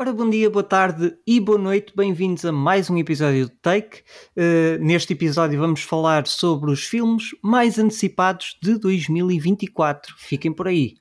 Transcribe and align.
Ora, 0.00 0.14
bom 0.14 0.30
dia, 0.30 0.48
boa 0.48 0.62
tarde 0.62 1.14
e 1.26 1.38
boa 1.38 1.58
noite, 1.58 1.92
bem-vindos 1.94 2.42
a 2.46 2.50
mais 2.50 2.88
um 2.88 2.96
episódio 2.96 3.46
do 3.46 3.52
Take. 3.56 3.98
Uh, 4.34 4.82
neste 4.82 5.12
episódio 5.12 5.60
vamos 5.60 5.82
falar 5.82 6.26
sobre 6.26 6.70
os 6.70 6.84
filmes 6.84 7.24
mais 7.42 7.78
antecipados 7.78 8.56
de 8.62 8.78
2024. 8.78 10.14
Fiquem 10.16 10.54
por 10.54 10.68
aí. 10.68 10.94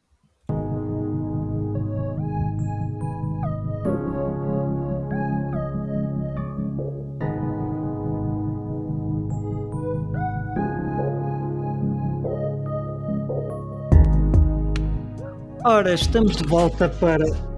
Ora, 15.64 15.94
estamos 15.94 16.36
de 16.36 16.44
volta 16.44 16.90
para 16.90 17.49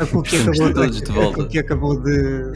a 0.00 0.06
Cookie 0.06 0.36
acabou, 0.36 0.72
de, 0.72 1.00
de 1.00 1.12
volta. 1.12 1.30
A 1.30 1.44
Cookie 1.44 1.58
acabou 1.58 2.00
de 2.00 2.52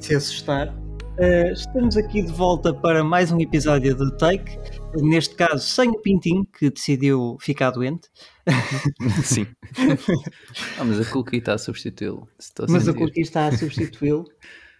se 0.00 0.14
assustar. 0.14 0.68
Uh, 0.68 1.52
estamos 1.52 1.96
aqui 1.96 2.22
de 2.22 2.32
volta 2.32 2.72
para 2.72 3.02
mais 3.04 3.32
um 3.32 3.40
episódio 3.40 3.94
do 3.96 4.16
Take. 4.16 4.58
Neste 4.96 5.34
caso, 5.34 5.66
sem 5.66 5.90
o 5.90 6.00
Pintinho, 6.00 6.46
que 6.46 6.70
decidiu 6.70 7.36
ficar 7.40 7.70
doente. 7.70 8.08
Sim. 9.24 9.46
ah, 10.78 10.84
mas 10.84 11.00
a 11.00 11.04
Cookie 11.10 11.38
está 11.38 11.54
a 11.54 11.58
substituí-lo. 11.58 12.28
Mas 12.68 12.88
a 12.88 12.94
Cookie 12.94 13.20
está 13.20 13.46
a 13.46 13.56
substituí-lo. 13.56 14.24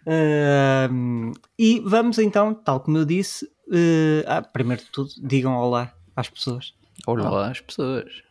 Uh, 0.07 1.33
e 1.57 1.81
vamos 1.81 2.19
então, 2.19 2.53
tal 2.53 2.79
como 2.79 2.97
eu 2.97 3.05
disse, 3.05 3.45
uh, 3.45 4.23
ah, 4.27 4.41
primeiro 4.41 4.83
de 4.83 4.91
tudo, 4.91 5.09
digam 5.21 5.53
olá 5.53 5.93
às 6.15 6.29
pessoas. 6.29 6.73
Olá, 7.05 7.29
olá 7.29 7.51
às 7.51 7.59
pessoas. 7.59 8.23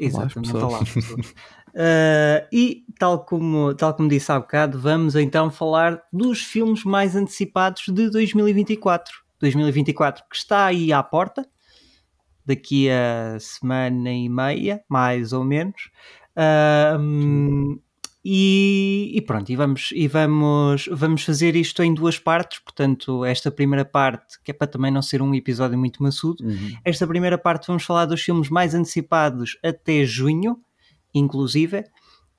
Exatamente, 0.00 0.56
olá 0.56 0.78
às 0.80 0.90
pessoas. 0.90 1.34
Uh, 1.78 2.42
e, 2.52 2.84
tal 2.98 3.24
como, 3.24 3.72
tal 3.72 3.94
como 3.94 4.08
disse 4.08 4.32
há 4.32 4.40
bocado, 4.40 4.80
vamos 4.80 5.14
então 5.14 5.48
falar 5.48 6.02
dos 6.12 6.42
filmes 6.42 6.82
mais 6.82 7.14
antecipados 7.14 7.84
de 7.86 8.10
2024. 8.10 9.14
2024 9.38 10.24
que 10.28 10.34
está 10.34 10.66
aí 10.66 10.92
à 10.92 11.00
porta, 11.00 11.46
daqui 12.44 12.90
a 12.90 13.38
semana 13.38 14.10
e 14.10 14.28
meia, 14.28 14.82
mais 14.88 15.32
ou 15.32 15.44
menos. 15.44 15.88
Uh, 16.36 17.80
e, 18.24 19.12
e, 19.14 19.20
pronto, 19.20 19.48
e, 19.48 19.54
vamos, 19.54 19.90
e 19.94 20.08
vamos, 20.08 20.88
vamos 20.90 21.22
fazer 21.22 21.54
isto 21.54 21.80
em 21.84 21.94
duas 21.94 22.18
partes. 22.18 22.58
Portanto, 22.58 23.24
esta 23.24 23.52
primeira 23.52 23.84
parte, 23.84 24.42
que 24.42 24.50
é 24.50 24.54
para 24.54 24.66
também 24.66 24.90
não 24.90 25.00
ser 25.00 25.22
um 25.22 25.32
episódio 25.32 25.78
muito 25.78 26.02
maçudo, 26.02 26.44
uhum. 26.44 26.76
esta 26.84 27.06
primeira 27.06 27.38
parte 27.38 27.68
vamos 27.68 27.84
falar 27.84 28.06
dos 28.06 28.20
filmes 28.20 28.50
mais 28.50 28.74
antecipados 28.74 29.56
até 29.62 30.04
junho 30.04 30.60
inclusive, 31.18 31.84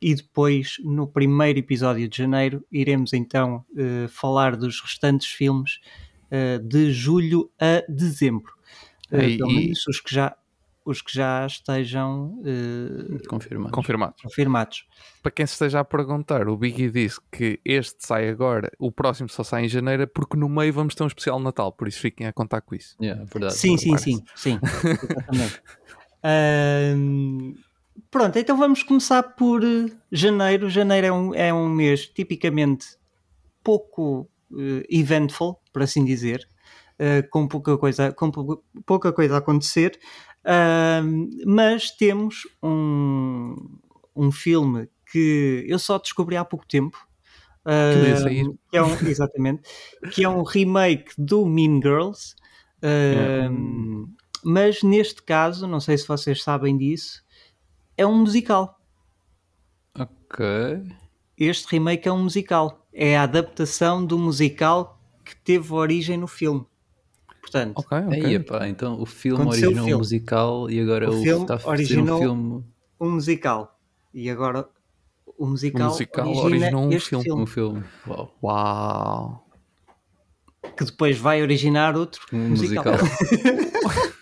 e 0.01 0.15
depois 0.15 0.75
no 0.83 1.07
primeiro 1.07 1.59
episódio 1.59 2.07
de 2.07 2.17
janeiro 2.17 2.65
iremos 2.71 3.13
então 3.13 3.65
uh, 3.71 4.07
falar 4.07 4.55
dos 4.55 4.81
restantes 4.81 5.27
filmes 5.27 5.79
uh, 6.31 6.59
de 6.63 6.91
julho 6.91 7.51
a 7.59 7.83
dezembro. 7.89 8.53
Uh, 9.11 9.21
e, 9.21 9.37
pelo 9.37 9.51
menos 9.51 9.85
os 9.87 9.99
que 9.99 10.13
já 10.13 10.35
os 10.85 11.03
que 11.03 11.13
já 11.13 11.45
estejam 11.45 12.41
confirmados. 13.27 13.71
confirmados. 13.71 14.21
confirmados. 14.23 14.87
Para 15.21 15.31
quem 15.31 15.45
se 15.45 15.53
esteja 15.53 15.81
a 15.81 15.85
perguntar, 15.85 16.47
o 16.47 16.57
Biggie 16.57 16.89
disse 16.89 17.19
que 17.31 17.59
este 17.63 18.07
sai 18.07 18.27
agora, 18.27 18.71
o 18.79 18.91
próximo 18.91 19.29
só 19.29 19.43
sai 19.43 19.65
em 19.65 19.69
janeiro, 19.69 20.07
porque 20.07 20.35
no 20.35 20.49
meio 20.49 20.73
vamos 20.73 20.95
ter 20.95 21.03
um 21.03 21.07
especial 21.07 21.39
Natal, 21.39 21.71
por 21.71 21.87
isso 21.87 21.99
fiquem 21.99 22.25
a 22.25 22.33
contar 22.33 22.61
com 22.61 22.73
isso. 22.73 22.95
Yeah, 22.99 23.23
verdade. 23.25 23.53
Sim, 23.53 23.77
sim, 23.77 23.97
sim, 23.97 24.23
sim, 24.35 24.59
exatamente. 25.05 25.61
Pronto, 28.11 28.37
então 28.37 28.57
vamos 28.57 28.83
começar 28.83 29.23
por 29.23 29.63
eh, 29.63 29.91
janeiro. 30.11 30.69
Janeiro 30.69 31.07
é 31.07 31.11
um, 31.11 31.35
é 31.35 31.53
um 31.53 31.67
mês 31.69 32.07
tipicamente 32.07 32.97
pouco 33.63 34.29
uh, 34.51 34.83
eventful, 34.89 35.59
por 35.73 35.81
assim 35.81 36.05
dizer, 36.05 36.47
uh, 36.99 37.27
com, 37.29 37.47
pouca 37.47 37.77
coisa, 37.77 38.11
com 38.11 38.31
pouca 38.85 39.11
coisa 39.11 39.35
a 39.35 39.37
acontecer, 39.39 39.99
uh, 40.45 41.29
mas 41.45 41.91
temos 41.91 42.47
um, 42.63 43.55
um 44.15 44.31
filme 44.31 44.89
que 45.11 45.65
eu 45.67 45.79
só 45.79 45.97
descobri 45.97 46.37
há 46.37 46.45
pouco 46.45 46.67
tempo. 46.67 46.97
Uh, 47.65 48.57
que 48.71 48.77
é 48.77 48.81
um, 48.81 48.93
exatamente, 49.07 49.61
que 50.11 50.23
é 50.23 50.29
um 50.29 50.43
remake 50.43 51.11
do 51.17 51.45
Mean 51.45 51.81
Girls, 51.81 52.33
yeah. 52.81 53.53
mas 54.43 54.81
neste 54.81 55.21
caso, 55.21 55.67
não 55.67 55.79
sei 55.79 55.97
se 55.97 56.07
vocês 56.07 56.41
sabem 56.41 56.77
disso, 56.77 57.21
é 57.99 58.07
um 58.07 58.19
musical. 58.19 58.79
Ok. 59.93 60.45
Este 61.37 61.67
remake 61.71 62.07
é 62.07 62.11
um 62.11 62.23
musical. 62.23 62.87
É 62.93 63.17
a 63.17 63.23
adaptação 63.23 64.05
do 64.05 64.17
musical 64.17 64.97
que 65.25 65.35
teve 65.35 65.73
origem 65.73 66.17
no 66.17 66.27
filme. 66.27 66.65
Portanto, 67.41 67.77
ok, 67.77 67.97
ok. 67.97 68.25
Aí, 68.25 68.35
epá, 68.35 68.67
então 68.69 69.01
o 69.01 69.05
filme 69.05 69.45
originou 69.45 69.85
um 69.85 69.97
musical 69.97 70.69
e 70.69 70.79
agora 70.79 71.11
o, 71.11 71.19
o 71.19 71.21
filme 71.21 71.41
está 71.41 71.59
a 71.61 71.69
originou 71.69 72.17
um 72.17 72.21
filme. 72.21 72.65
Um 73.01 73.09
musical. 73.11 73.79
E 74.13 74.29
agora 74.29 74.69
o 75.37 75.45
musical, 75.45 75.87
o 75.87 75.91
musical 75.91 76.35
originou 76.37 76.85
um 76.85 76.99
filme. 76.99 77.23
filme. 77.23 77.41
Um 77.41 77.45
filme. 77.45 77.83
Uau. 78.07 78.37
Uau. 78.41 79.45
Que 80.77 80.85
depois 80.85 81.17
vai 81.17 81.41
originar 81.41 81.97
outro 81.97 82.21
um 82.31 82.49
musical. 82.49 82.93
musical. 82.93 84.09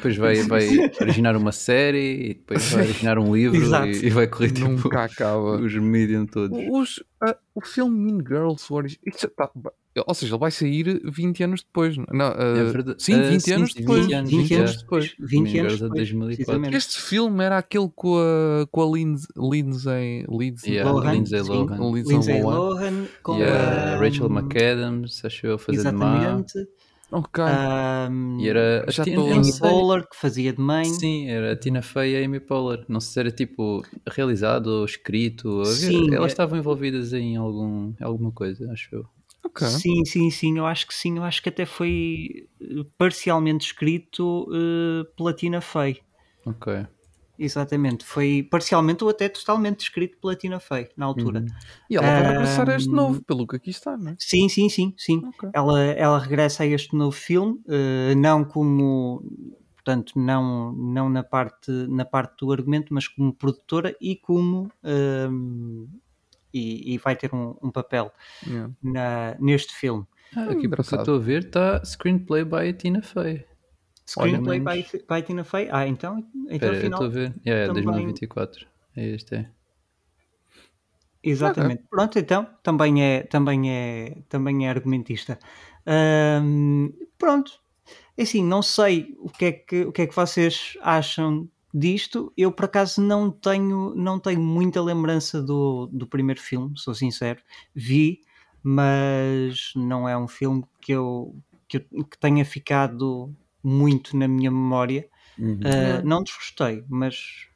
depois 0.00 0.16
vai, 0.16 0.42
vai 0.42 0.90
originar 1.00 1.36
uma 1.36 1.52
série 1.52 2.30
e 2.30 2.34
depois 2.34 2.70
vai 2.70 2.84
originar 2.84 3.18
um 3.18 3.34
livro 3.34 3.58
e, 3.86 4.06
e, 4.06 4.10
vai 4.10 4.26
correr 4.26 4.50
tipo, 4.50 4.68
Nunca 4.68 5.04
acaba. 5.04 5.60
os 5.60 5.74
medium 5.76 6.26
todos. 6.26 6.58
Os, 6.70 6.98
uh, 7.22 7.36
o 7.54 7.60
filme 7.60 8.12
Mean 8.12 8.24
Girls, 8.26 8.66
o 8.70 8.82
tá, 9.36 9.50
ou 10.06 10.14
seja, 10.14 10.32
ele 10.32 10.40
vai 10.40 10.50
sair 10.50 11.00
20 11.04 11.42
anos 11.42 11.62
depois. 11.62 11.96
Não, 11.96 12.30
uh, 12.30 12.56
é 12.56 12.64
verdade. 12.64 13.02
Sim, 13.02 13.20
20 13.22 13.50
uh, 13.50 13.54
anos 13.56 13.72
sim, 13.72 13.80
depois. 13.80 14.06
20 14.06 14.14
anos, 14.14 14.30
20 14.30 14.54
anos 14.54 14.76
depois. 14.76 15.14
20 15.18 15.58
anos 15.58 15.80
depois. 15.80 16.10
2004. 16.10 16.76
Este 16.76 17.00
filme 17.00 17.44
era 17.44 17.58
aquele 17.58 17.90
com 17.94 18.18
a, 18.18 18.66
com 18.70 18.82
a 18.82 18.96
Lindsay, 18.96 19.28
Lindsay, 19.36 20.26
Lindsay, 20.28 20.72
yeah, 20.74 20.90
Lohan, 20.90 21.12
Lindsay 21.12 21.40
Lohan. 21.40 21.92
Lindsay 21.92 22.42
Lohan. 22.42 23.06
Com 23.22 23.36
yeah, 23.36 23.94
a 23.94 23.98
Rachel 23.98 24.30
McAdams, 24.30 25.24
acho 25.24 25.46
eu, 25.46 25.54
a 25.54 25.58
fazer 25.58 25.80
Exatamente. 25.80 26.52
de 26.54 26.60
má. 26.60 26.66
Ok. 27.10 27.42
Um, 27.42 28.38
e 28.40 28.48
era 28.48 28.84
já 28.88 29.02
Tina, 29.02 29.20
Amy 29.20 29.58
Poehler 29.58 30.08
que 30.08 30.16
fazia 30.16 30.52
de 30.52 30.60
mãe. 30.60 30.84
Sim, 30.84 31.28
era 31.28 31.52
a 31.52 31.56
Tina 31.56 31.82
Fey 31.82 32.12
e 32.12 32.22
a 32.22 32.24
Amy 32.24 32.38
Poehler. 32.38 32.84
Não 32.88 33.00
sei 33.00 33.12
se 33.12 33.20
era 33.20 33.30
tipo 33.30 33.82
realizado 34.08 34.68
ou 34.68 34.84
escrito. 34.84 35.64
Sim, 35.64 36.14
elas 36.14 36.30
é... 36.30 36.32
estavam 36.32 36.58
envolvidas 36.58 37.12
em 37.12 37.36
algum, 37.36 37.92
alguma 38.00 38.30
coisa, 38.30 38.70
acho 38.72 38.94
eu. 38.94 39.06
Okay. 39.42 39.66
Sim, 39.68 40.04
sim, 40.04 40.30
sim, 40.30 40.58
eu 40.58 40.66
acho 40.66 40.86
que 40.86 40.94
sim, 40.94 41.16
eu 41.16 41.24
acho 41.24 41.42
que 41.42 41.48
até 41.48 41.64
foi 41.64 42.46
eh, 42.60 42.84
parcialmente 42.98 43.66
escrito 43.66 44.46
uh, 44.50 45.04
pela 45.16 45.32
Tina 45.32 45.60
Fey. 45.60 45.98
Ok. 46.44 46.86
Exatamente, 47.42 48.04
foi 48.04 48.46
parcialmente 48.50 49.02
ou 49.02 49.08
até 49.08 49.26
totalmente 49.26 49.80
escrito 49.80 50.18
pela 50.18 50.36
Tina 50.36 50.60
Fey 50.60 50.90
na 50.94 51.06
altura. 51.06 51.40
Uhum. 51.40 51.46
E 51.88 51.96
ela 51.96 52.06
vai 52.06 52.32
regressar 52.32 52.68
a 52.68 52.76
este 52.76 52.90
novo, 52.90 53.22
pelo 53.24 53.46
que 53.46 53.56
aqui 53.56 53.70
está, 53.70 53.96
não 53.96 54.10
é? 54.10 54.16
Sim, 54.18 54.46
sim, 54.50 54.68
sim, 54.68 54.92
sim. 54.98 55.22
Okay. 55.26 55.48
Ela, 55.54 55.80
ela 55.80 56.18
regressa 56.18 56.64
a 56.64 56.66
este 56.66 56.94
novo 56.94 57.12
filme, 57.16 57.54
uh, 57.66 58.14
não 58.14 58.44
como 58.44 59.24
portanto, 59.74 60.12
não, 60.18 60.72
não 60.72 61.08
na, 61.08 61.22
parte, 61.22 61.70
na 61.88 62.04
parte 62.04 62.44
do 62.44 62.52
argumento, 62.52 62.92
mas 62.92 63.08
como 63.08 63.32
produtora 63.32 63.96
e 63.98 64.14
como 64.16 64.70
uh, 64.84 65.88
e, 66.52 66.94
e, 66.94 66.98
vai 66.98 67.16
ter 67.16 67.34
um, 67.34 67.56
um 67.62 67.70
papel 67.70 68.12
yeah. 68.46 68.70
na, 68.82 69.34
neste 69.40 69.72
filme. 69.72 70.04
Ah, 70.36 70.44
aqui 70.44 70.68
para 70.68 70.84
que 70.84 70.94
eu 70.94 70.98
estou 70.98 71.16
a 71.16 71.18
ver 71.18 71.46
está 71.46 71.82
screenplay 71.84 72.44
by 72.44 72.72
Tina 72.74 73.00
Fey. 73.00 73.46
Screenplay 74.10 74.58
by, 74.58 74.84
by 75.08 75.22
Tina 75.22 75.44
Fey? 75.44 75.68
Ah, 75.70 75.86
então, 75.86 76.18
então 76.48 76.58
Pera, 76.58 76.80
final, 76.80 77.02
eu 77.02 77.06
estou 77.06 77.06
a 77.06 77.08
ver. 77.08 77.34
Yeah, 77.46 77.72
também... 77.72 77.84
2024. 77.84 78.66
É 78.96 79.06
este, 79.06 79.34
é. 79.36 79.50
Exatamente. 81.22 81.84
Pronto, 81.88 82.18
então, 82.18 82.46
também 82.62 83.04
é, 83.04 83.22
também 83.22 83.70
é, 83.70 84.18
também 84.28 84.66
é 84.66 84.70
argumentista. 84.70 85.38
pronto. 87.18 87.52
É 88.16 88.22
assim, 88.22 88.44
não 88.44 88.62
sei 88.62 89.14
o 89.18 89.30
que, 89.30 89.44
é 89.44 89.52
que, 89.52 89.82
o 89.84 89.92
que 89.92 90.02
é 90.02 90.06
que 90.06 90.16
vocês 90.16 90.76
acham 90.82 91.48
disto. 91.72 92.32
Eu, 92.36 92.50
por 92.50 92.64
acaso, 92.64 93.00
não 93.00 93.30
tenho, 93.30 93.94
não 93.94 94.18
tenho 94.18 94.40
muita 94.40 94.82
lembrança 94.82 95.40
do, 95.40 95.88
do 95.92 96.06
primeiro 96.06 96.40
filme, 96.40 96.72
sou 96.76 96.94
sincero. 96.94 97.40
Vi, 97.74 98.22
mas 98.62 99.72
não 99.76 100.08
é 100.08 100.16
um 100.18 100.26
filme 100.26 100.64
que 100.80 100.92
eu, 100.92 101.34
que, 101.68 101.86
eu, 101.92 102.04
que 102.04 102.18
tenha 102.18 102.44
ficado 102.44 103.34
muito 103.62 104.16
na 104.16 104.28
minha 104.28 104.50
memória. 104.50 105.08
Uhum. 105.38 105.60
Uh, 105.60 106.06
não 106.06 106.22
desgostei, 106.22 106.84
mas 106.88 107.48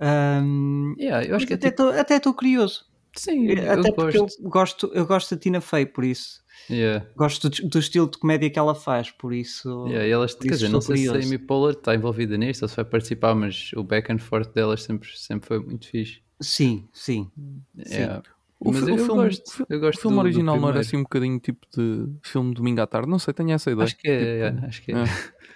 um, 0.00 0.94
yeah, 0.98 1.26
eu 1.26 1.34
acho 1.34 1.46
que 1.46 1.54
até 1.54 1.68
estou 1.68 1.92
é 1.92 2.04
tipo... 2.04 2.34
curioso. 2.34 2.86
Sim, 3.16 3.50
até 3.52 3.90
porque 3.90 4.18
gosto. 4.18 4.42
eu 4.42 4.50
gosto 4.50 4.90
eu 4.94 5.06
gosto 5.06 5.34
da 5.34 5.40
Tina 5.40 5.60
Fey, 5.60 5.86
por 5.86 6.04
isso. 6.04 6.42
Yeah. 6.70 7.06
Gosto 7.16 7.48
do, 7.48 7.68
do, 7.68 7.78
estilo 7.78 8.08
de 8.08 8.18
comédia 8.18 8.50
que 8.50 8.58
ela 8.58 8.74
faz, 8.74 9.10
por 9.10 9.32
isso. 9.32 9.86
Yeah, 9.86 10.06
e 10.06 10.10
elas, 10.10 10.34
quer 10.34 10.50
dizer, 10.50 10.68
não 10.68 10.80
sei 10.80 10.96
curioso. 10.96 11.20
se 11.20 11.24
a 11.24 11.28
Amy 11.28 11.38
Poehler 11.38 11.76
está 11.76 11.94
envolvida 11.94 12.36
nisto 12.36 12.62
ou 12.62 12.68
se 12.68 12.76
vai 12.76 12.84
participar, 12.84 13.34
mas 13.34 13.70
o 13.74 13.82
back 13.82 14.12
and 14.12 14.18
forth 14.18 14.52
delas 14.52 14.82
sempre, 14.82 15.08
sempre 15.16 15.48
foi 15.48 15.58
muito 15.58 15.88
fixe. 15.88 16.20
Sim, 16.40 16.88
sim. 16.92 17.30
Yeah. 17.76 18.22
sim. 18.22 18.37
O, 18.60 18.72
mas 18.72 18.88
eu, 18.88 18.98
filme, 18.98 19.22
gosto, 19.22 19.66
eu 19.68 19.80
gosto 19.80 19.98
o 19.98 20.02
filme 20.02 20.16
do, 20.16 20.20
original 20.20 20.56
do 20.56 20.62
não 20.62 20.68
era 20.68 20.80
assim 20.80 20.96
um 20.96 21.02
bocadinho 21.02 21.38
tipo 21.38 21.64
de 21.76 22.08
filme 22.22 22.52
domingo 22.52 22.80
à 22.80 22.86
tarde? 22.86 23.08
Não 23.08 23.18
sei, 23.18 23.32
tenho 23.32 23.52
essa 23.52 23.70
ideia. 23.70 23.84
Acho 23.84 23.96
que 23.96 24.08
é, 24.08 24.50
tipo, 24.50 24.66
acho 24.66 24.82
que 24.82 24.92
é. 24.92 25.04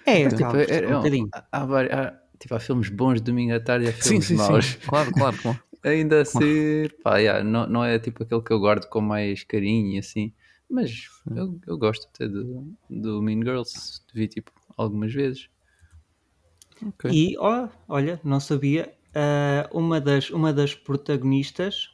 É, 0.07 0.23
é, 0.23 0.29
tipo, 0.29 0.57
é, 0.57 0.85
é, 0.85 0.89
um 0.89 0.99
bocadinho. 0.99 1.29
Há, 1.33 1.63
há, 1.63 2.15
tipo, 2.39 2.55
há 2.55 2.61
filmes 2.61 2.89
bons 2.89 3.15
de 3.15 3.23
domingo 3.23 3.55
à 3.55 3.61
tarde 3.61 3.87
e 3.87 3.89
há 3.89 3.93
filmes 3.93 4.25
sim, 4.25 4.37
sim, 4.37 4.51
maus. 4.51 4.67
Sim. 4.67 4.79
Claro, 4.87 5.13
claro, 5.13 5.37
claro. 5.39 5.61
Ainda 5.85 6.21
assim, 6.21 6.89
pá, 7.03 7.19
yeah, 7.19 7.43
não, 7.43 7.67
não 7.67 7.85
é 7.85 7.99
tipo 7.99 8.23
aquele 8.23 8.41
que 8.41 8.53
eu 8.53 8.61
guardo 8.61 8.89
com 8.89 9.01
mais 9.01 9.43
carinho 9.43 9.97
e 9.97 9.99
assim. 9.99 10.33
Mas 10.71 11.09
eu, 11.35 11.61
eu 11.67 11.77
gosto 11.77 12.07
até 12.07 12.29
do, 12.29 12.73
do 12.89 13.21
Mean 13.21 13.41
Girls, 13.41 14.01
vi 14.15 14.29
tipo 14.29 14.53
algumas 14.77 15.13
vezes. 15.13 15.49
Okay. 16.81 17.11
E 17.11 17.39
oh, 17.39 17.69
olha, 17.89 18.21
não 18.25 18.41
sabia, 18.41 18.95
uh, 19.11 19.77
uma, 19.77 20.01
das, 20.01 20.31
uma 20.31 20.53
das 20.53 20.75
protagonistas, 20.75 21.91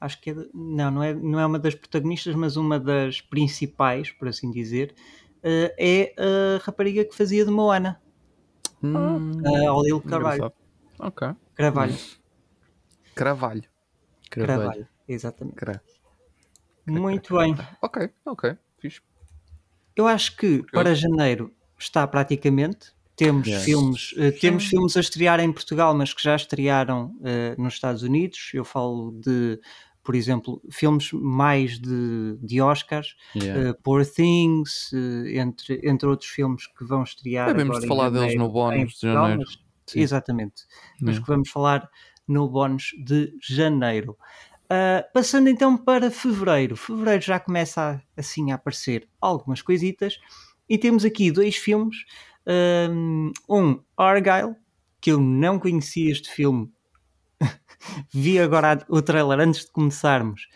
acho 0.00 0.20
que 0.20 0.30
é, 0.30 0.34
não, 0.52 0.90
não 0.90 1.02
é, 1.02 1.14
não 1.14 1.40
é 1.40 1.46
uma 1.46 1.58
das 1.58 1.74
protagonistas, 1.74 2.34
mas 2.34 2.56
uma 2.56 2.78
das 2.78 3.20
principais, 3.20 4.10
por 4.10 4.28
assim 4.28 4.50
dizer, 4.50 4.94
uh, 5.38 5.72
é 5.78 6.14
a 6.18 6.64
rapariga 6.64 7.04
que 7.04 7.14
fazia 7.14 7.44
de 7.44 7.50
Moana. 7.50 8.00
Hum, 8.82 9.42
a 9.44 9.72
Olil 9.72 10.00
Carvalho. 10.00 10.52
Ok. 10.98 11.28
Carvalho. 11.54 11.96
Carvalho. 13.14 13.64
Carvalho, 14.30 14.88
exatamente. 15.08 15.56
Cra... 15.56 15.82
Muito 16.86 17.36
bem. 17.36 17.56
Ok, 17.82 18.10
ok, 18.24 18.56
fixe. 18.78 19.00
Eu 19.94 20.06
acho 20.06 20.36
que 20.36 20.62
para 20.70 20.94
janeiro 20.94 21.52
está 21.78 22.06
praticamente. 22.06 22.94
Temos 23.16 23.48
yes. 23.48 23.64
filmes, 23.64 24.12
uh, 24.12 24.38
temos 24.38 24.66
filmes 24.66 24.96
a 24.96 25.00
estrear 25.00 25.40
em 25.40 25.50
Portugal, 25.50 25.94
mas 25.94 26.12
que 26.12 26.22
já 26.22 26.36
estrearam 26.36 27.16
uh, 27.20 27.62
nos 27.62 27.74
Estados 27.74 28.02
Unidos. 28.02 28.50
Eu 28.52 28.64
falo 28.64 29.12
de, 29.12 29.58
por 30.04 30.14
exemplo, 30.14 30.60
filmes 30.70 31.10
mais 31.12 31.78
de, 31.78 32.36
de 32.42 32.60
Oscars, 32.60 33.16
yeah. 33.34 33.70
uh, 33.70 33.82
Poor 33.82 34.04
Things, 34.04 34.92
entre, 35.26 35.80
entre 35.82 36.08
outros 36.08 36.30
filmes 36.30 36.66
que 36.66 36.84
vão 36.84 37.02
estrear. 37.02 37.46
Devemos 37.48 37.80
de 37.80 37.86
falar 37.86 38.10
deles 38.10 38.36
no 38.36 38.50
bónus 38.50 38.94
de 38.94 39.10
janeiro. 39.10 39.42
Mas, 39.46 39.96
exatamente. 39.96 40.64
Mas 41.00 41.18
que 41.18 41.26
vamos 41.26 41.48
falar 41.48 41.88
no 42.28 42.48
bónus 42.48 42.92
de 42.98 43.32
janeiro. 43.40 44.16
Uh, 44.64 45.00
passando 45.14 45.48
então 45.48 45.76
para 45.76 46.10
fevereiro. 46.10 46.76
Fevereiro 46.76 47.22
já 47.22 47.38
começa 47.38 48.02
a, 48.16 48.20
assim 48.20 48.50
a 48.50 48.56
aparecer 48.56 49.08
algumas 49.20 49.62
coisitas 49.62 50.18
e 50.68 50.76
temos 50.76 51.04
aqui 51.04 51.30
dois 51.30 51.54
filmes. 51.56 51.96
Um, 52.46 53.32
Argyle, 53.96 54.54
que 55.00 55.10
eu 55.10 55.20
não 55.20 55.58
conhecia 55.58 56.10
este 56.10 56.30
filme, 56.30 56.70
vi 58.12 58.38
agora 58.38 58.84
o 58.88 59.02
trailer 59.02 59.40
antes 59.40 59.64
de 59.64 59.72
começarmos 59.72 60.48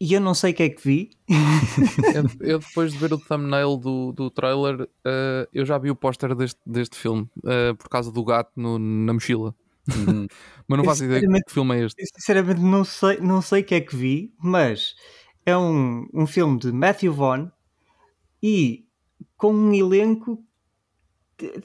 e 0.00 0.12
eu 0.12 0.20
não 0.20 0.34
sei 0.34 0.52
o 0.52 0.54
que 0.54 0.62
é 0.64 0.68
que 0.68 0.82
vi. 0.82 1.10
eu, 2.14 2.46
eu, 2.46 2.58
depois 2.58 2.92
de 2.92 2.98
ver 2.98 3.12
o 3.12 3.18
thumbnail 3.18 3.76
do, 3.76 4.12
do 4.12 4.30
trailer, 4.30 4.82
uh, 4.82 5.48
eu 5.52 5.64
já 5.64 5.78
vi 5.78 5.90
o 5.90 5.96
póster 5.96 6.34
deste, 6.34 6.60
deste 6.66 6.96
filme 6.96 7.22
uh, 7.38 7.74
por 7.76 7.88
causa 7.88 8.12
do 8.12 8.24
gato 8.24 8.50
no, 8.54 8.78
na 8.78 9.14
mochila. 9.14 9.54
Uhum. 9.88 10.26
mas 10.68 10.78
não 10.78 10.84
faço 10.84 11.04
ideia 11.04 11.22
que 11.22 11.52
filme 11.52 11.76
é 11.76 11.84
este. 11.84 12.04
Sinceramente, 12.16 12.60
não 12.60 12.84
sei, 12.84 13.18
não 13.20 13.40
sei 13.40 13.62
o 13.62 13.64
que 13.64 13.74
é 13.74 13.80
que 13.80 13.94
vi, 13.96 14.34
mas 14.38 14.94
é 15.46 15.56
um, 15.56 16.06
um 16.12 16.26
filme 16.26 16.58
de 16.58 16.72
Matthew 16.72 17.14
Vaughn 17.14 17.48
e 18.42 18.84
com 19.36 19.52
um 19.52 19.74
elenco 19.74 20.42
que, 21.36 21.62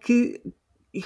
que 0.00 0.40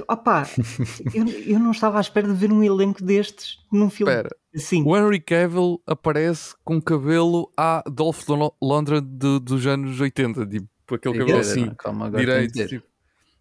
opá, 0.08 0.47
eu, 1.14 1.26
eu 1.26 1.58
não 1.58 1.70
estava 1.70 1.99
à 1.99 2.00
espera 2.00 2.29
de 2.29 2.35
ver 2.35 2.52
um 2.52 2.62
elenco 2.62 3.02
destes 3.02 3.58
num 3.73 3.91
filme. 3.91 4.12
Espera, 4.12 4.37
assim. 4.55 4.82
o 4.85 4.97
Henry 4.97 5.20
Cavill 5.20 5.82
aparece 5.87 6.55
com 6.64 6.81
cabelo 6.81 7.50
a 7.56 7.82
Dolph 7.91 8.23
Lundgren 8.61 9.02
de, 9.02 9.41
dos 9.41 9.67
anos 9.67 10.00
80, 10.00 10.47
tipo, 10.47 10.94
aquele 10.94 11.19
cabelo 11.19 11.38
é, 11.38 11.41
assim, 11.41 11.70
calma, 11.76 12.11
direito. 12.11 12.67
Tipo. 12.67 12.87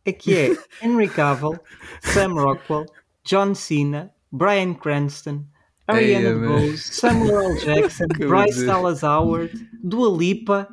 É 0.05 0.11
que 0.11 0.35
é 0.35 0.57
Henry 0.81 1.09
Cavill, 1.09 1.59
Sam 2.01 2.33
Rockwell, 2.33 2.85
John 3.23 3.53
Cena, 3.53 4.11
Brian 4.31 4.73
Cranston, 4.73 5.45
Ariana 5.87 6.47
Bose, 6.47 6.77
Samuel 6.77 7.51
L. 7.51 7.59
Jackson, 7.59 8.07
Bryce 8.27 8.65
Dallas 8.65 9.03
Howard, 9.03 9.51
Dua 9.83 10.09
Lipa. 10.15 10.67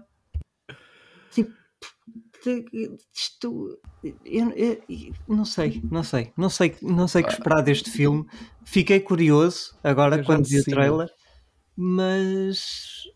Isto, 3.15 3.79
eu, 4.03 4.51
eu, 4.51 4.83
eu, 4.89 5.15
não 5.29 5.45
sei, 5.45 5.83
não 5.91 6.03
sei, 6.03 6.33
não 6.37 6.51
sei, 6.51 6.77
não 6.83 7.09
sei 7.09 7.23
o 7.23 7.27
que 7.27 7.33
esperar 7.33 7.63
deste 7.63 7.91
filme. 7.91 8.27
Fiquei 8.65 9.01
curioso 9.01 9.77
agora 9.83 10.23
quando 10.25 10.47
vi 10.47 10.61
o 10.61 10.65
trailer, 10.65 11.09
mas 11.77 13.07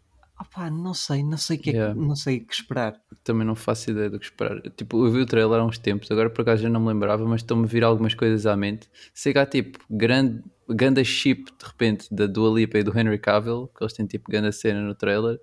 Opa, 0.41 0.71
não 0.71 0.94
sei, 0.94 1.23
não 1.23 1.37
sei 1.37 1.59
o 1.59 1.61
que, 1.61 1.69
é 1.69 1.73
yeah. 1.75 1.94
não 1.94 2.17
sei 2.17 2.41
que 2.41 2.55
esperar. 2.55 2.99
Também 3.23 3.47
não 3.47 3.55
faço 3.55 3.91
ideia 3.91 4.09
do 4.09 4.19
que 4.19 4.25
esperar. 4.25 4.59
Tipo, 4.75 5.05
eu 5.05 5.12
vi 5.12 5.21
o 5.21 5.27
trailer 5.27 5.61
há 5.61 5.65
uns 5.65 5.76
tempos, 5.76 6.11
agora 6.11 6.31
por 6.31 6.41
acaso 6.41 6.62
já 6.62 6.69
não 6.71 6.81
me 6.81 6.88
lembrava, 6.88 7.26
mas 7.26 7.43
estão-me 7.43 7.65
a 7.65 7.67
vir 7.67 7.85
algumas 7.85 8.15
coisas 8.15 8.47
à 8.47 8.56
mente. 8.56 8.88
Sei 9.12 9.35
que 9.35 9.38
há 9.38 9.44
tipo 9.44 9.79
grande, 9.91 10.43
grande 10.67 11.05
chip 11.05 11.44
de 11.44 11.67
repente 11.67 12.06
da 12.11 12.26
Dua 12.26 12.59
Lipa 12.59 12.79
e 12.79 12.83
do 12.83 12.99
Henry 12.99 13.19
Cavill, 13.19 13.69
que 13.76 13.85
eles 13.85 13.93
têm 13.93 14.06
tipo 14.06 14.31
grande 14.31 14.50
cena 14.53 14.81
no 14.81 14.94
trailer, 14.94 15.38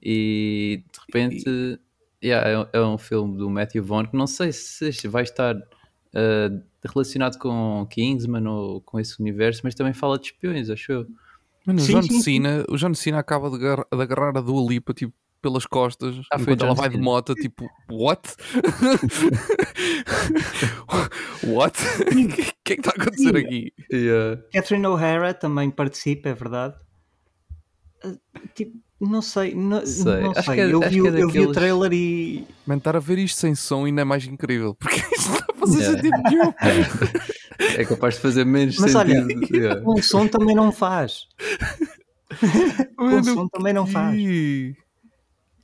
e 0.00 0.84
de 0.92 1.00
repente 1.06 1.44
e... 1.48 1.78
yeah, 2.22 2.68
é, 2.72 2.78
é, 2.78 2.82
um 2.82 2.98
filme 2.98 3.36
do 3.36 3.50
Matthew 3.50 3.84
Vaughn 3.84 4.06
que 4.06 4.16
não 4.16 4.26
sei 4.26 4.52
se 4.52 5.08
vai 5.08 5.22
estar 5.22 5.56
uh, 5.56 6.62
relacionado 6.84 7.38
com 7.38 7.86
Kingsman 7.90 8.46
ou 8.46 8.80
com 8.80 8.98
esse 8.98 9.20
universo, 9.20 9.60
mas 9.64 9.74
também 9.74 9.92
fala 9.92 10.18
de 10.18 10.26
espiões, 10.26 10.70
acho 10.70 10.92
eu. 10.92 11.06
Mano, 11.66 11.80
sim, 11.80 11.96
o, 11.96 12.00
John 12.00 12.02
sim, 12.02 12.20
Cena, 12.20 12.58
sim. 12.58 12.64
o 12.68 12.76
John 12.76 12.94
Cena 12.94 13.18
acaba 13.18 13.50
de 13.50 13.56
agarrar, 13.56 13.86
de 13.92 14.02
agarrar 14.02 14.38
a 14.38 14.40
Dua 14.40 14.68
Lipa 14.68 14.94
tipo, 14.94 15.12
pelas 15.42 15.66
costas 15.66 16.16
ah, 16.32 16.40
enquanto 16.40 16.64
ela 16.64 16.74
vai 16.74 16.88
de 16.88 16.98
moto, 16.98 17.34
tipo, 17.34 17.68
what? 17.90 18.22
what? 21.44 21.78
O 22.00 22.28
que 22.64 22.72
é 22.72 22.76
que 22.76 22.80
está 22.80 22.90
a 22.90 23.02
acontecer 23.02 23.36
aqui? 23.36 23.72
Yeah. 23.92 24.42
Catherine 24.52 24.86
O'Hara 24.86 25.34
também 25.34 25.70
participa, 25.70 26.30
é 26.30 26.34
verdade. 26.34 26.74
Uh, 28.04 28.18
tipo, 28.54 28.78
não 29.00 29.20
sei, 29.20 29.54
não 29.54 29.84
sei. 29.84 30.20
Não 30.22 30.34
sei. 30.34 30.60
É, 30.60 30.72
eu, 30.72 30.80
vi, 30.80 31.00
é 31.00 31.02
daqueles... 31.02 31.20
eu 31.20 31.28
vi 31.28 31.40
o 31.40 31.52
trailer 31.52 31.92
e. 31.92 32.46
Man, 32.66 32.76
estar 32.78 32.96
a 32.96 33.00
ver 33.00 33.18
isto 33.18 33.38
sem 33.38 33.54
som 33.54 33.84
ainda 33.84 34.02
é 34.02 34.04
mais 34.04 34.24
incrível, 34.24 34.74
porque 34.74 34.96
isto 35.16 35.30
não 35.30 35.38
está 35.38 35.46
a 35.52 35.54
fazer 35.54 35.78
yeah. 35.80 35.96
sentido 35.96 36.22
nenhum. 36.30 36.54
É 37.58 37.86
capaz 37.86 38.16
de 38.16 38.20
fazer 38.20 38.44
menos 38.44 38.76
Mas 38.78 38.92
sentido. 38.92 39.22
olha, 39.22 39.46
yeah. 39.50 39.80
com 39.80 40.02
som 40.02 40.28
também 40.28 40.54
não 40.54 40.70
faz. 40.70 41.26
com 42.94 43.24
som 43.24 43.48
também 43.48 43.72
não 43.72 43.86
faz. 43.86 44.18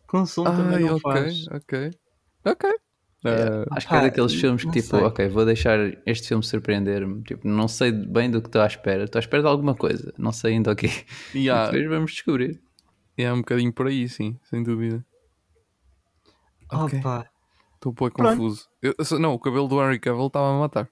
Com 0.06 0.24
som 0.24 0.46
Ai, 0.46 0.56
também 0.56 0.84
não 0.86 0.96
okay, 0.96 1.12
faz. 1.12 1.46
Ok, 1.48 1.90
ok. 2.46 2.70
Uh, 3.24 3.68
acho 3.70 3.86
que 3.86 3.94
é 3.94 4.00
daqueles 4.00 4.34
filmes 4.34 4.64
que 4.64 4.70
tipo, 4.70 4.96
sei. 4.96 5.00
ok, 5.00 5.28
vou 5.28 5.44
deixar 5.44 5.78
este 6.06 6.28
filme 6.28 6.42
surpreender-me. 6.42 7.22
Tipo, 7.24 7.46
não 7.46 7.68
sei 7.68 7.92
bem 7.92 8.30
do 8.30 8.40
que 8.40 8.48
estou 8.48 8.62
à 8.62 8.66
espera. 8.66 9.04
Estou 9.04 9.18
à 9.18 9.20
espera 9.20 9.42
de 9.42 9.48
alguma 9.48 9.74
coisa. 9.74 10.12
Não 10.16 10.32
sei 10.32 10.54
ainda 10.54 10.72
o 10.72 10.76
quê. 10.76 10.90
Yeah. 11.34 11.66
Depois 11.66 11.88
vamos 11.88 12.12
descobrir. 12.12 12.58
É 13.16 13.32
um 13.32 13.38
bocadinho 13.38 13.72
por 13.72 13.86
aí, 13.86 14.08
sim, 14.08 14.38
sem 14.44 14.62
dúvida. 14.62 15.04
Ok. 16.70 16.98
Estou 16.98 17.92
um 17.92 17.94
pouco 17.94 18.22
confuso. 18.22 18.68
Eu, 18.80 18.94
não, 19.18 19.34
o 19.34 19.38
cabelo 19.38 19.68
do 19.68 19.82
Henry 19.82 19.98
Cavill 19.98 20.28
estava 20.28 20.54
a 20.54 20.58
matar. 20.58 20.88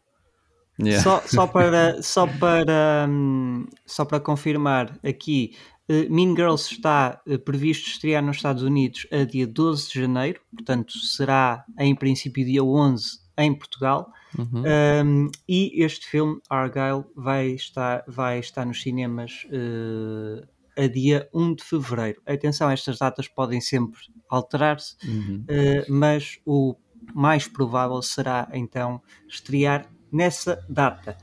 Yeah. 0.78 1.02
Só, 1.02 1.22
só 1.26 1.46
para, 1.48 2.02
só, 2.02 2.26
para, 2.26 3.06
um, 3.08 3.66
só 3.86 4.04
para 4.04 4.20
confirmar 4.20 4.98
aqui, 5.04 5.54
uh, 5.88 6.12
Mean 6.12 6.34
Girls 6.34 6.72
está 6.72 7.20
uh, 7.26 7.38
previsto 7.38 7.88
estrear 7.88 8.22
nos 8.22 8.36
Estados 8.36 8.62
Unidos 8.62 9.06
a 9.12 9.24
dia 9.24 9.46
12 9.46 9.92
de 9.92 10.00
janeiro, 10.00 10.40
portanto 10.54 10.98
será 10.98 11.64
em 11.78 11.94
princípio 11.94 12.44
dia 12.44 12.64
11 12.64 13.20
em 13.38 13.54
Portugal. 13.54 14.12
Uhum. 14.38 14.62
Um, 15.04 15.30
e 15.48 15.82
este 15.82 16.06
filme, 16.06 16.40
Argyle, 16.48 17.04
vai 17.16 17.48
estar, 17.48 18.04
vai 18.06 18.38
estar 18.38 18.64
nos 18.64 18.80
cinemas 18.80 19.44
uh, 19.46 20.46
a 20.80 20.86
dia 20.86 21.28
1 21.34 21.54
de 21.56 21.64
fevereiro. 21.64 22.22
Atenção, 22.26 22.70
estas 22.70 22.98
datas 22.98 23.28
podem 23.28 23.60
sempre 23.60 24.00
alterar-se, 24.28 24.96
uhum. 25.06 25.44
mas 25.88 26.38
o 26.46 26.74
mais 27.14 27.46
provável 27.46 28.00
será 28.00 28.48
então 28.52 29.02
estrear 29.28 29.86
nessa 30.10 30.64
data. 30.68 31.18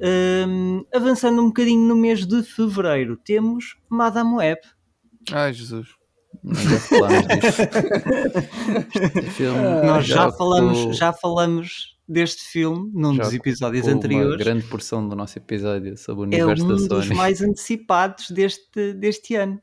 Um, 0.00 0.84
avançando 0.92 1.42
um 1.42 1.46
bocadinho 1.46 1.86
no 1.86 1.94
mês 1.94 2.26
de 2.26 2.42
fevereiro, 2.42 3.16
temos 3.16 3.76
Madame 3.88 4.34
Web. 4.34 4.60
Ai 5.30 5.52
Jesus. 5.52 6.01
Nós 6.42 6.62
já 6.62 6.78
falamos 6.80 7.26
disto. 7.28 7.62
filme, 9.32 9.60
Nós 9.60 10.06
já, 10.06 10.14
já 10.14 10.32
falamos, 10.32 10.96
já 10.96 11.12
falamos 11.12 11.96
deste 12.08 12.44
filme 12.44 12.90
num 12.92 13.16
dos 13.16 13.32
episódios 13.32 13.86
anteriores. 13.86 14.30
Uma 14.30 14.44
grande 14.44 14.66
porção 14.66 15.08
do 15.08 15.14
nosso 15.14 15.38
episódio 15.38 15.96
sobre 15.96 16.22
o 16.22 16.24
universo 16.24 16.62
é 16.62 16.66
um 16.66 16.68
da 16.68 16.78
Sony. 16.78 16.88
dos 16.88 17.08
mais 17.10 17.40
antecipados 17.40 18.30
deste, 18.30 18.92
deste 18.94 19.34
ano. 19.34 19.60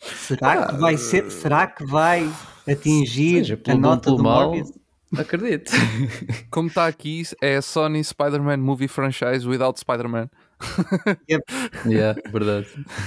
Será 0.00 0.68
que 0.68 0.76
vai 0.76 0.96
ser? 0.96 1.30
Será 1.30 1.66
que 1.66 1.84
vai 1.84 2.30
atingir 2.66 3.44
Seja, 3.44 3.60
a 3.66 3.74
nota 3.74 4.10
do 4.10 4.22
mal, 4.22 4.50
Morbius? 4.50 4.72
Acredito. 5.16 5.72
Como 6.50 6.68
está 6.68 6.86
aqui, 6.86 7.22
é 7.42 7.56
a 7.56 7.62
Sony 7.62 8.04
Spider-Man 8.04 8.58
Movie 8.58 8.88
Franchise 8.88 9.46
without 9.48 9.78
Spider-Man. 9.80 10.30
Yep. 11.30 11.44
yeah, 11.86 12.20
verdade. 12.30 12.66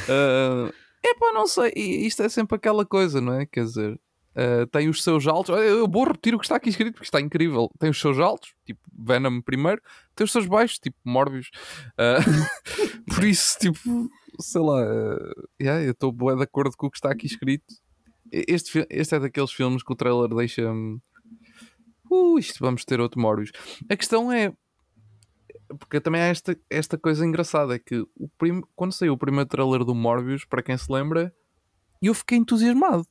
Uh, 0.09 0.73
epá, 1.03 1.31
não 1.33 1.47
sei. 1.47 1.71
Isto 1.75 2.23
é 2.23 2.29
sempre 2.29 2.55
aquela 2.55 2.85
coisa, 2.85 3.19
não 3.21 3.33
é? 3.33 3.45
Quer 3.45 3.65
dizer, 3.65 3.93
uh, 3.93 4.67
tem 4.71 4.89
os 4.89 5.03
seus 5.03 5.27
altos. 5.27 5.55
Eu 5.55 5.87
vou 5.87 6.05
repetir 6.05 6.35
o 6.35 6.39
que 6.39 6.45
está 6.45 6.55
aqui 6.55 6.69
escrito 6.69 6.93
porque 6.93 7.05
está 7.05 7.19
incrível. 7.19 7.69
Tem 7.79 7.89
os 7.89 7.99
seus 7.99 8.19
altos, 8.19 8.53
tipo 8.65 8.79
Venom 8.93 9.41
primeiro, 9.41 9.81
tem 10.15 10.25
os 10.25 10.31
seus 10.31 10.45
baixos, 10.45 10.79
tipo 10.79 10.97
Morbius. 11.03 11.49
Uh, 11.93 13.11
por 13.13 13.23
isso, 13.23 13.57
tipo, 13.59 14.09
sei 14.39 14.61
lá. 14.61 14.81
Uh, 14.81 15.49
yeah, 15.61 15.83
eu 15.83 15.91
estou 15.91 16.11
de 16.11 16.43
acordo 16.43 16.75
com 16.75 16.87
o 16.87 16.91
que 16.91 16.97
está 16.97 17.11
aqui 17.11 17.25
escrito. 17.25 17.73
Este, 18.31 18.85
este 18.89 19.15
é 19.15 19.19
daqueles 19.19 19.51
filmes 19.51 19.83
que 19.83 19.91
o 19.91 19.95
trailer 19.95 20.33
deixa-me 20.33 21.01
uh, 22.11 22.37
isto 22.37 22.59
vamos 22.59 22.83
ter 22.83 22.99
outro 22.99 23.19
Morbius. 23.19 23.51
A 23.89 23.95
questão 23.95 24.31
é, 24.31 24.53
porque 25.79 25.99
também 25.99 26.21
há 26.21 26.25
esta, 26.25 26.57
esta 26.69 26.97
coisa 26.97 27.25
engraçada, 27.25 27.75
é 27.75 27.79
que 27.79 27.99
o 28.15 28.27
prim... 28.37 28.61
quando 28.75 28.91
saiu 28.91 29.13
o 29.13 29.17
primeiro 29.17 29.49
trailer 29.49 29.83
do 29.83 29.95
Morbius, 29.95 30.45
para 30.45 30.63
quem 30.63 30.77
se 30.77 30.91
lembra, 30.91 31.33
eu 32.01 32.13
fiquei 32.13 32.37
entusiasmado, 32.37 33.05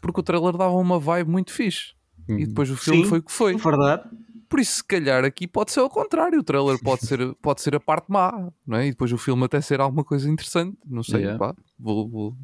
porque 0.00 0.20
o 0.20 0.22
trailer 0.22 0.56
dava 0.56 0.72
uma 0.72 0.98
vibe 0.98 1.30
muito 1.30 1.52
fixe. 1.52 1.94
E 2.28 2.32
uhum. 2.32 2.38
depois 2.40 2.70
o 2.70 2.76
filme 2.76 3.04
Sim, 3.04 3.08
foi 3.08 3.18
o 3.20 3.22
que 3.22 3.32
foi. 3.32 3.56
Verdade. 3.56 4.08
Por 4.48 4.60
isso, 4.60 4.76
se 4.76 4.84
calhar, 4.84 5.24
aqui 5.24 5.46
pode 5.46 5.72
ser 5.72 5.80
ao 5.80 5.90
contrário. 5.90 6.40
O 6.40 6.42
trailer 6.42 6.78
pode 6.82 7.06
ser, 7.06 7.34
pode 7.36 7.60
ser 7.60 7.74
a 7.74 7.80
parte 7.80 8.06
má, 8.08 8.50
não 8.66 8.78
é? 8.78 8.86
E 8.86 8.90
depois 8.90 9.12
o 9.12 9.18
filme 9.18 9.44
até 9.44 9.60
ser 9.60 9.80
alguma 9.80 10.04
coisa 10.04 10.28
interessante. 10.28 10.76
Não 10.86 11.02
sei, 11.02 11.20
yeah. 11.20 11.38
pá, 11.38 11.54
vou, 11.78 12.08
vou... 12.08 12.36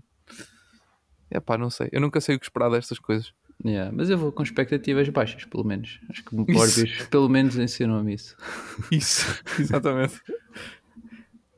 É 1.30 1.40
pá, 1.40 1.58
não 1.58 1.70
sei. 1.70 1.88
Eu 1.92 2.00
nunca 2.00 2.20
sei 2.20 2.36
o 2.36 2.38
que 2.38 2.46
esperar 2.46 2.70
destas 2.70 2.98
coisas. 2.98 3.32
Yeah, 3.64 3.92
mas 3.92 4.10
eu 4.10 4.18
vou 4.18 4.32
com 4.32 4.42
expectativas 4.42 5.08
baixas, 5.08 5.44
pelo 5.44 5.64
menos. 5.64 6.00
Acho 6.08 6.24
que 6.24 6.34
o 6.34 6.38
Morbius 6.38 7.06
pelo 7.10 7.28
menos 7.28 7.56
ensinou-me 7.56 8.14
isso. 8.14 8.36
Isso, 8.90 9.42
exatamente. 9.58 10.20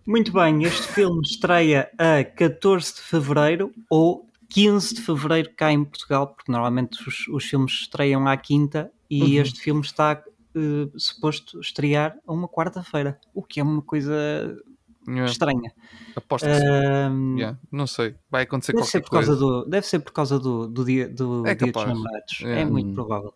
Muito 0.06 0.32
bem, 0.32 0.62
este 0.62 0.86
filme 0.86 1.20
estreia 1.22 1.90
a 1.98 2.22
14 2.22 2.94
de 2.94 3.00
Fevereiro 3.00 3.72
ou 3.90 4.30
15 4.50 4.94
de 4.94 5.02
Fevereiro 5.02 5.50
cá 5.56 5.72
em 5.72 5.84
Portugal, 5.84 6.28
porque 6.28 6.52
normalmente 6.52 6.96
os, 7.08 7.26
os 7.26 7.44
filmes 7.44 7.72
estreiam 7.72 8.26
à 8.28 8.36
quinta 8.36 8.90
e 9.10 9.22
uhum. 9.22 9.42
este 9.42 9.60
filme 9.60 9.80
está 9.80 10.22
uh, 10.54 10.98
suposto 11.00 11.58
estrear 11.60 12.16
a 12.24 12.32
uma 12.32 12.48
quarta-feira, 12.48 13.18
o 13.34 13.42
que 13.42 13.58
é 13.58 13.62
uma 13.64 13.82
coisa 13.82 14.56
Yeah. 15.06 15.30
Estranha. 15.30 15.72
Aposto 16.16 16.46
que 16.46 16.52
um, 16.52 17.36
yeah. 17.36 17.58
Não 17.70 17.86
sei. 17.86 18.14
Vai 18.30 18.42
acontecer 18.42 18.72
deve 18.72 18.82
qualquer 18.82 18.90
ser 18.90 19.00
por 19.02 19.10
coisa. 19.10 19.26
Causa 19.28 19.40
do, 19.40 19.64
deve 19.66 19.86
ser 19.86 19.98
por 20.00 20.12
causa 20.12 20.38
do, 20.38 20.68
do 20.68 20.84
dia, 20.84 21.08
do 21.08 21.46
é 21.46 21.54
dia 21.54 21.72
dos 21.72 21.84
namorados. 21.84 22.42
É 22.42 22.64
muito 22.64 22.94
provável. 22.94 23.34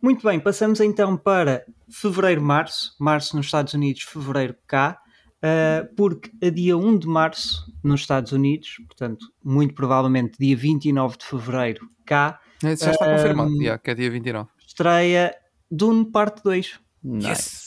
Muito 0.00 0.26
bem, 0.26 0.40
passamos 0.40 0.80
então 0.80 1.16
para 1.16 1.64
fevereiro-março. 1.88 2.94
Março 2.98 3.36
nos 3.36 3.46
Estados 3.46 3.72
Unidos, 3.72 4.02
fevereiro 4.02 4.56
cá. 4.66 4.98
Uh, 5.38 5.92
porque 5.96 6.30
a 6.44 6.50
dia 6.50 6.76
1 6.76 6.98
de 6.98 7.06
março 7.08 7.72
nos 7.82 8.02
Estados 8.02 8.30
Unidos, 8.30 8.76
portanto, 8.86 9.26
muito 9.44 9.74
provavelmente 9.74 10.38
dia 10.38 10.56
29 10.56 11.18
de 11.18 11.24
fevereiro 11.24 11.88
cá. 12.06 12.40
É, 12.62 12.76
já 12.76 12.92
está 12.92 13.12
confirmado, 13.12 13.50
yeah, 13.60 13.76
que 13.76 13.90
é 13.90 13.94
dia 13.94 14.08
29. 14.08 14.48
Estreia 14.64 15.34
Dune 15.68 16.04
Parte 16.04 16.42
2. 16.44 16.80
Nice. 17.02 17.28
Yes. 17.28 17.61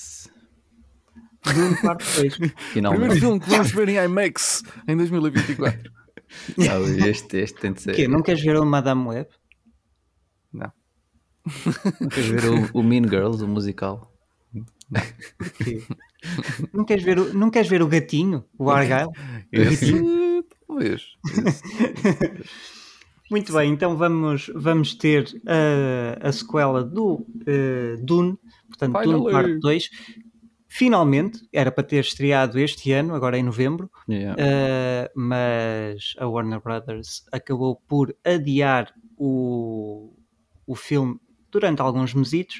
Dune 1.53 1.81
Parte 1.81 2.21
2. 2.21 2.37
Finalmente. 2.73 2.99
Primeiro 2.99 3.21
filme 3.21 3.39
que 3.39 3.49
vamos 3.49 3.71
ver 3.71 3.89
em 3.89 4.03
IMAX 4.03 4.63
em 4.87 4.97
2024. 4.97 5.91
Não, 6.57 7.07
este, 7.07 7.37
este 7.37 7.59
tem 7.59 7.73
de 7.73 7.81
ser. 7.81 7.95
Quê? 7.95 8.07
Não 8.07 8.21
queres 8.21 8.43
ver 8.43 8.57
o 8.57 8.65
Madame 8.65 9.07
Web? 9.07 9.29
Não. 10.51 10.71
Não 12.01 12.09
queres 12.09 12.29
ver 12.29 12.45
o, 12.45 12.79
o 12.79 12.83
Mean 12.83 13.03
Girls, 13.03 13.43
o 13.43 13.47
musical? 13.47 14.11
Não 16.73 16.85
queres 16.85 17.03
ver 17.03 17.19
o, 17.19 17.33
não 17.33 17.49
queres 17.49 17.69
ver 17.69 17.81
o 17.81 17.87
gatinho, 17.87 18.45
o 18.57 18.69
Argyle? 18.69 19.09
Esse, 19.51 19.93
talvez. 20.67 21.03
Muito 23.29 23.51
bem, 23.53 23.71
então 23.71 23.97
vamos, 23.97 24.51
vamos 24.53 24.93
ter 24.93 25.23
uh, 25.23 26.27
a 26.27 26.31
sequela 26.31 26.83
do 26.83 27.15
uh, 27.15 27.97
Dune, 27.99 28.37
portanto, 28.67 28.99
Finally. 28.99 29.19
Dune 29.19 29.31
Parte 29.31 29.59
2, 29.59 29.89
Finalmente, 30.77 31.47
era 31.53 31.71
para 31.71 31.85
ter 31.85 32.01
estreado 32.01 32.59
este 32.59 32.91
ano, 32.91 33.15
agora 33.15 33.37
em 33.37 33.43
novembro, 33.43 33.89
yeah. 34.09 34.35
uh, 34.35 35.09
mas 35.17 36.13
a 36.17 36.27
Warner 36.27 36.59
Brothers 36.59 37.23
acabou 37.31 37.77
por 37.87 38.13
adiar 38.25 38.93
o, 39.17 40.13
o 40.67 40.75
filme 40.75 41.17
durante 41.49 41.81
alguns 41.81 42.13
mesitos. 42.13 42.59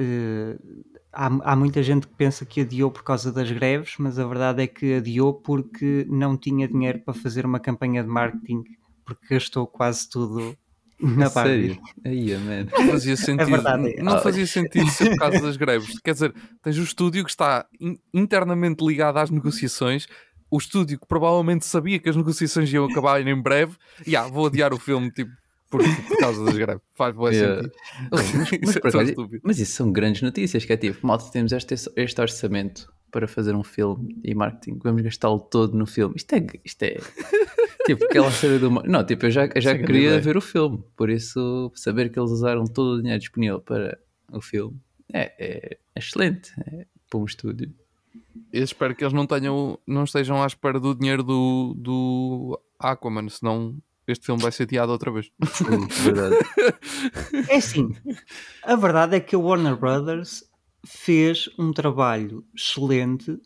Uh, 0.00 0.84
há, 1.12 1.26
há 1.42 1.56
muita 1.56 1.82
gente 1.82 2.06
que 2.06 2.14
pensa 2.14 2.46
que 2.46 2.60
adiou 2.60 2.92
por 2.92 3.02
causa 3.02 3.32
das 3.32 3.50
greves, 3.50 3.94
mas 3.98 4.16
a 4.16 4.24
verdade 4.24 4.62
é 4.62 4.68
que 4.68 4.94
adiou 4.94 5.34
porque 5.34 6.06
não 6.08 6.36
tinha 6.36 6.68
dinheiro 6.68 7.00
para 7.00 7.14
fazer 7.14 7.44
uma 7.44 7.58
campanha 7.58 8.00
de 8.00 8.08
marketing, 8.08 8.62
porque 9.04 9.26
gastou 9.34 9.66
quase 9.66 10.08
tudo 10.08 10.56
na 11.02 11.28
Sério? 11.28 11.78
Aí, 12.04 12.36
man. 12.36 12.66
Não 12.70 12.88
fazia 12.92 13.12
é 13.12 13.16
sentido. 13.16 13.42
É 13.42 13.44
verdade. 13.44 14.02
Não 14.02 14.20
fazia 14.20 14.46
sentido 14.46 14.88
ser 14.90 15.10
por 15.10 15.18
causa 15.18 15.40
das 15.40 15.56
greves. 15.56 15.98
Quer 16.00 16.12
dizer, 16.12 16.34
tens 16.62 16.78
o 16.78 16.82
estúdio 16.82 17.24
que 17.24 17.30
está 17.30 17.66
internamente 18.14 18.84
ligado 18.84 19.18
às 19.18 19.30
negociações, 19.30 20.06
o 20.50 20.58
estúdio 20.58 20.98
que 21.00 21.06
provavelmente 21.06 21.64
sabia 21.64 21.98
que 21.98 22.08
as 22.08 22.16
negociações 22.16 22.72
iam 22.72 22.84
acabar 22.84 23.26
em 23.26 23.40
breve, 23.42 23.76
e 24.06 24.10
yeah, 24.10 24.30
vou 24.30 24.46
adiar 24.46 24.72
o 24.72 24.78
filme, 24.78 25.10
tipo, 25.10 25.32
por, 25.70 25.82
por 25.82 26.18
causa 26.18 26.44
das 26.44 26.56
greves. 26.56 26.82
Faz 26.94 27.14
bom 27.14 27.30
yeah. 27.30 27.62
sentido. 27.62 27.74
Mas, 28.10 28.34
mas, 28.34 28.52
isso 28.62 28.78
é 28.78 29.40
mas, 29.42 29.58
isso 29.58 29.72
são 29.72 29.90
grandes 29.90 30.22
notícias, 30.22 30.64
que 30.64 30.72
é 30.72 30.76
tipo, 30.76 31.06
malta, 31.06 31.30
temos 31.32 31.52
este, 31.52 31.74
este 31.96 32.20
orçamento 32.20 32.92
para 33.12 33.28
fazer 33.28 33.54
um 33.54 33.62
filme 33.62 34.18
e 34.24 34.34
marketing, 34.34 34.80
vamos 34.82 35.02
gastá-lo 35.02 35.38
todo 35.38 35.76
no 35.76 35.86
filme. 35.86 36.14
Isto 36.16 36.34
é, 36.34 36.46
isto 36.64 36.82
é 36.82 36.96
tipo, 37.86 38.04
aquela 38.06 38.30
série 38.32 38.58
do. 38.58 38.70
Não, 38.70 39.04
tipo, 39.04 39.26
eu 39.26 39.30
já, 39.30 39.46
eu 39.54 39.60
já 39.60 39.78
queria 39.78 40.18
ver 40.18 40.36
o 40.36 40.40
filme, 40.40 40.82
por 40.96 41.10
isso 41.10 41.70
saber 41.76 42.10
que 42.10 42.18
eles 42.18 42.30
usaram 42.30 42.64
todo 42.64 42.94
o 42.94 42.98
dinheiro 42.98 43.20
disponível 43.20 43.60
para 43.60 43.98
o 44.32 44.40
filme 44.40 44.80
é, 45.12 45.32
é 45.38 45.78
excelente 45.94 46.52
é, 46.66 46.86
para 47.08 47.20
um 47.20 47.24
estúdio. 47.24 47.72
Eu 48.52 48.64
espero 48.64 48.94
que 48.94 49.04
eles 49.04 49.12
não 49.12 49.26
tenham, 49.26 49.78
não 49.86 50.04
estejam 50.04 50.42
à 50.42 50.46
espera 50.46 50.80
do 50.80 50.94
dinheiro 50.94 51.22
do, 51.22 51.74
do 51.76 52.60
Aquaman, 52.78 53.28
senão 53.28 53.76
este 54.06 54.26
filme 54.26 54.42
vai 54.42 54.50
ser 54.50 54.64
adiado 54.64 54.90
outra 54.90 55.10
vez. 55.12 55.30
verdade. 56.02 56.36
É 57.48 57.56
assim, 57.56 57.94
a 58.62 58.74
verdade 58.74 59.16
é 59.16 59.20
que 59.20 59.36
a 59.36 59.38
Warner 59.38 59.76
Brothers 59.76 60.44
fez 60.84 61.48
um 61.58 61.72
trabalho 61.72 62.44
excelente 62.54 63.38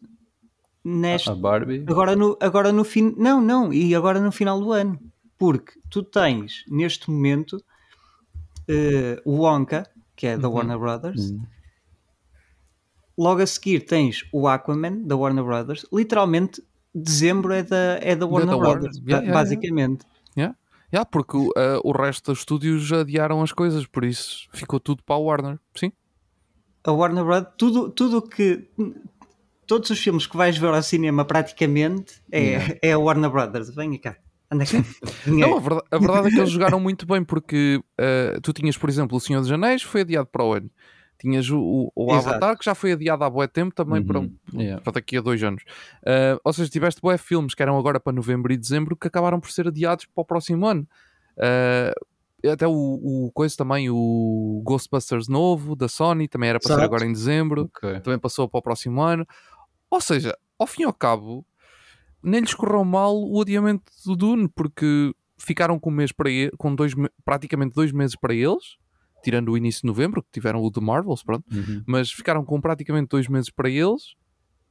neste. 0.84 1.30
A 1.30 1.34
Barbie? 1.34 1.84
Agora 1.88 2.16
no, 2.16 2.36
agora 2.40 2.72
no 2.72 2.84
fim. 2.84 3.14
Não, 3.16 3.40
não, 3.40 3.72
e 3.72 3.94
agora 3.94 4.20
no 4.20 4.32
final 4.32 4.60
do 4.60 4.72
ano. 4.72 4.98
Porque 5.38 5.72
tu 5.90 6.02
tens 6.02 6.64
neste 6.68 7.10
momento 7.10 7.56
uh, 7.56 9.20
o 9.24 9.42
Wonka, 9.42 9.88
que 10.14 10.26
é 10.26 10.38
da 10.38 10.48
uhum. 10.48 10.54
Warner 10.54 10.78
Brothers. 10.78 11.30
Uhum. 11.30 11.42
Logo 13.18 13.42
a 13.42 13.46
seguir 13.46 13.80
tens 13.80 14.24
o 14.32 14.46
Aquaman 14.46 15.02
da 15.02 15.16
Warner 15.16 15.44
Brothers. 15.44 15.86
Literalmente, 15.92 16.62
dezembro 16.94 17.52
é 17.52 17.62
da, 17.62 17.98
é 18.00 18.14
da 18.16 18.26
Warner 18.26 18.50
da 18.50 18.56
Brothers, 18.56 18.98
Warner. 18.98 19.22
Yeah, 19.22 19.32
basicamente. 19.32 20.06
Yeah. 20.36 20.56
Yeah, 20.92 21.04
porque 21.10 21.36
uh, 21.36 21.50
o 21.82 21.92
resto 21.92 22.30
dos 22.30 22.40
estúdios 22.40 22.92
adiaram 22.92 23.42
as 23.42 23.52
coisas, 23.52 23.86
por 23.86 24.04
isso 24.04 24.48
ficou 24.52 24.78
tudo 24.78 25.02
para 25.02 25.16
a 25.16 25.18
Warner. 25.18 25.58
Sim. 25.74 25.92
A 26.86 26.92
Warner 26.92 27.24
Brothers, 27.24 27.54
tudo, 27.58 27.90
tudo 27.90 28.22
que 28.22 28.68
todos 29.66 29.90
os 29.90 29.98
filmes 29.98 30.26
que 30.26 30.36
vais 30.36 30.56
ver 30.56 30.72
ao 30.72 30.82
cinema 30.82 31.24
praticamente 31.24 32.22
é, 32.30 32.40
yeah. 32.40 32.76
é 32.80 32.92
a 32.92 32.98
Warner 32.98 33.28
Brothers. 33.28 33.74
Venha 33.74 33.98
cá. 33.98 34.16
Anda 34.50 34.64
cá. 34.64 34.78
Não, 35.26 35.56
a 35.56 35.60
verdade, 35.60 35.86
a 35.90 35.98
verdade, 35.98 36.28
é 36.28 36.30
que 36.30 36.38
eles 36.38 36.50
jogaram 36.50 36.78
muito 36.78 37.04
bem 37.04 37.24
porque 37.24 37.82
uh, 38.00 38.40
tu 38.40 38.52
tinhas, 38.52 38.76
por 38.76 38.88
exemplo, 38.88 39.16
O 39.16 39.20
Senhor 39.20 39.40
dos 39.40 39.50
Anéis 39.50 39.82
foi 39.82 40.02
adiado 40.02 40.28
para 40.28 40.44
o 40.44 40.52
ano. 40.52 40.70
Tinhas 41.18 41.50
o, 41.50 41.58
o, 41.58 41.90
o 41.96 42.12
Avatar 42.12 42.56
que 42.56 42.64
já 42.64 42.74
foi 42.74 42.92
adiado 42.92 43.24
há 43.24 43.30
bué 43.30 43.48
tempo 43.48 43.74
também 43.74 44.00
uhum. 44.00 44.06
para, 44.06 44.20
um, 44.20 44.36
yeah. 44.54 44.80
para 44.80 44.92
daqui 44.92 45.16
a 45.16 45.20
dois 45.20 45.42
anos. 45.42 45.64
Uh, 46.02 46.38
ou 46.44 46.52
seja, 46.52 46.70
tiveste 46.70 47.00
bué 47.00 47.18
filmes 47.18 47.54
que 47.54 47.62
eram 47.62 47.76
agora 47.78 47.98
para 47.98 48.12
novembro 48.12 48.52
e 48.52 48.56
dezembro 48.56 48.94
que 48.94 49.08
acabaram 49.08 49.40
por 49.40 49.50
ser 49.50 49.66
adiados 49.66 50.04
para 50.04 50.22
o 50.22 50.24
próximo 50.24 50.66
ano. 50.66 50.86
Uh, 51.36 52.15
até 52.44 52.66
o, 52.66 52.72
o 52.72 53.30
coisa 53.32 53.56
também, 53.56 53.88
o 53.90 54.62
Ghostbusters 54.64 55.28
novo 55.28 55.74
da 55.74 55.88
Sony, 55.88 56.28
também 56.28 56.50
era 56.50 56.60
para 56.60 56.68
Exato. 56.68 56.80
ser 56.80 56.84
agora 56.84 57.06
em 57.06 57.12
dezembro, 57.12 57.62
okay. 57.62 58.00
também 58.00 58.18
passou 58.18 58.48
para 58.48 58.58
o 58.58 58.62
próximo 58.62 59.00
ano. 59.02 59.26
Ou 59.90 60.00
seja, 60.00 60.36
ao 60.58 60.66
fim 60.66 60.82
e 60.82 60.84
ao 60.84 60.92
cabo, 60.92 61.46
nem 62.22 62.40
lhes 62.40 62.54
correu 62.54 62.84
mal 62.84 63.16
o 63.16 63.40
adiamento 63.40 63.84
do 64.04 64.16
Dune, 64.16 64.48
porque 64.54 65.12
ficaram 65.38 65.78
com 65.78 65.90
um 65.90 65.94
mês 65.94 66.12
para 66.12 66.30
ele, 66.30 66.50
com 66.58 66.74
dois, 66.74 66.92
praticamente 67.24 67.74
dois 67.74 67.92
meses 67.92 68.16
para 68.16 68.34
eles, 68.34 68.76
tirando 69.22 69.50
o 69.50 69.56
início 69.56 69.82
de 69.82 69.86
novembro, 69.86 70.22
que 70.22 70.30
tiveram 70.32 70.62
o 70.62 70.70
The 70.70 70.80
Marvels, 70.80 71.22
pronto, 71.22 71.44
uhum. 71.52 71.82
mas 71.86 72.10
ficaram 72.10 72.44
com 72.44 72.60
praticamente 72.60 73.08
dois 73.08 73.28
meses 73.28 73.50
para 73.50 73.68
eles 73.68 74.14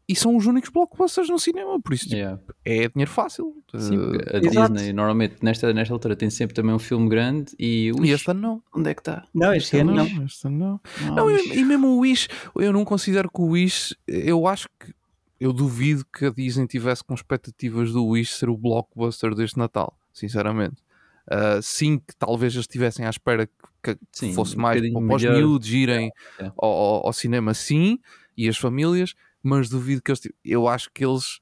e 0.07 0.15
são 0.15 0.35
os 0.35 0.45
únicos 0.45 0.69
blockbusters 0.69 1.29
no 1.29 1.39
cinema, 1.39 1.79
por 1.81 1.93
isso 1.93 2.05
tipo, 2.05 2.15
yeah. 2.15 2.39
é 2.63 2.87
dinheiro 2.89 3.09
fácil. 3.09 3.55
Sim, 3.75 3.97
a 4.33 4.39
Disney 4.39 4.93
normalmente 4.93 5.37
nesta, 5.41 5.73
nesta 5.73 5.93
altura 5.93 6.15
tem 6.15 6.29
sempre 6.29 6.53
também 6.53 6.73
um 6.73 6.79
filme 6.79 7.09
grande 7.09 7.53
e 7.59 7.91
o 7.91 8.05
e 8.05 8.11
este 8.11 8.29
ano 8.29 8.39
não. 8.39 8.63
Onde 8.73 8.91
é 8.91 8.93
que 8.93 9.01
está? 9.01 9.25
Não, 9.33 9.53
este, 9.53 9.77
ano 9.77 9.93
não. 9.93 10.07
não. 10.07 10.25
Este 10.25 10.47
ano 10.47 10.57
não. 10.57 10.81
não, 11.07 11.15
não 11.15 11.31
e, 11.31 11.57
e, 11.57 11.65
mesmo 11.65 11.87
o 11.87 11.99
Wish, 11.99 12.27
eu 12.55 12.71
não 12.71 12.85
considero 12.85 13.29
que 13.29 13.41
o 13.41 13.47
Wish, 13.47 13.95
eu 14.07 14.47
acho 14.47 14.69
que 14.79 14.93
eu 15.39 15.51
duvido 15.51 16.05
que 16.05 16.25
a 16.25 16.29
Disney 16.29 16.67
tivesse 16.67 17.03
com 17.03 17.13
expectativas 17.13 17.91
do 17.91 18.05
Wish 18.05 18.33
ser 18.33 18.49
o 18.49 18.57
blockbuster 18.57 19.33
deste 19.33 19.57
Natal, 19.57 19.97
sinceramente. 20.13 20.83
Uh, 21.27 21.59
sim, 21.61 21.97
que 21.97 22.15
talvez 22.15 22.53
eles 22.53 22.63
estivessem 22.65 23.05
à 23.05 23.09
espera 23.09 23.47
que, 23.47 23.95
que 23.95 23.99
sim, 24.11 24.33
fosse 24.33 24.55
um 24.55 24.61
mais 24.61 24.79
para 24.79 25.15
os 25.15 25.23
miúdos 25.23 25.69
irem 25.69 26.11
é. 26.39 26.51
Ao, 26.55 27.07
ao, 27.07 27.13
cinema, 27.13 27.53
sim, 27.55 27.99
e 28.37 28.47
as 28.47 28.57
famílias, 28.57 29.15
mas 29.45 29.69
duvido 29.69 30.01
que 30.01 30.11
eles. 30.11 30.21
Eu 30.43 30.67
acho 30.67 30.89
que 30.91 31.05
eles. 31.05 31.39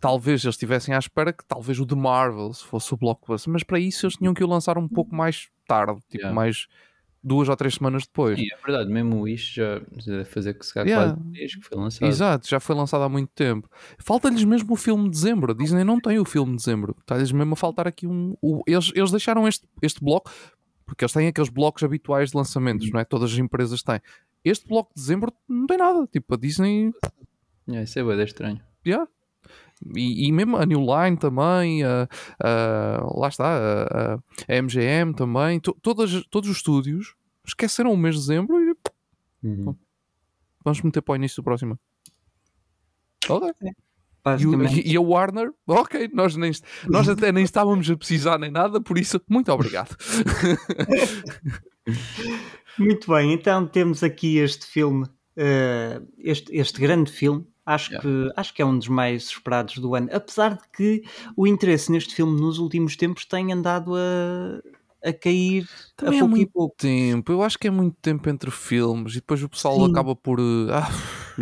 Talvez 0.00 0.44
eles 0.44 0.54
estivessem 0.54 0.94
à 0.94 0.98
espera 0.98 1.32
que 1.32 1.44
talvez 1.46 1.78
o 1.78 1.86
The 1.86 1.94
Marvels 1.94 2.60
fosse 2.60 2.92
o 2.92 2.96
blockbuster, 2.96 3.52
mas 3.52 3.62
para 3.62 3.78
isso 3.78 4.06
eles 4.06 4.16
tinham 4.16 4.34
que 4.34 4.44
o 4.44 4.46
lançar 4.46 4.76
um 4.78 4.86
pouco 4.86 5.14
mais 5.14 5.48
tarde, 5.66 6.00
tipo 6.08 6.18
yeah. 6.18 6.34
mais 6.34 6.66
duas 7.24 7.48
ou 7.48 7.56
três 7.56 7.74
semanas 7.74 8.04
depois. 8.04 8.38
Sim, 8.38 8.46
é 8.52 8.56
verdade, 8.64 8.90
mesmo 8.90 9.22
o 9.22 9.28
Ish 9.28 9.54
já 9.54 9.80
deve 10.06 10.24
fazer 10.26 10.54
que 10.54 10.64
se 10.64 10.72
calhar 10.72 10.88
yeah. 10.88 11.14
quase 11.14 11.30
desde 11.30 11.58
que 11.58 11.66
foi 11.66 11.78
lançado. 11.78 12.08
Exato, 12.08 12.48
já 12.48 12.60
foi 12.60 12.76
lançado 12.76 13.02
há 13.02 13.08
muito 13.08 13.30
tempo. 13.34 13.68
Falta-lhes 13.98 14.44
mesmo 14.44 14.72
o 14.72 14.76
filme 14.76 15.04
de 15.04 15.10
dezembro. 15.10 15.52
A 15.52 15.54
Disney 15.54 15.82
não 15.82 15.98
tem 15.98 16.18
o 16.18 16.24
filme 16.24 16.52
de 16.52 16.58
dezembro. 16.58 16.94
Está-lhes 17.00 17.32
mesmo 17.32 17.54
a 17.54 17.56
faltar 17.56 17.88
aqui 17.88 18.06
um. 18.06 18.36
O, 18.40 18.62
eles, 18.66 18.92
eles 18.94 19.10
deixaram 19.10 19.48
este, 19.48 19.66
este 19.82 20.04
bloco, 20.04 20.30
porque 20.84 21.04
eles 21.04 21.12
têm 21.12 21.26
aqueles 21.26 21.50
blocos 21.50 21.82
habituais 21.82 22.30
de 22.30 22.36
lançamentos, 22.36 22.90
não 22.90 23.00
é? 23.00 23.04
Todas 23.04 23.32
as 23.32 23.38
empresas 23.38 23.82
têm. 23.82 24.00
Este 24.46 24.68
bloco 24.68 24.94
de 24.94 25.00
dezembro 25.00 25.32
não 25.48 25.66
tem 25.66 25.76
nada. 25.76 26.06
Tipo, 26.06 26.34
a 26.34 26.36
Disney. 26.36 26.92
Yeah, 27.68 27.82
isso 27.82 27.98
é 27.98 28.04
bem 28.04 28.22
estranho. 28.22 28.60
Yeah. 28.86 29.08
E, 29.96 30.28
e, 30.28 30.32
mesmo 30.32 30.56
a 30.56 30.64
New 30.64 30.80
Line 30.80 31.16
também, 31.16 31.82
a, 31.82 32.08
a, 32.38 33.04
lá 33.12 33.26
está, 33.26 33.44
a, 33.44 34.14
a 34.14 34.62
MGM 34.62 35.14
também, 35.14 35.58
to, 35.58 35.76
todas, 35.82 36.24
todos 36.30 36.48
os 36.48 36.58
estúdios 36.58 37.16
esqueceram 37.44 37.92
o 37.92 37.96
mês 37.96 38.14
de 38.14 38.20
dezembro 38.20 38.60
e 38.60 38.74
uhum. 39.42 39.76
vamos 40.64 40.80
meter 40.80 41.02
para 41.02 41.12
o 41.12 41.16
início 41.16 41.42
do 41.42 41.44
próximo. 41.44 41.76
Ok. 43.28 43.50
É, 43.64 43.70
e, 44.74 44.92
e, 44.92 44.96
a 44.96 45.00
Warner, 45.00 45.52
ok, 45.66 46.08
nós, 46.12 46.36
nem, 46.36 46.52
nós 46.88 47.08
até 47.08 47.30
nem 47.30 47.44
estávamos 47.44 47.88
a 47.90 47.96
precisar 47.96 48.38
nem 48.38 48.50
nada, 48.50 48.80
por 48.80 48.96
isso, 48.96 49.20
muito 49.28 49.52
obrigado. 49.52 49.94
muito 52.78 53.12
bem, 53.12 53.32
então 53.32 53.66
temos 53.66 54.02
aqui 54.02 54.38
este 54.38 54.66
filme, 54.66 55.04
uh, 55.04 56.06
este, 56.18 56.54
este 56.56 56.80
grande 56.80 57.10
filme, 57.10 57.46
Acho, 57.66 57.90
yeah. 57.90 58.00
que, 58.00 58.32
acho 58.36 58.54
que 58.54 58.62
é 58.62 58.64
um 58.64 58.78
dos 58.78 58.86
mais 58.86 59.24
esperados 59.24 59.78
do 59.78 59.96
ano. 59.96 60.08
Apesar 60.12 60.54
de 60.54 60.62
que 60.72 61.02
o 61.36 61.48
interesse 61.48 61.90
neste 61.90 62.14
filme 62.14 62.40
nos 62.40 62.58
últimos 62.58 62.94
tempos 62.94 63.26
tem 63.26 63.52
andado 63.52 63.92
a, 63.96 65.08
a 65.08 65.12
cair 65.12 65.68
Também 65.96 66.20
a 66.20 66.22
pouco 66.22 66.34
é 66.34 66.36
muito 66.38 66.52
pouco. 66.52 66.76
tempo. 66.78 67.32
Eu 67.32 67.42
acho 67.42 67.58
que 67.58 67.66
é 67.66 67.70
muito 67.70 67.96
tempo 68.00 68.28
entre 68.30 68.52
filmes 68.52 69.12
e 69.12 69.16
depois 69.16 69.42
o 69.42 69.48
pessoal 69.48 69.76
Sim. 69.84 69.90
acaba 69.90 70.14
por. 70.14 70.38
Eh, 70.38 70.72
ah, 70.72 70.88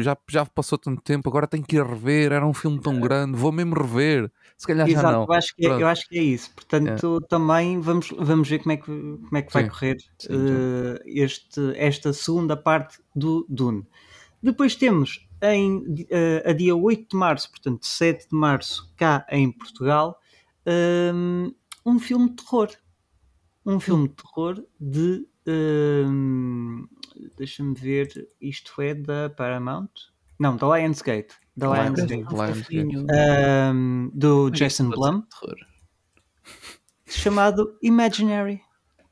já, 0.00 0.16
já 0.26 0.46
passou 0.46 0.78
tanto 0.78 1.02
tempo, 1.02 1.28
agora 1.28 1.46
tenho 1.46 1.62
que 1.62 1.76
ir 1.76 1.84
rever. 1.84 2.32
Era 2.32 2.46
um 2.46 2.54
filme 2.54 2.80
tão 2.80 2.98
grande, 2.98 3.36
vou 3.36 3.52
mesmo 3.52 3.74
rever. 3.74 4.32
Se 4.64 4.68
calhar 4.68 4.88
Exato, 4.88 5.06
já 5.06 5.12
não. 5.12 5.24
Eu 5.24 5.32
acho 5.34 5.54
que, 5.54 5.66
é, 5.66 5.70
eu 5.70 5.86
acho 5.86 6.08
que 6.08 6.18
é 6.18 6.22
isso. 6.22 6.50
Portanto, 6.54 7.20
é. 7.22 7.26
também 7.28 7.78
vamos, 7.80 8.08
vamos 8.16 8.48
ver 8.48 8.60
como 8.60 8.72
é 8.72 8.76
que, 8.78 8.86
como 8.86 9.36
é 9.36 9.42
que 9.42 9.52
vai 9.52 9.68
correr 9.68 9.98
Sim, 10.18 10.32
uh, 10.32 10.98
este, 11.04 11.60
esta 11.76 12.14
segunda 12.14 12.56
parte 12.56 12.98
do 13.14 13.44
Dune. 13.46 13.86
Depois 14.42 14.74
temos 14.74 15.28
em, 15.42 15.76
uh, 15.76 16.48
a 16.48 16.54
dia 16.54 16.74
8 16.74 17.10
de 17.10 17.14
março, 17.14 17.50
portanto 17.50 17.84
7 17.84 18.30
de 18.30 18.34
março, 18.34 18.90
cá 18.96 19.26
em 19.30 19.52
Portugal, 19.52 20.18
um, 21.14 21.52
um 21.84 21.98
filme 21.98 22.30
de 22.30 22.36
terror. 22.36 22.70
Um 23.66 23.78
filme 23.78 24.08
de 24.08 24.14
terror 24.14 24.64
de. 24.80 25.28
Um, 25.46 26.88
Deixa-me 27.36 27.74
ver, 27.74 28.30
isto 28.40 28.80
é 28.80 28.94
da 28.94 29.28
Paramount? 29.28 29.90
Não, 30.38 30.56
da 30.56 30.76
Lionsgate. 30.76 31.34
Da 31.56 31.72
Lionsgate. 31.72 32.24
Lionsgate. 32.70 33.06
Um, 33.72 34.10
do 34.12 34.50
Jason 34.50 34.90
Blum. 34.90 35.22
Chamado 37.06 37.76
Imaginary. 37.82 38.60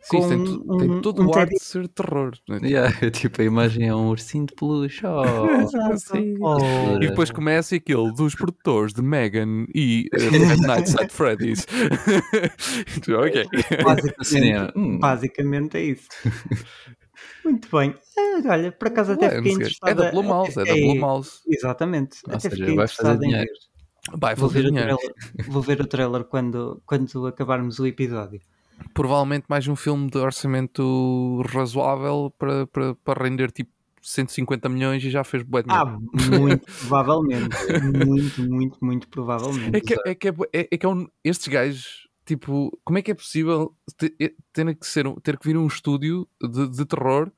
Sim, 0.02 0.18
com 0.18 0.28
tem, 0.28 0.38
um, 0.38 0.78
tem 0.78 1.00
todo 1.00 1.22
um 1.22 1.26
o 1.26 1.38
ar 1.38 1.46
de 1.46 1.58
ser 1.60 1.86
terror. 1.86 2.32
Né? 2.48 2.58
Yeah, 2.64 2.90
tipo, 3.12 3.40
a 3.40 3.44
imagem 3.44 3.86
é 3.86 3.94
um 3.94 4.08
ursinho 4.08 4.46
de 4.46 4.54
peluche. 4.54 5.06
Oh, 5.06 5.22
oh. 6.58 6.96
E 6.96 7.08
depois 7.08 7.30
começa 7.30 7.76
aquele 7.76 8.12
dos 8.12 8.34
produtores 8.34 8.92
de 8.92 9.00
Megan 9.00 9.66
e 9.72 10.08
uh, 10.12 10.66
Nights 10.66 10.96
at 10.96 11.12
Freddy's. 11.12 11.64
ok. 13.16 13.46
Basicamente, 13.84 14.72
hum. 14.76 14.98
basicamente 14.98 15.76
é 15.76 15.82
isso. 15.82 16.08
Muito 17.44 17.68
bem. 17.76 17.94
É, 18.16 18.48
olha, 18.48 18.72
por 18.72 18.88
acaso 18.88 19.12
até 19.12 19.36
fiquei 19.36 19.52
interessado. 19.52 19.88
É 19.90 19.94
da 19.94 20.10
Blue 20.10 20.22
Mouse, 20.22 20.60
é 20.60 20.64
da 20.64 20.74
Blue 20.74 20.98
Mouse. 20.98 21.40
Exatamente. 21.48 22.18
Ou 22.26 22.34
até 22.34 22.50
seja, 22.50 22.74
vai 22.74 22.88
fazer 22.88 23.18
dinheiro. 23.18 23.50
Vai 24.12 24.36
fazer 24.36 24.62
vou 24.62 24.70
dinheiro. 24.70 24.98
vou 25.48 25.62
ver 25.62 25.80
o 25.80 25.86
trailer 25.86 26.24
quando, 26.24 26.82
quando 26.84 27.26
acabarmos 27.26 27.78
o 27.78 27.86
episódio 27.86 28.40
provavelmente 28.94 29.44
mais 29.48 29.68
um 29.68 29.76
filme 29.76 30.10
de 30.10 30.18
orçamento 30.18 31.42
razoável 31.48 32.32
para, 32.36 32.66
para, 32.66 32.94
para 32.96 33.24
render 33.24 33.50
tipo 33.52 33.70
150 34.02 34.68
milhões 34.68 35.04
e 35.04 35.10
já 35.10 35.22
fez 35.22 35.42
bué 35.42 35.62
Ah, 35.68 35.84
muito 35.84 36.66
provavelmente. 36.80 37.56
muito, 37.94 38.42
muito, 38.42 38.84
muito 38.84 39.08
provavelmente. 39.08 39.76
É 39.76 39.80
que 39.80 39.94
é, 39.94 40.14
que 40.14 40.28
é, 40.28 40.32
é, 40.52 40.68
é, 40.72 40.78
que 40.78 40.84
é 40.84 40.88
um, 40.88 41.06
estes 41.22 41.46
gajos, 41.46 42.08
tipo, 42.32 42.78
como 42.82 42.98
é 42.98 43.02
que 43.02 43.10
é 43.10 43.14
possível 43.14 43.74
ter, 43.96 44.34
ter, 44.52 44.74
que, 44.74 44.86
ser, 44.86 45.04
ter 45.22 45.38
que 45.38 45.46
vir 45.46 45.56
um 45.56 45.66
estúdio 45.66 46.26
de, 46.40 46.68
de 46.68 46.84
terror 46.86 47.30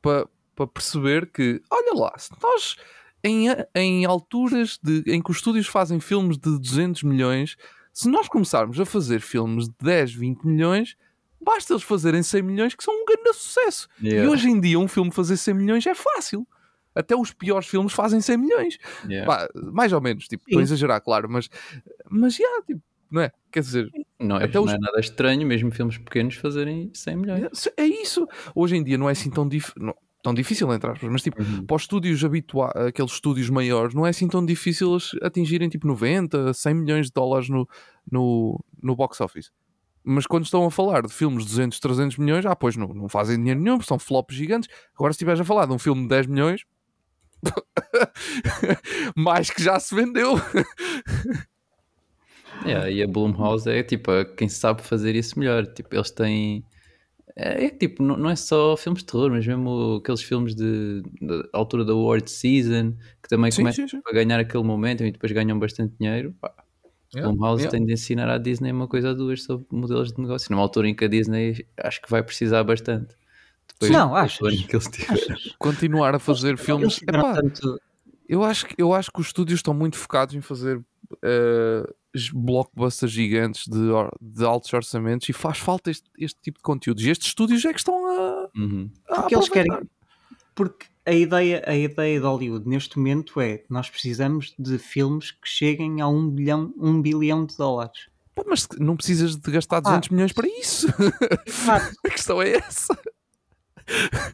para, 0.00 0.28
para 0.54 0.66
perceber 0.68 1.30
que, 1.32 1.60
olha 1.68 1.94
lá, 1.94 2.16
se 2.16 2.30
nós 2.40 2.76
em, 3.24 3.46
em 3.74 4.04
alturas 4.04 4.78
de, 4.80 5.02
em 5.08 5.20
que 5.20 5.30
os 5.30 5.38
estúdios 5.38 5.66
fazem 5.66 5.98
filmes 5.98 6.38
de 6.38 6.58
200 6.58 7.02
milhões, 7.02 7.56
se 7.92 8.08
nós 8.08 8.28
começarmos 8.28 8.78
a 8.78 8.84
fazer 8.84 9.20
filmes 9.20 9.68
de 9.68 9.74
10, 9.82 10.14
20 10.14 10.44
milhões, 10.44 10.96
basta 11.40 11.72
eles 11.72 11.82
fazerem 11.82 12.22
100 12.22 12.42
milhões 12.42 12.74
que 12.74 12.84
são 12.84 12.94
um 12.94 13.04
grande 13.04 13.32
sucesso. 13.32 13.88
Yeah. 14.00 14.24
E 14.24 14.28
hoje 14.30 14.48
em 14.48 14.60
dia 14.60 14.78
um 14.78 14.86
filme 14.86 15.10
fazer 15.10 15.36
100 15.36 15.54
milhões 15.54 15.86
é 15.86 15.94
fácil. 15.94 16.46
Até 16.94 17.16
os 17.16 17.32
piores 17.32 17.66
filmes 17.66 17.92
fazem 17.92 18.20
100 18.20 18.36
milhões. 18.38 18.78
Yeah. 19.08 19.26
Bah, 19.26 19.48
mais 19.72 19.92
ou 19.92 20.00
menos, 20.00 20.28
tipo, 20.28 20.44
estou 20.46 20.60
a 20.60 20.62
exagerar, 20.62 21.00
claro, 21.00 21.28
mas, 21.28 21.48
mas 22.08 22.34
já, 22.34 22.44
yeah, 22.44 22.64
tipo, 22.64 22.82
não 23.10 23.22
é? 23.22 23.30
Quer 23.50 23.60
dizer, 23.60 23.90
não, 24.18 24.36
é, 24.36 24.44
até 24.44 24.54
não 24.54 24.64
os... 24.64 24.72
é 24.72 24.78
nada 24.78 25.00
estranho, 25.00 25.46
mesmo 25.46 25.70
filmes 25.70 25.98
pequenos 25.98 26.34
fazerem 26.36 26.90
100 26.92 27.16
milhões. 27.16 27.68
É 27.76 27.84
isso. 27.84 28.26
Hoje 28.54 28.76
em 28.76 28.84
dia 28.84 28.98
não 28.98 29.08
é 29.08 29.12
assim 29.12 29.30
tão 29.30 29.48
difícil 29.48 29.94
tão 30.22 30.34
difícil, 30.34 30.72
entre 30.74 30.90
aspas, 30.90 31.08
mas 31.08 31.22
tipo, 31.22 31.40
uhum. 31.40 31.64
para 31.64 31.76
os 31.76 31.82
estúdios 31.82 32.24
habituais, 32.24 32.74
aqueles 32.74 33.12
estúdios 33.12 33.48
maiores, 33.48 33.94
não 33.94 34.04
é 34.04 34.10
assim 34.10 34.26
tão 34.26 34.44
difícil 34.44 34.90
eles 34.90 35.10
atingirem 35.22 35.68
tipo 35.68 35.86
90, 35.86 36.52
100 36.52 36.74
milhões 36.74 37.06
de 37.06 37.12
dólares 37.12 37.48
no, 37.48 37.68
no, 38.10 38.58
no 38.82 38.96
box 38.96 39.20
office. 39.20 39.52
Mas 40.02 40.26
quando 40.26 40.44
estão 40.44 40.64
a 40.64 40.70
falar 40.70 41.02
de 41.02 41.12
filmes 41.12 41.44
de 41.44 41.50
200, 41.50 41.78
300 41.78 42.18
milhões, 42.18 42.44
ah, 42.44 42.56
pois 42.56 42.76
não, 42.76 42.88
não 42.88 43.08
fazem 43.08 43.36
dinheiro 43.36 43.60
nenhum, 43.60 43.80
são 43.80 44.00
flops 44.00 44.34
gigantes. 44.36 44.68
Agora, 44.96 45.12
se 45.12 45.16
estiveres 45.16 45.40
a 45.40 45.44
falar 45.44 45.66
de 45.66 45.72
um 45.72 45.78
filme 45.78 46.02
de 46.02 46.08
10 46.08 46.26
milhões, 46.26 46.64
mais 49.16 49.48
que 49.48 49.62
já 49.62 49.78
se 49.78 49.94
vendeu. 49.94 50.34
yeah, 52.70 52.90
e 52.90 53.02
a 53.02 53.06
Blumhouse 53.06 53.68
é 53.68 53.82
tipo 53.82 54.10
quem 54.36 54.48
sabe 54.48 54.82
fazer 54.82 55.14
isso 55.14 55.38
melhor. 55.38 55.66
Tipo, 55.66 55.94
eles 55.94 56.10
têm 56.10 56.64
é, 57.36 57.66
é 57.66 57.70
tipo, 57.70 58.02
não, 58.02 58.16
não, 58.16 58.30
é 58.30 58.36
só 58.36 58.76
filmes 58.78 59.02
de 59.02 59.06
terror, 59.06 59.30
mas 59.30 59.46
mesmo 59.46 59.96
aqueles 59.96 60.22
filmes 60.22 60.54
de, 60.54 61.02
de 61.20 61.48
altura 61.52 61.84
da 61.84 61.92
award 61.92 62.30
season 62.30 62.94
que 63.22 63.28
também 63.28 63.50
sim, 63.50 63.60
começam 63.60 63.86
sim, 63.86 63.98
sim. 63.98 64.02
a 64.06 64.12
ganhar 64.12 64.40
aquele 64.40 64.64
momento 64.64 65.04
e 65.04 65.12
depois 65.12 65.30
ganham 65.32 65.58
bastante 65.58 65.94
dinheiro. 66.00 66.34
Pá. 66.40 66.52
Yeah, 67.14 67.30
Blumhouse 67.30 67.62
yeah. 67.62 67.76
tem 67.76 67.86
de 67.86 67.92
ensinar 67.92 68.28
à 68.28 68.38
Disney 68.38 68.72
uma 68.72 68.88
coisa 68.88 69.10
ou 69.10 69.14
duas 69.14 69.42
sobre 69.42 69.66
modelos 69.70 70.12
de 70.12 70.20
negócio, 70.20 70.50
numa 70.50 70.62
altura 70.62 70.88
em 70.88 70.94
que 70.94 71.04
a 71.04 71.08
Disney 71.08 71.66
acho 71.78 72.00
que 72.00 72.10
vai 72.10 72.22
precisar 72.22 72.64
bastante. 72.64 73.14
Depois, 73.68 73.92
não, 73.92 74.14
acho. 74.14 74.42
Continuar 75.58 76.14
a 76.14 76.18
fazer 76.18 76.56
filmes. 76.56 77.00
Epá, 77.02 77.34
tanto... 77.34 77.78
eu, 78.26 78.42
acho, 78.42 78.66
eu 78.78 78.94
acho 78.94 79.12
que 79.12 79.20
os 79.20 79.26
estúdios 79.26 79.58
estão 79.58 79.74
muito 79.74 79.96
focados 79.96 80.34
em 80.34 80.40
fazer 80.40 80.78
uh, 80.78 81.94
blockbusters 82.30 83.12
gigantes 83.12 83.66
de, 83.66 83.78
de 84.20 84.44
altos 84.44 84.72
orçamentos 84.72 85.28
e 85.28 85.32
faz 85.32 85.58
falta 85.58 85.90
este, 85.90 86.08
este 86.18 86.40
tipo 86.40 86.58
de 86.58 86.62
conteúdos. 86.62 87.04
E 87.04 87.10
estes 87.10 87.28
estúdios 87.28 87.64
é 87.64 87.72
que 87.72 87.78
estão 87.78 88.06
a. 88.06 88.48
Uhum. 88.56 88.90
a 89.08 89.22
porque 89.22 89.34
eles 89.34 89.48
querem. 89.48 89.72
Porque 90.54 90.86
a 91.04 91.12
ideia, 91.12 91.62
a 91.66 91.76
ideia 91.76 92.18
de 92.18 92.26
Hollywood 92.26 92.68
neste 92.68 92.98
momento 92.98 93.40
é 93.40 93.62
nós 93.68 93.88
precisamos 93.88 94.54
de 94.58 94.78
filmes 94.78 95.30
que 95.30 95.48
cheguem 95.48 96.00
a 96.00 96.08
um 96.08 96.28
bilhão, 96.28 96.74
um 96.76 97.00
bilhão 97.00 97.44
de 97.44 97.56
dólares. 97.56 98.08
Pô, 98.34 98.44
mas 98.46 98.66
não 98.78 98.96
precisas 98.96 99.36
de 99.36 99.50
gastar 99.50 99.80
200 99.80 100.08
ah. 100.08 100.14
milhões 100.14 100.32
para 100.32 100.48
isso. 100.48 100.88
Ah. 101.68 101.90
a 102.04 102.10
questão 102.10 102.42
é 102.42 102.56
essa. 102.56 102.98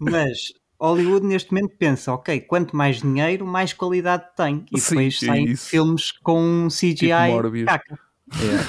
Mas 0.01 0.53
Hollywood 0.89 1.27
neste 1.27 1.53
momento 1.53 1.77
pensa, 1.79 2.13
ok, 2.13 2.41
quanto 2.43 2.77
mais 2.77 3.01
dinheiro, 3.01 3.47
mais 3.47 3.73
qualidade 3.73 4.25
tem. 4.37 4.65
E 4.73 4.79
Sim, 4.81 4.97
depois 4.97 5.23
é 5.23 5.27
saem 5.27 5.45
isso. 5.47 5.69
filmes 5.69 6.13
com 6.13 6.69
CGI 6.69 6.95
Tipo 6.95 7.21
Morbius. 7.21 7.67
caca. 7.67 7.99
Yeah. 8.41 8.69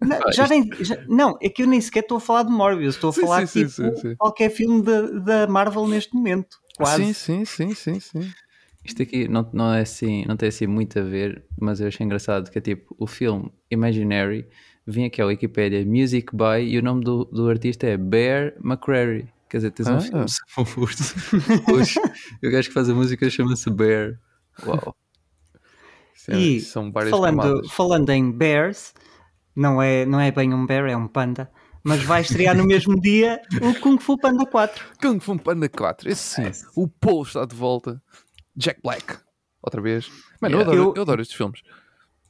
Não, 0.00 0.18
já 0.32 0.46
nem, 0.48 0.70
já- 0.84 0.98
não, 1.08 1.36
é 1.42 1.48
que 1.48 1.62
eu 1.62 1.66
nem 1.66 1.80
sequer 1.80 2.00
estou 2.00 2.18
a 2.18 2.20
falar 2.20 2.42
de 2.44 2.50
Morbius, 2.50 2.94
estou 2.94 3.10
a 3.10 3.12
Sim, 3.12 3.20
falar 3.22 3.46
sim, 3.46 3.68
tipo 3.68 4.00
sim, 4.00 4.14
qualquer 4.16 4.50
filme 4.50 4.82
da, 4.82 5.46
Marvel 5.46 5.86
neste 5.88 6.14
momento. 6.14 6.58
Quase. 6.76 7.14
Sim, 7.14 7.44
sim, 7.44 7.74
sim, 7.74 7.74
sim, 7.74 8.00
sim. 8.00 8.30
Isto 8.84 9.02
aqui 9.02 9.26
não, 9.26 9.48
não 9.52 9.72
é 9.74 9.80
assim, 9.80 10.24
não 10.26 10.36
tem 10.36 10.48
assim 10.48 10.66
muito 10.66 10.98
a 10.98 11.02
ver, 11.02 11.44
mas 11.60 11.80
eu 11.80 11.88
achei 11.88 12.04
engraçado 12.06 12.50
que 12.50 12.58
é 12.58 12.60
tipo 12.60 12.94
o 12.98 13.06
filme 13.06 13.50
Imaginary 13.70 14.46
vinha 14.86 15.08
aqui 15.08 15.20
à 15.20 15.26
Wikipedia 15.26 15.84
Music 15.84 16.28
by 16.36 16.62
e 16.62 16.78
o 16.78 16.82
nome 16.82 17.02
do, 17.02 17.24
do 17.24 17.48
artista 17.48 17.86
é 17.86 17.96
Bear 17.96 18.54
McCreary. 18.64 19.28
Quer 19.48 19.58
dizer, 19.58 19.70
tens 19.72 19.88
um 19.88 19.96
Ah. 19.96 20.00
filme 20.00 20.26
sobre 20.54 20.80
urso. 20.80 21.14
Hoje, 21.72 21.98
o 22.44 22.50
gajo 22.50 22.68
que 22.68 22.74
faz 22.74 22.88
a 22.90 22.94
música 22.94 23.28
chama-se 23.30 23.70
Bear. 23.70 24.18
Uau. 24.66 24.96
É, 26.28 26.36
E 26.36 26.60
são 26.60 26.90
várias 26.90 27.10
falando, 27.10 27.36
camadas. 27.40 27.70
falando 27.70 28.10
em 28.10 28.32
bears, 28.32 28.92
não 29.54 29.80
é, 29.80 30.04
não 30.04 30.18
é 30.18 30.30
bem 30.32 30.52
um 30.52 30.66
bear, 30.66 30.88
é 30.88 30.96
um 30.96 31.06
panda, 31.06 31.48
mas 31.84 32.02
vai 32.02 32.22
estrear 32.22 32.56
no 32.56 32.64
mesmo 32.66 33.00
dia 33.00 33.40
o 33.62 33.78
Kung 33.80 33.96
Fu 34.00 34.18
Panda 34.18 34.44
4. 34.44 34.84
Kung 35.00 35.20
Fu 35.20 35.38
Panda 35.38 35.68
4, 35.68 36.10
esse 36.10 36.52
sim. 36.52 36.64
O 36.74 36.88
Paul 36.88 37.22
está 37.22 37.44
de 37.44 37.54
volta. 37.54 38.02
Jack 38.56 38.80
Black, 38.82 39.18
outra 39.62 39.80
vez. 39.80 40.10
Mano, 40.40 40.56
Yeah. 40.56 40.56
eu, 40.56 40.60
adoro, 40.62 40.90
Eu- 40.90 40.94
eu 40.96 41.02
adoro 41.02 41.22
estes 41.22 41.36
filmes. 41.36 41.60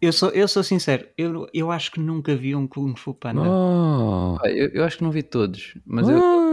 Eu 0.01 0.13
sou, 0.13 0.29
eu 0.31 0.47
sou 0.47 0.63
sincero, 0.63 1.07
eu, 1.17 1.49
eu 1.55 1.71
acho 1.71 1.91
que 1.91 1.99
nunca 1.99 2.37
vi 2.37 2.55
um 2.55 2.67
Kung 2.67 2.95
Fu 2.97 3.15
Panda. 3.15 3.41
Ah. 3.45 4.37
Pá, 4.41 4.51
eu, 4.51 4.69
eu 4.69 4.85
acho 4.85 4.99
que 4.99 5.05
não 5.05 5.11
vi 5.11 5.23
todos, 5.23 5.75
mas 5.87 6.07
eu, 6.09 6.19
Ah. 6.19 6.47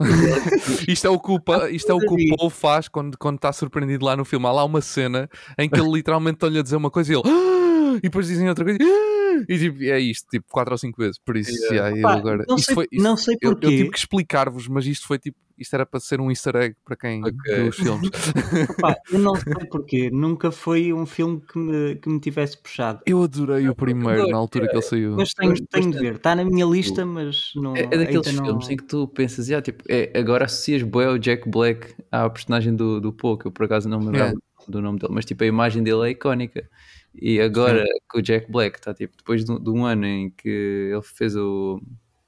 isto 0.88 1.06
é 1.06 1.10
o 1.10 1.18
que 1.20 1.30
o, 1.32 1.40
isto 1.70 1.90
é 1.90 1.94
o, 1.94 1.98
que 1.98 2.32
o 2.32 2.36
Paul 2.36 2.50
faz 2.50 2.88
quando, 2.88 3.16
quando 3.18 3.36
está 3.36 3.52
surpreendido 3.52 4.04
lá 4.04 4.16
no 4.16 4.24
filme. 4.24 4.46
Há 4.46 4.52
lá 4.52 4.64
uma 4.64 4.80
cena 4.80 5.28
em 5.58 5.68
que 5.68 5.78
ele 5.78 5.90
literalmente 5.90 6.36
está-lhe 6.36 6.58
a 6.58 6.62
dizer 6.62 6.76
uma 6.76 6.90
coisa 6.90 7.12
e 7.12 7.16
ele 7.16 7.22
"Ah!" 7.26 7.96
e 7.98 8.00
depois 8.02 8.26
dizem 8.26 8.48
outra 8.48 8.64
coisa 8.64 8.78
"Ah!" 8.82 9.11
E 9.48 9.58
tipo, 9.58 9.82
é 9.84 9.98
isto, 10.00 10.26
tipo, 10.30 10.46
quatro 10.50 10.72
ou 10.72 10.78
cinco 10.78 11.00
vezes. 11.00 11.18
Por 11.24 11.36
isso, 11.36 11.50
Yeah. 11.72 11.88
yeah, 11.88 11.96
eu 11.98 12.02
Pá, 12.02 12.14
agora. 12.14 12.44
não, 12.48 12.58
sei, 12.58 12.74
foi, 12.74 12.86
isto- 12.90 13.02
não 13.02 13.16
sei 13.16 13.34
eu, 13.40 13.50
eu 13.50 13.56
porquê. 13.56 13.76
tive 13.76 13.90
que 13.90 13.98
explicar-vos, 13.98 14.68
mas 14.68 14.86
isto 14.86 15.06
foi 15.06 15.18
tipo, 15.18 15.36
isto 15.58 15.74
era 15.74 15.84
para 15.86 16.00
ser 16.00 16.20
um 16.20 16.30
easter 16.30 16.56
egg 16.56 16.74
para 16.84 16.96
quem 16.96 17.22
Ok. 17.22 17.34
viu 17.54 17.68
os 17.68 17.76
filmes. 17.76 18.10
Pá, 18.80 18.96
eu 19.10 19.18
não 19.18 19.34
sei 19.36 19.66
porquê. 19.70 20.10
Nunca 20.10 20.50
foi 20.50 20.92
um 20.92 21.06
filme 21.06 21.40
que 21.40 21.58
me, 21.58 21.94
que 21.96 22.08
me 22.08 22.18
tivesse 22.20 22.60
puxado. 22.60 23.00
Eu 23.06 23.22
adorei 23.22 23.68
o 23.68 23.74
primeiro 23.74 24.28
na 24.28 24.36
altura 24.36 24.66
que 24.68 24.74
ele 24.74 24.82
saiu. 24.82 25.12
Mas 25.16 25.32
tenho, 25.34 25.52
tenho 25.54 25.66
de 25.66 25.68
bastante. 25.90 25.98
ver. 26.02 26.14
Está 26.16 26.34
na 26.34 26.44
minha 26.44 26.64
lista, 26.66 27.04
mas 27.06 27.50
não. 27.54 27.76
É, 27.76 27.82
é 27.82 27.98
daqueles 27.98 28.26
ainda 28.26 28.40
não- 28.40 28.46
filmes 28.48 28.70
em 28.70 28.76
que 28.76 28.84
tu 28.84 29.06
pensas, 29.08 29.48
yeah, 29.48 29.62
tipo, 29.62 29.84
é, 29.88 30.10
agora 30.18 30.46
associas 30.46 30.82
o 30.82 31.18
Jack 31.18 31.48
Black 31.48 31.94
à 32.10 32.28
personagem 32.28 32.74
do, 32.74 33.00
do 33.00 33.12
Poe, 33.12 33.38
que 33.38 33.46
eu 33.46 33.52
por 33.52 33.64
acaso 33.66 33.88
não 33.88 33.98
me 34.00 34.06
lembrava 34.06 34.34
do 34.66 34.80
nome 34.80 34.98
dele, 34.98 35.12
mas 35.12 35.24
tipo, 35.24 35.42
a 35.44 35.46
imagem 35.46 35.82
dele 35.82 36.08
é 36.08 36.10
icónica. 36.10 36.68
E 37.14 37.40
agora 37.40 37.84
que 38.10 38.18
o 38.18 38.22
Jack 38.22 38.50
Black 38.50 38.78
está 38.78 38.94
tipo, 38.94 39.16
depois 39.16 39.44
de, 39.44 39.52
um- 39.52 39.58
de 39.62 39.70
um 39.70 39.84
ano 39.84 40.06
em 40.06 40.30
que 40.30 40.90
ele 40.92 41.02
fez 41.02 41.36
o 41.36 41.80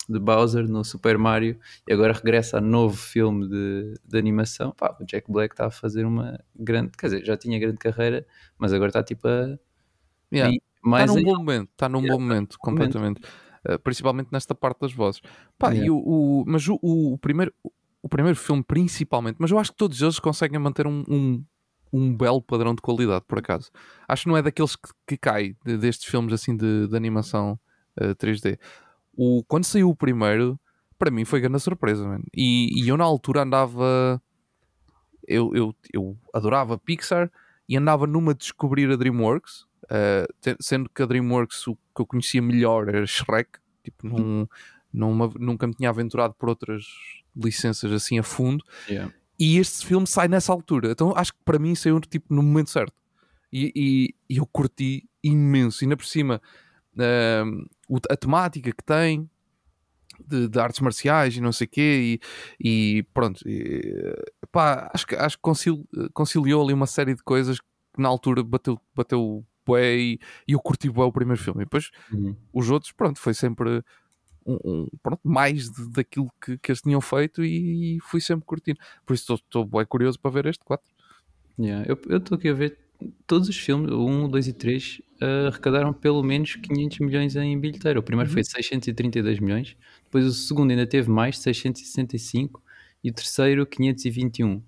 de 0.06 0.18
Bowser 0.18 0.68
no 0.68 0.84
Super 0.84 1.16
Mario 1.16 1.58
e 1.88 1.92
agora 1.92 2.12
regressa 2.12 2.58
a 2.58 2.60
novo 2.60 2.94
filme 2.94 3.48
de, 3.48 3.94
de 4.04 4.18
animação, 4.18 4.70
pá, 4.72 4.94
o 5.00 5.04
Jack 5.06 5.30
Black 5.32 5.54
está 5.54 5.66
a 5.66 5.70
fazer 5.70 6.04
uma 6.04 6.38
grande, 6.54 6.90
quer 6.98 7.06
dizer, 7.06 7.24
já 7.24 7.36
tinha 7.38 7.58
grande 7.58 7.78
carreira, 7.78 8.26
mas 8.58 8.72
agora 8.72 8.90
está 8.90 9.02
tipo 9.02 9.26
a 9.26 9.58
Yeah. 10.32 10.54
Está 10.84 11.06
num 11.06 11.18
em- 11.18 11.24
bom 11.24 11.36
momento, 11.36 11.70
está 11.70 11.88
num 11.88 11.98
Yeah, 12.00 12.14
bom 12.16 12.20
momento, 12.22 12.56
bom 12.62 12.70
momento. 12.72 12.92
completamente. 12.92 13.20
Uh, 13.66 13.78
principalmente 13.78 14.28
nesta 14.30 14.54
parte 14.54 14.80
das 14.80 14.92
vozes. 14.92 15.22
Pá, 15.58 15.68
Yeah. 15.70 15.86
e 15.86 15.90
o, 15.90 15.96
o- 15.96 16.44
mas 16.46 16.68
o, 16.68 16.78
o 16.82 17.16
primeiro, 17.18 17.54
o 18.02 18.08
primeiro 18.08 18.36
filme, 18.36 18.62
principalmente, 18.62 19.36
mas 19.38 19.50
eu 19.50 19.58
acho 19.58 19.70
que 19.70 19.78
todos 19.78 20.02
eles 20.02 20.18
conseguem 20.18 20.58
manter 20.58 20.86
um, 20.86 21.02
um, 21.08 21.44
um 21.96 22.12
belo 22.16 22.42
padrão 22.42 22.74
de 22.74 22.82
qualidade, 22.82 23.24
por 23.28 23.38
acaso. 23.38 23.70
Acho 24.08 24.24
que 24.24 24.28
não 24.28 24.36
é 24.36 24.42
daqueles 24.42 24.74
que, 24.74 24.88
que 25.06 25.16
cai 25.16 25.54
de- 25.64 25.78
destes 25.78 26.06
filmes 26.10 26.32
assim 26.32 26.56
de, 26.56 26.88
de 26.88 26.96
animação 26.96 27.58
uh, 28.00 28.14
3D. 28.16 28.58
O, 29.16 29.44
quando 29.44 29.64
saiu 29.64 29.88
o 29.90 29.94
primeiro, 29.94 30.58
para 30.98 31.10
mim 31.10 31.24
foi 31.24 31.40
grande 31.40 31.60
surpresa, 31.60 32.04
mano. 32.04 32.24
E, 32.34 32.82
e 32.84 32.88
eu 32.88 32.96
na 32.96 33.04
altura 33.04 33.42
andava. 33.42 34.20
Eu, 35.26 35.54
eu, 35.54 35.74
eu 35.92 36.16
adorava 36.34 36.76
Pixar 36.76 37.30
e 37.68 37.76
andava 37.76 38.06
numa 38.06 38.34
de 38.34 38.40
descobrir 38.40 38.90
a 38.90 38.96
DreamWorks, 38.96 39.62
uh, 39.84 40.56
sendo 40.60 40.90
que 40.90 41.02
a 41.02 41.06
DreamWorks 41.06 41.66
o 41.68 41.76
que 41.76 42.02
eu 42.02 42.06
conhecia 42.06 42.42
melhor 42.42 42.88
era 42.88 43.06
Shrek, 43.06 43.50
tipo, 43.82 44.06
num, 44.06 44.46
numa- 44.92 45.32
nunca 45.38 45.66
me 45.66 45.74
tinha 45.74 45.88
aventurado 45.88 46.34
por 46.34 46.48
outras 46.48 46.84
licenças 47.34 47.90
assim 47.92 48.18
a 48.18 48.22
fundo. 48.22 48.62
Yeah. 48.88 49.12
E 49.38 49.58
este 49.58 49.84
filme 49.86 50.06
sai 50.06 50.28
nessa 50.28 50.52
altura, 50.52 50.92
então 50.92 51.12
acho 51.16 51.32
que 51.32 51.38
para 51.44 51.58
mim 51.58 51.74
saiu 51.74 51.98
tipo, 52.00 52.32
no 52.32 52.42
momento 52.42 52.70
certo. 52.70 52.92
E, 53.52 53.72
e- 53.74 54.14
e 54.34 54.36
eu 54.38 54.46
curti 54.46 55.08
imenso, 55.22 55.82
e 55.82 55.84
ainda 55.86 55.96
por 55.96 56.06
cima 56.06 56.40
o- 57.88 57.98
a 58.10 58.16
temática 58.16 58.70
que 58.72 58.84
tem 58.84 59.28
de, 60.26 60.48
de 60.48 60.58
artes 60.60 60.80
marciais 60.80 61.36
e 61.36 61.40
não 61.40 61.52
sei 61.52 61.66
o 61.66 61.70
quê, 61.70 62.20
e, 62.62 62.98
e 62.98 63.02
pronto, 63.12 63.40
e, 63.46 64.14
pá, 64.52 64.90
acho 64.94 65.06
que, 65.06 65.14
acho 65.16 65.36
que 65.36 65.42
concil- 65.42 65.86
conciliou 66.12 66.62
ali 66.62 66.72
uma 66.72 66.86
série 66.86 67.14
de 67.14 67.22
coisas 67.22 67.58
que 67.60 67.66
na 67.98 68.08
altura 68.08 68.42
bateu, 68.42 68.80
bateu 68.94 69.44
bué 69.66 69.96
e, 69.96 70.18
e 70.46 70.52
eu 70.52 70.60
curti 70.60 70.88
bué 70.88 71.04
o 71.04 71.12
primeiro 71.12 71.40
filme. 71.42 71.62
E 71.62 71.64
depois 71.64 71.90
Uhum. 72.12 72.36
os 72.52 72.70
outros, 72.70 72.92
pronto, 72.92 73.18
foi 73.18 73.34
sempre 73.34 73.82
um, 74.46 74.58
um- 74.64 74.88
pronto, 75.02 75.20
mais 75.24 75.70
de- 75.70 75.90
daquilo 75.90 76.30
que, 76.44 76.58
que 76.58 76.70
eles 76.70 76.80
tinham 76.82 77.00
feito 77.00 77.44
e, 77.44 77.98
fui 78.02 78.20
sempre 78.20 78.44
curtindo. 78.46 78.78
Por 79.06 79.14
isso 79.14 79.34
estou 79.34 79.64
bem 79.64 79.84
curioso 79.86 80.18
para 80.20 80.30
ver 80.30 80.46
este 80.46 80.64
4. 80.64 80.86
Yeah, 81.58 81.86
Eu 82.08 82.18
estou 82.18 82.36
aqui 82.36 82.48
a 82.48 82.52
ver 82.54 82.78
todos 83.26 83.48
os 83.48 83.56
filmes, 83.56 83.90
o 83.90 84.04
1, 84.06 84.24
o 84.24 84.28
2 84.28 84.48
e 84.48 84.52
3, 84.52 85.00
eh, 85.20 85.46
arrecadaram 85.48 85.92
pelo 85.92 86.22
menos 86.22 86.56
500 86.56 86.98
milhões 87.00 87.36
em 87.36 87.58
bilheteiro. 87.58 88.00
O 88.00 88.02
primeiro 88.02 88.30
foi 88.30 88.42
632 88.44 89.38
milhões, 89.40 89.76
depois 90.04 90.26
o 90.26 90.32
segundo 90.32 90.70
ainda 90.70 90.86
teve 90.86 91.10
mais, 91.10 91.38
665, 91.38 92.62
e 93.02 93.10
o 93.10 93.12
terceiro 93.14 93.66
521. 93.66 94.62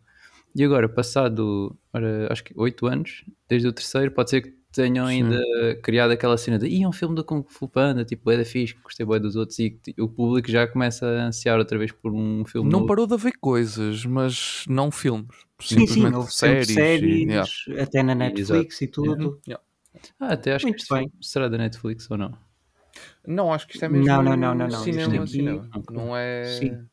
E 0.55 0.65
agora, 0.65 0.89
passado, 0.89 1.77
ora, 1.93 2.29
acho 2.33 2.45
que 2.45 2.53
8 2.57 2.87
anos, 2.87 3.25
desde 3.49 3.69
o 3.69 3.73
terceiro, 3.73 4.11
pode 4.11 4.31
ser 4.31 4.41
que 4.43 4.55
tenham 4.77 5.07
Sim. 5.07 5.13
ainda 5.25 5.43
criado 5.83 6.13
aquela 6.13 6.37
cena 6.39 6.59
de 6.59 6.67
"Ih, 6.67 6.85
é 6.85 6.89
um 6.89 6.93
filme 6.93 7.15
do 7.17 7.25
Kung 7.25 7.43
Fu 7.49 7.67
Panda, 7.69 8.05
tipo, 8.05 8.31
é 8.31 8.37
da 8.37 8.45
fixe, 8.45 8.75
gostei 8.83 9.05
bem 9.05 9.21
dos 9.21 9.35
outros, 9.35 9.59
e 9.59 9.77
o 9.99 10.09
público 10.09 10.49
já 10.51 10.67
começa 10.69 11.05
a 11.07 11.27
ansiar 11.27 11.59
outra 11.59 11.77
vez 11.79 11.91
por 11.91 12.13
um 12.13 12.45
filme 12.45 12.71
Não 12.71 12.81
novo. 12.81 12.87
parou 12.89 13.07
de 13.07 13.15
haver 13.15 13.33
coisas, 13.41 14.05
mas 14.05 14.65
não 14.69 14.91
filmes. 14.91 15.27
Sim, 15.59 15.81
sim, 15.81 15.87
Simplesmente 15.87 16.17
houve 16.17 16.33
séries. 16.33 16.67
séries, 16.69 17.17
e- 17.17 17.25
yeah. 17.25 17.51
até 17.83 18.03
na 18.03 18.15
Netflix 18.15 18.81
e 18.83 18.87
tudo. 18.87 19.41
Yeah. 19.49 19.65
Ah, 20.21 20.35
até 20.35 20.55
acho 20.55 20.67
Muito 20.67 20.85
que 20.87 20.95
bem. 20.95 21.11
será 21.21 21.49
da 21.49 21.57
Netflix 21.59 22.11
ou 22.11 22.19
não. 22.19 22.33
Não, 23.27 23.53
acho 23.53 23.67
que 23.67 23.75
isto 23.75 23.85
é 23.85 23.89
mesmo 23.89 24.07
Não, 24.07 24.23
não, 24.23 24.37
não, 24.37 24.55
não, 24.55 24.69
não, 24.69 24.79
cinema, 24.85 25.23
aqui- 25.23 25.33
cinema. 25.33 25.69
Não 25.91 26.17
é... 26.17 26.45
Sim. 26.45 26.87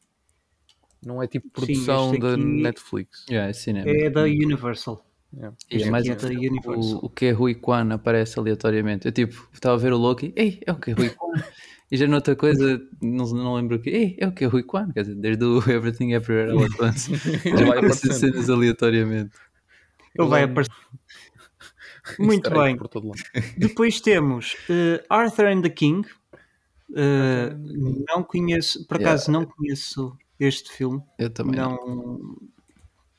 Não 1.06 1.22
é 1.22 1.28
tipo 1.28 1.48
Sim, 1.48 1.52
produção 1.54 2.12
este 2.14 2.22
da 2.22 2.34
aqui- 2.34 2.44
Netflix. 2.46 3.26
Yeah, 3.30 3.50
é 3.50 3.54
cinema. 3.54 3.90
É 3.90 4.10
da 4.10 4.22
Universal. 4.24 5.06
Yeah. 5.36 5.56
E 5.70 5.84
é 5.84 5.90
mais 5.90 6.08
é 6.08 6.16
da 6.16 6.28
Universal. 6.28 7.00
o, 7.02 7.06
o 7.06 7.10
que 7.10 7.26
é 7.26 7.32
Rui 7.32 7.56
Kwan 7.56 7.92
aparece 7.92 8.38
aleatoriamente. 8.38 9.08
Eu 9.08 9.12
tipo, 9.12 9.48
estava 9.52 9.76
a 9.76 9.78
ver 9.78 9.92
o 9.92 9.98
Loki, 9.98 10.32
ei, 10.36 10.62
é 10.66 10.72
o 10.72 10.76
que 10.76 10.92
é 10.92 10.94
Rui 10.94 11.10
Kwan. 11.10 11.34
e 11.92 11.98
já 11.98 12.08
noutra 12.08 12.36
coisa, 12.36 12.80
não, 13.02 13.26
não 13.26 13.56
lembro 13.56 13.78
o 13.78 13.80
que, 13.80 13.90
ei, 13.90 14.16
é 14.20 14.28
o 14.28 14.32
que 14.32 14.44
é 14.44 14.48
Rui 14.48 14.64
Kwan. 14.64 14.92
Quer 14.92 15.02
dizer, 15.02 15.16
desde 15.16 15.44
o 15.44 15.58
Everything 15.70 16.14
Everywhere 16.14 16.52
All 16.52 16.66
at 16.66 16.80
Once. 16.80 17.12
já 17.44 17.66
vai 17.66 17.78
aparecer 17.80 18.14
cenas 18.14 18.50
aleatoriamente. 18.50 19.36
Ele 20.16 20.28
vai 20.28 20.42
é 20.42 20.46
aparecer. 20.46 20.76
Muito 22.20 22.50
bem. 22.52 22.78
Por 22.78 22.88
todo 22.88 23.08
lado. 23.08 23.22
Depois 23.58 24.00
temos 24.02 24.56
eh, 24.70 25.04
Arthur 25.10 25.46
and 25.46 25.62
the 25.62 25.70
King. 25.70 26.08
Eh, 26.96 27.56
não 28.08 28.22
conheço, 28.22 28.86
por 28.86 28.98
acaso 28.98 29.32
não 29.32 29.46
conheço 29.46 30.16
este 30.40 30.72
filme. 30.72 31.02
Eu 31.18 31.30
também. 31.32 31.56
Não, 31.56 31.72
não 31.72 32.36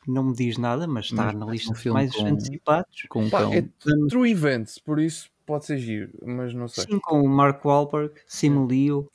me 0.07 0.35
diz 0.35 0.59
nada, 0.59 0.87
mas 0.87 1.07
está 1.07 1.27
Mas 1.27 1.35
na 1.35 1.47
lista 1.47 1.71
um 1.71 1.73
dos 1.73 1.83
filme 1.83 1.95
mais 2.01 2.14
com- 2.14 2.27
antecipados. 2.27 3.03
Com 3.09 3.25
um 3.25 3.31
Pá, 3.31 3.43
é 3.55 3.64
True 4.09 4.31
Events, 4.31 4.79
por 4.79 4.99
isso 5.01 5.31
pode 5.47 5.64
ser 5.67 5.79
giro, 5.79 6.12
mas 6.25 6.53
não 6.55 6.69
sei. 6.69 6.85
Sim, 6.85 6.99
com 7.01 7.23
o 7.23 7.29
Mark 7.29 7.64
Wahlberg, 7.64 8.14
Simu 8.27 8.67
Liu. 8.67 9.09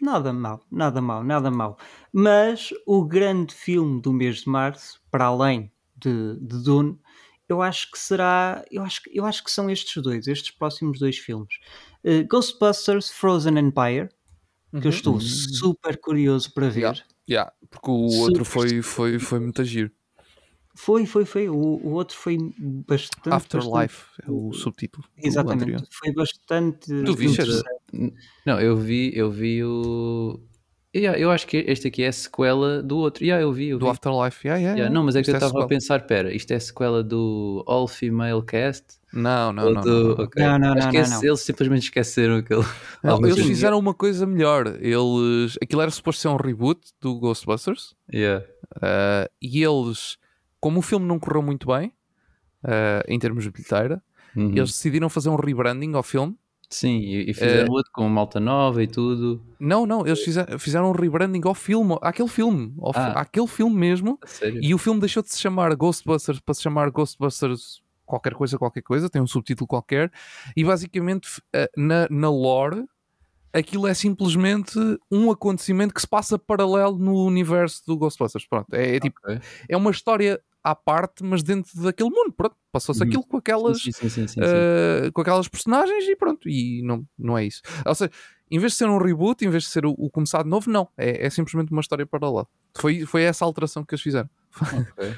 Nada 0.00 0.32
mal, 0.32 0.64
nada 0.70 1.00
mal, 1.02 1.22
nada 1.22 1.50
mal. 1.50 1.78
Mas 2.12 2.70
o 2.86 3.04
grande 3.04 3.54
filme 3.54 4.00
do 4.00 4.12
mês 4.12 4.38
de 4.42 4.48
março, 4.48 5.00
para 5.10 5.26
além 5.26 5.70
de, 5.94 6.36
de 6.40 6.62
Dune, 6.62 6.98
eu 7.46 7.60
acho 7.60 7.90
que 7.90 7.98
será. 7.98 8.64
Eu 8.70 8.82
acho, 8.82 9.02
que- 9.02 9.10
eu 9.18 9.26
acho 9.26 9.44
que 9.44 9.50
são 9.50 9.68
estes 9.68 10.02
dois, 10.02 10.26
estes 10.26 10.50
próximos 10.52 10.98
dois 10.98 11.18
filmes. 11.18 11.58
Eh, 12.02 12.22
Ghostbusters 12.22 13.10
Frozen 13.10 13.58
Empire, 13.58 14.08
que 14.80 14.86
eu 14.86 14.90
estou 14.90 15.20
super 15.20 15.98
curioso 16.00 16.54
para 16.54 16.70
ver. 16.70 16.80
Yeah. 16.80 17.02
Yeah, 17.28 17.52
porque 17.70 17.90
o 17.90 18.18
outro 18.20 18.44
foi, 18.44 18.82
foi, 18.82 19.18
foi 19.18 19.40
muito 19.40 19.64
giro. 19.64 19.90
Foi, 20.74 21.04
foi, 21.04 21.24
foi. 21.24 21.48
O, 21.48 21.54
o 21.56 21.90
outro 21.92 22.16
foi 22.16 22.38
bastante. 22.38 23.28
bastante- 23.28 23.56
Afterlife 23.56 24.04
é 24.26 24.30
o 24.30 24.52
subtítulo. 24.52 25.04
Exatamente. 25.16 25.84
Foi 25.90 26.12
bastante. 26.12 26.86
Tu 27.04 27.14
viste? 27.14 27.42
Não, 28.46 28.60
eu 28.60 28.76
vi, 28.76 29.10
eu 29.14 29.30
vi 29.30 29.62
o. 29.64 30.40
Yeah, 30.94 31.16
eu 31.16 31.30
acho 31.30 31.46
que 31.46 31.58
este 31.68 31.86
aqui 31.86 32.02
é 32.02 32.08
a 32.08 32.12
sequela 32.12 32.82
do 32.82 32.98
outro. 32.98 33.22
Yeah, 33.24 33.40
eu 33.40 33.52
vi, 33.52 33.68
eu 33.68 33.78
Do 33.78 33.86
vi. 33.86 33.92
Afterlife. 33.92 34.46
Yeah, 34.46 34.60
yeah, 34.60 34.76
Yeah, 34.78 34.92
não, 34.94 35.04
mas 35.04 35.14
é 35.14 35.22
que 35.22 35.30
eu 35.30 35.34
estava 35.34 35.46
a 35.46 35.48
sequela. 35.50 35.68
pensar, 35.68 36.00
pera, 36.06 36.34
isto 36.34 36.50
é 36.50 36.56
a 36.56 36.60
sequela 36.60 37.02
do 37.04 37.62
All 37.68 37.86
Female 37.86 38.42
Cast? 38.42 38.98
Não, 39.12 39.52
não, 39.52 39.72
não. 39.72 39.80
do... 39.82 39.88
não, 39.90 40.16
não. 40.16 40.24
ok. 40.24 40.42
Não, 40.42 40.58
não, 40.58 40.72
Acho 40.72 40.86
não, 40.86 40.90
que 40.90 41.08
não, 41.10 41.24
eles 41.24 41.40
simplesmente 41.40 41.82
esqueceram 41.84 42.36
aquele. 42.38 42.64
Não, 43.04 43.24
eles 43.24 43.46
fizeram 43.46 43.78
uma 43.78 43.94
coisa 43.94 44.26
melhor. 44.26 44.66
Eles... 44.80 45.56
Aquilo 45.62 45.80
era 45.82 45.90
suposto 45.92 46.22
ser 46.22 46.28
um 46.28 46.36
reboot 46.36 46.80
do 47.00 47.18
Ghostbusters. 47.20 47.94
Yeah. 48.12 48.44
Uh, 48.76 49.30
e 49.40 49.62
eles, 49.62 50.16
como 50.60 50.80
o 50.80 50.82
filme 50.82 51.06
não 51.06 51.20
correu 51.20 51.42
muito 51.42 51.68
bem, 51.68 51.92
uh, 52.64 53.02
em 53.06 53.18
termos 53.18 53.44
de 53.44 53.50
bilheteira, 53.50 54.02
Uhum. 54.36 54.50
eles 54.50 54.70
decidiram 54.70 55.08
fazer 55.08 55.28
um 55.28 55.34
rebranding 55.34 55.92
ao 55.94 56.04
filme. 56.04 56.36
Sim, 56.72 56.98
e, 57.00 57.30
e 57.30 57.34
fizeram 57.34 57.66
Eh, 57.66 57.70
outro 57.76 57.90
com 57.92 58.08
malta 58.08 58.38
nova 58.38 58.80
e 58.82 58.86
tudo. 58.86 59.42
Não, 59.58 59.84
não, 59.86 60.06
eles 60.06 60.22
fizeram, 60.22 60.56
fizeram 60.58 60.88
um 60.90 60.92
rebranding 60.92 61.40
ao 61.44 61.54
filme, 61.54 61.98
àquele 62.00 62.28
filme, 62.28 62.72
ao 62.80 62.92
Ah. 62.94 63.20
àquele 63.22 63.48
filme 63.48 63.74
mesmo. 63.76 64.18
Sério? 64.24 64.60
E 64.62 64.72
o 64.72 64.78
filme 64.78 65.00
deixou 65.00 65.22
de 65.22 65.30
se 65.30 65.38
chamar 65.40 65.74
Ghostbusters 65.74 66.38
para 66.40 66.54
se 66.54 66.62
chamar 66.62 66.88
Ghostbusters 66.90 67.82
qualquer 68.06 68.34
coisa, 68.34 68.56
qualquer 68.58 68.82
coisa, 68.82 69.10
tem 69.10 69.20
um 69.20 69.26
subtítulo 69.26 69.66
qualquer. 69.66 70.12
E 70.56 70.64
basicamente, 70.64 71.38
uh, 71.54 71.66
na, 71.76 72.06
na 72.10 72.30
lore, 72.30 72.84
aquilo 73.52 73.86
é 73.88 73.94
simplesmente 73.94 74.78
um 75.10 75.30
acontecimento 75.30 75.92
que 75.92 76.00
se 76.00 76.06
passa 76.08 76.38
paralelo 76.38 76.96
no 76.98 77.24
universo 77.26 77.82
do 77.86 77.96
Ghostbusters. 77.96 78.46
Pronto, 78.48 78.72
é, 78.74 78.96
é 78.96 79.00
tipo, 79.00 79.18
Ok. 79.24 79.40
é 79.68 79.76
uma 79.76 79.90
história 79.90 80.40
à 80.62 80.74
parte, 80.74 81.22
mas 81.24 81.42
dentro 81.42 81.80
daquele 81.82 82.10
mundo. 82.10 82.32
Pronto, 82.32 82.54
passou-se 82.72 83.00
Uhum. 83.02 83.08
aquilo 83.08 83.22
com 83.24 83.36
aquelas, 83.38 83.82
Sim, 83.82 83.92
sim, 83.92 84.08
sim, 84.08 84.26
sim, 84.28 84.34
sim. 84.34 84.40
uh, 84.40 85.12
com 85.12 85.20
aquelas 85.22 85.48
personagens 85.48 86.04
e 86.08 86.14
pronto. 86.16 86.48
E 86.48 86.82
não, 86.82 87.06
não 87.18 87.36
é 87.38 87.44
isso. 87.46 87.62
Ou 87.86 87.94
seja, 87.94 88.10
em 88.50 88.58
vez 88.58 88.72
de 88.72 88.78
ser 88.78 88.86
um 88.88 88.98
reboot, 88.98 89.44
em 89.44 89.48
vez 89.50 89.62
de 89.64 89.68
ser 89.70 89.86
o, 89.86 89.90
o 89.96 90.10
começar 90.10 90.42
de 90.42 90.48
novo, 90.48 90.70
não. 90.70 90.88
É, 90.98 91.26
é 91.26 91.30
simplesmente 91.30 91.70
uma 91.72 91.80
história 91.80 92.04
paralela. 92.06 92.46
Foi, 92.76 93.04
foi 93.06 93.22
essa 93.22 93.44
alteração 93.44 93.84
que 93.84 93.94
eles 93.94 94.02
fizeram. 94.02 94.28
Ok. 94.60 95.08
Ou 95.08 95.14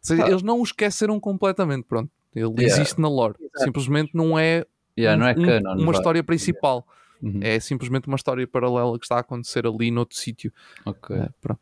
seja, 0.00 0.24
Ah. 0.24 0.30
eles 0.30 0.42
não 0.42 0.60
o 0.60 0.62
esqueceram 0.62 1.18
completamente. 1.18 1.84
Pronto, 1.84 2.10
ele 2.34 2.44
Yeah. 2.58 2.62
existe 2.80 3.00
na 3.00 3.08
lore. 3.08 3.34
Simplesmente 3.56 4.10
não 4.14 4.38
é, 4.38 4.64
Yeah, 4.98 5.18
não 5.20 5.28
é 5.28 5.32
um- 5.32 5.44
canon. 5.62 5.82
uma 5.82 5.92
história 5.92 6.22
principal. 6.24 6.86
Uhum. 7.22 7.40
É 7.42 7.58
simplesmente 7.58 8.06
uma 8.08 8.16
história 8.16 8.46
paralela 8.46 8.98
que 8.98 9.04
está 9.04 9.16
a 9.16 9.20
acontecer 9.20 9.66
ali 9.66 9.90
noutro 9.90 10.16
sítio. 10.18 10.52
Ok. 10.84 11.16
É, 11.16 11.28
pronto. 11.40 11.60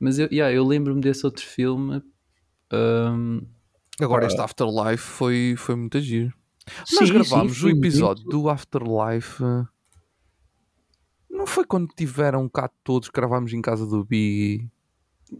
Mas 0.00 0.18
eu, 0.18 0.26
yeah, 0.32 0.52
eu 0.54 0.64
lembro-me 0.64 1.00
desse 1.00 1.24
outro 1.24 1.44
filme. 1.44 2.02
Hum, 2.72 3.42
Agora, 4.00 4.24
Ah. 4.24 4.26
este 4.26 4.40
Afterlife 4.40 4.98
foi, 5.02 5.54
foi 5.56 5.74
muito 5.74 5.98
giro. 6.00 6.32
Sim, 6.84 6.96
Nós 7.00 7.08
sim, 7.08 7.14
gravámos 7.14 7.62
o 7.62 7.68
episódio 7.70 8.24
muito- 8.24 8.38
do 8.42 8.48
Afterlife. 8.50 9.42
Não 11.30 11.46
foi 11.46 11.64
quando 11.64 11.88
tiveram 11.96 12.48
cá 12.48 12.70
todos, 12.84 13.08
gravámos 13.08 13.52
em 13.52 13.62
casa 13.62 13.86
do 13.86 14.04
Big. 14.04 14.68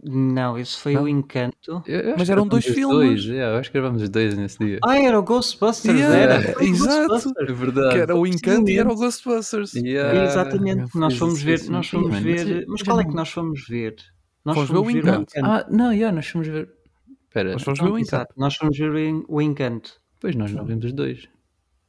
Não, 0.03 0.57
esse 0.57 0.75
foi 0.77 0.93
Não? 0.93 1.03
o 1.03 1.07
Encanto. 1.07 1.81
Mas 2.17 2.29
eram 2.29 2.45
dois 2.47 2.65
filmes. 2.65 2.97
Dois, 2.97 3.23
yeah, 3.23 3.53
eu 3.55 3.59
acho 3.59 3.69
que 3.71 3.77
gravamos 3.79 4.01
os 4.01 4.09
dois 4.09 4.35
nesse 4.35 4.57
dia. 4.59 4.79
Ah, 4.83 4.99
era 4.99 5.17
o 5.17 5.23
Ghostbusters, 5.23 5.97
Yeah, 5.97 6.17
era. 6.17 6.57
O 6.59 6.61
exato. 6.63 7.07
Ghostbusters. 7.07 7.49
É 7.49 7.53
verdade. 7.53 7.93
Que 7.93 7.99
era 8.01 8.15
o 8.15 8.27
Encanto 8.27 8.69
e 8.69 8.77
era 8.77 8.89
o 8.89 8.97
Sim, 8.97 9.03
Ghostbusters. 9.03 9.73
Yeah. 9.75 10.25
Exatamente, 10.25 10.97
nós 10.97 11.15
fomos 11.17 11.41
ver, 11.41 11.63
nós 11.69 11.87
fomos 11.87 12.17
ver, 12.19 12.65
mas- 12.67 12.81
qual 12.81 12.99
é 12.99 13.05
que 13.05 13.13
nós 13.15 13.29
fomos 13.29 13.65
ver? 13.67 13.95
Nós 14.43 14.55
Fomos 14.55 14.69
ver 14.71 14.77
o 14.77 14.89
Encanto. 14.89 15.33
Ah, 15.43 15.65
não, 15.69 15.91
yeah, 15.93 16.13
nós 16.15 16.27
fomos 16.27 16.47
ver. 16.47 16.69
Espera, 17.37 17.53
Nós 17.53 17.63
fomos 17.63 17.79
ver 17.79 17.89
o 17.91 17.97
Encanto. 17.99 18.33
Nós 18.37 18.55
fomos 18.55 18.77
ver 18.77 18.89
o 18.91 18.97
En- 18.97 19.25
o 19.27 19.41
Encanto. 19.41 20.01
pois 20.19 20.35
nós 20.35 20.51
não 20.51 20.65
vimos 20.65 20.85
os 20.85 20.93
dois. 20.93 21.27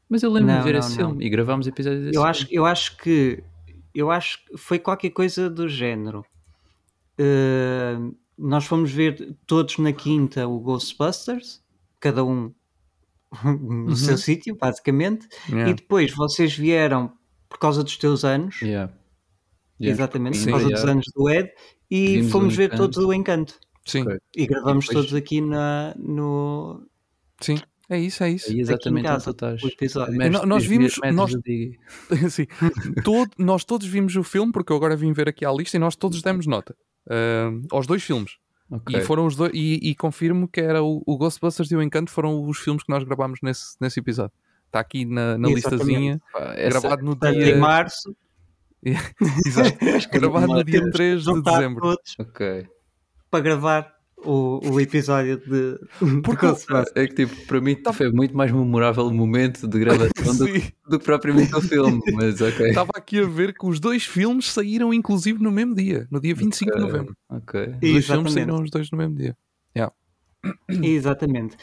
Mas 0.08 0.22
eu 0.22 0.30
lembro-me 0.32 0.58
de 0.58 0.64
ver 0.64 0.72
não, 0.72 0.80
esse 0.80 0.90
não. 0.90 1.08
filme 1.10 1.26
e 1.26 1.28
gravámos 1.30 1.66
episódios 1.66 2.02
desse 2.04 2.16
Eu 2.16 2.22
filme. 2.22 2.30
acho, 2.30 2.46
eu 2.50 2.64
acho 2.66 2.96
que 2.98 3.42
eu 3.94 4.10
acho 4.10 4.44
que 4.44 4.56
foi 4.56 4.78
qualquer 4.78 5.10
coisa 5.10 5.50
do 5.50 5.68
género. 5.68 6.24
Uh, 7.20 8.14
nós 8.36 8.64
fomos 8.64 8.90
ver 8.92 9.34
todos 9.46 9.76
na 9.78 9.92
quinta 9.92 10.46
o 10.46 10.60
Ghostbusters, 10.60 11.62
cada 11.98 12.24
um 12.24 12.52
no 13.44 13.96
seu 13.96 14.16
sítio, 14.16 14.56
basicamente, 14.56 15.26
Yeah. 15.48 15.70
e 15.70 15.74
depois 15.74 16.12
vocês 16.14 16.56
vieram 16.56 17.12
por 17.48 17.58
causa 17.58 17.82
dos 17.82 17.96
teus 17.96 18.24
anos, 18.24 18.60
Yeah. 18.62 18.92
Yeah, 19.80 19.94
exatamente, 19.94 20.36
sim, 20.38 20.44
por 20.46 20.52
causa 20.60 20.68
dos 20.70 20.84
anos 20.84 21.04
do 21.14 21.28
Ed, 21.30 21.50
e 21.90 22.16
Vimos 22.18 22.32
fomos 22.32 22.56
ver 22.56 22.66
Encanto. 22.66 22.82
todos 22.82 22.98
o 22.98 23.12
Encanto. 23.12 23.54
Sim, 23.88 24.02
Ok. 24.02 24.18
E 24.36 24.46
gravamos 24.46 24.84
E 24.84 24.88
depois- 24.88 25.06
todos 25.06 25.14
aqui 25.18 25.40
na, 25.40 25.94
no, 25.98 26.86
sim. 27.40 27.58
É 27.90 27.98
isso, 27.98 28.22
é 28.22 28.30
isso. 28.30 28.50
Aí 28.50 28.60
exatamente 28.60 29.06
casa, 29.06 29.30
estás. 29.30 29.62
o 29.62 29.66
episódio. 29.66 30.12
Mestre 30.14 30.38
nó- 30.40 30.44
nós 30.46 30.64
vimos- 30.66 30.98
nós-. 31.14 31.32
Sim. 32.30 32.46
Todo- 33.02 33.30
nós 33.38 33.64
todos 33.64 33.86
vimos 33.86 34.14
o 34.14 34.22
filme, 34.22 34.52
porque 34.52 34.70
eu 34.70 34.76
agora 34.76 34.94
vim 34.94 35.10
ver 35.14 35.26
aqui 35.26 35.42
à 35.46 35.50
lista 35.50 35.78
e 35.78 35.80
nós 35.80 35.96
todos 35.96 36.20
demos 36.20 36.46
nota. 36.46 36.76
ah, 37.08 37.50
aos 37.72 37.86
dois 37.86 38.02
filmes. 38.02 38.32
Ok. 38.70 38.94
E 38.94 39.00
foram 39.00 39.24
os 39.24 39.34
dois, 39.34 39.50
e, 39.54 39.80
e 39.82 39.94
confirmo 39.94 40.46
que 40.46 40.60
era 40.60 40.82
o, 40.82 41.02
o 41.06 41.16
Ghostbusters 41.16 41.70
e 41.70 41.76
o 41.76 41.80
Encanto 41.82 42.10
foram 42.10 42.44
os 42.46 42.58
filmes 42.58 42.82
que 42.82 42.90
nós 42.92 43.02
gravámos 43.04 43.38
nesse, 43.42 43.74
nesse 43.80 43.98
episódio. 44.00 44.34
Está 44.66 44.80
aqui 44.80 45.06
na, 45.06 45.38
na 45.38 45.48
listazinha, 45.48 46.20
essa- 46.56 46.80
gravado 46.80 47.02
no 47.02 47.16
Portanto, 47.16 47.36
em 47.40 47.44
dia. 47.44 47.56
março, 47.56 48.14
Exato. 48.84 49.78
gravado 50.12 50.46
no 50.48 50.62
dia 50.62 50.74
temos 50.80 50.90
que 50.90 50.96
3 50.98 51.24
de 51.24 51.42
dezembro. 51.42 51.80
todos 51.80 52.14
Ok. 52.18 52.66
Para 53.30 53.40
gravar 53.40 53.94
o, 54.24 54.60
o 54.72 54.80
episódio 54.80 55.38
de, 55.38 55.78
de 56.14 56.22
Porque- 56.22 56.46
Ghostbusters. 56.46 56.90
É 56.94 57.06
que 57.06 57.14
tipo, 57.14 57.46
para 57.46 57.60
mim 57.60 57.76
foi 57.94 58.10
muito 58.10 58.36
mais 58.36 58.50
memorável 58.50 59.06
o 59.06 59.14
momento 59.14 59.66
de 59.68 59.78
gravação 59.78 60.36
do, 60.36 60.46
do 60.90 60.98
que 60.98 61.04
propriamente 61.04 61.54
o 61.54 61.60
filme, 61.60 62.00
mas 62.14 62.40
ok. 62.42 62.68
Estava 62.68 62.90
aqui 62.96 63.20
a 63.20 63.26
ver 63.26 63.54
que 63.54 63.64
os 63.64 63.78
dois 63.78 64.04
filmes 64.04 64.50
saíram 64.50 64.92
inclusive 64.92 65.40
no 65.42 65.50
mesmo 65.52 65.74
dia, 65.74 66.08
no 66.10 66.20
dia 66.20 66.34
25 66.34 66.74
de 66.74 66.80
novembro. 66.80 67.16
Ok. 67.28 67.60
Os 67.74 67.78
dois 67.92 68.06
filmes 68.06 68.32
saíram 68.32 68.62
os 68.62 68.70
dois 68.70 68.90
no 68.90 68.98
mesmo 68.98 69.14
dia. 69.14 69.36
Exatamente. 70.68 71.56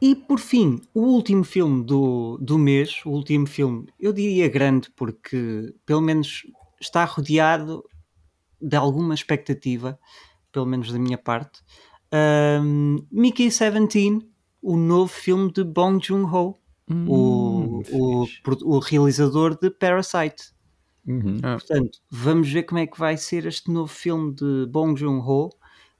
E 0.00 0.14
por 0.14 0.38
fim, 0.38 0.80
o 0.94 1.00
último 1.00 1.42
filme 1.44 1.84
do, 1.84 2.38
do 2.40 2.56
mês, 2.58 3.00
o 3.04 3.10
último 3.10 3.46
filme, 3.46 3.86
eu 3.98 4.12
diria 4.12 4.48
grande 4.48 4.88
porque 4.94 5.74
pelo 5.84 6.00
menos 6.00 6.42
está 6.80 7.04
rodeado 7.04 7.84
de 8.60 8.76
alguma 8.76 9.14
expectativa, 9.14 9.98
pelo 10.52 10.66
menos 10.66 10.92
da 10.92 10.98
minha 10.98 11.18
parte. 11.18 11.60
Um, 12.12 12.96
Mickey 13.12 13.48
17, 13.48 14.26
o 14.62 14.76
novo 14.76 15.08
filme 15.12 15.52
de 15.52 15.62
Bong 15.64 16.04
Joon-ho, 16.04 16.56
o, 17.06 17.82
o, 17.92 18.26
pro- 18.42 18.58
o 18.64 18.78
realizador 18.78 19.58
de 19.60 19.70
Parasite. 19.70 20.52
Uhum. 21.06 21.38
Ah. 21.42 21.54
Portanto, 21.58 21.98
vamos 22.10 22.50
ver 22.50 22.62
como 22.64 22.78
é 22.80 22.86
que 22.86 22.98
vai 22.98 23.16
ser 23.16 23.46
este 23.46 23.70
novo 23.70 23.88
filme 23.92 24.34
de 24.34 24.66
Bong 24.70 24.98
Joon-ho. 24.98 25.50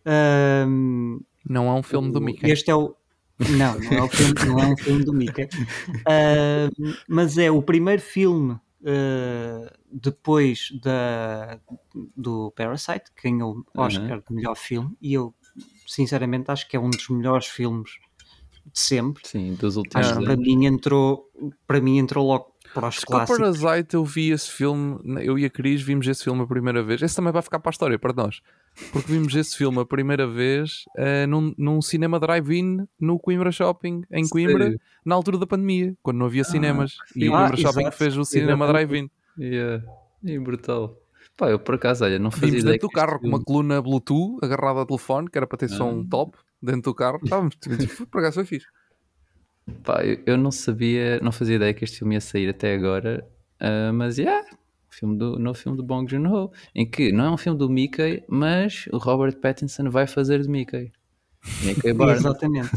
Um, 0.06 1.20
Não 1.48 1.66
é 1.68 1.72
um 1.72 1.82
filme 1.82 2.10
do 2.10 2.18
o- 2.18 2.22
Mickey. 2.22 2.50
Este 2.50 2.70
é 2.70 2.74
o. 2.74 2.94
Não, 3.56 3.78
não 3.78 3.92
é, 3.92 4.02
o 4.02 4.08
filme, 4.08 4.34
não 4.46 4.58
é 4.58 4.66
um 4.66 4.76
filme 4.76 5.04
do 5.04 5.12
Mickey. 5.12 5.48
Ah, 6.08 6.68
mas 7.08 7.38
é 7.38 7.50
o 7.50 7.62
primeiro 7.62 8.02
filme 8.02 8.58
ah, 8.84 9.72
depois 9.90 10.70
da, 10.82 11.58
do 12.16 12.52
Parasite, 12.52 13.10
que 13.16 13.30
ganhou 13.30 13.64
o 13.74 13.80
Oscar 13.80 14.22
de 14.26 14.34
melhor 14.34 14.56
filme, 14.56 14.96
e 15.00 15.14
eu 15.14 15.34
sinceramente 15.86 16.50
acho 16.50 16.68
que 16.68 16.76
é 16.76 16.80
um 16.80 16.90
dos 16.90 17.08
melhores 17.08 17.46
filmes 17.46 17.90
de 18.72 18.78
sempre. 18.78 19.26
Sim, 19.26 19.54
dos 19.54 19.76
últimos 19.76 20.06
Acho 20.06 20.18
que 20.18 20.24
para 20.24 20.34
anos. 20.34 20.46
mim 20.46 20.66
entrou, 20.66 21.30
para 21.66 21.80
mim 21.80 21.98
entrou 21.98 22.26
logo 22.26 22.54
para 22.74 22.88
os 22.88 22.96
Acho 22.96 23.06
que 23.06 23.12
o 23.12 23.16
clássicos. 23.16 23.60
Parasite 23.60 23.94
eu 23.94 24.04
vi 24.04 24.30
esse 24.30 24.50
filme, 24.50 25.00
eu 25.24 25.38
e 25.38 25.44
a 25.44 25.50
Cris 25.50 25.80
vimos 25.80 26.06
esse 26.06 26.22
filme 26.22 26.42
a 26.42 26.46
primeira 26.46 26.82
vez. 26.82 27.00
Esse 27.02 27.16
também 27.16 27.32
vai 27.32 27.42
ficar 27.42 27.58
para 27.58 27.70
a 27.70 27.72
história, 27.72 27.98
para 27.98 28.12
nós. 28.12 28.42
Porque 28.92 29.10
vimos 29.12 29.34
esse 29.34 29.56
filme 29.56 29.80
a 29.80 29.84
primeira 29.84 30.26
vez 30.26 30.84
eh, 30.96 31.26
num, 31.26 31.52
num 31.58 31.82
cinema 31.82 32.18
drive-in 32.20 32.86
no 33.00 33.18
Coimbra 33.18 33.50
Shopping, 33.50 34.02
em 34.10 34.28
Coimbra, 34.28 34.64
Sério? 34.64 34.80
na 35.04 35.14
altura 35.14 35.36
da 35.38 35.46
pandemia, 35.46 35.94
quando 36.02 36.18
não 36.18 36.26
havia 36.26 36.44
cinemas. 36.44 36.96
E 37.16 37.28
o 37.28 37.34
Ah, 37.34 37.40
Coimbra 37.48 37.56
Shopping 37.56 37.80
exato, 37.80 37.96
fez 37.96 38.16
o 38.16 38.24
cinema 38.24 38.66
drive-in. 38.68 39.10
Yeah. 39.38 39.84
E 40.24 40.38
brutal. 40.38 40.96
Pá, 41.36 41.50
eu 41.50 41.58
por 41.58 41.74
acaso, 41.76 42.04
olha, 42.04 42.18
não 42.18 42.30
fazia 42.30 42.48
Vimos 42.48 42.62
ideia 42.62 42.72
dentro 42.74 42.88
do 42.88 42.92
carro 42.92 43.20
com 43.20 43.26
uma 43.28 43.42
coluna 43.42 43.80
Bluetooth 43.82 44.38
agarrada 44.44 44.80
ao 44.80 44.86
telefone, 44.86 45.28
que 45.30 45.38
era 45.38 45.46
para 45.46 45.58
ter 45.58 45.68
som 45.68 46.02
Ah. 46.04 46.08
top, 46.10 46.36
dentro 46.62 46.82
do 46.90 46.94
carro. 46.94 47.20
Estávamos, 47.22 47.56
por 48.10 48.18
acaso 48.20 48.34
foi 48.36 48.44
fixe. 48.44 48.66
Pá, 49.84 50.02
eu, 50.04 50.18
eu 50.26 50.36
não 50.36 50.50
sabia, 50.50 51.20
não 51.20 51.30
fazia 51.30 51.56
ideia 51.56 51.74
que 51.74 51.84
este 51.84 51.98
filme 51.98 52.14
ia 52.14 52.20
sair 52.20 52.48
até 52.48 52.74
agora, 52.74 53.24
ah, 53.60 53.92
mas 53.92 54.18
yeah, 54.18 54.44
filme 54.98 55.16
do, 55.18 55.38
novo 55.38 55.58
filme 55.58 55.76
do 55.76 55.82
Bong 55.84 56.10
Joon-ho, 56.10 56.50
em 56.74 56.88
que 56.88 57.12
não 57.12 57.24
é 57.26 57.30
um 57.30 57.36
filme 57.36 57.58
do 57.58 57.68
Mickey, 57.68 58.22
mas 58.28 58.86
o 58.92 58.98
Robert 58.98 59.36
Pattinson 59.40 59.90
vai 59.90 60.06
fazer 60.06 60.42
de 60.42 60.48
Mickey. 60.48 60.92
Mickey 61.62 61.92
Barney. 61.94 62.16
Exatamente. 62.16 62.70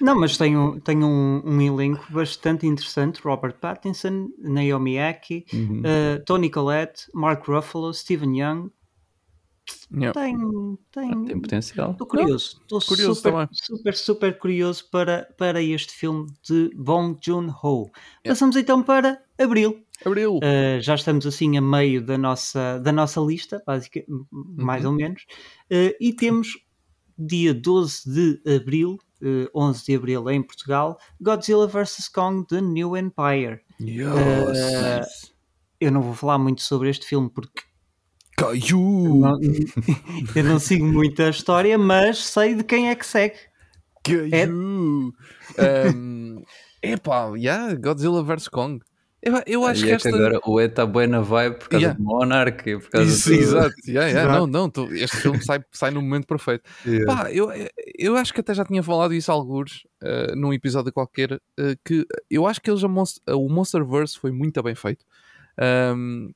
Não, 0.00 0.14
mas 0.18 0.36
tem, 0.36 0.56
um, 0.56 0.78
tem 0.78 1.02
um, 1.02 1.42
um 1.44 1.60
elenco 1.60 2.04
bastante 2.10 2.66
interessante: 2.66 3.20
Robert 3.22 3.54
Pattinson, 3.54 4.28
Naomi 4.38 4.98
Aki, 4.98 5.46
Uhum. 5.54 5.80
uh, 5.80 6.24
Tony 6.24 6.50
Collette, 6.50 7.04
Mark 7.14 7.46
Ruffalo, 7.48 7.92
Stephen 7.94 8.38
Young. 8.38 8.70
Yeah. 9.92 10.12
Tem. 10.20 10.36
Tem. 10.92 11.24
Tem 11.24 11.40
potencial. 11.40 11.92
Estou 11.92 12.06
curioso. 12.06 12.58
Estou 12.62 12.80
Curioso 12.80 13.14
super, 13.16 13.32
também. 13.32 13.48
super, 13.52 13.96
super 13.96 14.38
curioso 14.38 14.88
para, 14.92 15.28
para 15.36 15.60
este 15.62 15.92
filme 15.92 16.26
de 16.48 16.70
Bong 16.76 17.18
Joon-ho. 17.20 17.90
Passamos 18.24 18.54
então 18.56 18.82
para 18.82 19.20
Abril. 19.38 19.82
Abril. 20.04 20.36
Uh, 20.36 20.80
já 20.80 20.94
estamos 20.94 21.26
assim 21.26 21.56
a 21.56 21.60
meio 21.60 22.04
da 22.04 22.18
nossa, 22.18 22.78
da 22.78 22.92
nossa 22.92 23.20
lista, 23.20 23.62
basicamente, 23.66 24.10
uhum. 24.10 24.54
mais 24.56 24.84
ou 24.84 24.92
menos. 24.92 25.22
Uh, 25.70 25.94
e 26.00 26.12
temos 26.12 26.48
dia 27.18 27.54
12 27.54 28.10
de 28.10 28.56
abril, 28.56 28.98
uh, 29.22 29.48
11 29.54 29.84
de 29.84 29.94
abril 29.96 30.30
em 30.30 30.42
Portugal, 30.42 30.98
Godzilla 31.20 31.66
vs. 31.66 32.08
Kong 32.08 32.46
The 32.46 32.60
New 32.60 32.96
Empire. 32.96 33.60
Yes. 33.80 35.32
eu 35.80 35.92
não 35.92 36.00
vou 36.00 36.14
falar 36.14 36.38
muito 36.38 36.62
sobre 36.62 36.88
este 36.88 37.06
filme 37.06 37.28
porque 37.28 37.62
Caiu! 38.36 38.78
Eu 38.78 39.14
não, 39.14 39.40
eu 40.36 40.44
não 40.44 40.58
sigo 40.58 40.84
muito 40.84 41.22
a 41.22 41.30
história, 41.30 41.78
mas 41.78 42.18
sei 42.18 42.54
de 42.54 42.62
quem 42.62 42.90
é 42.90 42.94
que 42.94 43.06
segue. 43.06 43.36
Caiu! 44.04 44.28
É... 44.30 44.46
Um, 44.46 46.42
epá, 46.82 47.32
yeah, 47.34 47.74
Godzilla 47.74 48.22
vs 48.22 48.48
Kong. 48.48 48.84
Eu, 49.26 49.42
eu 49.44 49.66
acho 49.66 49.82
que, 49.82 49.90
é 49.90 49.94
esta... 49.94 50.08
que 50.08 50.14
agora 50.14 50.38
o 50.46 50.60
Ed 50.60 50.70
está 50.70 50.86
bem 50.86 51.08
na 51.08 51.20
vibe 51.20 51.56
por 51.56 51.68
causa 51.68 51.84
yeah. 51.84 51.98
do 51.98 52.04
Monarch. 52.04 52.62
Por 52.62 52.90
causa 52.90 53.10
Isso, 53.10 53.28
do... 53.30 53.34
Exato, 53.34 53.74
yeah, 53.88 54.08
yeah. 54.08 54.22
Exato. 54.22 54.38
não, 54.38 54.46
não, 54.46 54.70
tô... 54.70 54.86
este 54.92 55.16
filme 55.16 55.42
sai, 55.42 55.64
sai 55.72 55.90
no 55.90 56.00
momento 56.00 56.28
perfeito. 56.28 56.62
Yeah. 56.86 57.12
Pá, 57.12 57.32
eu, 57.32 57.48
eu 57.98 58.16
acho 58.16 58.32
que 58.32 58.38
até 58.38 58.54
já 58.54 58.64
tinha 58.64 58.84
falado 58.84 59.12
isso 59.12 59.32
a 59.32 59.34
alguns 59.34 59.84
uh, 60.00 60.36
num 60.36 60.52
episódio 60.52 60.92
qualquer, 60.92 61.32
uh, 61.32 61.40
que 61.84 62.06
eu 62.30 62.46
acho 62.46 62.62
que 62.62 62.70
eles 62.70 62.84
Monst 62.84 63.18
o 63.28 63.48
Monsterverse 63.48 64.16
foi 64.16 64.30
muito 64.30 64.62
bem 64.62 64.76
feito. 64.76 65.04
Um, 65.92 66.30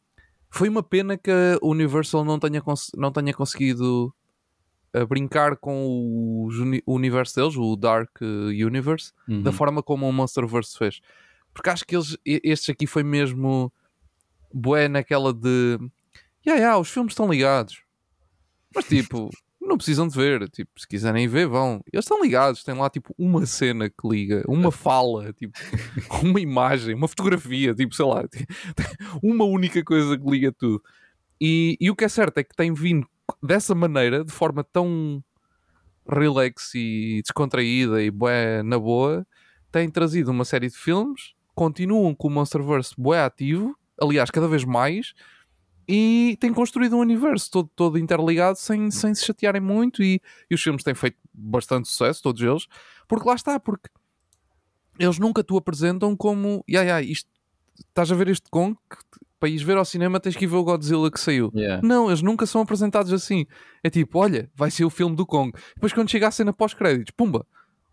foi 0.51 0.69
uma 0.69 0.83
pena 0.83 1.17
que 1.17 1.31
a 1.31 1.59
Universal 1.63 2.25
não 2.25 2.41
tenha, 2.41 2.61
não 2.97 3.13
tenha 3.13 3.33
conseguido 3.33 4.13
uh, 4.97 5.07
brincar 5.07 5.57
com 5.57 5.87
o, 5.87 6.49
o 6.87 6.95
universo 6.95 7.37
deles, 7.37 7.57
o 7.57 7.77
Dark 7.77 8.21
Universe, 8.21 9.13
uhum. 9.29 9.43
da 9.43 9.53
forma 9.53 9.81
como 9.81 10.09
o 10.09 10.13
Monsterverse 10.13 10.77
fez. 10.77 11.01
Porque 11.53 11.71
acho 11.71 11.85
que 11.85 11.97
eles, 11.97 12.17
estes 12.25 12.71
aqui 12.71 12.87
foi 12.87 13.03
mesmo 13.03 13.73
bué 14.53 14.89
naquela 14.89 15.33
de 15.33 15.79
yeah, 16.47 16.61
yeah, 16.61 16.79
os 16.79 16.91
filmes 16.91 17.13
estão 17.13 17.31
ligados. 17.31 17.83
Mas 18.75 18.87
tipo, 18.87 19.31
não 19.61 19.77
precisam 19.77 20.09
de 20.09 20.17
ver. 20.17 20.49
Tipo, 20.49 20.71
se 20.79 20.87
quiserem 20.87 21.29
ver, 21.29 21.47
vão. 21.47 21.83
Eles 21.93 22.05
estão 22.05 22.23
ligados, 22.23 22.65
tem 22.65 22.75
lá 22.75 22.89
tipo 22.89 23.15
uma 23.19 23.47
cena 23.47 23.89
que 23.89 24.09
liga, 24.09 24.43
uma 24.49 24.73
fala, 24.73 25.33
tipo, 25.33 25.53
uma 26.23 26.41
imagem, 26.41 26.95
uma 26.95 27.09
fotografia, 27.09 27.75
tipo, 27.75 27.95
sei 27.95 28.07
lá, 28.07 28.25
uma 29.23 29.45
única 29.45 29.83
coisa 29.85 30.19
que 30.19 30.31
liga 30.31 30.53
tudo. 30.53 30.83
E, 31.41 31.77
e 31.81 31.91
o 31.91 31.97
que 31.97 32.05
é 32.05 32.09
certo 32.09 32.39
é 32.39 32.45
que 32.45 32.55
tem 32.55 32.73
vindo 32.73 33.07
dessa 33.43 33.75
maneira, 33.75 34.25
de 34.25 34.33
forma 34.33 34.65
tão 34.65 35.23
relax 36.09 36.75
e 36.75 37.21
descontraída 37.23 38.03
e 38.03 38.11
bué 38.11 38.63
na 38.63 38.79
boa, 38.79 39.27
tem 39.71 39.89
trazido 39.89 40.31
uma 40.31 40.45
série 40.45 40.69
de 40.69 40.77
filmes 40.77 41.35
continuam 41.61 42.15
com 42.15 42.29
o 42.29 42.31
Monsterverse 42.31 42.95
bué 42.97 43.21
ativo, 43.21 43.77
aliás, 44.01 44.31
cada 44.31 44.49
vez 44.49 44.65
mais, 44.65 45.13
e 45.87 46.39
tem 46.41 46.55
construído 46.55 46.97
um 46.97 47.01
universo 47.01 47.51
todo, 47.51 47.71
todo 47.77 47.99
interligado 47.99 48.57
sem, 48.57 48.91
sem 48.91 49.15
se 49.15 49.27
chatearem 49.27 49.61
muito 49.61 50.03
e, 50.03 50.23
e, 50.51 50.55
os 50.55 50.63
filmes 50.63 50.83
têm 50.83 50.95
feito 50.95 51.19
bastante 51.35 51.87
sucesso, 51.87 52.23
todos 52.23 52.41
eles, 52.41 52.67
porque 53.07 53.29
lá 53.29 53.35
está, 53.35 53.61
porque 53.61 53.91
eles 54.99 55.19
nunca 55.19 55.45
te 55.45 55.55
apresentam 55.55 56.17
como, 56.17 56.65
yeah, 56.67 56.89
yeah, 56.89 57.03
isto, 57.03 57.29
estás 57.79 58.11
a 58.11 58.15
ver 58.15 58.29
este 58.29 58.49
Kong, 58.51 58.75
que, 58.89 58.97
para 59.39 59.51
ires 59.51 59.61
ver 59.61 59.77
ao 59.77 59.85
cinema 59.85 60.19
tens 60.19 60.37
que 60.37 60.47
ir 60.47 60.49
ver 60.49 60.57
o 60.57 60.65
Godzilla 60.65 61.11
que 61.11 61.21
saiu. 61.21 61.53
Yeah. 61.55 61.87
Não, 61.87 62.09
eles 62.09 62.23
nunca 62.23 62.47
são 62.47 62.63
apresentados 62.63 63.13
assim. 63.13 63.47
É 63.83 63.89
tipo, 63.89 64.19
olha, 64.19 64.51
vai 64.55 64.71
ser 64.71 64.85
o 64.85 64.91
filme 64.91 65.17
do 65.17 65.25
Kong. 65.27 65.51
Depois 65.75 65.95
quando 65.95 66.11
chega 66.11 66.29
a 66.29 66.31
cena 66.31 66.53
pós-créditos, 66.53 67.13
pumba, 67.17 67.47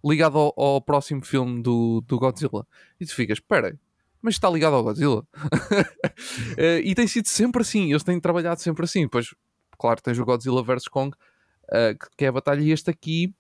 ligado 0.08 0.38
ao, 0.38 0.54
ao, 0.56 0.82
próximo 0.82 1.24
filme 1.24 1.62
do, 1.62 2.02
do 2.02 2.18
Godzilla. 2.18 2.66
E 3.00 3.06
tu 3.06 3.14
ficas, 3.14 3.38
espera, 3.38 3.78
mas 4.22 4.36
está 4.36 4.50
ligado 4.50 4.76
ao 4.76 4.84
Godzilla? 4.84 5.20
uh, 5.20 5.26
e 6.84 6.94
tem 6.96 7.08
sido 7.08 7.28
sempre 7.28 7.62
assim, 7.62 7.90
eles 7.92 8.04
têm 8.04 8.20
trabalhado 8.20 8.62
sempre 8.62 8.86
assim. 8.86 9.04
Depois, 9.04 9.34
claro, 9.78 10.02
tens 10.02 10.20
o 10.20 10.26
Godzilla 10.26 10.64
vs 10.64 10.88
Kong, 10.88 11.16
uh, 11.16 12.10
que 12.18 12.26
é 12.26 12.28
a 12.28 12.32
batalha, 12.32 12.62
e 12.62 12.72
este 12.72 12.90
aqui 12.90 13.34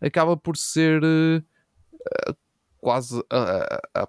acaba 0.00 0.36
por 0.36 0.56
ser 0.56 1.02
uh, 1.02 2.34
quase 2.78 3.22
a, 3.30 3.80
a, 3.94 4.08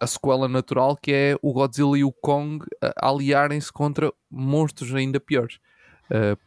a, 0.00 0.06
sequela 0.06 0.48
natural, 0.48 0.96
que 0.96 1.12
é 1.12 1.36
o 1.42 1.52
Godzilla 1.52 1.98
e 1.98 2.04
o 2.04 2.12
Kong 2.12 2.64
aliarem-se 2.96 3.72
contra 3.72 4.12
monstros 4.30 4.94
ainda 4.94 5.20
piores. 5.20 5.58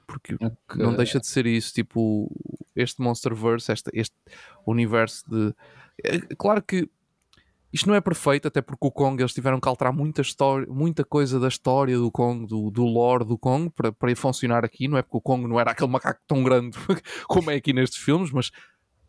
Porque 0.07 0.35
okay. 0.35 0.83
não 0.83 0.95
deixa 0.95 1.19
de 1.19 1.27
ser 1.27 1.45
isso, 1.45 1.73
tipo, 1.73 2.29
este 2.75 3.01
Monsterverse, 3.01 3.71
este, 3.71 3.89
este 3.93 4.15
universo 4.65 5.23
de. 5.29 5.53
É, 6.03 6.19
claro 6.35 6.61
que 6.61 6.89
isto 7.71 7.87
não 7.87 7.95
é 7.95 8.01
perfeito, 8.01 8.47
até 8.47 8.61
porque 8.61 8.85
o 8.85 8.91
Kong 8.91 9.21
eles 9.21 9.33
tiveram 9.33 9.59
que 9.59 9.67
alterar 9.67 9.93
muita, 9.93 10.21
história, 10.21 10.67
muita 10.67 11.05
coisa 11.05 11.39
da 11.39 11.47
história 11.47 11.97
do 11.97 12.11
Kong, 12.11 12.45
do, 12.45 12.69
do 12.69 12.83
lore 12.83 13.23
do 13.23 13.37
Kong, 13.37 13.69
para, 13.69 13.93
para 13.93 14.15
funcionar 14.15 14.65
aqui. 14.65 14.87
Não 14.87 14.97
é 14.97 15.01
porque 15.01 15.17
o 15.17 15.21
Kong 15.21 15.47
não 15.47 15.59
era 15.59 15.71
aquele 15.71 15.89
macaco 15.89 16.19
tão 16.27 16.43
grande 16.43 16.77
como 17.27 17.49
é 17.49 17.55
aqui 17.55 17.71
nestes 17.71 17.99
filmes, 17.99 18.29
mas 18.31 18.51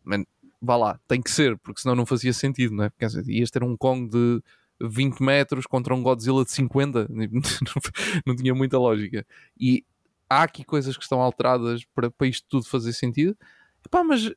man, 0.03 0.23
vá 0.61 0.77
lá, 0.77 0.99
tem 1.07 1.21
que 1.21 1.29
ser, 1.29 1.57
porque 1.57 1.81
senão 1.81 1.95
não 1.95 2.05
fazia 2.05 2.31
sentido, 2.31 2.73
não 2.73 2.85
é? 2.85 2.91
Dizer, 2.97 3.27
ias 3.27 3.51
ter 3.51 3.63
um 3.63 3.75
Kong 3.75 4.09
de 4.09 4.41
20 4.81 5.21
metros 5.21 5.65
contra 5.65 5.93
um 5.93 6.01
Godzilla 6.01 6.45
de 6.45 6.51
50, 6.51 7.09
não 8.25 8.35
tinha 8.35 8.55
muita 8.55 8.77
lógica. 8.77 9.25
E 9.59 9.85
há 10.33 10.43
aqui 10.43 10.63
coisas 10.63 10.97
que 10.97 11.03
estão 11.03 11.21
alteradas 11.21 11.83
para, 11.93 12.09
para 12.11 12.27
isto 12.27 12.45
tudo 12.49 12.67
fazer 12.67 12.93
sentido. 12.93 13.37
Epá, 13.85 14.03
mas 14.03 14.31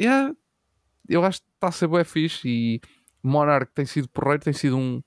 yeah, 0.00 0.34
eu 1.08 1.24
acho 1.24 1.40
que 1.40 1.46
está 1.54 1.68
a 1.68 1.72
ser 1.72 1.88
bem 1.88 2.04
fixe 2.04 2.48
e 2.48 2.80
Monarch 3.22 3.72
tem 3.74 3.86
sido 3.86 4.08
porreiro, 4.08 4.42
tem 4.42 4.52
sido 4.52 4.76
um, 4.76 5.02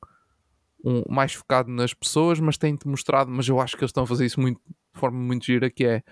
um 0.83 1.03
mais 1.09 1.33
focado 1.33 1.69
nas 1.69 1.93
pessoas, 1.93 2.39
mas 2.39 2.57
tem-te 2.57 2.87
mostrado, 2.87 3.29
mas 3.31 3.47
eu 3.47 3.59
acho 3.59 3.75
que 3.75 3.83
eles 3.83 3.89
estão 3.89 4.03
a 4.03 4.07
fazer 4.07 4.25
isso 4.25 4.39
muito, 4.39 4.59
de 4.67 4.99
forma 4.99 5.19
muito 5.19 5.45
gira, 5.45 5.69
que 5.69 5.85
é 5.85 6.03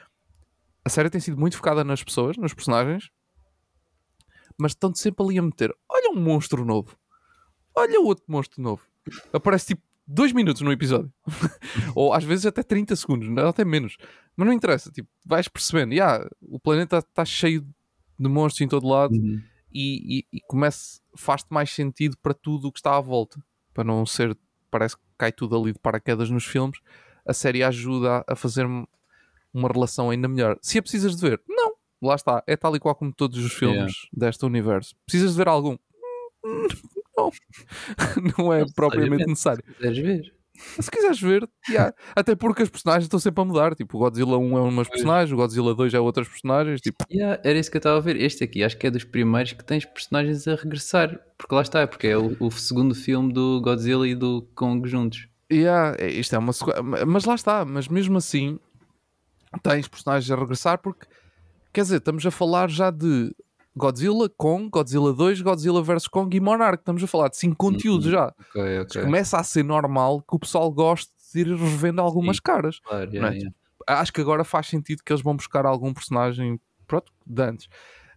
a 0.83 0.89
série 0.89 1.09
tem 1.09 1.21
sido 1.21 1.37
muito 1.37 1.57
focada 1.57 1.83
nas 1.83 2.03
pessoas, 2.03 2.37
nos 2.37 2.53
personagens, 2.53 3.09
mas 4.57 4.71
estão-te 4.71 4.99
sempre 4.99 5.25
ali 5.25 5.37
a 5.37 5.41
meter, 5.41 5.75
olha 5.87 6.11
um 6.11 6.21
monstro 6.21 6.65
novo, 6.65 6.97
olha 7.75 7.99
outro 7.99 8.25
monstro 8.27 8.61
novo. 8.61 8.81
Aparece 9.33 9.67
tipo 9.67 9.81
dois 10.09 10.33
minutos 10.33 10.61
no 10.61 10.71
episódio. 10.71 11.13
Ou 11.95 12.13
às 12.13 12.23
vezes 12.23 12.45
até 12.45 12.63
30 12.63 12.95
segundos, 12.95 13.29
até 13.37 13.63
menos. 13.63 13.95
Mas 14.35 14.47
não 14.47 14.53
interessa, 14.53 14.91
tipo, 14.91 15.07
vais 15.23 15.47
percebendo, 15.47 15.93
yeah, 15.93 16.27
o 16.41 16.59
planeta 16.59 16.97
está 16.97 17.23
cheio 17.23 17.61
de 18.17 18.27
monstros 18.27 18.61
em 18.61 18.67
todo 18.67 18.87
lado 18.87 19.13
uhum. 19.13 19.41
e, 19.71 20.19
e, 20.19 20.37
e 20.37 20.41
começa, 20.41 20.99
faz-te 21.15 21.53
mais 21.53 21.69
sentido 21.69 22.17
para 22.17 22.33
tudo 22.33 22.67
o 22.67 22.71
que 22.71 22.79
está 22.79 22.97
à 22.97 22.99
volta. 22.99 23.39
Para 23.73 23.83
não 23.83 24.05
ser, 24.05 24.35
parece 24.71 24.97
que 24.97 25.03
cai 25.17 25.31
tudo 25.31 25.55
ali 25.55 25.71
de 25.71 25.79
paraquedas 25.79 26.29
nos 26.29 26.45
filmes. 26.45 26.79
A 27.25 27.33
série 27.33 27.63
ajuda 27.63 28.23
a 28.27 28.35
fazer 28.35 28.65
uma 28.65 29.67
relação 29.71 30.09
ainda 30.09 30.27
melhor. 30.27 30.57
Se 30.61 30.79
é 30.79 30.81
precisas 30.81 31.15
de 31.15 31.29
ver, 31.29 31.41
não, 31.47 31.75
lá 32.01 32.15
está, 32.15 32.43
é 32.47 32.57
tal 32.57 32.75
e 32.75 32.79
qual 32.79 32.95
como 32.95 33.13
todos 33.13 33.37
os 33.37 33.53
filmes 33.53 33.93
yeah. 33.93 34.09
deste 34.13 34.43
universo. 34.45 34.95
Precisas 35.05 35.31
de 35.31 35.37
ver 35.37 35.47
algum? 35.47 35.77
Não, 37.19 38.45
não 38.45 38.53
é 38.53 38.65
propriamente 38.75 39.25
necessário. 39.25 39.63
Se 39.65 39.73
quiseres 39.73 39.97
ver. 39.99 40.39
Se 40.79 40.91
quiseres 40.91 41.21
ver, 41.21 41.49
yeah. 41.69 41.93
até 42.13 42.35
porque 42.35 42.63
as 42.63 42.69
personagens 42.69 43.05
estão 43.05 43.19
sempre 43.19 43.41
a 43.41 43.45
mudar. 43.45 43.75
Tipo, 43.75 43.97
o 43.97 43.99
Godzilla 44.01 44.37
1 44.37 44.57
é 44.57 44.61
umas 44.61 44.89
personagens, 44.89 45.31
o 45.31 45.37
Godzilla 45.37 45.73
2 45.73 45.93
é 45.93 45.99
outras 45.99 46.27
personagens. 46.27 46.81
Tipo... 46.81 47.05
Yeah, 47.09 47.39
era 47.43 47.57
isso 47.57 47.71
que 47.71 47.77
eu 47.77 47.79
estava 47.79 47.97
a 47.97 48.01
ver. 48.01 48.17
Este 48.17 48.43
aqui 48.43 48.63
acho 48.63 48.77
que 48.77 48.87
é 48.87 48.91
dos 48.91 49.05
primeiros 49.05 49.53
que 49.53 49.63
tens 49.63 49.85
personagens 49.85 50.47
a 50.47 50.55
regressar. 50.55 51.17
Porque 51.37 51.55
lá 51.55 51.61
está, 51.61 51.87
porque 51.87 52.07
é 52.07 52.17
o, 52.17 52.35
o 52.39 52.51
segundo 52.51 52.93
filme 52.93 53.31
do 53.31 53.61
Godzilla 53.61 54.07
e 54.07 54.15
do 54.15 54.47
Kong 54.53 54.87
juntos. 54.89 55.27
Yeah, 55.51 55.95
é, 55.97 56.09
isto 56.11 56.35
é 56.35 56.37
uma 56.37 56.51
Mas 57.07 57.25
lá 57.25 57.35
está, 57.35 57.65
mas 57.65 57.87
mesmo 57.87 58.17
assim 58.17 58.59
tens 59.63 59.87
personagens 59.87 60.29
a 60.29 60.35
regressar 60.35 60.77
porque 60.77 61.07
quer 61.73 61.81
dizer, 61.81 61.97
estamos 61.97 62.23
a 62.23 62.29
falar 62.29 62.69
já 62.69 62.91
de 62.91 63.33
Godzilla, 63.75 64.29
Kong, 64.29 64.69
Godzilla 64.69 65.13
2, 65.13 65.41
Godzilla 65.41 65.81
vs 65.81 66.07
Kong 66.07 66.35
e 66.35 66.39
Monarch. 66.39 66.81
Estamos 66.81 67.03
a 67.03 67.07
falar 67.07 67.29
de 67.29 67.37
5 67.37 67.55
conteúdos 67.55 68.05
uhum. 68.07 68.11
já. 68.11 68.33
Okay, 68.49 68.79
okay. 68.79 69.01
Começa 69.03 69.37
a 69.37 69.43
ser 69.43 69.63
normal 69.63 70.21
que 70.21 70.35
o 70.35 70.39
pessoal 70.39 70.71
goste 70.71 71.11
de 71.33 71.41
ir 71.41 71.47
revendo 71.47 72.01
algumas 72.01 72.37
Sim. 72.37 72.43
caras. 72.43 72.79
Claro, 72.79 73.09
yeah, 73.11 73.35
é? 73.35 73.37
yeah. 73.37 73.55
Acho 73.87 74.13
que 74.13 74.21
agora 74.21 74.43
faz 74.43 74.67
sentido 74.67 75.03
que 75.03 75.11
eles 75.11 75.23
vão 75.23 75.35
buscar 75.35 75.65
algum 75.65 75.93
personagem 75.93 76.59
pronto, 76.87 77.11
de 77.25 77.41
antes. 77.41 77.65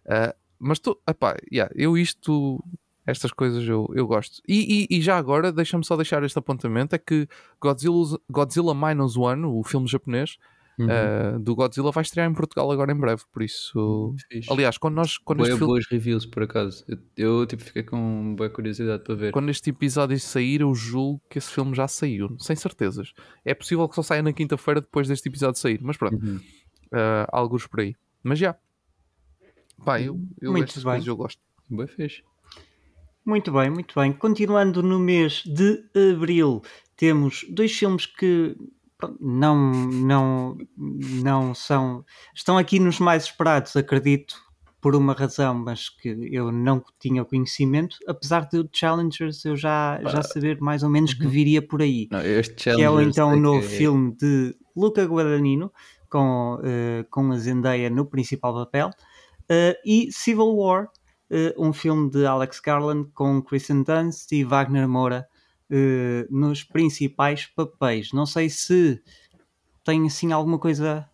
Uh, 0.05 0.33
mas 0.59 0.79
tu, 0.79 0.99
epá, 1.07 1.35
yeah, 1.51 1.71
eu 1.75 1.97
isto, 1.97 2.63
estas 3.05 3.31
coisas 3.31 3.67
eu, 3.67 3.89
eu 3.93 4.07
gosto. 4.07 4.41
E, 4.47 4.87
e, 4.89 4.97
e 4.97 5.01
já 5.01 5.17
agora, 5.17 5.51
deixa-me 5.51 5.85
só 5.85 5.95
deixar 5.95 6.23
este 6.23 6.37
apontamento: 6.37 6.95
é 6.95 6.97
que 6.97 7.27
Godzilla, 7.61 8.19
Godzilla 8.29 8.73
Minus 8.73 9.15
One, 9.15 9.45
o 9.45 9.63
filme 9.63 9.87
japonês, 9.87 10.37
Uhum. 10.79 10.87
Uh, 10.87 11.39
do 11.39 11.55
Godzilla 11.55 11.91
vai 11.91 12.01
estrear 12.01 12.29
em 12.29 12.33
Portugal 12.33 12.71
agora 12.71 12.91
em 12.91 12.95
breve, 12.95 13.21
por 13.31 13.43
isso. 13.43 14.15
Fixe. 14.31 14.51
Aliás, 14.51 14.77
quando 14.77 14.95
nós. 14.95 15.17
Quando 15.17 15.39
Boa, 15.39 15.49
filme... 15.49 15.65
boas 15.65 15.85
reviews, 15.89 16.25
por 16.25 16.43
acaso. 16.43 16.83
Eu, 16.87 16.97
eu, 17.15 17.45
tipo, 17.45 17.63
fiquei 17.63 17.83
com 17.83 18.35
boa 18.35 18.49
curiosidade 18.49 19.03
para 19.03 19.15
ver. 19.15 19.31
Quando 19.31 19.49
este 19.49 19.69
episódio 19.69 20.19
sair, 20.19 20.61
eu 20.61 20.73
julgo 20.73 21.21
que 21.29 21.37
esse 21.37 21.51
filme 21.51 21.75
já 21.75 21.87
saiu, 21.87 22.35
sem 22.39 22.55
certezas. 22.55 23.13
É 23.45 23.53
possível 23.53 23.87
que 23.87 23.95
só 23.95 24.01
saia 24.01 24.23
na 24.23 24.33
quinta-feira 24.33 24.81
depois 24.81 25.07
deste 25.07 25.29
episódio 25.29 25.59
sair, 25.59 25.79
mas 25.81 25.97
pronto. 25.97 26.23
Uhum. 26.23 26.37
Uh, 26.37 27.27
alguns 27.31 27.67
por 27.67 27.81
aí. 27.81 27.95
Mas 28.23 28.39
já. 28.39 28.55
Pá, 29.83 29.99
eu, 30.01 30.19
eu 30.41 30.51
Muito 30.51 30.81
bem. 30.83 31.03
eu 31.05 31.15
gosto. 31.15 31.41
Fixe. 31.95 32.23
Muito 33.25 33.51
bem, 33.51 33.69
muito 33.69 33.99
bem. 33.99 34.11
Continuando 34.11 34.83
no 34.83 34.99
mês 34.99 35.43
de 35.45 35.83
abril, 36.13 36.61
temos 36.97 37.45
dois 37.49 37.71
filmes 37.71 38.05
que 38.05 38.55
não, 39.19 39.71
não, 39.71 40.57
não 40.77 41.53
são. 41.53 42.03
Estão 42.33 42.57
aqui 42.57 42.79
nos 42.79 42.99
mais 42.99 43.25
esperados, 43.25 43.75
acredito, 43.75 44.35
por 44.83 44.97
uma 44.97 45.13
razão, 45.13 45.55
mas 45.55 45.87
que 45.87 46.29
eu 46.29 46.51
não 46.51 46.83
tinha 46.99 47.23
conhecimento, 47.23 47.95
apesar 48.05 48.49
de 48.49 48.59
o 48.59 48.69
Challengers 48.69 49.45
eu 49.45 49.55
já, 49.55 49.97
já 50.03 50.21
saber 50.21 50.59
mais 50.59 50.83
ou 50.83 50.89
menos 50.89 51.13
que 51.13 51.23
uhum. 51.23 51.29
viria 51.29 51.61
por 51.65 51.81
aí. 51.81 52.09
Não, 52.11 52.19
este 52.19 52.75
que 52.75 52.81
é 52.83 53.01
então 53.01 53.31
o 53.31 53.35
novo 53.37 53.61
que... 53.61 53.75
filme 53.75 54.13
de 54.17 54.53
Luca 54.75 55.05
Guadagnino, 55.05 55.71
com, 56.09 56.55
uh, 56.55 57.09
com 57.09 57.31
a 57.31 57.37
Zendaya 57.37 57.89
no 57.89 58.05
principal 58.05 58.53
papel, 58.53 58.89
uh, 58.89 59.75
e 59.85 60.11
Civil 60.11 60.53
War, 60.53 60.89
uh, 61.31 61.65
um 61.65 61.71
filme 61.71 62.09
de 62.09 62.25
Alex 62.25 62.59
Garland 62.59 63.09
com 63.13 63.41
Kristen 63.41 63.83
Dunst 63.83 64.33
e 64.33 64.43
Wagner 64.43 64.85
Moura 64.85 65.25
nos 66.29 66.63
principais 66.63 67.45
papéis. 67.45 68.11
Não 68.13 68.25
sei 68.25 68.49
se 68.49 69.01
tem 69.83 70.05
assim 70.05 70.31
alguma 70.31 70.59
coisa 70.59 71.07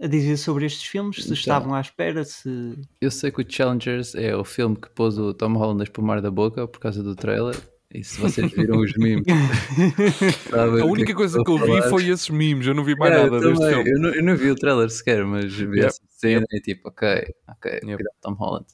a 0.00 0.06
dizer 0.06 0.36
sobre 0.36 0.66
estes 0.66 0.84
filmes? 0.84 1.16
Se 1.16 1.22
então, 1.22 1.34
estavam 1.34 1.74
à 1.74 1.80
espera, 1.80 2.24
se... 2.24 2.78
Eu 3.00 3.10
sei 3.10 3.30
que 3.30 3.42
o 3.42 3.44
Challengers 3.48 4.14
é 4.14 4.36
o 4.36 4.44
filme 4.44 4.76
que 4.76 4.88
pôs 4.90 5.18
o 5.18 5.32
Tom 5.32 5.54
Holland 5.54 5.82
a 5.82 5.84
espumar 5.84 6.20
da 6.20 6.30
boca 6.30 6.66
por 6.66 6.80
causa 6.80 7.02
do 7.02 7.14
trailer. 7.14 7.56
E 7.92 8.02
se 8.02 8.20
vocês 8.20 8.50
viram 8.50 8.78
os 8.80 8.92
memes... 8.94 9.24
a 10.52 10.84
única 10.84 11.06
que 11.06 11.14
coisa 11.14 11.42
que 11.42 11.50
eu 11.50 11.58
vi 11.58 11.82
foi 11.88 12.08
esses 12.08 12.28
memes, 12.28 12.66
eu 12.66 12.74
não 12.74 12.82
vi 12.82 12.96
mais 12.96 13.14
yeah, 13.14 13.30
nada 13.30 13.48
deste 13.48 13.68
filme. 13.68 13.90
Eu 13.90 14.00
não, 14.00 14.14
eu 14.14 14.22
não, 14.24 14.36
vi 14.36 14.50
o 14.50 14.56
trailer 14.56 14.90
sequer, 14.90 15.24
mas 15.24 15.52
vi 15.54 15.76
yep. 15.76 15.86
essa 15.86 16.02
cena 16.08 16.44
yep. 16.50 16.56
e 16.56 16.60
tipo, 16.60 16.88
ok, 16.88 17.24
ok, 17.48 17.80
yep. 17.84 18.02
Tom 18.20 18.32
Holland. 18.32 18.66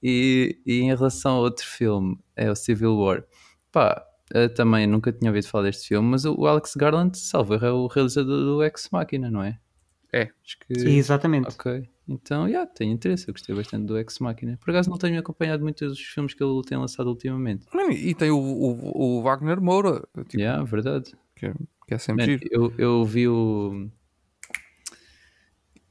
E, 0.00 0.60
e 0.64 0.82
em 0.82 0.94
relação 0.94 1.36
a 1.36 1.40
outro 1.40 1.66
filme, 1.66 2.16
é 2.36 2.48
o 2.48 2.54
Civil 2.54 2.96
War. 2.96 3.24
Pá, 3.72 4.04
também 4.54 4.86
nunca 4.86 5.12
tinha 5.12 5.30
ouvido 5.30 5.48
falar 5.48 5.64
deste 5.64 5.88
filme, 5.88 6.08
mas 6.08 6.24
o 6.24 6.46
Alex 6.46 6.74
Garland, 6.76 7.16
salvo 7.18 7.54
é 7.54 7.70
o 7.70 7.86
realizador 7.86 8.38
do 8.38 8.62
Ex 8.62 8.88
Machina, 8.90 9.30
não 9.30 9.42
é? 9.42 9.58
É. 10.12 10.30
Acho 10.44 10.58
que... 10.60 10.78
Sim, 10.78 10.96
exatamente. 10.96 11.48
Ok. 11.48 11.88
Então, 12.06 12.46
yeah, 12.46 12.70
tenho 12.70 12.92
interesse. 12.92 13.28
Eu 13.28 13.34
gostei 13.34 13.54
bastante 13.54 13.86
do 13.86 13.98
Ex 13.98 14.18
Machina. 14.18 14.58
Por 14.58 14.70
acaso 14.70 14.90
não 14.90 14.98
tenho 14.98 15.18
acompanhado 15.18 15.62
muitos 15.62 15.88
dos 15.88 16.00
filmes 16.00 16.34
que 16.34 16.44
ele 16.44 16.62
tem 16.62 16.78
lançado 16.78 17.08
ultimamente. 17.08 17.66
E 17.90 18.14
tem 18.14 18.30
o, 18.30 18.38
o, 18.38 19.18
o 19.18 19.22
Wagner 19.22 19.60
Moura. 19.60 20.06
Tipo, 20.28 20.40
yeah, 20.40 20.62
verdade. 20.62 21.12
Que 21.34 21.46
é, 21.46 21.54
que 21.88 21.94
é 21.94 21.98
sempre 21.98 22.36
Man, 22.36 22.40
eu, 22.50 22.72
eu 22.78 23.04
vi 23.04 23.26
o 23.26 23.88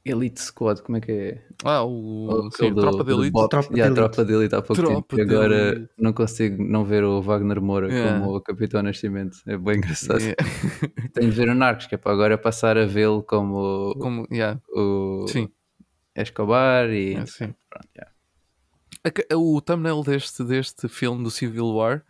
Elite 0.06 0.41
Squad, 0.41 0.82
como 0.82 0.97
é 0.97 1.01
que 1.01 1.12
é? 1.12 1.41
Ah, 1.64 1.84
o, 1.84 2.47
o 2.47 2.51
sim, 2.51 2.74
do, 2.74 2.82
Tropa 2.82 3.04
de 3.06 3.12
Elite. 3.12 3.47
Tropa, 3.49 3.74
yeah, 3.74 3.89
de 3.89 3.95
Tropa 3.95 4.26
de 4.26 4.34
Elite 4.34 4.56
há 4.56 4.62
pouco 4.62 4.82
tropa 4.82 4.95
tempo. 4.95 5.18
E 5.18 5.22
agora 5.22 5.89
não 5.97 6.12
consigo 6.12 6.62
não 6.62 6.84
ver 6.84 7.06
o 7.06 7.22
Wagner 7.22 7.62
Moura 7.62 7.88
yeah. 7.88 8.20
como 8.20 8.36
o 8.36 8.41
Capitão 8.41 8.84
Nascimento. 8.84 9.38
É 9.47 9.58
bem 9.58 9.78
engraçado. 9.78 10.20
Yeah. 10.20 10.43
Tenho 11.14 11.30
de 11.30 11.36
ver 11.36 11.47
o 11.47 11.56
Narcos, 11.56 11.86
que 11.86 11.95
é 11.95 11.97
para 11.97 12.12
agora 12.12 12.38
passar 12.38 12.78
a 12.78 12.86
vê-lo 12.86 13.24
como, 13.24 13.95
como 13.97 14.28
yeah. 14.30 14.60
o 14.76 15.26
sim. 15.28 15.49
Escobar 16.16 16.89
e. 16.89 17.16
É, 17.16 17.26
sim. 17.26 17.54
Pronto, 17.70 17.88
o 19.36 19.62
thumbnail 19.62 20.04
deste, 20.04 20.43
deste 20.43 20.88
filme 20.88 21.24
do 21.24 21.32
Civil 21.32 21.68
War 21.68 22.04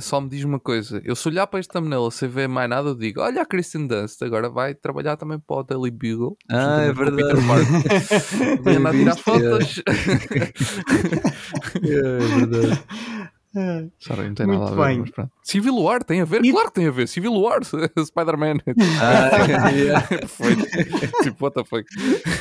só 0.00 0.20
me 0.20 0.28
diz 0.28 0.44
uma 0.44 0.60
coisa. 0.60 1.00
Eu 1.04 1.16
se 1.16 1.26
olhar 1.28 1.46
para 1.46 1.60
este 1.60 1.72
thumbnail 1.72 2.10
sem 2.10 2.28
ver 2.28 2.48
mais 2.48 2.68
nada, 2.68 2.88
eu 2.90 2.94
digo: 2.94 3.20
Olha 3.20 3.42
a 3.42 3.46
Kristen 3.46 3.86
Dunst, 3.86 4.22
agora 4.22 4.50
vai 4.50 4.74
trabalhar 4.74 5.16
também 5.16 5.38
para 5.38 5.56
o 5.56 5.62
Daily 5.62 5.90
Bugle. 5.90 6.36
Ah, 6.50 6.82
é 6.82 6.92
verdade. 6.92 7.40
Vai 8.62 8.76
andar 8.76 8.90
a 8.90 8.92
tirar 8.92 9.16
fotos. 9.16 9.82
é 11.82 12.18
verdade. 12.18 12.82
Sorry, 13.98 14.28
não 14.28 14.34
tem 14.34 14.46
Muito 14.46 14.60
nada 14.60 14.72
a 14.72 14.76
ver, 14.76 14.88
bem. 14.88 15.00
mas 15.00 15.10
pronto. 15.10 15.32
Civil 15.42 15.76
War 15.76 16.02
tem 16.04 16.20
a 16.20 16.24
ver? 16.24 16.44
E... 16.44 16.50
Claro 16.50 16.68
que 16.68 16.74
tem 16.74 16.86
a 16.86 16.90
ver. 16.90 17.08
Civil 17.08 17.32
War, 17.32 17.60
Spider-Man. 17.64 18.58
Ah, 19.00 19.70
yeah. 19.70 20.06
Perfeito. 20.08 21.22
tipo, 21.22 21.44
what 21.44 21.54
the 21.54 21.64
fuck. 21.64 21.84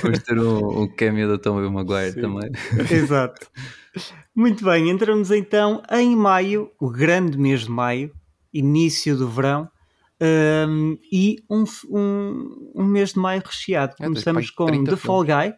Vamos 0.01 0.19
ter 0.19 0.39
um, 0.39 0.81
um 0.83 0.87
cameo 0.87 1.27
do 1.27 1.37
Tom 1.37 1.69
Maguire 1.69 2.11
Sim. 2.11 2.21
também. 2.21 2.51
Exato. 2.91 3.47
Muito 4.35 4.63
bem, 4.63 4.89
entramos 4.89 5.31
então 5.31 5.81
em 5.91 6.15
maio, 6.15 6.71
o 6.79 6.89
grande 6.89 7.37
mês 7.37 7.61
de 7.61 7.71
maio, 7.71 8.11
início 8.53 9.17
do 9.17 9.27
verão, 9.27 9.69
um, 10.21 10.97
e 11.11 11.37
um, 11.49 11.63
um, 11.89 12.71
um, 12.75 12.83
mês 12.85 13.13
de 13.13 13.19
maio 13.19 13.41
recheado. 13.43 13.95
É, 13.99 14.05
Começamos 14.05 14.49
com 14.51 14.83
The 14.83 14.95
Fall 14.95 15.23
Guy, 15.23 15.53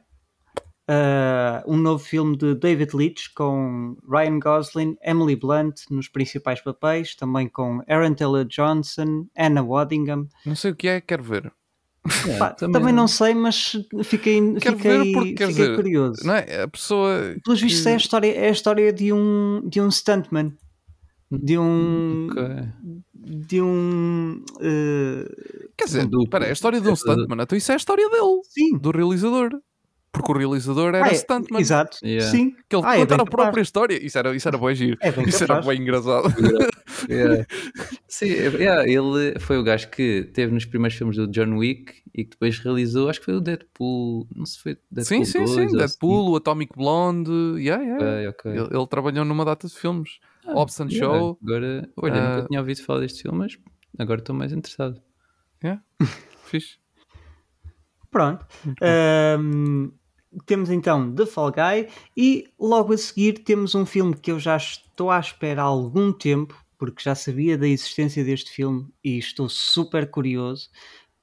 uh, 0.89 1.71
um 1.71 1.77
novo 1.77 2.03
filme 2.03 2.35
de 2.35 2.55
David 2.55 2.95
Leitch 2.95 3.27
com 3.35 3.95
Ryan 4.09 4.39
Gosling, 4.39 4.97
Emily 5.03 5.35
Blunt 5.35 5.81
nos 5.89 6.07
principais 6.07 6.61
papéis, 6.61 7.15
também 7.15 7.47
com 7.47 7.81
Aaron 7.87 8.15
Taylor 8.15 8.45
Johnson, 8.45 9.27
Anna 9.37 9.63
Waddingham. 9.63 10.27
Não 10.45 10.55
sei 10.55 10.71
o 10.71 10.75
que 10.75 10.87
é, 10.87 10.99
quero 10.99 11.23
ver. 11.23 11.53
É, 12.27 12.37
Pá, 12.37 12.51
também... 12.51 12.73
também... 12.73 12.93
não 12.93 13.07
sei, 13.07 13.35
mas 13.35 13.75
fiquei, 14.03 14.41
fiquei, 14.59 15.13
porque, 15.13 15.29
fiquei 15.29 15.47
dizer, 15.47 15.75
curioso. 15.75 16.25
Não 16.25 16.33
é? 16.33 16.63
A 16.63 16.67
pessoa. 16.67 17.35
Pelos 17.43 17.61
vistos, 17.61 17.85
é 17.85 17.93
a 17.93 17.97
história, 17.97 18.33
é 18.33 18.47
a 18.47 18.51
história 18.51 18.91
de, 18.91 19.13
um, 19.13 19.61
de 19.65 19.79
um 19.79 19.91
stuntman. 19.91 20.53
De 21.29 21.59
um. 21.59 22.27
Okay. 22.31 22.67
De 23.13 23.61
um. 23.61 24.43
Uh... 24.55 25.69
Quer 25.77 25.85
dizer, 25.85 26.09
espera, 26.11 26.45
é 26.45 26.49
a 26.49 26.53
história 26.53 26.81
de 26.81 26.89
um 26.89 26.95
stuntman. 26.95 27.43
Então 27.43 27.57
isso 27.57 27.71
é 27.71 27.75
a 27.75 27.77
história 27.77 28.09
dele. 28.09 28.41
Sim. 28.43 28.77
Do 28.79 28.91
realizador 28.91 29.61
porque 30.11 30.31
o 30.31 30.35
realizador 30.35 30.95
era 30.95 31.05
ah, 31.05 31.09
é, 31.09 31.13
stuntman. 31.13 31.59
Exato, 31.59 31.97
yeah. 32.03 32.29
sim. 32.29 32.55
Que 32.67 32.75
ele 32.75 32.83
ah, 32.85 32.95
é 32.95 32.99
contar 32.99 33.21
a 33.21 33.25
própria 33.25 33.61
história. 33.61 34.03
Isso 34.03 34.17
era, 34.17 34.35
isso 34.35 34.47
era 34.47 34.57
bem 34.57 34.75
giro. 34.75 34.97
É 35.01 35.11
bem 35.11 35.27
isso 35.27 35.39
capaz. 35.45 35.65
era 35.65 35.73
bem 35.73 35.81
engraçado. 35.81 36.33
Yeah. 37.07 37.45
sim, 38.09 38.25
yeah, 38.25 38.83
ele 38.83 39.39
foi 39.39 39.57
o 39.57 39.63
gajo 39.63 39.89
que 39.89 40.29
teve 40.33 40.51
nos 40.53 40.65
primeiros 40.65 40.97
filmes 40.97 41.15
do 41.15 41.27
John 41.27 41.57
Wick 41.57 41.93
e 42.13 42.25
que 42.25 42.31
depois 42.31 42.59
realizou, 42.59 43.09
acho 43.09 43.19
que 43.19 43.25
foi 43.25 43.35
o 43.35 43.39
Deadpool, 43.39 44.27
não 44.35 44.45
sei 44.45 44.53
se 44.53 44.61
foi 44.61 44.77
Deadpool 44.91 45.25
Sim, 45.25 45.25
sim, 45.25 45.47
sim, 45.47 45.77
Deadpool, 45.77 46.23
assim. 46.23 46.33
o 46.33 46.35
Atomic 46.35 46.75
Blonde, 46.75 47.31
yeah, 47.57 47.81
yeah. 47.81 48.05
Okay, 48.05 48.27
okay. 48.27 48.51
Ele, 48.51 48.77
ele, 48.77 48.87
trabalhou 48.87 49.23
numa 49.23 49.45
data 49.45 49.67
de 49.67 49.73
filmes. 49.73 50.19
Ah, 50.45 50.53
Hobson 50.53 50.87
yeah. 50.89 50.99
Show. 50.99 51.39
Agora, 51.41 51.89
olha, 51.95 52.13
uh... 52.13 52.35
nunca 52.35 52.47
tinha 52.47 52.59
ouvido 52.59 52.83
falar 52.83 52.99
deste 52.99 53.21
filme, 53.21 53.37
mas 53.37 53.57
agora 53.97 54.19
estou 54.19 54.35
mais 54.35 54.51
interessado. 54.51 55.01
Yeah, 55.63 55.81
fixe. 56.45 56.77
Pronto. 58.11 58.45
Um, 59.39 59.91
temos 60.45 60.69
então 60.69 61.13
The 61.13 61.25
Fall 61.25 61.51
Guy 61.51 61.87
e 62.15 62.49
logo 62.59 62.93
a 62.93 62.97
seguir 62.97 63.39
temos 63.43 63.75
um 63.75 63.85
filme 63.85 64.15
que 64.15 64.31
eu 64.31 64.39
já 64.39 64.57
estou 64.57 65.09
à 65.09 65.19
espera 65.19 65.61
há 65.61 65.65
algum 65.65 66.11
tempo, 66.11 66.55
porque 66.77 67.03
já 67.03 67.15
sabia 67.15 67.57
da 67.57 67.67
existência 67.67 68.23
deste 68.23 68.51
filme 68.51 68.87
e 69.03 69.17
estou 69.17 69.49
super 69.49 70.09
curioso 70.09 70.69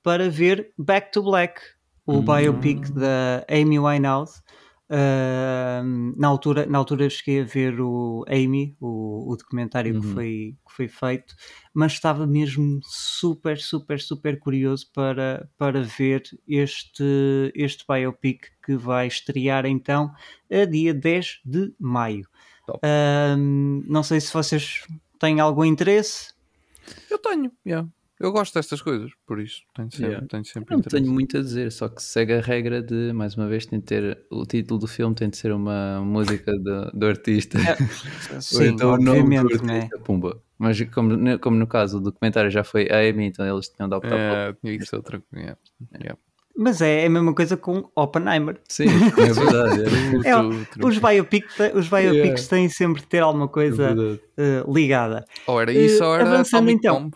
para 0.02 0.30
ver 0.30 0.72
Back 0.78 1.12
to 1.12 1.22
Black, 1.22 1.60
o 2.06 2.18
hum. 2.18 2.24
biopic 2.24 2.90
da 2.92 3.44
Amy 3.50 3.78
Winehouse, 3.78 4.40
Uh, 4.88 6.14
na, 6.16 6.28
altura, 6.28 6.64
na 6.66 6.78
altura 6.78 7.10
cheguei 7.10 7.40
a 7.40 7.44
ver 7.44 7.80
o 7.80 8.24
Amy, 8.28 8.76
o, 8.80 9.32
o 9.32 9.36
documentário 9.36 9.96
uhum. 9.96 10.00
que, 10.00 10.06
foi, 10.06 10.56
que 10.64 10.72
foi 10.72 10.88
feito, 10.88 11.34
mas 11.74 11.92
estava 11.92 12.24
mesmo 12.24 12.78
super, 12.84 13.58
super, 13.58 14.00
super 14.00 14.38
curioso 14.38 14.88
para, 14.92 15.48
para 15.58 15.82
ver 15.82 16.22
este, 16.46 17.52
este 17.52 17.84
biopic 17.88 18.46
que 18.64 18.76
vai 18.76 19.08
estrear 19.08 19.66
então 19.66 20.12
a 20.50 20.64
dia 20.64 20.94
10 20.94 21.40
de 21.44 21.74
maio. 21.80 22.28
Uh, 22.68 23.36
não 23.88 24.04
sei 24.04 24.20
se 24.20 24.32
vocês 24.32 24.84
têm 25.18 25.40
algum 25.40 25.64
interesse. 25.64 26.32
Eu 27.10 27.18
tenho, 27.18 27.50
yeah. 27.66 27.88
Eu 28.18 28.32
gosto 28.32 28.54
destas 28.54 28.80
coisas, 28.80 29.12
por 29.26 29.38
isso 29.38 29.60
tenho 29.74 29.90
sempre, 29.90 30.06
yeah. 30.06 30.26
tenho 30.26 30.44
sempre 30.44 30.74
Não 30.74 30.82
tenho 30.82 31.12
muito 31.12 31.36
a 31.36 31.40
dizer, 31.40 31.70
só 31.70 31.86
que 31.86 32.02
segue 32.02 32.32
a 32.32 32.40
regra 32.40 32.82
de, 32.82 33.12
mais 33.12 33.34
uma 33.34 33.46
vez, 33.46 33.66
tem 33.66 33.78
de 33.78 33.84
ter 33.84 34.26
o 34.30 34.46
título 34.46 34.80
do 34.80 34.86
filme 34.86 35.14
tem 35.14 35.28
de 35.28 35.36
ser 35.36 35.52
uma 35.52 36.00
música 36.00 36.52
do, 36.52 36.90
do 36.92 37.06
artista. 37.06 37.58
É. 37.58 37.76
Sim, 38.40 38.68
então 38.68 38.90
obviamente, 38.90 39.20
o 39.20 39.58
nome 39.58 39.72
artista, 39.76 39.98
pumba. 39.98 40.42
Mas 40.58 40.80
como, 40.94 41.38
como 41.38 41.58
no 41.58 41.66
caso 41.66 41.98
o 41.98 42.00
documentário 42.00 42.50
já 42.50 42.64
foi 42.64 42.88
a 42.90 43.00
Amy, 43.00 43.26
então 43.26 43.46
eles 43.46 43.68
tinham 43.68 43.86
de 43.86 43.94
optar 43.94 44.16
é, 44.16 44.52
tinha 44.54 44.78
que 44.78 44.86
ser 44.86 44.96
outra 44.96 45.22
yeah. 45.34 45.58
Yeah. 46.00 46.18
Mas 46.56 46.80
é, 46.80 47.02
é 47.02 47.06
a 47.06 47.10
mesma 47.10 47.34
coisa 47.34 47.54
com 47.54 47.90
Oppenheimer. 47.94 48.58
Sim, 48.66 48.86
é 48.86 49.32
verdade. 49.32 49.82
É, 50.24 50.30
é, 50.30 50.86
os 50.86 50.96
biopics, 50.96 51.54
os 51.74 51.88
biopics 51.88 52.22
yeah. 52.22 52.48
têm 52.48 52.68
sempre 52.70 53.02
de 53.02 53.08
ter 53.08 53.18
alguma 53.18 53.46
coisa 53.46 53.94
é 54.38 54.62
uh, 54.62 54.72
ligada. 54.72 55.26
Ou 55.46 55.60
era 55.60 55.70
isso, 55.70 56.02
uh, 56.02 56.06
ou 56.06 56.14
era 56.14 56.24
avançando 56.24 56.70
então. 56.70 57.10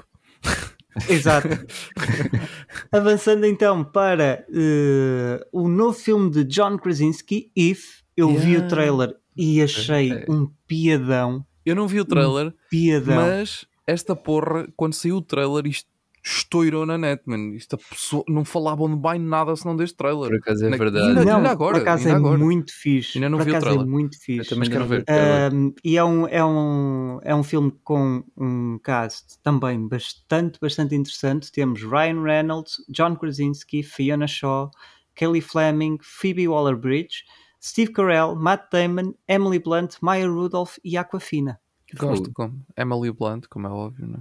Exato. 1.08 1.48
Avançando 2.90 3.46
então 3.46 3.84
para 3.84 4.44
uh, 4.48 5.46
o 5.52 5.68
novo 5.68 5.98
filme 5.98 6.30
de 6.30 6.44
John 6.44 6.78
Krasinski, 6.78 7.50
If. 7.56 8.00
Eu 8.16 8.30
yeah. 8.30 8.46
vi 8.46 8.56
o 8.58 8.68
trailer 8.68 9.16
e 9.36 9.62
achei 9.62 10.12
okay. 10.12 10.24
um 10.28 10.50
piadão. 10.66 11.44
Eu 11.64 11.74
não 11.74 11.88
vi 11.88 12.00
o 12.00 12.04
trailer, 12.04 12.48
um 12.48 12.52
piadão. 12.68 13.16
mas 13.16 13.64
esta 13.86 14.14
porra, 14.14 14.68
quando 14.76 14.94
saiu 14.94 15.16
o 15.16 15.22
trailer, 15.22 15.66
isto 15.66 15.88
estourou 16.22 16.84
na 16.84 16.98
net, 16.98 17.22
mano. 17.26 17.54
Isto 17.54 17.76
pessoa, 17.78 18.24
não 18.28 18.44
falavam 18.44 18.88
de 18.88 18.96
bem 19.00 19.18
nada 19.18 19.54
senão 19.56 19.74
deste 19.76 19.96
trailer. 19.96 20.28
Por 20.28 20.36
acaso 20.36 20.66
é 20.66 20.68
Na- 20.70 20.76
verdade. 20.76 21.08
ainda- 21.08 21.24
Não, 21.24 21.36
ainda 21.38 21.50
agora, 21.50 21.74
por 21.74 21.82
acaso 21.82 22.02
ainda 22.08 22.12
é 22.12 22.16
agora. 22.20 22.38
muito 22.38 22.72
fixe. 22.74 23.18
Ainda 23.18 23.28
não 23.30 23.38
por 23.38 23.44
vi 23.46 23.50
o 23.52 23.56
é 23.56 23.60
trailer. 23.60 23.86
muito 23.86 24.14
Eu 24.16 24.20
fixe. 24.20 24.50
também 24.50 24.70
quero 24.70 24.86
ver. 24.86 25.04
Um, 25.52 25.72
e 25.84 25.96
é 25.96 26.04
um, 26.04 26.26
é, 26.28 26.44
um, 26.44 27.18
é 27.22 27.34
um 27.34 27.42
filme 27.42 27.72
com 27.82 28.22
um 28.36 28.78
cast 28.84 29.38
também 29.42 29.88
bastante, 29.88 30.58
bastante 30.60 30.94
interessante. 30.94 31.50
Temos 31.50 31.82
Ryan 31.82 32.22
Reynolds, 32.22 32.76
John 32.88 33.16
Krasinski, 33.16 33.82
Fiona 33.82 34.26
Shaw, 34.26 34.70
Kelly 35.14 35.40
Fleming, 35.40 35.98
Phoebe 36.02 36.46
Waller-Bridge, 36.48 37.24
Steve 37.62 37.92
Carell, 37.92 38.34
Matt 38.36 38.70
Damon, 38.72 39.12
Emily 39.28 39.58
Blunt, 39.58 39.96
Maya 40.00 40.26
Rudolph 40.28 40.76
e 40.84 40.96
Aquafina. 40.96 41.58
Gosto 41.98 42.30
como 42.32 42.64
Emily 42.76 43.10
Blunt, 43.12 43.46
como 43.50 43.66
é 43.66 43.70
óbvio, 43.70 44.06
né? 44.06 44.18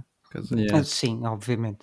Yeah. 0.52 0.78
Ah, 0.78 0.84
Sim, 0.84 1.26
obviamente. 1.26 1.78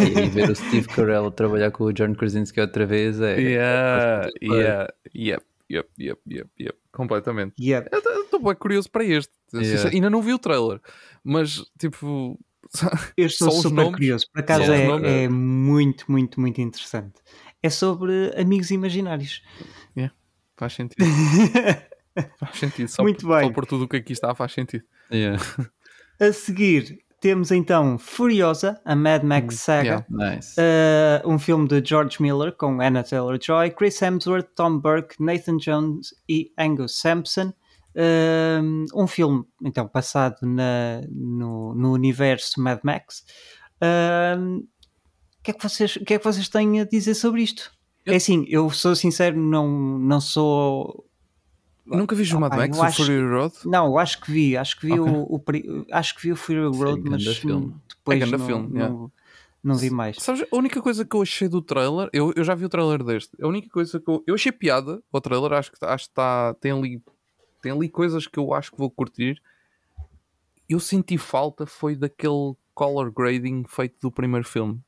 E, 0.00 0.18
e 0.20 0.28
ver 0.28 0.50
o 0.50 0.54
Steve 0.56 0.86
Carell 0.88 1.30
trabalhar 1.30 1.70
com 1.70 1.84
o 1.84 1.92
John 1.92 2.14
Krasinski 2.14 2.60
outra 2.60 2.84
vez 2.84 3.20
é. 3.20 3.40
Yeah, 3.40 4.28
é- 4.28 4.46
yeah, 4.46 4.92
yep, 5.14 5.44
yep, 5.70 5.88
yep, 5.98 6.20
yep, 6.28 6.50
yep, 6.60 6.78
completamente. 6.92 7.54
Yeah. 7.58 7.88
Eu 7.90 8.24
estou 8.24 8.40
bem 8.42 8.54
curioso 8.54 8.90
para 8.90 9.04
este. 9.04 9.32
Yeah. 9.54 9.88
Ainda 9.90 10.10
não 10.10 10.20
vi 10.20 10.34
o 10.34 10.38
trailer, 10.38 10.80
mas 11.24 11.64
tipo. 11.78 12.38
Eu 13.16 13.26
estou 13.26 13.50
super 13.50 13.74
nomes? 13.76 13.92
curioso. 13.94 14.26
Por 14.32 14.40
acaso 14.40 14.70
é, 14.70 14.86
nomes? 14.86 15.08
é 15.10 15.28
muito, 15.28 16.04
muito, 16.12 16.38
muito 16.40 16.60
interessante. 16.60 17.14
É 17.62 17.70
sobre 17.70 18.30
amigos 18.38 18.70
imaginários. 18.70 19.42
Faz 20.58 20.72
sentido. 20.74 21.04
Faz 22.40 22.58
sentido. 22.58 22.88
Só, 22.88 23.02
Muito 23.02 23.24
por, 23.24 23.38
bem. 23.38 23.46
só 23.46 23.54
por 23.54 23.64
tudo 23.64 23.84
o 23.84 23.88
que 23.88 23.96
aqui 23.96 24.12
está, 24.12 24.34
faz 24.34 24.52
sentido. 24.52 24.82
Yeah. 25.12 25.40
A 26.18 26.32
seguir 26.32 26.98
temos 27.20 27.50
então 27.50 27.98
Furiosa, 27.98 28.80
a 28.84 28.94
Mad 28.94 29.22
Max 29.22 29.56
Saga. 29.56 30.06
yeah. 30.10 30.34
Nice. 30.36 30.56
Uh, 30.60 31.28
um 31.28 31.38
filme 31.38 31.66
de 31.68 31.82
George 31.84 32.20
Miller 32.20 32.52
com 32.52 32.80
Anna 32.80 33.02
Taylor-Joy, 33.02 33.70
Chris 33.70 34.00
Hemsworth, 34.00 34.48
Tom 34.54 34.78
Burke, 34.78 35.16
Nathan 35.22 35.56
Jones 35.56 36.14
e 36.28 36.52
Angus 36.58 37.00
Sampson. 37.00 37.52
Um, 37.96 38.84
um 38.94 39.06
filme 39.06 39.44
então 39.64 39.88
passado 39.88 40.36
na, 40.42 41.00
no, 41.10 41.74
no 41.74 41.92
universo 41.92 42.60
Mad 42.60 42.78
Max. 42.84 43.24
Um, 43.82 44.58
O 45.38 45.42
que, 45.42 45.50
é 45.50 45.54
que, 45.54 45.62
vocês, 45.62 45.94
que 45.94 46.14
é 46.14 46.18
que 46.18 46.24
vocês 46.24 46.48
têm 46.48 46.80
a 46.80 46.84
dizer 46.84 47.14
sobre 47.14 47.42
isto? 47.42 47.72
É 48.06 48.16
assim, 48.16 48.44
eu 48.48 48.70
sou 48.70 48.94
sincero, 48.94 49.36
não, 49.36 49.68
não 49.98 50.20
sou. 50.20 51.07
Nunca 51.96 52.14
vi 52.14 52.34
o 52.34 52.40
Mad 52.40 52.54
Max, 52.54 52.78
o 52.78 52.82
acho 52.82 53.04
Fury 53.04 53.26
Road? 53.26 53.54
Não, 53.64 53.86
eu 53.86 53.98
acho 53.98 54.20
que 54.20 54.30
vi, 54.30 54.56
acho 54.56 54.78
que 54.78 54.86
vi 54.86 55.00
Ok. 55.00 55.12
o, 55.12 55.36
o 55.36 55.42
acho 55.92 56.14
que 56.14 56.22
vi 56.22 56.32
o 56.32 56.36
Fury 56.36 56.60
Road, 56.60 57.00
ganda 57.02 57.10
mas 57.10 57.36
filme. 57.38 57.74
depois 57.88 58.16
É 58.16 58.24
ganda 58.24 58.38
não, 58.38 58.46
filme, 58.46 58.68
não, 58.68 58.76
yeah. 58.76 59.06
não 59.64 59.76
vi 59.76 59.90
mais. 59.90 60.16
Sabes, 60.18 60.44
a 60.52 60.56
única 60.56 60.82
coisa 60.82 61.04
que 61.04 61.16
eu 61.16 61.22
achei 61.22 61.48
do 61.48 61.62
trailer, 61.62 62.08
eu, 62.12 62.32
eu 62.36 62.44
já 62.44 62.54
vi 62.54 62.64
o 62.64 62.68
trailer 62.68 63.02
deste, 63.02 63.30
a 63.42 63.46
única 63.48 63.68
coisa 63.70 63.98
que 63.98 64.08
eu, 64.10 64.22
eu 64.26 64.34
achei 64.34 64.52
piada 64.52 65.02
ao 65.12 65.20
trailer, 65.20 65.52
acho 65.52 65.72
que, 65.72 65.84
acho 65.84 66.08
que 66.08 66.14
tá, 66.14 66.54
tem, 66.60 66.72
ali, 66.72 67.02
tem 67.62 67.72
ali 67.72 67.88
coisas 67.88 68.26
que 68.26 68.38
eu 68.38 68.52
acho 68.52 68.70
que 68.70 68.78
vou 68.78 68.90
curtir. 68.90 69.40
Eu 70.68 70.78
senti 70.78 71.16
falta 71.16 71.64
foi 71.64 71.96
daquele 71.96 72.54
color 72.74 73.10
grading 73.10 73.64
feito 73.66 73.96
do 74.02 74.12
primeiro 74.12 74.46
filme. 74.46 74.80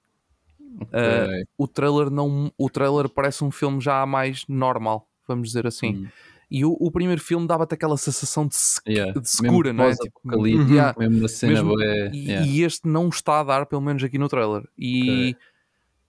Uh, 0.83 1.27
Ok. 1.27 1.45
o 1.59 1.67
trailer 1.67 2.11
não 2.11 2.53
o 2.57 2.71
trailer 2.71 3.09
parece 3.09 3.43
um 3.43 3.51
filme 3.51 3.81
já 3.81 4.07
mais 4.07 4.47
normal, 4.47 5.09
vamos 5.27 5.49
dizer 5.49 5.67
assim. 5.67 5.97
Hum. 5.97 6.09
E 6.51 6.65
o, 6.65 6.73
o 6.81 6.91
primeiro 6.91 7.21
filme 7.21 7.47
dava-te 7.47 7.75
aquela 7.75 7.97
sensação 7.97 8.47
de, 8.47 8.57
se- 8.57 8.81
Yeah. 8.87 9.13
de 9.19 9.29
secura, 9.31 9.73
não 9.73 9.85
é? 9.85 9.93
Tipo, 9.93 10.21
pós-apocalíptico, 10.23 10.73
yeah. 10.73 10.95
mesmo 10.99 11.29
cena 11.29 11.53
Mesmo- 11.53 11.75
bué- 11.75 12.11
E, 12.13 12.27
yeah. 12.27 12.47
e 12.47 12.63
este 12.63 12.89
não 12.89 13.09
está 13.09 13.41
a 13.41 13.45
dar, 13.45 13.67
pelo 13.67 13.81
menos 13.83 14.03
aqui 14.03 14.19
no 14.19 14.29
trailer. 14.29 14.67
E 14.77 15.37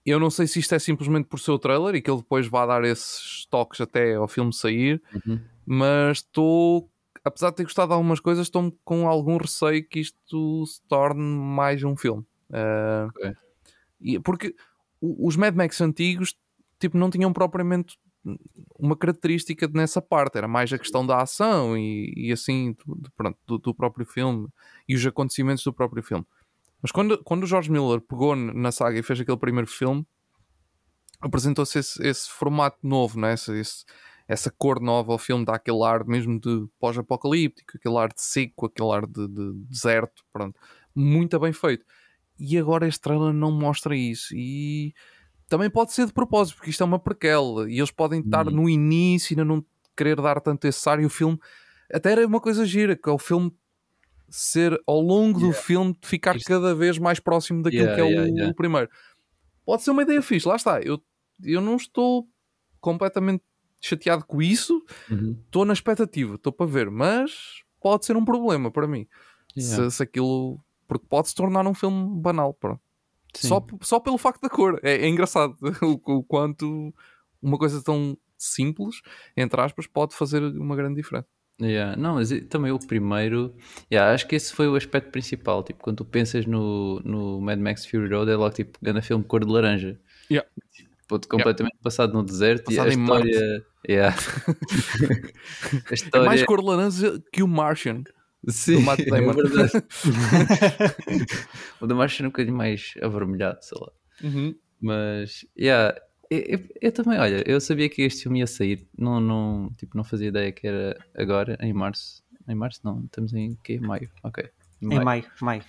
eu 0.06 0.20
não 0.20 0.32
sei 0.32 0.48
se 0.48 0.58
isto 0.60 0.74
é 0.74 0.80
simplesmente 0.80 1.26
por 1.28 1.40
ser 1.40 1.52
o 1.52 1.60
trailer 1.60 1.94
e 1.94 2.02
que 2.02 2.10
ele 2.10 2.18
depois 2.22 2.48
vai 2.48 2.66
dar 2.66 2.84
esses 2.84 3.46
toques 3.52 3.80
até 3.82 4.16
ao 4.16 4.28
filme 4.28 4.52
sair, 4.52 5.00
Uhum. 5.28 5.40
mas 5.64 6.18
estou, 6.18 6.90
apesar 7.24 7.52
de 7.52 7.58
ter 7.58 7.64
gostado 7.64 7.90
de 7.90 7.94
algumas 7.94 8.20
coisas, 8.20 8.48
estou 8.48 8.76
com 8.84 9.08
algum 9.08 9.38
receio 9.38 9.88
que 9.88 10.00
isto 10.00 10.66
se 10.66 10.82
torne 10.88 11.22
mais 11.22 11.84
um 11.84 11.96
filme. 11.96 12.26
Ah, 12.52 13.08
Ok. 13.10 13.32
e- 14.02 14.20
porque 14.20 14.56
os 15.00 15.36
Mad 15.36 15.56
Max 15.56 15.80
antigos 15.82 16.36
tipo, 16.80 16.98
não 16.98 17.12
tinham 17.12 17.32
propriamente 17.32 17.96
uma 18.78 18.96
característica 18.96 19.68
nessa 19.74 20.02
parte, 20.02 20.38
era 20.38 20.48
mais 20.48 20.72
a 20.72 20.78
questão 20.78 21.06
da 21.06 21.22
ação 21.22 21.78
e, 21.78 22.14
e 22.16 22.32
assim, 22.32 22.76
do, 22.86 23.12
pronto, 23.16 23.38
do, 23.48 23.58
do 23.58 23.74
próprio 23.76 24.06
filme 24.06 24.48
e 24.88 24.96
os 24.96 25.06
acontecimentos 25.06 25.64
do 25.64 25.74
próprio 25.74 26.04
filme. 26.04 26.26
Mas 26.82 26.92
quando, 26.92 27.24
quando 27.24 27.44
o 27.44 27.48
George 27.48 27.72
Miller 27.72 28.02
pegou 28.02 28.36
na 28.36 28.72
saga 28.72 28.98
e 29.00 29.04
fez 29.04 29.20
aquele 29.20 29.38
primeiro 29.38 29.68
filme, 29.68 30.06
apresentou-se 31.20 31.78
esse, 31.78 32.02
esse 32.08 32.30
formato 32.30 32.78
novo, 32.84 33.20
né? 33.20 33.34
esse, 33.34 33.52
esse- 33.60 33.86
essa 34.28 34.50
cor 34.50 34.80
nova 34.80 35.12
ao 35.12 35.18
filme, 35.18 35.44
dá 35.44 35.56
aquele 35.56 35.84
ar 35.84 36.06
mesmo 36.06 36.40
de 36.40 36.66
pós-apocalíptico, 36.80 37.74
aquele 37.76 37.98
ar 37.98 38.08
de 38.14 38.22
seco, 38.22 38.68
aquele 38.68 38.92
ar 38.92 39.06
de, 39.06 39.28
de 39.28 39.54
deserto, 39.68 40.24
pronto. 40.32 40.58
Muito 40.96 41.38
bem 41.40 41.52
feito. 41.52 41.86
E 42.40 42.58
agora 42.58 42.88
este 42.88 43.02
trailer 43.02 43.34
não 43.34 43.52
mostra 43.52 43.96
isso. 43.96 44.34
E 44.36 44.94
também 45.52 45.70
pode 45.70 45.92
ser 45.92 46.06
de 46.06 46.14
propósito, 46.14 46.56
porque 46.56 46.70
isto 46.70 46.82
é 46.82 46.86
uma 46.86 46.98
prequel 46.98 47.68
e 47.70 47.78
eles 47.78 47.92
podem 47.92 48.22
estar 48.22 48.48
Hum. 48.48 48.52
no 48.52 48.70
início 48.70 49.34
e 49.34 49.40
ainda 49.40 49.44
não 49.44 49.64
querer 49.98 50.16
dar 50.22 50.40
tanto 50.40 50.66
esse 50.66 50.88
ar. 50.90 50.98
E 51.02 51.06
o 51.06 51.10
filme 51.10 51.38
até 51.94 52.14
era 52.14 52.26
uma 52.26 52.40
coisa 52.40 52.66
gira, 52.66 52.96
que 52.96 53.10
é 53.10 53.12
o 53.12 53.18
filme 53.18 53.54
ser 54.30 54.82
ao 54.88 55.02
longo 55.02 55.42
do 55.42 55.52
filme 55.52 55.94
ficar 56.02 56.38
Isto- 56.38 56.48
cada 56.48 56.74
vez 56.74 56.98
mais 56.98 57.20
próximo 57.20 57.62
daquilo 57.62 57.84
Yeah, 57.84 57.96
que 57.96 58.02
é 58.02 58.06
o, 58.06 58.10
yeah, 58.10 58.30
yeah. 58.32 58.52
o 58.52 58.56
primeiro. 58.56 58.90
Pode 59.66 59.84
ser 59.84 59.92
uma 59.92 60.04
ideia 60.04 60.22
fixe, 60.22 60.48
lá 60.48 60.56
está. 60.56 60.80
Eu, 60.82 61.04
eu 61.44 61.60
não 61.60 61.76
estou 61.76 62.26
completamente 62.80 63.44
chateado 63.82 64.24
com 64.26 64.42
isso, 64.42 64.82
Uhum. 65.10 65.38
estou 65.46 65.66
na 65.66 65.74
expectativa, 65.74 66.36
estou 66.36 66.54
para 66.54 66.66
ver, 66.66 66.90
mas 66.90 67.62
pode 67.82 68.06
ser 68.06 68.16
um 68.16 68.24
problema 68.24 68.72
para 68.72 68.88
mim. 68.88 69.06
Yeah. 69.58 69.90
Se, 69.90 69.98
se 69.98 70.04
aquilo. 70.04 70.60
Porque 70.88 71.06
pode 71.10 71.28
se 71.30 71.36
tornar 71.36 71.66
um 71.68 71.74
filme 71.74 72.20
banal, 72.22 72.54
pronto. 72.54 72.82
Sim. 73.34 73.48
Só, 73.48 73.66
só 73.82 74.00
pelo 74.00 74.18
facto 74.18 74.42
da 74.42 74.50
cor. 74.50 74.80
É, 74.84 74.96
é 75.06 75.08
engraçado 75.08 75.56
o, 75.82 76.18
o 76.18 76.24
quanto 76.24 76.94
uma 77.42 77.58
coisa 77.58 77.82
tão 77.84 78.18
simples, 78.38 79.02
entre 79.38 79.60
aspas, 79.62 79.88
pode 79.88 80.16
fazer 80.16 80.42
uma 80.44 80.76
grande 80.76 80.96
diferença. 80.96 81.28
Yeah, 81.62 81.96
Não, 81.96 82.16
mas 82.16 82.30
também 82.50 82.72
o 82.72 82.80
primeiro, 82.80 83.54
yeah, 83.92 84.12
acho 84.16 84.28
que 84.28 84.36
esse 84.36 84.52
foi 84.52 84.68
o 84.68 84.76
aspecto 84.76 85.12
principal. 85.12 85.62
Tipo, 85.64 85.84
quando 85.84 85.98
tu 85.98 86.06
pensas 86.06 86.46
no, 86.48 87.00
no 87.06 87.40
Mad 87.40 87.60
Max 87.60 87.86
Fury 87.86 88.12
Road, 88.12 88.32
é 88.32 88.36
logo 88.36 88.56
tipo 88.56 88.80
grande 88.82 89.02
filme 89.06 89.24
cor 89.24 89.46
de 89.46 89.52
laranja. 89.52 90.00
Yeah. 90.32 90.50
Tipo, 90.72 91.28
completamente 91.28 91.78
passado 91.84 92.14
no 92.14 92.24
deserto 92.24 92.66
Passado 92.66 92.88
e 92.88 92.90
a 92.90 92.94
em 92.96 93.02
história. 93.02 93.66
Yeah. 93.88 94.16
a 95.90 95.92
É 95.92 95.94
história. 95.94 96.26
mais 96.26 96.44
cor 96.44 96.64
laranja 96.64 97.22
que 97.32 97.44
o 97.44 97.48
Martian. 97.48 98.04
Sim, 98.48 98.74
do 98.76 98.82
Matt 98.82 99.00
é 99.02 99.06
Damon. 99.06 99.34
verdade. 99.34 99.72
o 101.80 101.88
da 101.88 101.96
Marcha 101.96 102.24
é 102.24 102.26
um 102.26 102.30
bocadinho 102.30 102.56
mais 102.58 102.94
avermelhado, 103.02 103.60
sei 103.62 103.78
lá. 103.80 103.92
Uhum. 104.24 104.56
Mas, 104.82 105.46
yeah, 105.58 105.96
eu, 106.30 106.40
eu- 106.40 106.68
eu 106.82 106.92
também, 106.92 107.20
olha, 107.20 107.44
eu 107.48 107.60
sabia 107.62 107.88
que 107.90 108.02
este 108.02 108.24
filme 108.24 108.40
ia 108.40 108.48
sair, 108.48 108.88
não, 108.98 109.20
não, 109.20 109.70
tipo, 109.78 109.96
não 109.96 110.04
fazia 110.04 110.30
ideia 110.30 110.52
que 110.52 110.66
era 110.68 110.98
agora, 111.16 111.58
em 111.62 111.74
março. 111.74 112.24
Em 112.48 112.56
março 112.56 112.82
não, 112.84 113.04
estamos 113.06 113.34
em 113.34 113.56
quê? 113.64 113.80
Maio, 113.80 114.10
ok. 114.24 114.50
Em 114.82 115.00
maio, 115.04 115.24
maio. 115.42 115.64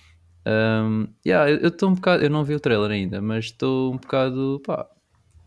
Um, 0.45 1.07
yeah, 1.25 1.49
eu 1.49 1.67
estou 1.69 1.89
um 1.89 1.93
bocado, 1.93 2.23
eu 2.23 2.29
não 2.29 2.43
vi 2.43 2.53
o 2.55 2.59
trailer 2.59 2.91
ainda, 2.91 3.21
mas 3.21 3.45
estou 3.45 3.93
um 3.93 3.97
bocado, 3.97 4.61
pá, 4.65 4.89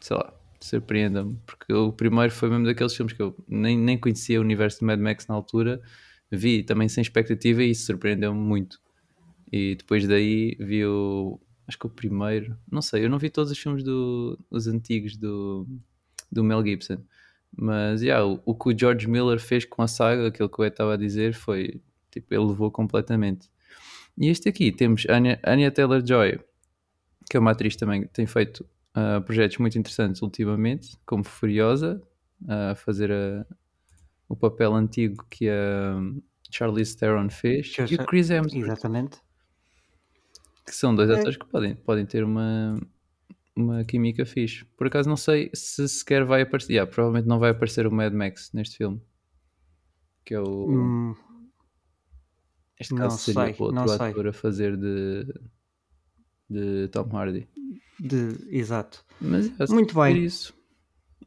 sei 0.00 0.16
lá, 0.16 0.32
surpreenda-me, 0.60 1.36
porque 1.44 1.72
o 1.72 1.92
primeiro 1.92 2.32
foi 2.32 2.48
mesmo 2.48 2.64
daqueles 2.64 2.94
filmes 2.94 3.12
que 3.12 3.20
eu 3.20 3.36
nem, 3.48 3.76
nem 3.76 3.98
conhecia 3.98 4.38
o 4.38 4.42
universo 4.42 4.78
de 4.78 4.84
Mad 4.86 4.98
Max 5.00 5.26
na 5.26 5.34
altura, 5.34 5.82
vi 6.30 6.62
também 6.62 6.88
sem 6.88 7.02
expectativa 7.02 7.62
e 7.62 7.70
isso 7.70 7.86
surpreendeu-me 7.86 8.40
muito. 8.40 8.80
E 9.52 9.74
depois 9.76 10.06
daí 10.06 10.56
vi 10.58 10.84
o, 10.84 11.40
acho 11.66 11.78
que 11.78 11.86
o 11.86 11.90
primeiro, 11.90 12.56
não 12.70 12.82
sei, 12.82 13.04
eu 13.04 13.10
não 13.10 13.18
vi 13.18 13.30
todos 13.30 13.50
os 13.52 13.58
filmes 13.58 13.82
do, 13.84 14.38
os 14.50 14.66
antigos 14.66 15.16
do, 15.16 15.66
do 16.30 16.42
Mel 16.42 16.64
Gibson, 16.64 16.98
mas 17.56 18.02
yeah, 18.02 18.24
o, 18.26 18.40
o 18.44 18.54
que 18.54 18.68
o 18.70 18.78
George 18.78 19.08
Miller 19.08 19.38
fez 19.40 19.64
com 19.64 19.82
a 19.82 19.88
saga, 19.88 20.26
aquilo 20.28 20.48
que 20.48 20.60
eu 20.60 20.66
estava 20.66 20.94
a 20.94 20.96
dizer, 20.96 21.34
foi 21.34 21.80
tipo, 22.10 22.34
ele 22.34 22.44
levou 22.44 22.70
completamente. 22.70 23.48
E 24.18 24.28
este 24.28 24.48
aqui 24.48 24.72
temos 24.72 25.06
Anya, 25.08 25.38
Anya 25.44 25.70
Taylor-Joy, 25.70 26.40
que 27.30 27.36
é 27.36 27.40
uma 27.40 27.52
atriz 27.52 27.76
também 27.76 28.02
que 28.02 28.08
tem 28.08 28.26
feito 28.26 28.66
ah, 28.94 29.20
projetos 29.20 29.58
muito 29.58 29.78
interessantes 29.78 30.22
ultimamente, 30.22 30.96
como 31.04 31.22
Furiosa, 31.24 32.02
a 32.48 32.74
fazer 32.74 33.12
a- 33.12 33.46
o 34.28 34.36
papel 34.36 34.74
antigo 34.74 35.24
que 35.30 35.48
a 35.48 35.96
Charlize 36.50 36.96
Theron 36.96 37.28
fez, 37.30 37.74
e 37.90 37.94
o 37.94 38.06
Chris 38.06 38.30
Hemsworth, 38.30 38.64
Exatamente. 38.64 39.18
que 40.64 40.74
são 40.74 40.94
dois 40.94 41.10
É. 41.10 41.14
atores 41.18 41.36
que 41.36 41.46
podem, 41.46 41.74
podem 41.76 42.04
ter 42.06 42.24
uma, 42.24 42.74
uma 43.54 43.84
química 43.84 44.24
fixe. 44.26 44.64
Por 44.76 44.86
acaso 44.86 45.08
não 45.08 45.16
sei 45.16 45.50
se 45.54 45.88
sequer 45.88 46.24
vai 46.24 46.42
aparecer, 46.42 46.72
yeah, 46.72 46.90
provavelmente 46.90 47.28
não 47.28 47.38
vai 47.38 47.50
aparecer 47.50 47.86
o 47.86 47.92
Mad 47.92 48.12
Max 48.12 48.50
neste 48.52 48.76
filme, 48.78 49.00
que 50.24 50.34
é 50.34 50.40
o... 50.40 50.68
Hum, 50.70 51.14
Este 52.78 52.92
Não 52.94 53.02
caso 53.02 53.18
seria 53.18 53.44
sei, 53.46 53.52
o 53.58 53.62
outro 53.62 53.74
não 53.74 53.88
sei. 53.88 54.06
ator 54.10 54.26
a 54.28 54.32
fazer 54.34 54.76
de. 54.76 55.24
de 56.50 56.88
Tom 56.88 57.08
Hardy. 57.16 57.48
De, 57.98 58.36
exato. 58.50 59.02
Mas 59.18 59.70
Muito 59.70 59.94
bem. 59.94 60.22
Isso. 60.24 60.52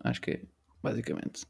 Acho 0.04 0.22
que 0.22 0.32
é, 0.32 0.42
basicamente. 0.84 1.44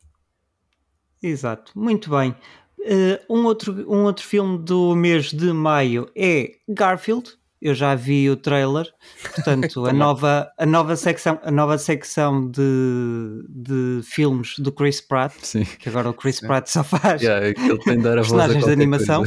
Exato, 1.22 1.72
muito 1.76 2.10
bem. 2.10 2.36
Uh, 2.80 3.20
um, 3.30 3.46
outro, 3.46 3.74
um 3.92 4.04
outro 4.04 4.26
filme 4.26 4.58
do 4.58 4.96
mês 4.96 5.32
de 5.32 5.52
maio 5.52 6.10
é 6.16 6.52
Garfield. 6.68 7.38
Eu 7.62 7.76
já 7.76 7.94
vi 7.94 8.30
o 8.30 8.38
trailer, 8.38 8.90
portanto, 9.36 9.84
a, 9.86 9.92
nova, 9.92 10.50
a, 10.58 10.66
nova 10.66 10.96
secção, 10.96 11.38
a 11.44 11.52
nova 11.52 11.78
secção 11.78 12.50
de, 12.50 13.44
de 13.50 14.00
filmes 14.02 14.58
do 14.60 14.72
Chris 14.72 15.02
Pratt, 15.02 15.34
Sim. 15.44 15.66
que 15.66 15.90
agora 15.90 16.10
o 16.10 16.14
Chris 16.14 16.40
Pratt 16.40 16.68
só 16.70 16.86
faz 16.86 17.22
yeah, 17.22 17.46
ele 17.46 17.78
tem 17.80 17.98
de 17.98 18.04
dar 18.04 18.18
a 18.18 18.22
personagens 18.22 18.64
de 18.64 18.72
animação. 18.72 19.24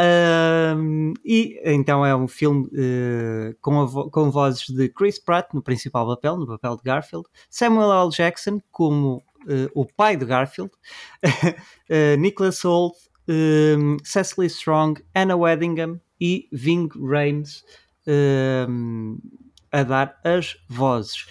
Uh, 0.00 1.12
e 1.22 1.60
então 1.66 2.06
é 2.06 2.16
um 2.16 2.26
filme 2.26 2.66
uh, 2.68 3.54
com, 3.60 3.86
vo 3.86 4.10
com 4.10 4.30
vozes 4.30 4.66
de 4.66 4.88
Chris 4.88 5.18
Pratt 5.18 5.52
no 5.52 5.60
principal 5.60 6.06
papel, 6.06 6.38
no 6.38 6.46
papel 6.46 6.76
de 6.76 6.82
Garfield, 6.82 7.26
Samuel 7.50 7.92
L. 7.92 8.08
Jackson 8.08 8.58
como 8.70 9.22
uh, 9.44 9.70
o 9.74 9.84
pai 9.84 10.16
de 10.16 10.24
Garfield, 10.24 10.70
uh, 11.24 12.16
Nicholas 12.18 12.64
Hoult, 12.64 12.96
um, 13.28 13.96
Cecily 14.04 14.46
Strong, 14.46 15.02
Anna 15.14 15.36
Weddingham 15.36 16.00
e 16.20 16.48
Ving 16.52 16.88
Rhames 16.96 17.64
um, 18.68 19.18
a 19.70 19.82
dar 19.82 20.18
as 20.24 20.56
vozes. 20.68 21.26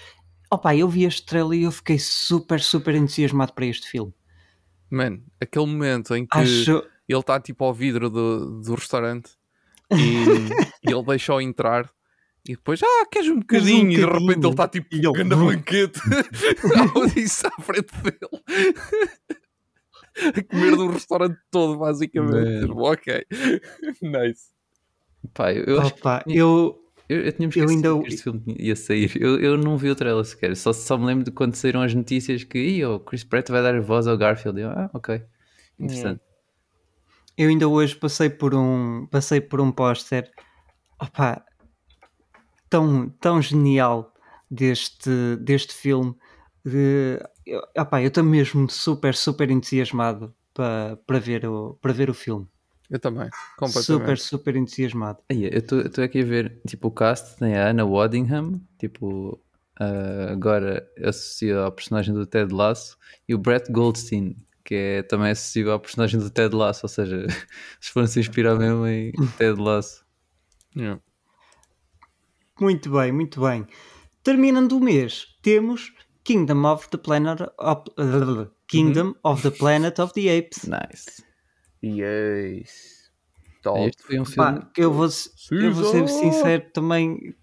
Opa, 0.50 0.76
eu 0.76 0.88
vi 0.88 1.04
este 1.04 1.26
trailer 1.26 1.60
e 1.60 1.64
eu 1.64 1.72
fiquei 1.72 2.00
super, 2.00 2.62
super 2.62 2.96
entusiasmado 2.96 3.54
para 3.54 3.66
este 3.66 3.90
filme. 3.90 4.14
Mano, 4.90 5.22
aquele 5.42 5.66
momento 5.66 6.16
em 6.16 6.26
que 6.26 6.38
Acho... 6.38 6.84
ele 7.08 7.20
está 7.20 7.40
tipo 7.40 7.66
ao 7.66 7.74
vidro 7.74 8.10
do, 8.10 8.62
do 8.62 8.76
restaurante 8.76 9.32
e, 9.92 10.88
e 10.88 10.92
ele 10.94 11.04
deixa-o 11.04 11.42
entrar 11.42 11.92
e 12.48 12.56
depois, 12.56 12.82
ah, 12.84 13.06
queres 13.12 13.30
um 13.30 13.40
bocadinho? 13.40 13.88
Um 13.88 13.92
e 13.92 13.96
de 13.96 14.06
repente 14.06 14.40
ele 14.40 14.50
está 14.50 14.68
tipo, 14.68 14.88
e 14.92 15.06
ele... 15.06 15.24
banquete 15.24 16.00
isso 17.18 17.48
à 17.48 17.62
frente 17.62 17.94
dele. 18.02 18.44
a 20.38 20.44
comer 20.44 20.76
do 20.76 20.88
restaurante 20.88 21.38
todo, 21.52 21.78
basicamente. 21.78 22.68
Man. 22.68 22.76
Ok, 22.76 23.26
nice. 24.02 24.52
Pá, 25.34 25.54
eu, 25.54 25.80
Opa, 25.80 26.24
eu, 26.28 26.80
eu, 27.10 27.22
eu 27.22 27.32
tinha 27.34 27.50
eu 27.56 27.70
ainda... 27.70 28.02
que 28.02 28.08
este 28.08 28.24
filme 28.24 28.42
ia 28.58 28.76
sair. 28.76 29.12
Eu, 29.22 29.40
eu 29.40 29.58
não 29.58 29.78
vi 29.78 29.90
o 29.90 29.96
trailer 29.96 30.24
sequer. 30.24 30.56
Só, 30.56 30.72
só 30.74 30.98
me 30.98 31.06
lembro 31.06 31.26
de 31.26 31.32
quando 31.32 31.56
saíram 31.56 31.82
as 31.82 31.94
notícias 31.94 32.44
que 32.44 32.84
o 32.86 33.00
Chris 33.00 33.24
Pratt 33.24 33.50
vai 33.50 33.62
dar 33.62 33.80
voz 33.82 34.08
ao 34.08 34.18
Garfield. 34.18 34.60
Eu, 34.60 34.70
ah, 34.70 34.90
ok. 34.94 35.22
Interessante. 35.80 36.22
Eu 37.38 37.50
ainda 37.50 37.68
hoje 37.68 37.96
passei 37.96 38.30
por 38.30 38.56
um 38.56 39.06
passei 39.12 39.40
por 39.40 39.62
um 39.62 39.72
póster 39.72 40.32
opa, 41.00 41.44
tão, 42.70 43.10
tão 43.22 43.42
genial 43.42 44.14
deste, 44.50 45.36
deste 45.40 45.74
filme. 45.74 46.16
De, 46.66 47.20
eu, 47.46 47.62
opa, 47.78 48.02
eu 48.02 48.08
estou 48.08 48.24
mesmo 48.24 48.70
super, 48.70 49.16
super 49.16 49.50
entusiasmado 49.50 50.34
para, 50.54 50.98
para, 51.06 51.20
ver 51.20 51.46
o, 51.46 51.78
para 51.82 51.94
ver 51.94 52.10
o 52.10 52.14
filme. 52.14 52.48
Eu 52.90 53.00
também, 53.00 53.30
completamente. 53.58 53.86
Super, 53.86 54.18
super 54.18 54.56
entusiasmado. 54.56 55.20
eu 55.30 55.50
estou 55.50 56.04
aqui 56.04 56.22
a 56.22 56.26
ver, 56.26 56.62
tipo, 56.66 56.88
o 56.88 56.92
cast 56.92 57.38
tem 57.38 57.56
a 57.56 57.70
Anna 57.70 57.86
Waddingham, 57.86 58.62
tipo, 58.80 59.40
uh, 59.80 60.32
agora 60.32 60.90
associado 61.04 61.66
ao 61.66 61.72
personagem 61.72 62.14
do 62.14 62.26
Ted 62.26 62.54
Lasso, 62.54 62.98
e 63.28 63.36
o 63.36 63.38
Brett 63.38 63.70
Goldstein, 63.72 64.38
que 64.64 64.76
é 64.76 65.04
também 65.04 65.32
acessível 65.32 65.74
ao 65.74 65.80
personagem 65.82 66.18
do 66.18 66.30
Ted 66.30 66.56
Lasso, 66.56 66.82
ou 66.86 66.90
seja, 66.90 67.28
se 67.82 67.92
foram 67.92 68.08
se 68.08 68.22
inspirar 68.22 68.56
mesmo 68.56 68.88
em 68.88 69.12
Ted 69.38 69.60
Lasso. 69.60 70.06
Yeah. 70.76 71.02
Muito 72.60 72.92
bem, 72.92 73.12
muito 73.12 73.42
bem. 73.42 73.68
Terminando 74.24 74.78
o 74.78 74.80
mês, 74.80 75.28
temos 75.42 75.94
Kingdom 76.24 76.66
of 76.66 76.90
the 76.90 76.98
Planet 76.98 77.42
of, 77.58 77.84
uh, 77.98 78.50
Kingdom 78.68 79.16
of 79.24 79.42
the 79.44 79.52
Planet 79.52 80.00
of 80.00 80.14
the 80.14 80.38
Apes. 80.38 80.68
Nice. 80.68 81.24
Yes. 81.82 83.10
Top. 83.62 83.80
Este 83.80 84.04
foi 84.04 84.20
um 84.20 84.26
filme. 84.26 84.60
Pá, 84.60 84.72
eu, 84.78 84.92
vou, 84.92 85.08
eu 85.52 85.74
vou 85.74 85.92
ser 85.92 86.08
sincero 86.10 86.66
também. 86.74 87.34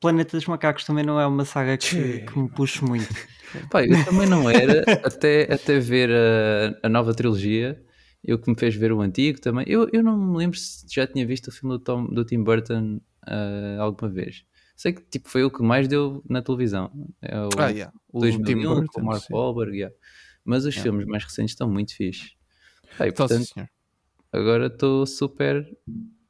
Planeta 0.00 0.36
dos 0.36 0.46
Macacos 0.46 0.84
também 0.84 1.04
não 1.04 1.20
é 1.20 1.26
uma 1.26 1.44
saga 1.44 1.76
que, 1.76 2.20
que 2.20 2.38
me 2.38 2.48
puxo 2.48 2.84
muito. 2.86 3.14
Pá, 3.70 3.84
eu 3.84 4.04
também 4.04 4.26
não 4.26 4.48
era, 4.48 4.82
até, 5.04 5.52
até 5.52 5.78
ver 5.78 6.10
a, 6.10 6.86
a 6.86 6.88
nova 6.88 7.12
trilogia, 7.12 7.80
eu 8.24 8.38
que 8.38 8.50
me 8.50 8.56
fez 8.58 8.74
ver 8.74 8.92
o 8.92 9.00
antigo 9.00 9.40
também. 9.40 9.64
Eu, 9.68 9.88
eu 9.92 10.02
não 10.02 10.16
me 10.16 10.38
lembro 10.38 10.58
se 10.58 10.86
já 10.88 11.06
tinha 11.06 11.26
visto 11.26 11.48
o 11.48 11.52
filme 11.52 11.76
do, 11.76 11.84
Tom, 11.84 12.06
do 12.06 12.24
Tim 12.24 12.42
Burton 12.42 13.00
uh, 13.28 13.80
alguma 13.80 14.10
vez. 14.10 14.44
Sei 14.76 14.92
que 14.92 15.02
tipo, 15.02 15.28
foi 15.28 15.44
o 15.44 15.50
que 15.50 15.62
mais 15.62 15.86
deu 15.86 16.22
na 16.28 16.40
televisão. 16.40 16.90
É 17.20 17.38
o, 17.38 17.48
ah, 17.58 17.68
yeah. 17.68 17.92
o 18.12 18.20
2001, 18.20 18.44
Tim 18.44 18.66
Burton, 18.66 18.86
com 18.92 19.00
o 19.00 19.04
Mark 19.04 19.24
Wahlberg, 19.30 19.76
yeah. 19.76 19.94
mas 20.44 20.64
os 20.64 20.74
yeah. 20.74 20.82
filmes 20.82 21.06
mais 21.06 21.24
recentes 21.24 21.52
estão 21.52 21.68
muito 21.68 21.94
fixes. 21.94 22.34
Aí, 22.98 23.10
então, 23.10 23.26
portanto, 23.26 23.46
sim, 23.46 23.66
agora 24.32 24.66
estou 24.66 25.06
super 25.06 25.66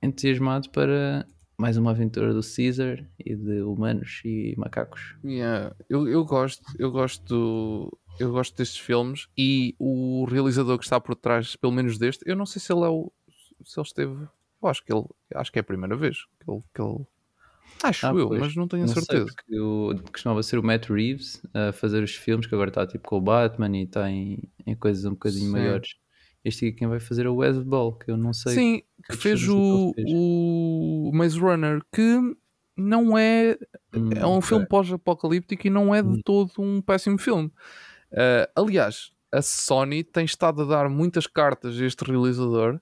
entusiasmado 0.03 0.68
para 0.70 1.26
mais 1.61 1.76
uma 1.76 1.91
aventura 1.91 2.32
do 2.32 2.41
Caesar 2.41 3.07
e 3.18 3.36
de 3.36 3.62
humanos 3.62 4.22
e 4.24 4.55
macacos. 4.57 5.16
Yeah. 5.22 5.76
Eu, 5.88 6.09
eu 6.09 6.24
gosto, 6.24 6.64
eu 6.78 6.91
gosto, 6.91 7.99
eu 8.18 8.32
gosto 8.32 8.57
destes 8.57 8.78
filmes 8.78 9.28
e 9.36 9.76
o 9.78 10.24
realizador 10.24 10.78
que 10.78 10.84
está 10.84 10.99
por 10.99 11.14
trás, 11.14 11.55
pelo 11.57 11.72
menos 11.72 11.99
deste, 11.99 12.24
eu 12.26 12.34
não 12.34 12.47
sei 12.47 12.61
se 12.61 12.72
ele 12.72 12.84
é 12.84 12.88
o, 12.88 13.12
se 13.64 13.78
ele 13.78 13.86
esteve, 13.86 14.28
eu 14.63 14.69
acho 14.69 14.85
que 14.85 14.93
ele, 14.93 15.05
acho 15.35 15.53
que 15.53 15.59
é 15.59 15.63
a 15.63 15.65
primeira 15.65 15.97
vez 15.97 16.25
que 16.39 16.51
ele, 16.51 16.63
que 16.75 16.83
ele 16.83 17.07
Acho 17.83 18.07
ah, 18.07 18.11
eu, 18.11 18.29
pois. 18.29 18.41
mas 18.41 18.57
não 18.57 18.69
tenho 18.69 18.87
não 18.87 18.93
certeza. 18.93 19.25
Sei, 19.25 19.35
porque 19.35 19.55
eu, 19.55 19.95
costumava 20.13 20.43
ser 20.43 20.59
o 20.59 20.63
Matt 20.63 20.91
Reeves 20.91 21.43
a 21.55 21.73
fazer 21.73 22.03
os 22.03 22.15
filmes, 22.15 22.47
que 22.47 22.55
agora 22.55 22.69
está 22.69 22.87
tipo 22.87 23.09
com 23.09 23.17
o 23.17 23.21
Batman 23.21 23.75
e 23.77 23.85
está 23.85 24.11
em, 24.11 24.43
em 24.67 24.75
coisas 24.75 25.05
um 25.05 25.11
bocadinho 25.11 25.47
Sim. 25.47 25.53
maiores. 25.53 25.95
Este 26.45 26.67
aqui 26.67 26.79
quem 26.79 26.89
vai 26.89 27.01
fazer 27.01 27.27
é 27.27 27.29
o 27.29 27.37
Wes 27.37 27.59
Ball, 27.59 27.95
que 27.95 28.11
eu 28.11 28.17
não 28.17 28.33
sei. 28.33 28.55
Sim, 28.55 28.83
que 29.09 29.17
fez 29.17 29.47
o, 29.49 29.93
fez. 29.95 30.07
o 30.11 31.11
Maze 31.13 31.39
Runner, 31.39 31.81
que 31.93 32.19
não 32.77 33.17
é. 33.17 33.59
Hum, 33.95 34.11
é 34.15 34.27
um 34.27 34.37
okay. 34.37 34.49
filme 34.49 34.67
pós-apocalíptico 34.67 35.67
e 35.67 35.71
não 35.71 35.95
é 35.95 36.03
de 36.03 36.09
hum. 36.09 36.21
todo 36.25 36.53
um 36.59 36.81
péssimo 36.81 37.19
filme. 37.19 37.51
Uh, 38.13 38.49
aliás, 38.57 39.13
a 39.33 39.43
Sony 39.43 40.03
tem 40.03 40.25
estado 40.25 40.63
a 40.63 40.65
dar 40.65 40.89
muitas 40.89 41.27
cartas 41.27 41.81
a 41.81 41.85
este 41.85 42.05
realizador, 42.05 42.81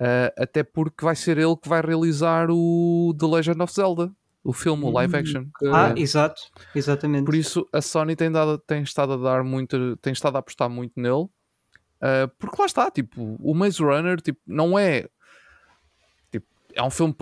uh, 0.00 0.32
até 0.36 0.62
porque 0.62 1.04
vai 1.04 1.16
ser 1.16 1.38
ele 1.38 1.56
que 1.56 1.68
vai 1.68 1.80
realizar 1.80 2.48
o 2.50 3.14
The 3.18 3.26
Legend 3.26 3.62
of 3.62 3.72
Zelda, 3.72 4.12
o 4.42 4.52
filme, 4.52 4.84
o 4.84 4.90
live 4.90 5.14
hum. 5.14 5.18
action. 5.18 5.46
Que, 5.58 5.66
ah, 5.68 5.94
exato, 5.96 6.42
exatamente. 6.74 7.24
Por 7.24 7.34
isso 7.34 7.66
a 7.72 7.80
Sony 7.80 8.14
tem, 8.14 8.30
dado, 8.30 8.58
tem 8.58 8.82
estado 8.82 9.14
a 9.14 9.16
dar 9.16 9.42
muito, 9.42 9.96
tem 9.96 10.12
estado 10.12 10.36
a 10.36 10.40
apostar 10.40 10.68
muito 10.68 10.92
nele. 11.00 11.24
Uh, 12.04 12.28
porque 12.38 12.60
lá 12.60 12.66
está, 12.66 12.90
tipo, 12.90 13.36
o 13.40 13.54
Maze 13.54 13.82
Runner 13.82 14.20
tipo, 14.20 14.38
não 14.46 14.78
é 14.78 15.08
tipo, 16.30 16.46
é 16.74 16.82
um 16.82 16.90
filme 16.90 17.14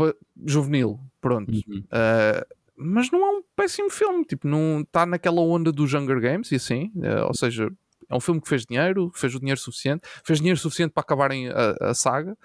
juvenil, 0.45 0.99
pronto. 1.21 1.53
Uhum. 1.53 1.85
Uh, 1.85 2.63
mas 2.75 3.11
não 3.13 3.25
é 3.25 3.39
um 3.39 3.43
péssimo 3.55 3.89
filme, 3.89 4.25
tipo, 4.25 4.49
não 4.49 4.81
está 4.81 5.07
naquela 5.07 5.41
onda 5.41 5.71
dos 5.71 5.95
Hunger 5.95 6.21
Games 6.21 6.51
e 6.51 6.57
assim, 6.57 6.91
uh, 6.97 7.27
ou 7.29 7.35
seja, 7.35 7.71
é 8.09 8.15
um 8.15 8.21
filme 8.21 8.41
que 8.41 8.49
fez 8.49 8.67
dinheiro, 8.67 9.13
fez 9.15 9.35
o 9.35 9.39
dinheiro 9.39 9.61
suficiente, 9.61 10.03
fez 10.25 10.39
dinheiro 10.39 10.59
suficiente 10.59 10.93
para 10.93 11.03
acabarem 11.03 11.49
a, 11.49 11.77
a 11.81 11.95
saga. 11.95 12.37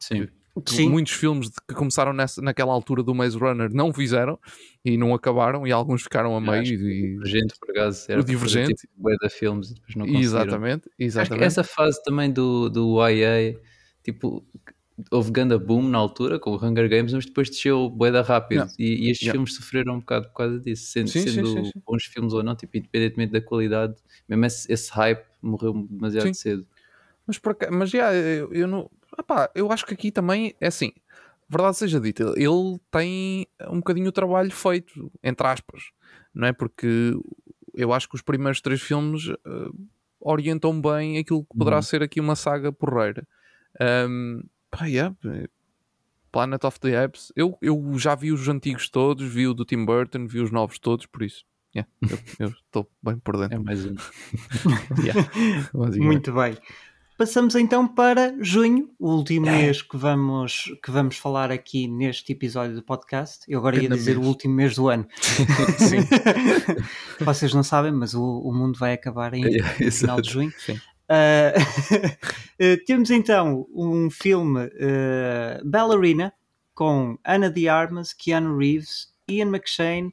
Sim. 0.00 0.28
Sim. 0.66 0.88
Muitos 0.88 1.12
filmes 1.12 1.48
que 1.66 1.74
começaram 1.74 2.12
nessa, 2.12 2.42
naquela 2.42 2.72
altura 2.72 3.02
do 3.02 3.14
Maze 3.14 3.38
Runner 3.38 3.72
não 3.72 3.92
fizeram 3.92 4.38
e 4.84 4.96
não 4.96 5.14
acabaram, 5.14 5.66
e 5.66 5.72
alguns 5.72 6.02
ficaram 6.02 6.36
a 6.36 6.40
meio. 6.40 6.64
E... 6.64 6.74
O 6.74 7.22
Divergente, 7.22 7.54
por 7.58 7.70
acaso, 7.70 8.06
era 8.10 8.20
o 8.20 8.24
Divergente. 8.24 8.74
Tipo, 8.74 9.30
filmes 9.30 9.70
e 9.70 9.74
depois 9.74 9.94
não 9.94 10.06
Exatamente, 10.06 10.90
exatamente. 10.98 11.44
essa 11.44 11.62
fase 11.62 12.02
também 12.02 12.30
do, 12.30 12.68
do 12.68 13.06
YA, 13.06 13.58
tipo, 14.02 14.44
houve 15.10 15.30
ganda 15.30 15.58
boom 15.58 15.82
na 15.82 15.98
altura 15.98 16.38
com 16.38 16.50
o 16.50 16.56
Hunger 16.56 16.88
Games, 16.88 17.12
mas 17.12 17.24
depois 17.24 17.48
desceu 17.48 17.88
boeda 17.88 18.20
rápido 18.22 18.66
e, 18.78 19.06
e, 19.06 19.10
estes 19.10 19.30
filmes 19.30 19.54
sofreram 19.54 19.94
um 19.94 20.00
bocado 20.00 20.28
por 20.28 20.34
causa 20.34 20.58
disso, 20.58 20.90
sendo, 20.90 21.08
sim, 21.08 21.26
sendo 21.26 21.64
sim, 21.64 21.72
bons 21.86 22.04
filmes 22.04 22.32
ou 22.32 22.42
não, 22.42 22.56
tipo, 22.56 22.76
independentemente 22.76 23.32
da 23.32 23.40
qualidade, 23.40 23.94
mesmo 24.28 24.44
esse, 24.44 24.72
esse 24.72 24.90
hype 24.90 25.24
morreu 25.40 25.86
demasiado 25.88 26.34
cedo. 26.34 26.66
Mas, 27.26 27.38
por, 27.38 27.56
mas 27.70 27.90
já, 27.90 28.12
eu, 28.12 28.52
eu 28.52 28.66
não. 28.66 28.90
Epá, 29.20 29.50
eu 29.54 29.70
acho 29.70 29.86
que 29.86 29.94
aqui 29.94 30.10
também 30.10 30.54
é 30.60 30.66
assim 30.66 30.92
verdade 31.50 31.76
seja 31.76 32.00
dita, 32.00 32.32
ele 32.36 32.80
tem 32.92 33.46
um 33.68 33.78
bocadinho 33.78 34.08
o 34.08 34.12
trabalho 34.12 34.52
feito, 34.52 35.10
entre 35.20 35.44
aspas, 35.48 35.82
não 36.32 36.46
é? 36.46 36.52
Porque 36.52 37.12
eu 37.74 37.92
acho 37.92 38.08
que 38.08 38.14
os 38.14 38.22
primeiros 38.22 38.60
três 38.60 38.80
filmes 38.80 39.26
uh, 39.26 39.88
orientam 40.20 40.80
bem 40.80 41.18
aquilo 41.18 41.44
que 41.44 41.58
poderá 41.58 41.76
uhum. 41.76 41.82
ser 41.82 42.02
aqui 42.04 42.20
uma 42.20 42.36
saga 42.36 42.70
porreira. 42.70 43.26
Um, 44.08 44.42
pá, 44.70 44.86
yeah, 44.86 45.14
Planet 46.30 46.62
of 46.62 46.78
the 46.78 47.02
Apes, 47.02 47.32
eu, 47.34 47.58
eu 47.60 47.98
já 47.98 48.14
vi 48.14 48.30
os 48.30 48.46
antigos 48.48 48.88
todos, 48.88 49.26
vi 49.26 49.48
o 49.48 49.54
do 49.54 49.64
Tim 49.64 49.84
Burton, 49.84 50.28
vi 50.28 50.40
os 50.40 50.52
novos 50.52 50.78
todos, 50.78 51.06
por 51.06 51.22
isso. 51.22 51.44
Yeah, 51.74 51.90
eu 52.38 52.48
estou 52.66 52.88
bem 53.02 53.16
por 53.18 53.36
dentro. 53.36 53.56
É 53.56 53.58
mais 53.58 53.84
um. 53.84 53.94
yeah, 55.02 55.30
Muito 55.98 56.32
bem. 56.32 56.56
Passamos 57.20 57.54
então 57.54 57.86
para 57.86 58.34
junho, 58.40 58.88
o 58.98 59.10
último 59.10 59.46
é. 59.46 59.52
mês 59.52 59.82
que 59.82 59.94
vamos, 59.94 60.72
que 60.82 60.90
vamos 60.90 61.18
falar 61.18 61.52
aqui 61.52 61.86
neste 61.86 62.32
episódio 62.32 62.74
do 62.74 62.82
podcast. 62.82 63.44
Eu 63.46 63.58
agora 63.58 63.76
ia 63.76 63.90
dizer 63.90 64.14
mês. 64.14 64.24
o 64.24 64.26
último 64.26 64.54
mês 64.54 64.74
do 64.74 64.88
ano. 64.88 65.06
Sim. 65.78 65.98
Vocês 67.22 67.52
não 67.52 67.62
sabem, 67.62 67.92
mas 67.92 68.14
o, 68.14 68.22
o 68.22 68.54
mundo 68.54 68.78
vai 68.78 68.94
acabar 68.94 69.34
em, 69.34 69.44
é, 69.44 69.84
no 69.84 69.92
final 69.92 70.22
de 70.22 70.30
junho. 70.30 70.50
Sim. 70.64 70.80
Uh, 71.10 72.80
temos 72.86 73.10
então 73.10 73.66
um 73.74 74.08
filme 74.08 74.64
uh, 74.64 75.62
Ballerina 75.62 76.32
com 76.74 77.18
Ana 77.22 77.50
de 77.50 77.68
Armas, 77.68 78.14
Keanu 78.14 78.56
Reeves, 78.56 79.08
Ian 79.30 79.50
McShane, 79.50 80.10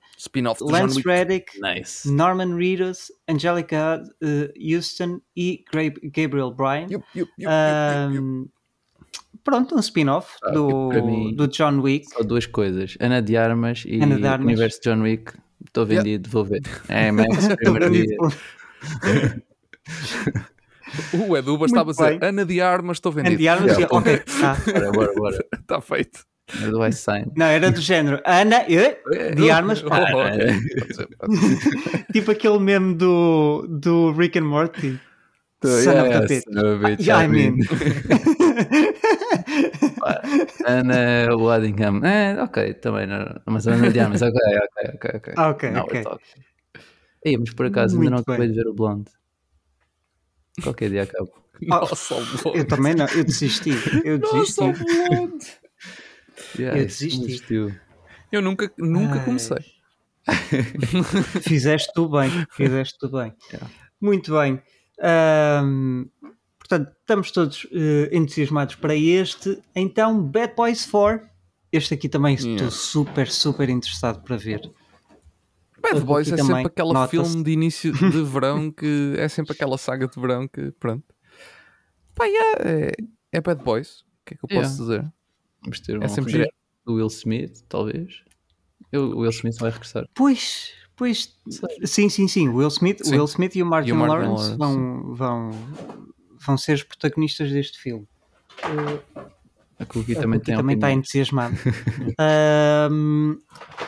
Lance 0.62 1.02
Reddick, 1.06 1.52
nice. 1.60 2.06
Norman 2.10 2.56
Reedus, 2.56 3.12
Angelica 3.28 4.04
uh, 4.24 4.48
Houston 4.60 5.22
e 5.36 5.64
Gabriel 6.14 6.52
Bryan. 6.52 6.88
Yup, 6.90 7.04
yup, 7.16 7.30
yup, 7.38 7.52
um, 7.52 8.50
pronto, 9.44 9.76
um 9.76 9.80
spin-off 9.80 10.36
ah, 10.44 10.52
do, 10.52 10.90
mim, 11.04 11.36
do 11.36 11.48
John 11.48 11.80
Wick. 11.82 12.10
Só 12.10 12.24
duas 12.24 12.46
coisas: 12.46 12.98
Ana 13.00 13.22
de 13.22 13.38
Armas 13.38 13.84
e 13.86 14.00
de 14.00 14.28
Armas. 14.28 14.46
Universo 14.46 14.80
John 14.84 15.02
Wick. 15.02 15.34
Estou 15.66 15.86
vendido, 15.86 16.30
vou 16.30 16.46
ver. 16.46 16.62
É, 16.88 17.12
Max, 17.12 17.48
primeiro 17.58 17.92
dia. 17.92 18.18
O 21.14 21.36
Edu 21.38 21.58
bastava 21.58 21.92
dizer 21.92 22.24
Ana 22.24 22.46
de 22.46 22.62
Armas, 22.62 22.98
estou 22.98 23.12
vendido. 23.12 23.34
Ana 23.34 23.38
de 23.38 23.48
Armas, 23.48 23.78
yeah, 23.78 23.96
ok. 23.96 24.18
Tá. 24.20 24.58
Bora, 24.72 24.92
bora, 24.92 25.14
bora. 25.14 25.46
Está 25.54 25.82
feito. 25.82 26.26
Era 26.62 26.72
do 26.72 26.86
Ice 26.88 27.00
Sign. 27.00 27.32
Não, 27.36 27.46
era 27.46 27.72
do 27.72 27.82
género 27.82 28.22
Ana 28.26 28.66
eh, 28.70 29.00
de 29.36 29.52
armas. 29.52 29.84
Oh, 29.88 30.24
tipo 32.14 32.32
aquele 32.32 32.60
meme 32.60 32.96
do, 32.96 33.68
do 33.68 34.12
Rick 34.14 34.40
and 34.40 34.46
Morty. 34.46 35.00
Son 35.64 35.94
yeah, 35.94 36.20
of 36.20 36.28
the 36.28 36.44
bitch. 36.78 37.00
Yeah, 37.00 37.24
I 37.24 37.28
mean. 37.28 37.58
Ana 40.66 41.36
Waddingham. 41.36 42.06
É, 42.06 42.42
ok, 42.42 42.76
também 42.76 43.08
não. 43.08 43.26
Mas 43.46 43.68
Ana 43.68 43.90
de 43.90 44.00
armas. 44.00 44.22
Ok, 44.22 44.40
ok, 44.40 44.92
ok. 44.94 45.12
Ok, 45.16 45.34
ok. 45.38 45.72
Não, 45.72 45.84
okay. 45.84 46.04
Ei, 47.26 47.38
mas 47.38 47.54
por 47.54 47.66
acaso 47.66 47.98
Muito 47.98 48.08
ainda 48.08 48.16
não 48.16 48.22
acabei 48.22 48.48
de 48.48 48.54
ver 48.54 48.68
o 48.68 48.74
Blonde. 48.74 49.12
Qualquer 50.64 50.92
dia 50.92 51.04
acabo. 51.04 51.32
Nossa, 51.62 52.16
oh, 52.16 52.56
eu 52.56 52.66
também 52.66 52.94
não, 52.94 53.08
eu 53.08 53.24
desisti. 53.24 53.72
Eu 54.06 54.20
desisti. 54.20 54.62
Nossa, 54.62 55.67
Yeah, 56.60 56.80
eu 56.80 56.86
desisti. 56.86 57.80
Eu 58.32 58.42
nunca, 58.42 58.72
nunca 58.78 59.20
Ai. 59.20 59.26
comecei. 59.26 59.58
fizeste 61.42 61.92
tu 61.94 62.10
bem, 62.10 62.30
fizeste 62.52 62.98
tu 63.00 63.10
bem. 63.10 63.34
Yeah. 63.52 63.70
Muito 64.02 64.34
bem. 64.34 64.62
Um, 65.64 66.10
portanto, 66.60 66.92
estamos 67.00 67.32
todos 67.32 67.64
uh, 67.66 68.10
entusiasmados 68.12 68.76
para 68.76 68.96
este. 68.96 69.62
Então, 69.76 70.22
Bad 70.22 70.54
Boys 70.56 70.86
4. 70.86 71.28
Este 71.72 71.94
aqui 71.94 72.10
também 72.10 72.36
yeah. 72.36 72.56
estou 72.56 72.72
super, 72.72 73.30
super 73.30 73.70
interessado 73.70 74.22
para 74.24 74.38
ver. 74.38 74.70
Bad 75.82 76.02
Boys 76.02 76.32
é 76.32 76.38
sempre 76.38 76.68
aquele 76.68 77.08
filme 77.08 77.44
de 77.44 77.52
início 77.52 77.94
de 77.94 78.24
verão 78.24 78.72
que 78.72 79.14
é 79.18 79.28
sempre 79.28 79.54
aquela 79.54 79.78
saga 79.78 80.08
de 80.08 80.20
verão 80.20 80.48
que 80.48 80.72
pronto. 80.72 81.06
Pá, 82.16 82.26
yeah, 82.26 82.60
é, 82.66 82.92
é 83.32 83.42
Bad 83.42 83.64
Boys. 83.64 84.02
O 84.02 84.26
que 84.26 84.34
é 84.34 84.38
que 84.38 84.44
eu 84.44 84.62
posso 84.62 84.78
dizer? 84.78 85.14
Vamos 85.62 85.80
ter 85.80 86.02
é 86.02 86.06
um 86.06 86.10
sempre 86.10 86.50
do 86.86 86.96
Will 86.96 87.08
Smith, 87.08 87.64
talvez. 87.68 88.24
Eu, 88.92 89.12
o 89.12 89.20
Will 89.20 89.32
Smith 89.32 89.58
vai 89.60 89.70
regressar. 89.72 90.08
Pois, 90.16 90.72
pois. 90.96 91.36
Sim, 91.84 92.10
sim, 92.10 92.28
sim. 92.28 92.50
Will 92.50 92.70
Smith, 92.70 93.04
sim. 93.04 93.16
Will 93.16 93.26
Smith 93.26 93.56
e 93.56 93.64
o 93.64 93.66
Martin, 93.66 93.90
e 93.90 93.92
o 93.94 93.96
Martin 93.96 94.14
Lawrence, 94.14 94.58
Lawrence, 94.58 94.58
vão, 94.58 95.16
vão, 95.16 95.52
vão 96.46 96.58
ser 96.58 96.74
os 96.74 96.84
protagonistas 96.84 97.52
deste 97.52 97.80
filme. 97.80 98.08
A 99.80 99.86
Cookie 99.86 100.18
a 100.18 100.22
também, 100.22 100.40
Cookie 100.40 100.56
também 100.56 100.76
está 100.76 100.92
entusiasmado. 100.92 101.56
um, 102.92 103.38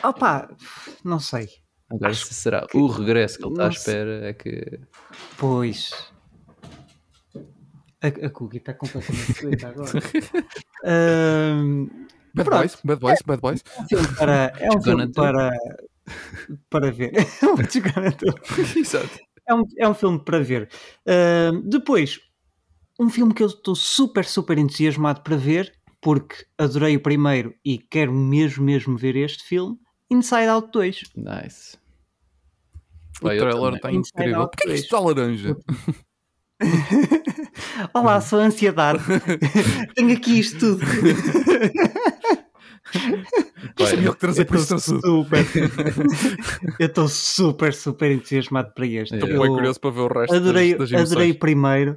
opa, 0.02 0.48
não 1.02 1.18
sei. 1.18 1.48
Agora, 1.90 2.12
Acho 2.12 2.26
se 2.26 2.34
será 2.34 2.66
que... 2.66 2.76
o 2.76 2.86
regresso 2.86 3.38
que 3.38 3.44
ele 3.44 3.52
está 3.52 3.66
à 3.66 3.68
espera, 3.68 4.28
é 4.28 4.32
que. 4.32 4.80
Pois. 5.36 6.09
A, 8.02 8.06
a 8.06 8.30
Cookie 8.30 8.58
está 8.58 8.74
completamente 8.74 9.44
agora. 9.66 9.90
um, 10.84 11.86
bad 12.34 12.48
pronto. 12.48 12.60
Boys, 12.60 12.78
Bad 12.82 13.00
Boys, 13.00 13.22
Bad 13.26 13.40
Boys. 13.40 13.64
É 13.76 13.82
um 13.82 13.88
filme 13.88 14.16
para, 14.16 14.52
é 14.58 14.70
um 14.70 14.82
filme 14.82 15.12
para, 15.12 15.50
para 16.70 16.90
ver. 16.90 17.12
Exato. 18.76 19.20
É 19.46 19.54
um, 19.54 19.64
é 19.78 19.88
um 19.88 19.94
filme 19.94 20.18
para 20.24 20.40
ver. 20.40 20.70
Uh, 21.06 21.60
depois, 21.68 22.20
um 22.98 23.10
filme 23.10 23.34
que 23.34 23.42
eu 23.42 23.48
estou 23.48 23.74
super, 23.74 24.24
super 24.24 24.56
entusiasmado 24.56 25.22
para 25.22 25.36
ver, 25.36 25.74
porque 26.00 26.46
adorei 26.56 26.96
o 26.96 27.02
primeiro 27.02 27.54
e 27.64 27.78
quero 27.78 28.12
mesmo, 28.12 28.64
mesmo 28.64 28.96
ver 28.96 29.16
este 29.16 29.44
filme. 29.44 29.76
Inside 30.10 30.48
Out 30.48 30.70
2. 30.72 31.02
Nice. 31.16 31.78
O 33.22 33.28
trailer 33.28 33.74
está 33.74 33.92
incrível. 33.92 34.48
Porquê 34.48 34.68
que 34.68 34.74
isto 34.74 34.84
está 34.84 35.00
laranja? 35.00 35.56
Olá, 37.94 38.20
sou 38.20 38.38
a 38.40 38.44
ansiedade. 38.44 39.00
Tenho 39.94 40.12
aqui 40.12 40.40
isto 40.40 40.58
tudo. 40.58 40.84
Sabia 43.78 44.12
que 44.12 44.18
trazer 44.18 44.44
para 44.44 44.58
super. 44.58 45.46
Eu 46.78 46.86
estou 46.86 47.08
super, 47.08 47.72
super 47.72 48.10
entusiasmado 48.10 48.72
para 48.74 48.86
este. 48.86 49.14
Estou 49.14 49.28
bem 49.28 49.38
curioso 49.38 49.80
para 49.80 49.90
ver 49.90 50.00
o 50.00 50.08
resto 50.08 50.34
adorei, 50.34 50.74
das, 50.74 50.90
das 50.90 51.12
Adorei 51.12 51.32
primeiro. 51.32 51.96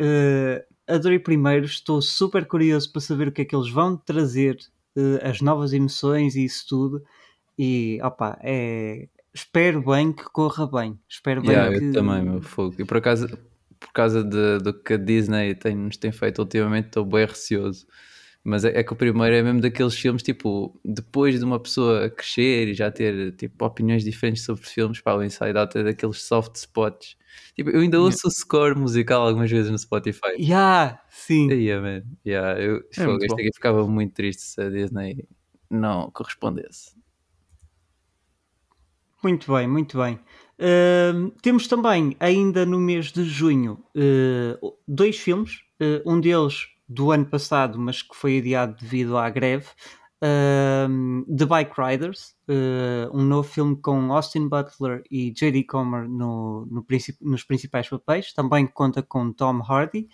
Uh, 0.00 0.62
adorei 0.86 1.18
primeiro. 1.18 1.66
Estou 1.66 2.00
super 2.00 2.46
curioso 2.46 2.90
para 2.92 3.00
saber 3.00 3.28
o 3.28 3.32
que 3.32 3.42
é 3.42 3.44
que 3.44 3.54
eles 3.54 3.68
vão 3.70 3.96
trazer, 3.96 4.56
uh, 4.96 5.28
as 5.28 5.40
novas 5.40 5.72
emoções 5.72 6.34
e 6.36 6.44
isso 6.44 6.66
tudo. 6.68 7.02
E 7.58 7.98
opa, 8.02 8.38
é, 8.42 9.08
espero 9.34 9.82
bem 9.82 10.12
que 10.12 10.24
corra 10.24 10.66
bem. 10.66 10.98
Espero 11.08 11.42
bem 11.42 11.50
yeah, 11.50 11.76
que. 11.76 11.84
Eu 11.84 11.92
também, 11.92 12.22
meu 12.22 12.40
fogo. 12.40 12.76
E 12.78 12.84
por 12.84 12.96
acaso, 12.98 13.28
por 13.80 13.92
causa 13.92 14.22
de, 14.22 14.58
do 14.58 14.72
que 14.74 14.92
a 14.92 14.96
Disney 14.96 15.54
tem, 15.54 15.74
nos 15.74 15.96
tem 15.96 16.12
feito 16.12 16.38
ultimamente, 16.40 16.88
estou 16.88 17.04
bem 17.04 17.24
receoso. 17.24 17.86
Mas 18.42 18.64
é, 18.64 18.78
é, 18.78 18.82
que 18.82 18.92
o 18.92 18.96
primeiro 18.96 19.34
é 19.34 19.42
mesmo 19.42 19.60
daqueles 19.60 19.94
filmes, 19.94 20.22
tipo, 20.22 20.78
depois 20.84 21.38
de 21.38 21.44
uma 21.44 21.60
pessoa 21.60 22.08
crescer 22.08 22.68
e 22.68 22.74
já 22.74 22.90
ter, 22.90 23.34
tipo, 23.36 23.64
opiniões 23.64 24.02
diferentes 24.02 24.44
sobre 24.44 24.64
filmes, 24.66 25.00
pá, 25.00 25.14
o 25.14 25.22
Inside 25.22 25.58
Out 25.58 25.76
é 25.78 25.82
daqueles 25.82 26.22
soft 26.22 26.56
spots. 26.56 27.16
Tipo, 27.54 27.70
eu 27.70 27.80
ainda 27.80 28.00
ouço 28.00 28.18
yeah. 28.18 28.28
o 28.28 28.30
score 28.30 28.78
musical 28.78 29.26
algumas 29.26 29.50
vezes 29.50 29.70
no 29.70 29.78
Spotify. 29.78 30.32
Yeah, 30.38 31.02
sim. 31.10 31.50
Yeah, 31.50 31.82
man. 31.82 32.02
Yeah, 32.26 32.60
eu, 32.60 32.78
é 32.96 33.04
fogo, 33.04 33.22
este 33.22 33.34
aqui 33.34 33.50
ficava 33.54 33.86
muito 33.86 34.14
triste 34.14 34.42
se 34.42 34.60
a 34.60 34.70
Disney 34.70 35.28
não 35.70 36.10
correspondesse. 36.10 36.98
Muito 39.22 39.52
bem, 39.52 39.68
muito 39.68 39.98
bem. 39.98 40.18
Uh, 40.60 41.30
temos 41.40 41.66
também, 41.66 42.14
ainda 42.20 42.66
no 42.66 42.78
mês 42.78 43.10
de 43.10 43.24
junho, 43.24 43.82
uh, 43.96 44.76
dois 44.86 45.16
filmes. 45.18 45.62
Uh, 45.80 46.02
um 46.04 46.20
deles 46.20 46.66
do 46.86 47.10
ano 47.10 47.24
passado, 47.24 47.78
mas 47.78 48.02
que 48.02 48.14
foi 48.14 48.38
adiado 48.38 48.76
devido 48.78 49.16
à 49.16 49.30
greve. 49.30 49.66
The 50.22 51.46
Bike 51.46 51.72
Riders, 51.80 52.34
um 53.10 53.22
novo 53.22 53.48
filme 53.48 53.74
com 53.74 54.12
Austin 54.12 54.48
Butler 54.48 55.02
e 55.10 55.32
J.D. 55.32 55.64
Comer 55.64 56.06
no, 56.06 56.66
no 56.66 56.84
nos 57.22 57.42
principais 57.42 57.88
papéis. 57.88 58.34
Também 58.34 58.66
conta 58.66 59.02
com 59.02 59.32
Tom 59.32 59.62
Hardy. 59.62 60.10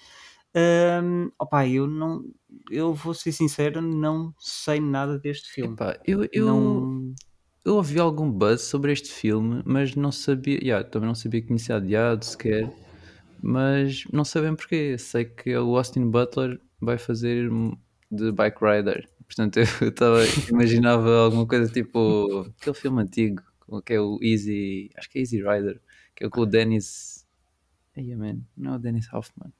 Um, 1.02 1.30
opa, 1.38 1.66
eu 1.66 1.88
não, 1.88 2.24
eu 2.70 2.94
vou 2.94 3.12
ser 3.14 3.32
sincero, 3.32 3.82
não 3.82 4.32
sei 4.38 4.78
nada 4.78 5.18
deste 5.18 5.50
filme. 5.50 5.74
Epá, 5.74 5.98
eu, 6.06 6.26
eu, 6.32 6.46
não 6.46 7.14
eu 7.66 7.74
ouvi 7.74 7.98
algum 7.98 8.30
buzz 8.30 8.62
sobre 8.62 8.92
este 8.92 9.10
filme, 9.10 9.60
mas 9.66 9.96
não 9.96 10.12
sabia, 10.12 10.56
yeah, 10.62 10.88
também 10.88 11.08
não 11.08 11.16
sabia 11.16 11.40
que 11.40 11.48
tinha 11.48 11.58
sido 11.58 11.74
adiado 11.74 12.24
sequer, 12.24 12.72
mas 13.42 14.04
não 14.12 14.24
sabem 14.24 14.54
porquê. 14.54 14.96
Sei 14.96 15.24
que 15.24 15.56
o 15.56 15.76
Austin 15.76 16.08
Butler 16.08 16.60
vai 16.80 16.96
fazer 16.96 17.50
de 18.08 18.30
Bike 18.30 18.58
Rider, 18.64 19.08
portanto 19.24 19.56
eu 19.82 19.88
estava 19.88 20.20
imaginava 20.48 21.24
alguma 21.24 21.44
coisa 21.44 21.68
tipo 21.72 22.52
aquele 22.56 22.76
filme 22.76 23.02
antigo, 23.02 23.42
que 23.84 23.94
é 23.94 24.00
o 24.00 24.20
Easy, 24.22 24.92
acho 24.96 25.10
que 25.10 25.18
é 25.18 25.22
Easy 25.22 25.38
Rider, 25.38 25.80
que 26.14 26.24
é 26.24 26.28
com 26.28 26.42
o 26.42 26.46
Dennis. 26.46 27.26
Hey, 27.96 28.14
man, 28.14 28.42
não 28.56 28.74
é 28.74 28.76
o 28.76 28.78
Dennis 28.78 29.12
Hoffman, 29.12 29.52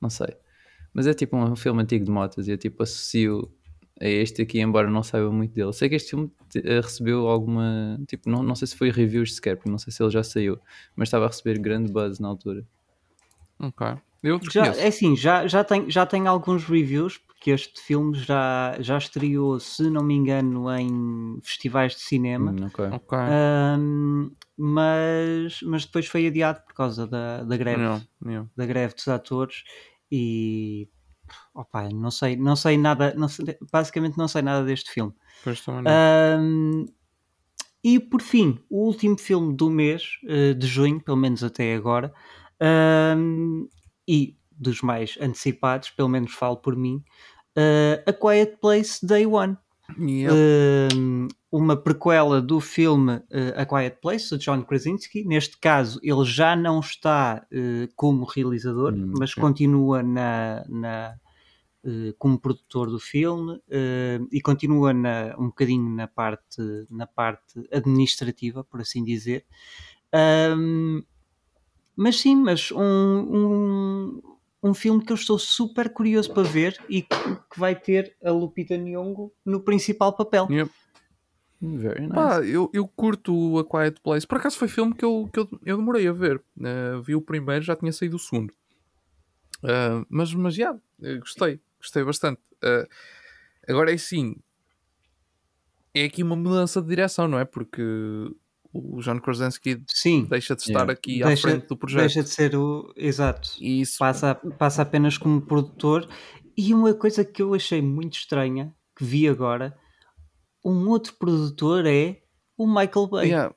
não 0.00 0.08
sei. 0.08 0.34
Mas 0.94 1.06
é 1.06 1.12
tipo 1.12 1.36
um 1.36 1.54
filme 1.54 1.82
antigo 1.82 2.06
de 2.06 2.10
motos 2.10 2.48
e 2.48 2.52
eu 2.52 2.56
tipo 2.56 2.82
associo 2.82 3.52
a 4.00 4.08
este 4.08 4.42
aqui, 4.42 4.60
embora 4.60 4.90
não 4.90 5.02
saiba 5.02 5.30
muito 5.30 5.54
dele. 5.54 5.72
Sei 5.72 5.88
que 5.88 5.94
este 5.94 6.10
filme 6.10 6.30
eh, 6.54 6.80
recebeu 6.80 7.28
alguma. 7.28 8.00
Tipo, 8.08 8.30
não, 8.30 8.42
não 8.42 8.54
sei 8.54 8.66
se 8.66 8.76
foi 8.76 8.90
reviews 8.90 9.36
sequer, 9.36 9.56
porque 9.56 9.70
não 9.70 9.78
sei 9.78 9.92
se 9.92 10.02
ele 10.02 10.10
já 10.10 10.22
saiu, 10.22 10.58
mas 10.96 11.08
estava 11.08 11.26
a 11.26 11.28
receber 11.28 11.58
grande 11.58 11.92
buzz 11.92 12.18
na 12.18 12.28
altura. 12.28 12.64
Ok. 13.58 13.86
Eu 14.22 14.38
já, 14.50 14.66
é 14.66 14.88
assim, 14.88 15.16
já, 15.16 15.46
já, 15.46 15.64
tem, 15.64 15.90
já 15.90 16.04
tem 16.04 16.26
alguns 16.26 16.64
reviews, 16.64 17.16
porque 17.16 17.50
este 17.50 17.80
filme 17.80 18.14
já, 18.14 18.76
já 18.78 18.98
estreou, 18.98 19.58
se 19.58 19.88
não 19.88 20.02
me 20.02 20.14
engano, 20.14 20.70
em 20.76 21.38
festivais 21.42 21.94
de 21.94 22.00
cinema. 22.00 22.52
Hum, 22.52 22.66
okay. 22.66 22.86
Okay. 22.86 23.18
Um, 23.78 24.30
mas, 24.58 25.62
mas 25.62 25.86
depois 25.86 26.06
foi 26.06 26.26
adiado 26.26 26.62
por 26.66 26.74
causa 26.74 27.06
da, 27.06 27.42
da 27.42 27.56
greve, 27.56 27.82
da 28.54 28.66
greve 28.66 28.94
dos 28.94 29.08
atores 29.08 29.64
e 30.12 30.86
opa, 31.54 31.88
não 31.88 32.10
sei, 32.10 32.36
não 32.36 32.56
sei 32.56 32.76
nada, 32.76 33.14
não 33.16 33.28
sei, 33.28 33.56
basicamente 33.72 34.16
não 34.16 34.28
sei 34.28 34.42
nada 34.42 34.64
deste 34.64 34.90
filme. 34.90 35.12
Pois 35.42 35.60
também 35.60 35.82
não. 35.82 35.92
Um, 36.40 36.86
e 37.82 37.98
por 37.98 38.20
fim, 38.20 38.58
o 38.68 38.84
último 38.86 39.18
filme 39.18 39.54
do 39.54 39.70
mês 39.70 40.18
uh, 40.24 40.54
de 40.54 40.66
junho, 40.66 41.00
pelo 41.02 41.16
menos 41.16 41.42
até 41.42 41.74
agora, 41.74 42.12
um, 43.16 43.68
e 44.06 44.36
dos 44.50 44.82
mais 44.82 45.16
antecipados, 45.20 45.90
pelo 45.90 46.08
menos 46.08 46.32
falo 46.32 46.58
por 46.58 46.76
mim, 46.76 47.02
uh, 47.56 48.02
A 48.06 48.12
Quiet 48.12 48.58
Place 48.60 49.04
Day 49.04 49.26
One. 49.26 49.56
Yep. 49.98 50.32
Uh, 50.32 51.28
uma 51.50 51.76
prequela 51.76 52.40
do 52.40 52.60
filme 52.60 53.16
uh, 53.16 53.22
A 53.56 53.66
Quiet 53.66 53.98
Place, 54.00 54.36
de 54.36 54.44
John 54.44 54.62
Krasinski. 54.62 55.24
Neste 55.24 55.58
caso, 55.58 55.98
ele 56.02 56.24
já 56.24 56.54
não 56.54 56.80
está 56.80 57.46
uh, 57.52 57.92
como 57.96 58.24
realizador, 58.24 58.92
hum, 58.94 59.14
mas 59.18 59.32
okay. 59.32 59.40
continua 59.40 60.02
na, 60.02 60.64
na 60.68 61.14
como 62.18 62.38
produtor 62.38 62.90
do 62.90 63.00
filme 63.00 63.58
e 64.30 64.38
continua 64.42 64.92
na, 64.92 65.34
um 65.38 65.46
bocadinho 65.46 65.88
na 65.96 66.06
parte, 66.06 66.60
na 66.90 67.06
parte 67.06 67.66
administrativa, 67.72 68.62
por 68.62 68.82
assim 68.82 69.02
dizer. 69.02 69.46
Um, 70.54 71.02
mas 71.96 72.20
sim, 72.20 72.36
mas 72.36 72.70
um, 72.70 72.80
um, 72.80 74.22
um 74.62 74.74
filme 74.74 75.04
que 75.04 75.12
eu 75.12 75.16
estou 75.16 75.38
super 75.38 75.92
curioso 75.92 76.32
para 76.32 76.42
ver 76.42 76.76
e 76.88 77.02
que, 77.02 77.16
vai 77.56 77.74
ter 77.74 78.16
a 78.22 78.30
Lupita 78.30 78.76
Nyong'o 78.76 79.32
no 79.44 79.60
principal 79.60 80.12
papel. 80.14 80.46
Yep. 80.50 80.70
Very 81.62 82.02
nice. 82.02 82.14
Pá, 82.14 82.40
eu, 82.42 82.70
eu 82.72 82.88
curto 82.88 83.58
A 83.58 83.64
Quiet 83.64 84.00
Place. 84.00 84.26
Por 84.26 84.38
acaso 84.38 84.56
foi 84.56 84.68
filme 84.68 84.94
que 84.94 85.04
eu, 85.04 85.28
que 85.32 85.40
eu, 85.40 85.48
eu 85.64 85.76
demorei 85.76 86.08
a 86.08 86.12
ver. 86.12 86.42
Uh, 86.56 87.02
vi 87.02 87.14
o 87.14 87.20
primeiro, 87.20 87.62
já 87.62 87.76
tinha 87.76 87.92
saído 87.92 88.16
o 88.16 88.18
segundo. 88.18 88.50
Uh, 89.62 90.04
mas, 90.08 90.32
mas 90.32 90.54
já, 90.54 90.74
yeah, 91.02 91.20
gostei. 91.20 91.60
Gostei 91.78 92.04
bastante. 92.04 92.40
Uh, 92.64 92.88
agora 93.68 93.92
é 93.92 93.96
sim. 93.98 94.36
É 95.94 96.04
aqui 96.04 96.22
uma 96.22 96.36
mudança 96.36 96.80
de 96.80 96.88
direção, 96.88 97.28
não 97.28 97.38
é? 97.38 97.44
Porque 97.44 97.82
o 98.72 99.00
John 99.00 99.20
Krasinski 99.20 99.82
Sim. 99.88 100.24
deixa 100.24 100.54
de 100.54 100.62
estar 100.62 100.80
yeah. 100.80 100.92
aqui 100.92 101.22
deixa, 101.22 101.48
à 101.48 101.50
frente 101.50 101.66
do 101.66 101.76
projeto. 101.76 102.00
Deixa 102.00 102.22
de 102.22 102.28
ser 102.28 102.54
o. 102.54 102.92
Exato. 102.96 103.50
Isso. 103.60 103.98
Passa, 103.98 104.34
passa 104.58 104.82
apenas 104.82 105.18
como 105.18 105.40
produtor. 105.40 106.08
E 106.56 106.72
uma 106.72 106.94
coisa 106.94 107.24
que 107.24 107.42
eu 107.42 107.54
achei 107.54 107.82
muito 107.82 108.18
estranha, 108.18 108.74
que 108.96 109.04
vi 109.04 109.28
agora, 109.28 109.76
um 110.64 110.88
outro 110.88 111.14
produtor 111.18 111.86
é 111.86 112.20
o 112.56 112.66
Michael 112.66 113.06
Bay. 113.08 113.28
Yeah. 113.28 113.54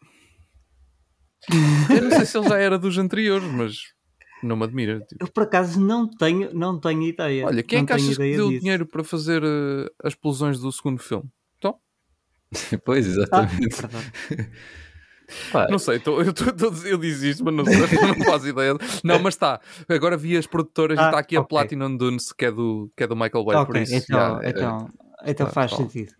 eu 1.89 2.03
não 2.03 2.11
sei 2.11 2.25
se 2.25 2.37
ele 2.37 2.47
já 2.47 2.57
era 2.57 2.79
dos 2.79 2.97
anteriores, 2.97 3.47
mas 3.51 3.75
não 4.41 4.55
me 4.55 4.63
admira. 4.63 5.01
Tipo. 5.01 5.25
Eu 5.25 5.31
por 5.31 5.43
acaso 5.43 5.79
não 5.79 6.09
tenho, 6.09 6.53
não 6.53 6.79
tenho 6.79 7.03
ideia. 7.03 7.45
Olha, 7.45 7.61
quem 7.61 7.79
é 7.79 7.85
que 7.85 7.93
achas 7.93 8.17
que 8.17 8.35
deu 8.35 8.49
disso. 8.49 8.61
dinheiro 8.61 8.85
para 8.85 9.03
fazer 9.03 9.43
uh, 9.43 9.89
as 10.03 10.13
explosões 10.13 10.59
do 10.59 10.71
segundo 10.71 11.01
filme? 11.01 11.29
Então? 11.57 11.77
pois, 12.85 13.05
exatamente. 13.05 13.75
Ah, 13.83 14.73
Pá. 15.51 15.67
Não 15.69 15.79
sei, 15.79 15.99
tô, 15.99 16.21
eu, 16.21 16.33
tô, 16.33 16.51
tô, 16.51 16.71
eu 16.85 16.97
disse 16.97 17.29
isto, 17.29 17.43
mas 17.43 17.53
não, 17.53 17.63
não 18.17 18.25
faço 18.25 18.47
ideia. 18.47 18.75
Não, 19.03 19.19
mas 19.19 19.35
está. 19.35 19.59
Agora 19.87 20.17
vi 20.17 20.37
as 20.37 20.47
produtoras 20.47 20.97
ah, 20.97 21.03
e 21.03 21.05
está 21.05 21.19
aqui 21.19 21.37
okay. 21.37 21.43
a 21.43 21.47
Platinum 21.47 21.95
Dunes, 21.95 22.31
que 22.31 22.45
é 22.45 22.51
do, 22.51 22.91
que 22.95 23.03
é 23.03 23.07
do 23.07 23.15
Michael 23.15 23.45
Bay, 23.45 23.57
okay, 23.57 23.65
por 23.65 23.77
isso. 23.77 23.95
Então, 23.95 24.41
já, 24.41 24.49
então, 24.49 24.89
é, 25.23 25.31
então 25.31 25.47
faz 25.47 25.71
sentido. 25.71 26.13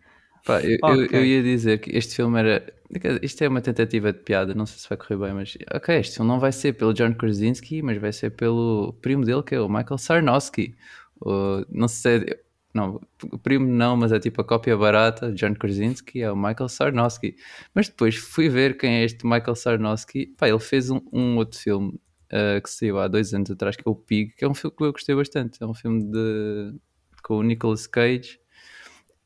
Pá, 0.45 0.61
eu, 0.61 0.77
okay. 0.81 1.17
eu, 1.17 1.21
eu, 1.21 1.25
ia 1.25 1.43
dizer 1.43 1.79
que 1.79 1.95
este 1.95 2.15
filme 2.15 2.39
era. 2.39 2.73
Isto 3.21 3.43
é 3.43 3.47
uma 3.47 3.61
tentativa 3.61 4.11
de 4.11 4.19
piada, 4.19 4.53
não 4.53 4.65
sei 4.65 4.77
se 4.77 4.89
vai 4.89 4.97
correr 4.97 5.17
bem, 5.17 5.33
mas. 5.33 5.57
Ok, 5.73 5.97
este 5.97 6.15
filme 6.15 6.29
não 6.29 6.39
vai 6.39 6.51
ser 6.51 6.73
pelo 6.73 6.93
John 6.93 7.13
Krasinski, 7.13 7.81
mas 7.81 7.97
vai 7.97 8.11
ser 8.11 8.31
pelo 8.31 8.93
primo 9.01 9.23
dele, 9.23 9.43
que 9.43 9.55
é 9.55 9.59
o 9.59 9.69
Michael 9.69 9.97
Sarnowski. 9.97 10.75
O, 11.21 11.65
não 11.69 11.87
sei 11.87 12.19
se 12.19 12.25
é, 12.31 12.39
não, 12.73 12.99
o 13.31 13.37
primo 13.37 13.67
não, 13.67 13.95
mas 13.95 14.11
é 14.11 14.19
tipo 14.19 14.41
a 14.41 14.43
cópia 14.43 14.75
barata, 14.75 15.31
John 15.31 15.53
Krasinski, 15.53 16.21
é 16.21 16.31
o 16.31 16.35
Michael 16.35 16.67
Sarnowski. 16.67 17.35
Mas 17.73 17.87
depois 17.87 18.15
fui 18.15 18.49
ver 18.49 18.77
quem 18.77 18.95
é 18.95 19.03
este 19.03 19.25
Michael 19.25 19.55
Sarnowski. 19.55 20.33
Pá, 20.37 20.49
ele 20.49 20.59
fez 20.59 20.89
um, 20.89 20.99
um 21.11 21.37
outro 21.37 21.59
filme 21.59 21.99
uh, 22.31 22.61
que 22.61 22.69
saiu 22.69 22.97
há 22.97 23.07
dois 23.07 23.31
anos 23.33 23.51
atrás, 23.51 23.75
que 23.75 23.87
é 23.87 23.91
o 23.91 23.95
Pig, 23.95 24.33
que 24.35 24.43
é 24.43 24.49
um 24.49 24.55
filme 24.55 24.75
que 24.75 24.83
eu 24.83 24.91
gostei 24.91 25.15
bastante. 25.15 25.61
É 25.61 25.65
um 25.67 25.73
filme 25.73 26.03
de, 26.03 26.73
com 27.21 27.37
o 27.37 27.43
Nicolas 27.43 27.85
Cage. 27.85 28.39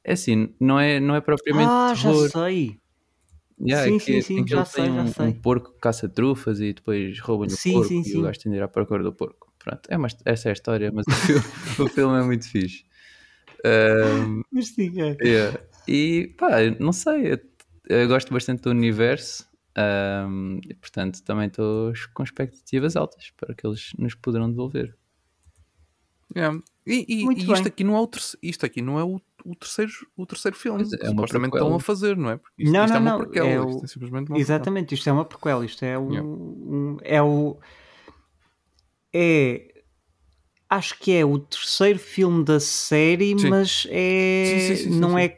É 0.03 0.13
assim, 0.13 0.53
não 0.59 0.77
é, 0.77 0.99
não 0.99 1.15
é 1.15 1.21
propriamente 1.21 1.69
ah, 1.71 1.93
terror. 1.95 2.23
já 2.23 2.29
sei. 2.29 2.79
Yeah, 3.59 3.87
sim, 3.87 3.95
é 3.95 3.99
que, 3.99 4.21
sim, 4.21 4.21
sim, 4.21 4.47
já 4.47 4.63
sei, 4.65 4.87
um, 4.87 5.07
já 5.07 5.13
sei. 5.13 5.25
um 5.25 5.33
porco 5.33 5.73
que 5.73 5.79
caça 5.79 6.07
trufas 6.07 6.59
e 6.59 6.73
depois 6.73 7.19
rouba-lhe 7.19 7.51
o 7.51 7.57
porco 7.57 7.87
sim, 7.87 8.01
e 8.01 8.03
sim. 8.03 8.19
o 8.19 8.21
gajo 8.21 8.39
tem 8.39 8.51
de 8.51 8.59
ir 8.59 8.61
à 8.61 8.67
procura 8.67 9.01
do 9.01 9.11
porco. 9.11 9.51
Pronto, 9.57 9.89
é 9.89 10.31
essa 10.31 10.49
é 10.49 10.51
a 10.51 10.53
história, 10.53 10.91
mas 10.93 11.07
o 11.07 11.11
filme, 11.11 11.43
o 11.79 11.87
filme 11.87 12.19
é 12.19 12.23
muito 12.23 12.47
fixe. 12.47 12.85
Um, 13.65 14.41
Mas 14.51 14.69
sim, 14.69 15.01
é. 15.01 15.17
Yeah. 15.21 15.59
E 15.87 16.33
pá, 16.37 16.49
não 16.79 16.91
sei, 16.91 17.33
eu, 17.33 17.39
eu, 17.89 18.07
gosto 18.07 18.33
bastante 18.33 18.63
do 18.63 18.69
universo 18.69 19.47
um, 19.77 20.59
e 20.63 20.73
portanto 20.73 21.23
também 21.23 21.47
estou 21.47 21.93
com 22.13 22.23
expectativas 22.23 22.95
altas 22.95 23.31
para 23.37 23.53
que 23.53 23.65
eles 23.65 23.91
nos 23.97 24.15
poderão 24.15 24.49
devolver. 24.49 24.95
Yeah. 26.35 26.61
E, 26.85 27.05
e, 27.07 27.25
e 27.25 27.53
isto, 27.53 27.67
aqui 27.67 27.83
não 27.83 27.95
é 27.95 27.99
o 27.99 28.07
terceiro, 28.07 28.39
isto 28.43 28.65
aqui 28.65 28.81
não 28.81 28.99
é 28.99 29.03
o, 29.03 29.19
o 29.45 29.55
terceiro, 29.55 29.91
o 30.15 30.25
terceiro 30.25 30.57
filme. 30.57 30.83
É 30.83 31.07
Supostamente 31.07 31.55
estão 31.55 31.75
a 31.75 31.79
fazer, 31.79 32.17
não 32.17 32.31
é? 32.31 32.39
Isto, 32.57 32.73
não, 32.73 32.85
isto 32.85 32.99
não, 32.99 33.11
é 33.11 33.15
uma 33.15 33.17
prequela. 33.19 33.49
É 33.49 33.61
o... 33.61 33.69
isto 33.69 33.85
é 33.85 33.87
simplesmente 33.87 34.29
uma 34.29 34.37
Exatamente, 34.37 34.87
prequela. 34.87 34.97
isto 34.97 35.09
é 35.09 35.11
uma 35.13 35.25
prequela. 35.25 35.65
Isto 35.65 35.85
é 35.85 35.97
um, 35.97 36.11
yeah. 36.11 36.27
um, 36.27 36.97
é 37.01 37.21
o. 37.21 37.57
É 39.13 39.76
acho 40.70 40.99
que 40.99 41.11
é 41.13 41.26
o 41.26 41.39
terceiro 41.39 41.99
filme 41.99 42.43
da 42.43 42.59
série, 42.59 43.38
sim. 43.39 43.49
mas 43.49 43.88
é 43.89 44.76
sim, 44.76 44.76
sim, 44.76 44.99
não 44.99 45.18
é 45.18 45.38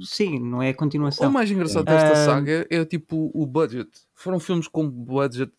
sim, 0.00 0.38
não 0.38 0.62
é 0.62 0.70
a 0.70 0.74
continuação. 0.74 1.28
O 1.28 1.32
mais 1.32 1.50
engraçado 1.50 1.84
desta 1.84 2.12
uh... 2.12 2.24
saga 2.24 2.66
é 2.70 2.84
tipo 2.84 3.30
o 3.34 3.46
budget. 3.46 3.88
Foram 4.14 4.38
filmes 4.38 4.68
com 4.68 4.88
budget 4.88 5.52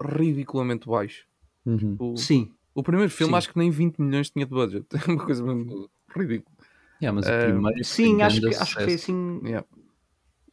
ridiculamente 0.00 0.88
baixo. 0.88 1.26
Uhum. 1.64 1.76
Tipo, 1.76 2.16
sim. 2.16 2.50
O 2.74 2.82
primeiro 2.82 3.10
filme 3.10 3.34
acho 3.34 3.52
que 3.52 3.58
nem 3.58 3.70
20 3.70 3.98
milhões 3.98 4.30
tinha 4.30 4.44
de 4.44 4.52
budget. 4.52 4.86
É 5.06 5.10
uma 5.10 5.24
coisa 5.24 5.42
mesmo 5.42 5.88
ridícula. 6.14 6.54
Yeah, 7.02 7.12
mas 7.12 7.26
o 7.26 7.46
primeiro 7.46 7.84
sim, 7.84 8.22
acho 8.22 8.40
que, 8.40 8.54
acho 8.54 8.76
que 8.76 8.84
foi 8.84 8.94
assim. 8.94 9.40
Yeah. 9.44 9.66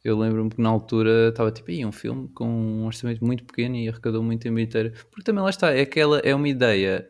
Eu 0.04 0.18
lembro-me 0.18 0.50
que 0.50 0.60
na 0.60 0.68
altura 0.68 1.28
estava 1.28 1.52
tipo 1.52 1.70
aí 1.70 1.86
um 1.86 1.92
filme 1.92 2.28
com 2.34 2.44
um 2.44 2.86
orçamento 2.86 3.24
muito 3.24 3.44
pequeno 3.44 3.76
e 3.76 3.88
arrecadou 3.88 4.22
muito 4.22 4.46
em 4.46 4.52
bilheteira. 4.52 4.92
Porque 5.10 5.22
também 5.22 5.42
lá 5.42 5.50
está, 5.50 5.72
é 5.72 5.82
aquela 5.82 6.18
é 6.18 6.34
uma 6.34 6.48
ideia 6.48 7.08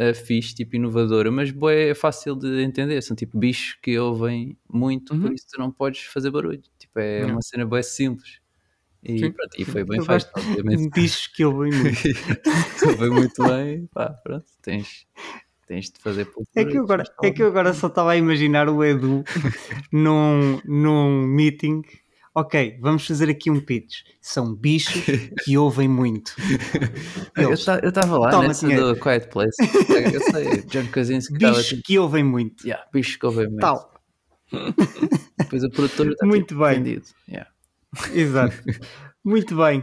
uh, 0.00 0.14
fixe, 0.14 0.54
tipo 0.54 0.76
inovadora, 0.76 1.30
mas 1.30 1.50
boa 1.50 1.72
é 1.72 1.94
fácil 1.94 2.36
de 2.36 2.62
entender. 2.62 3.00
São 3.02 3.16
tipo 3.16 3.38
bichos 3.38 3.78
que 3.82 3.98
ouvem 3.98 4.56
muito, 4.68 5.14
uhum. 5.14 5.22
por 5.22 5.32
isso 5.32 5.46
tu 5.50 5.58
não 5.58 5.70
podes 5.70 6.02
fazer 6.04 6.30
barulho. 6.30 6.62
Tipo, 6.78 6.98
é 6.98 7.26
uma 7.26 7.42
cena 7.42 7.66
boa 7.66 7.82
simples. 7.82 8.40
E, 9.02 9.30
pronto, 9.30 9.54
e 9.56 9.64
foi 9.64 9.84
bem 9.84 10.02
feito, 10.02 10.28
obviamente. 10.34 10.90
Bichos 10.90 11.26
que 11.28 11.44
ouvem 11.44 11.72
muito. 11.72 11.96
ouvem 12.88 13.10
muito 13.10 13.44
bem, 13.44 13.86
pá, 13.92 14.10
pronto, 14.10 14.46
tens, 14.62 15.06
tens 15.66 15.90
de 15.90 16.00
fazer 16.00 16.28
é 16.56 16.64
que, 16.64 16.76
agora, 16.76 17.04
é 17.22 17.30
que 17.30 17.42
eu 17.42 17.46
agora 17.46 17.72
só 17.72 17.86
estava 17.86 18.12
a 18.12 18.16
imaginar 18.16 18.68
o 18.68 18.82
Edu 18.82 19.22
num, 19.92 20.60
num 20.64 21.22
meeting 21.22 21.82
ok, 22.36 22.78
vamos 22.82 23.06
fazer 23.06 23.30
aqui 23.30 23.50
um 23.50 23.58
pitch. 23.58 24.02
São 24.20 24.54
bichos 24.54 25.02
que 25.42 25.56
ouvem 25.56 25.88
muito. 25.88 26.36
Eles, 27.34 27.66
eu 27.82 27.88
estava 27.88 28.18
lá 28.18 28.30
Toma 28.30 28.48
nessa 28.48 28.68
do 28.68 28.94
Quiet 28.96 29.28
Place. 29.28 29.56
Eu 30.12 30.20
sei, 30.20 30.62
John 30.64 30.86
Krasinski 30.88 31.38
Bichos 31.38 31.66
tipo, 31.66 31.82
que 31.82 31.98
ouvem 31.98 32.22
muito. 32.22 32.62
Yeah, 32.62 32.86
bichos 32.92 33.16
que 33.16 33.24
ouvem 33.24 33.46
muito. 33.46 33.60
Tal. 33.60 33.90
Depois 35.38 35.64
o 35.64 35.70
produtor 35.70 36.08
está 36.08 36.26
muito 36.26 36.48
tipo, 36.48 36.60
bem. 36.60 36.74
vendido. 36.74 37.06
Yeah. 37.26 37.50
Exato. 38.12 38.54
Muito 39.24 39.56
bem. 39.56 39.82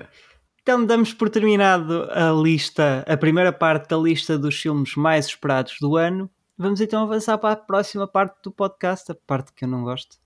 Então 0.62 0.86
damos 0.86 1.12
por 1.12 1.32
terminado 1.32 2.08
a 2.12 2.32
lista, 2.32 3.04
a 3.08 3.18
primeira 3.18 3.52
parte 3.52 3.90
da 3.90 3.98
lista 3.98 4.38
dos 4.38 4.56
filmes 4.56 4.96
mais 4.96 5.26
esperados 5.26 5.76
do 5.82 5.98
ano. 5.98 6.30
Vamos 6.56 6.80
então 6.80 7.02
avançar 7.02 7.38
para 7.40 7.54
a 7.54 7.58
próxima 7.58 8.08
parte 8.08 8.38
do 8.44 8.52
podcast, 8.52 9.12
a 9.12 9.16
parte 9.16 9.52
que 9.54 9.66
eu 9.66 9.68
não 9.68 9.84
gosto. 9.84 10.23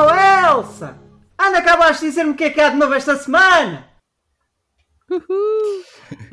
Oh 0.00 0.14
Elsa! 0.14 0.96
Anda 1.36 1.58
acabaste 1.58 2.04
de 2.04 2.10
dizer-me 2.10 2.30
o 2.30 2.36
que 2.36 2.44
é 2.44 2.50
que 2.50 2.60
há 2.60 2.68
de 2.68 2.76
novo 2.76 2.94
esta 2.94 3.16
semana! 3.16 3.84
Uhul. 5.10 5.82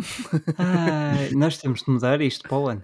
Ai, 0.60 1.32
nós 1.32 1.58
temos 1.58 1.82
de 1.82 1.90
mudar 1.90 2.22
isto 2.22 2.48
para 2.48 2.58
o 2.60 2.68
ano. 2.68 2.84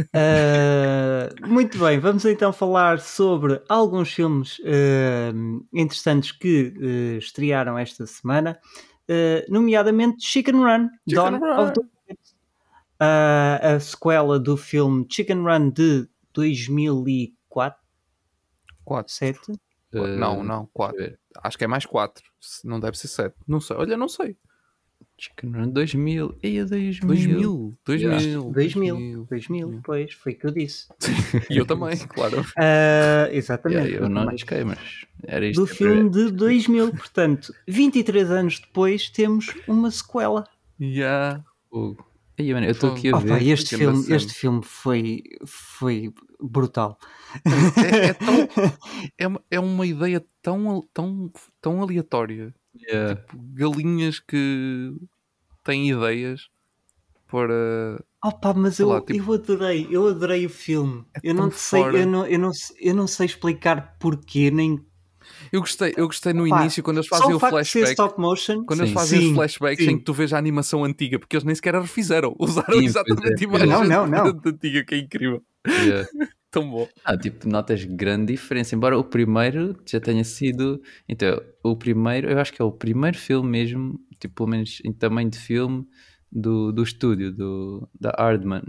Uh, 0.00 1.46
muito 1.46 1.76
bem, 1.78 2.00
vamos 2.00 2.24
então 2.24 2.54
falar 2.54 3.00
sobre 3.00 3.60
alguns 3.68 4.10
filmes 4.10 4.58
uh, 4.60 5.66
interessantes 5.74 6.32
que 6.32 6.72
uh, 6.78 7.18
estrearam 7.18 7.76
esta 7.76 8.06
semana, 8.06 8.58
nomeadamente 9.50 10.24
Chicken 10.24 10.54
Run, 10.54 10.88
Chicken 11.06 11.38
Dawn 11.38 11.38
Run. 11.38 11.64
of 11.64 11.72
the 11.74 11.82
a 12.98 13.78
sequela 13.78 14.40
do 14.40 14.56
filme 14.56 15.06
Chicken 15.10 15.42
Run 15.42 15.68
de 15.68 16.08
2004 16.32 17.78
4. 18.84 19.12
7 19.12 19.67
não, 19.92 20.42
não, 20.42 20.66
4. 20.72 21.18
Acho 21.42 21.58
que 21.58 21.64
é 21.64 21.66
mais 21.66 21.86
4. 21.86 22.22
Não 22.64 22.80
deve 22.80 22.98
ser 22.98 23.08
7. 23.08 23.34
Não 23.46 23.60
sei. 23.60 23.76
Olha, 23.76 23.96
não 23.96 24.08
sei. 24.08 24.36
Chicken 25.18 25.50
Run 25.52 25.70
2000. 25.70 26.38
Eia, 26.42 26.64
2000. 26.64 27.06
2000. 27.06 27.78
2000. 27.84 28.52
2000. 28.52 29.26
2000. 29.28 29.80
Pois, 29.82 30.12
foi 30.12 30.32
o 30.32 30.38
que 30.38 30.46
eu 30.46 30.50
disse. 30.52 30.86
e 31.50 31.56
eu 31.56 31.66
também, 31.66 31.96
claro. 32.06 32.40
Uh, 32.40 33.32
exatamente. 33.32 33.88
Yeah, 33.88 34.06
eu 34.06 34.08
não 34.08 34.28
arrisquei, 34.28 34.62
mas 34.62 34.78
era 35.24 35.44
isto. 35.44 35.60
Do 35.60 35.66
filme 35.66 36.08
de 36.08 36.30
2000, 36.30 36.90
portanto, 36.92 37.52
23 37.66 38.30
anos 38.30 38.60
depois 38.60 39.10
temos 39.10 39.52
uma 39.66 39.90
sequela. 39.90 40.44
Yeah. 40.80 41.44
Uh. 41.72 41.96
Aí, 42.38 42.54
mano, 42.54 42.66
eu 42.66 42.70
estou 42.70 42.92
aqui 42.92 43.12
a 43.12 43.18
ver. 43.18 43.28
Pá, 43.28 43.42
este, 43.42 43.76
filme, 43.76 44.14
este 44.14 44.32
filme 44.32 44.60
foi, 44.62 45.24
foi 45.44 46.12
brutal. 46.40 46.96
É, 47.84 48.06
é, 48.06 48.12
tão, 48.14 48.48
é, 49.18 49.26
uma, 49.26 49.42
é 49.50 49.60
uma 49.60 49.86
ideia 49.86 50.24
tão, 50.42 50.86
tão, 50.92 51.30
tão 51.60 51.82
aleatória. 51.82 52.54
Yeah. 52.74 53.16
Tipo, 53.16 53.38
galinhas 53.54 54.20
que 54.20 54.94
têm 55.64 55.90
ideias 55.90 56.48
para. 57.30 58.02
Pá, 58.40 58.52
mas 58.54 58.78
eu, 58.78 58.88
lá, 58.88 59.00
tipo, 59.00 59.32
eu 59.32 59.34
adorei, 59.34 59.86
eu 59.90 60.06
adorei 60.08 60.46
o 60.46 60.50
filme. 60.50 61.04
É 61.14 61.20
eu 61.22 61.34
não 61.34 61.50
sei, 61.50 61.82
eu 61.82 62.06
não, 62.06 62.26
eu, 62.26 62.38
não, 62.38 62.50
eu 62.80 62.94
não 62.94 63.06
sei 63.06 63.26
explicar 63.26 63.96
porquê, 63.98 64.50
nem 64.50 64.84
eu 65.52 65.60
gostei, 65.60 65.94
eu 65.96 66.06
gostei 66.06 66.32
no 66.32 66.48
Pá, 66.48 66.62
início 66.62 66.82
quando 66.82 66.98
eles 66.98 67.08
fazem 67.08 67.34
o 67.34 67.38
flashback. 67.38 67.90
Stop 67.90 68.20
motion, 68.20 68.64
quando 68.64 68.78
sim. 68.78 68.84
eles 68.84 68.94
fazem 68.94 69.20
sim, 69.20 69.28
os 69.28 69.34
flashbacks 69.34 69.84
sim. 69.84 69.92
em 69.92 69.98
que 69.98 70.04
tu 70.04 70.12
vês 70.12 70.32
a 70.32 70.38
animação 70.38 70.84
antiga, 70.84 71.18
porque 71.18 71.36
eles 71.36 71.44
nem 71.44 71.54
sequer 71.54 71.74
a 71.74 71.80
refizeram, 71.80 72.34
usaram 72.38 72.80
exatamente 72.80 73.44
é. 73.44 73.46
a 73.46 73.48
imagem 73.48 73.68
não, 73.68 73.84
não, 73.84 74.06
não. 74.06 74.40
antiga, 74.44 74.84
que 74.84 74.94
é 74.94 74.98
incrível. 74.98 75.42
Yeah. 75.66 76.08
Tão 76.50 76.70
bom. 76.70 76.88
Ah, 77.04 77.16
tipo, 77.16 77.46
notas 77.48 77.84
grande 77.84 78.32
diferença. 78.32 78.74
Embora 78.74 78.98
o 78.98 79.04
primeiro 79.04 79.78
já 79.86 80.00
tenha 80.00 80.24
sido. 80.24 80.82
Então, 81.08 81.40
o 81.62 81.76
primeiro, 81.76 82.30
eu 82.30 82.38
acho 82.38 82.52
que 82.52 82.62
é 82.62 82.64
o 82.64 82.72
primeiro 82.72 83.18
filme 83.18 83.50
mesmo, 83.50 84.00
tipo, 84.18 84.34
pelo 84.34 84.48
menos 84.48 84.80
em 84.84 84.92
tamanho 84.92 85.28
de 85.28 85.38
filme, 85.38 85.86
do, 86.32 86.72
do 86.72 86.82
estúdio, 86.82 87.32
do, 87.32 87.88
da 88.00 88.10
Hardman. 88.18 88.62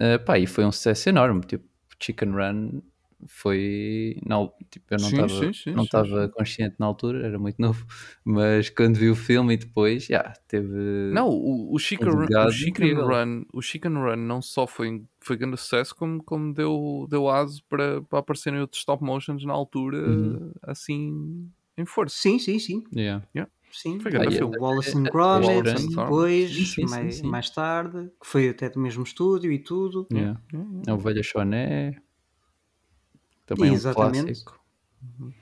Uh, 0.00 0.22
pá, 0.24 0.38
e 0.38 0.46
foi 0.46 0.64
um 0.64 0.72
sucesso 0.72 1.08
enorme. 1.08 1.40
Tipo, 1.42 1.64
Chicken 1.98 2.32
Run 2.32 2.82
foi. 3.26 4.16
Não, 4.26 4.52
tipo, 4.70 4.86
eu 4.90 4.98
não 4.98 5.08
estava 5.08 5.50
não 5.74 5.84
estava 5.84 6.28
consciente 6.28 6.76
na 6.78 6.86
altura, 6.86 7.26
era 7.26 7.38
muito 7.38 7.56
novo, 7.60 7.86
mas 8.24 8.70
quando 8.70 8.96
vi 8.96 9.10
o 9.10 9.16
filme 9.16 9.54
e 9.54 9.56
depois, 9.56 10.04
já 10.06 10.16
yeah, 10.16 10.34
teve. 10.48 11.10
Não, 11.12 11.28
o, 11.28 11.74
o, 11.74 11.78
Chicken, 11.78 12.08
um 12.08 12.12
Run, 12.12 12.46
o 12.46 12.50
Chicken 12.50 12.94
Run, 12.94 13.42
o 13.52 13.62
Chicken 13.62 13.94
Run 13.94 14.16
não 14.16 14.42
só 14.42 14.66
foi, 14.66 15.04
foi 15.20 15.36
grande 15.36 15.56
sucesso, 15.56 15.94
como, 15.94 16.22
como 16.22 16.52
deu, 16.52 17.06
deu 17.08 17.28
aso 17.28 17.62
para, 17.68 18.02
para 18.02 18.18
aparecerem 18.18 18.60
outros 18.60 18.80
stop 18.80 19.02
motions 19.02 19.44
na 19.44 19.52
altura, 19.52 19.98
uhum. 19.98 20.52
assim, 20.62 21.48
em 21.76 21.84
força. 21.84 22.16
Sim, 22.16 22.38
sim, 22.38 22.58
sim. 22.58 22.84
Yeah. 22.94 23.26
Yeah. 23.34 23.50
Sim, 23.74 23.98
foi 23.98 24.12
grande 24.12 24.28
ah, 24.28 24.38
filme. 24.38 24.56
Wallace 24.56 24.96
and 24.96 25.02
Gromit, 25.02 25.88
depois, 25.88 26.54
sim, 26.54 26.64
sim, 26.64 26.84
mais, 26.84 27.16
sim, 27.16 27.26
mais 27.26 27.50
tarde, 27.50 28.08
que 28.20 28.26
foi 28.26 28.48
até 28.48 28.70
do 28.70 28.78
mesmo 28.78 29.02
estúdio 29.02 29.50
e 29.50 29.58
tudo. 29.58 30.06
Yeah. 30.12 30.40
Yeah. 30.52 30.92
A 30.92 30.94
Ovelha 30.94 31.24
Choné. 31.24 31.96
Também 33.46 33.72
Exatamente. 33.72 34.18
é 34.18 34.22
um 34.22 34.24
clássico. 34.26 34.60
Uhum. 35.20 35.32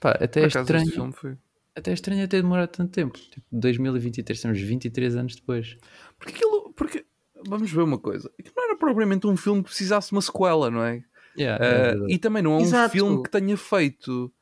Pá, 0.00 0.10
até 0.20 0.42
é 0.42 0.46
estranho. 0.46 1.12
Foi... 1.12 1.36
Até 1.74 1.90
é 1.90 1.94
estranho 1.94 2.28
ter 2.28 2.42
demorado 2.42 2.70
tanto 2.70 2.90
tempo. 2.90 3.18
Tipo, 3.18 3.46
2023, 3.52 4.38
estamos 4.38 4.60
23 4.60 5.16
anos 5.16 5.36
depois. 5.36 5.76
Porque 6.18 6.34
aquilo. 6.34 6.72
Porque, 6.74 7.06
vamos 7.46 7.70
ver 7.70 7.82
uma 7.82 7.98
coisa. 7.98 8.30
Aquilo 8.38 8.54
não 8.56 8.64
era 8.64 8.76
propriamente 8.76 9.26
um 9.26 9.36
filme 9.36 9.62
que 9.62 9.68
precisasse 9.68 10.12
uma 10.12 10.22
sequela, 10.22 10.70
não 10.70 10.82
é? 10.82 11.04
Yeah, 11.36 11.64
uh, 11.64 12.06
é 12.06 12.12
e 12.12 12.18
também 12.18 12.42
não 12.42 12.54
é 12.54 12.56
um 12.58 12.60
Exato. 12.60 12.92
filme 12.92 13.22
que 13.22 13.30
tenha 13.30 13.56
feito 13.56 14.32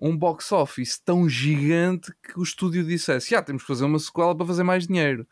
um 0.00 0.16
box 0.16 0.50
office 0.50 0.98
tão 0.98 1.28
gigante 1.28 2.10
que 2.22 2.38
o 2.38 2.42
estúdio 2.42 2.84
dissesse: 2.84 3.34
ah, 3.34 3.42
temos 3.42 3.62
que 3.62 3.68
fazer 3.68 3.84
uma 3.84 3.98
sequela 3.98 4.34
para 4.34 4.46
fazer 4.46 4.62
mais 4.62 4.86
dinheiro. 4.86 5.26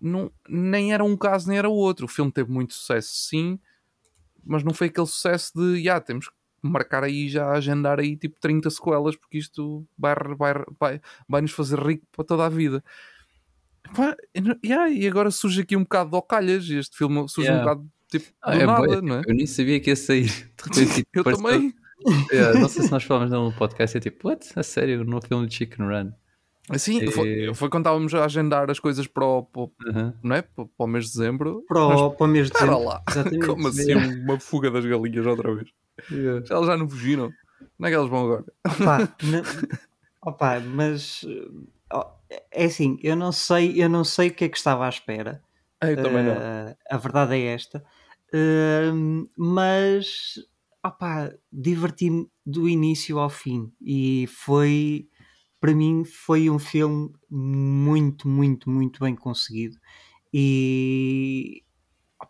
Não, 0.00 0.32
nem 0.48 0.92
era 0.94 1.04
um 1.04 1.16
caso, 1.16 1.48
nem 1.48 1.58
era 1.58 1.68
o 1.68 1.74
outro. 1.74 2.06
O 2.06 2.08
filme 2.08 2.32
teve 2.32 2.50
muito 2.50 2.74
sucesso, 2.74 3.10
sim, 3.12 3.58
mas 4.44 4.62
não 4.62 4.72
foi 4.72 4.86
aquele 4.86 5.06
sucesso 5.06 5.52
de 5.54 5.88
ah, 5.88 6.00
temos 6.00 6.28
que 6.28 6.34
marcar 6.62 7.04
aí, 7.04 7.28
já 7.28 7.50
agendar 7.50 7.98
aí 7.98 8.16
tipo 8.16 8.38
30 8.40 8.70
sequelas, 8.70 9.16
porque 9.16 9.38
isto 9.38 9.86
vai, 9.98 10.14
vai, 10.36 10.54
vai, 10.78 11.00
vai 11.28 11.40
nos 11.40 11.52
fazer 11.52 11.78
rico 11.78 12.06
para 12.12 12.24
toda 12.24 12.46
a 12.46 12.48
vida. 12.48 12.82
Pá, 13.94 14.16
yeah, 14.64 14.88
e 14.90 15.06
agora 15.08 15.30
surge 15.30 15.62
aqui 15.62 15.76
um 15.76 15.82
bocado 15.82 16.10
de 16.10 16.16
ocalhas, 16.16 16.64
e 16.66 16.76
este 16.76 16.96
filme 16.96 17.28
surge 17.28 17.50
yeah. 17.50 17.60
um 17.60 17.64
bocado 17.64 17.90
tipo 18.10 18.26
ah, 18.42 18.54
do 18.54 18.60
é 18.60 18.66
nada, 18.66 18.86
bem, 18.86 19.02
não 19.02 19.16
é? 19.16 19.22
Eu 19.26 19.34
nem 19.34 19.46
sabia 19.46 19.80
que 19.80 19.90
ia 19.90 19.96
sair. 19.96 20.30
Repente, 20.62 20.94
tipo, 20.94 21.08
eu 21.14 21.24
também. 21.24 21.74
Yeah, 22.32 22.58
não 22.58 22.68
sei 22.68 22.84
se 22.84 22.90
nós 22.90 23.04
falamos 23.04 23.30
no 23.30 23.52
podcast, 23.52 23.96
é 23.96 24.00
tipo, 24.00 24.28
what? 24.28 24.46
A 24.56 24.62
sério, 24.62 25.04
no 25.04 25.20
filme 25.20 25.46
de 25.46 25.54
Chicken 25.54 25.86
Run. 25.86 26.12
Sim, 26.78 27.02
e... 27.02 27.10
foi, 27.10 27.54
foi 27.54 27.68
quando 27.68 27.82
estávamos 27.82 28.14
a 28.14 28.24
agendar 28.24 28.70
as 28.70 28.78
coisas 28.78 29.06
para 29.06 29.24
o, 29.24 29.42
para, 29.44 29.62
uhum. 29.62 30.12
não 30.22 30.36
é? 30.36 30.42
para, 30.42 30.64
para 30.64 30.84
o 30.84 30.86
mês 30.86 31.06
de 31.06 31.12
dezembro. 31.12 31.64
Para 31.66 31.84
o, 31.84 32.10
para 32.12 32.24
o 32.24 32.28
mês 32.28 32.46
de 32.46 32.52
dezembro. 32.52 32.84
lá. 32.84 33.02
Como 33.46 33.68
assim 33.68 33.94
uma 33.94 34.38
fuga 34.38 34.70
das 34.70 34.84
galinhas 34.84 35.26
outra 35.26 35.54
vez? 35.54 35.68
Yeah. 36.10 36.46
Elas 36.50 36.66
já 36.66 36.76
não 36.76 36.88
fugiram. 36.88 37.26
Onde 37.26 37.86
é 37.86 37.88
que 37.88 37.94
elas 37.94 38.08
vão 38.08 38.24
agora? 38.24 38.44
Opa, 38.66 38.98
não, 39.22 39.42
opa, 40.22 40.60
mas 40.60 41.24
é 42.50 42.64
assim, 42.64 42.98
eu 43.02 43.16
não 43.16 43.32
sei, 43.32 43.82
eu 43.82 43.88
não 43.88 44.04
sei 44.04 44.28
o 44.28 44.34
que 44.34 44.44
é 44.44 44.48
que 44.48 44.56
estava 44.56 44.86
à 44.86 44.88
espera. 44.88 45.42
Eu 45.82 45.96
também 45.96 46.24
não. 46.24 46.34
Uh, 46.34 46.76
a 46.90 46.96
verdade 46.96 47.34
é 47.34 47.54
esta. 47.54 47.82
Uh, 48.32 49.28
mas 49.36 50.34
opa, 50.84 51.32
diverti-me 51.52 52.28
do 52.44 52.68
início 52.68 53.18
ao 53.18 53.30
fim 53.30 53.72
e 53.80 54.26
foi 54.28 55.08
para 55.60 55.74
mim 55.74 56.04
foi 56.04 56.48
um 56.48 56.58
filme 56.58 57.12
muito, 57.28 58.28
muito, 58.28 58.70
muito 58.70 59.00
bem 59.00 59.14
conseguido 59.14 59.76
e 60.32 61.62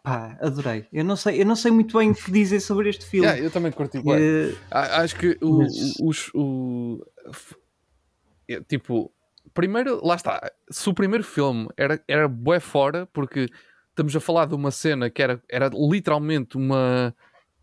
Pá, 0.03 0.39
adorei. 0.41 0.87
Eu 0.93 1.05
não 1.05 1.17
sei, 1.17 1.41
eu 1.41 1.47
não 1.47 1.57
sei 1.57 1.71
muito 1.71 1.99
bem 1.99 2.11
o 2.11 2.15
que 2.15 2.31
dizer 2.31 2.61
sobre 2.61 2.89
este 2.89 3.05
filme. 3.05 3.27
Yeah, 3.27 3.45
eu 3.45 3.51
também 3.51 3.71
curti 3.71 3.99
uh, 3.99 4.57
Acho 4.71 5.17
que 5.17 5.37
o, 5.43 5.59
mas... 5.59 5.73
os, 6.01 6.31
o, 6.35 7.07
o, 8.49 8.63
tipo, 8.67 9.13
primeiro, 9.53 10.05
lá 10.05 10.15
está. 10.15 10.51
Se 10.71 10.89
o 10.89 10.95
primeiro 10.95 11.25
filme 11.25 11.69
era, 11.77 12.03
era 12.09 12.27
bué 12.27 12.61
fora, 12.61 13.07
porque 13.13 13.47
estamos 13.91 14.17
a 14.17 14.21
falar 14.21 14.47
de 14.47 14.55
uma 14.55 14.71
cena 14.71 15.11
que 15.11 15.23
era, 15.23 15.43
era 15.51 15.71
literalmente 15.73 16.57
uma 16.57 17.15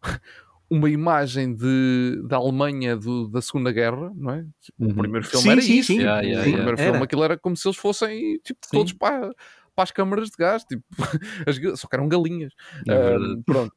uma 0.69 0.89
imagem 0.89 1.55
de, 1.55 2.21
da 2.27 2.37
Alemanha 2.37 2.95
do, 2.95 3.27
da 3.29 3.41
Segunda 3.41 3.71
Guerra, 3.71 4.11
não 4.15 4.31
é? 4.31 4.45
O 4.77 4.85
uhum. 4.85 4.95
primeiro 4.95 5.25
filme 5.25 5.43
sim, 5.43 5.49
era 5.49 5.61
sim, 5.61 5.73
isso. 5.73 5.87
Sim, 5.87 5.99
yeah, 5.99 6.21
yeah, 6.21 6.47
o 6.47 6.53
primeiro 6.53 6.77
filme 6.77 7.03
aquilo 7.03 7.23
era 7.23 7.37
como 7.37 7.55
se 7.55 7.67
eles 7.67 7.77
fossem 7.77 8.37
tipo, 8.43 8.59
todos 8.71 8.93
para, 8.93 9.33
para 9.77 9.83
as 9.83 9.91
câmaras 9.91 10.31
de 10.31 10.37
gás, 10.37 10.63
tipo, 10.63 10.83
as, 11.45 11.79
só 11.79 11.87
que 11.87 11.95
eram 11.95 12.09
galinhas. 12.09 12.51
Uh, 12.81 13.43
pronto. 13.43 13.75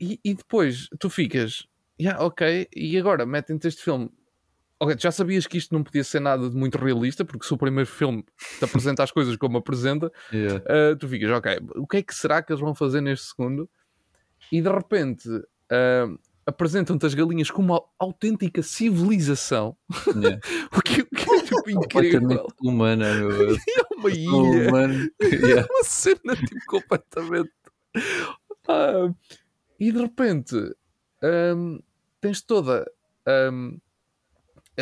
E, 0.00 0.18
e, 0.24 0.34
depois 0.34 0.88
tu 0.98 1.10
ficas, 1.10 1.66
yeah, 2.00 2.24
ok, 2.24 2.68
e 2.74 2.96
agora 2.96 3.26
metem-te 3.26 3.68
este 3.68 3.82
filme. 3.82 4.10
Ok, 4.80 4.96
já 4.98 5.12
sabias 5.12 5.46
que 5.46 5.58
isto 5.58 5.74
não 5.74 5.82
podia 5.82 6.02
ser 6.04 6.20
nada 6.20 6.48
de 6.48 6.56
muito 6.56 6.78
realista, 6.78 7.22
porque 7.22 7.44
se 7.44 7.52
o 7.52 7.58
primeiro 7.58 7.90
filme 7.90 8.24
te 8.58 8.64
apresenta 8.64 9.02
as 9.02 9.10
coisas 9.10 9.36
como 9.36 9.58
apresenta, 9.58 10.10
yeah. 10.32 10.62
uh, 10.64 10.96
tu 10.96 11.06
ficas, 11.06 11.30
ok, 11.32 11.58
o 11.76 11.86
que 11.86 11.98
é 11.98 12.02
que 12.02 12.14
será 12.14 12.40
que 12.40 12.50
eles 12.50 12.60
vão 12.60 12.74
fazer 12.74 13.02
neste 13.02 13.26
segundo? 13.26 13.68
E 14.50 14.62
de 14.62 14.70
repente 14.70 15.28
uh, 15.28 16.18
apresentam-te 16.46 17.04
as 17.04 17.12
galinhas 17.12 17.50
como 17.50 17.74
uma 17.74 17.82
autêntica 17.98 18.62
civilização. 18.62 19.76
Yeah. 20.16 20.40
o, 20.72 20.80
que, 20.80 21.02
o 21.02 21.06
que 21.06 21.34
é 21.34 21.42
tipo 21.42 21.70
incrível. 21.70 22.46
humana, 22.62 23.12
meu 23.14 23.28
Deus. 23.28 23.58
é 23.98 24.00
uma 24.00 24.10
ilha. 24.10 24.68
Humano. 24.68 25.10
Yeah. 25.22 25.62
É 25.62 25.64
uma 25.64 25.84
cena 25.84 26.36
tipo 26.36 26.64
completamente. 26.66 27.52
Uh, 28.68 29.14
e 29.78 29.92
de 29.92 29.98
repente 29.98 30.56
um, 31.22 31.80
tens 32.20 32.42
toda. 32.42 32.90
Um, 33.26 33.78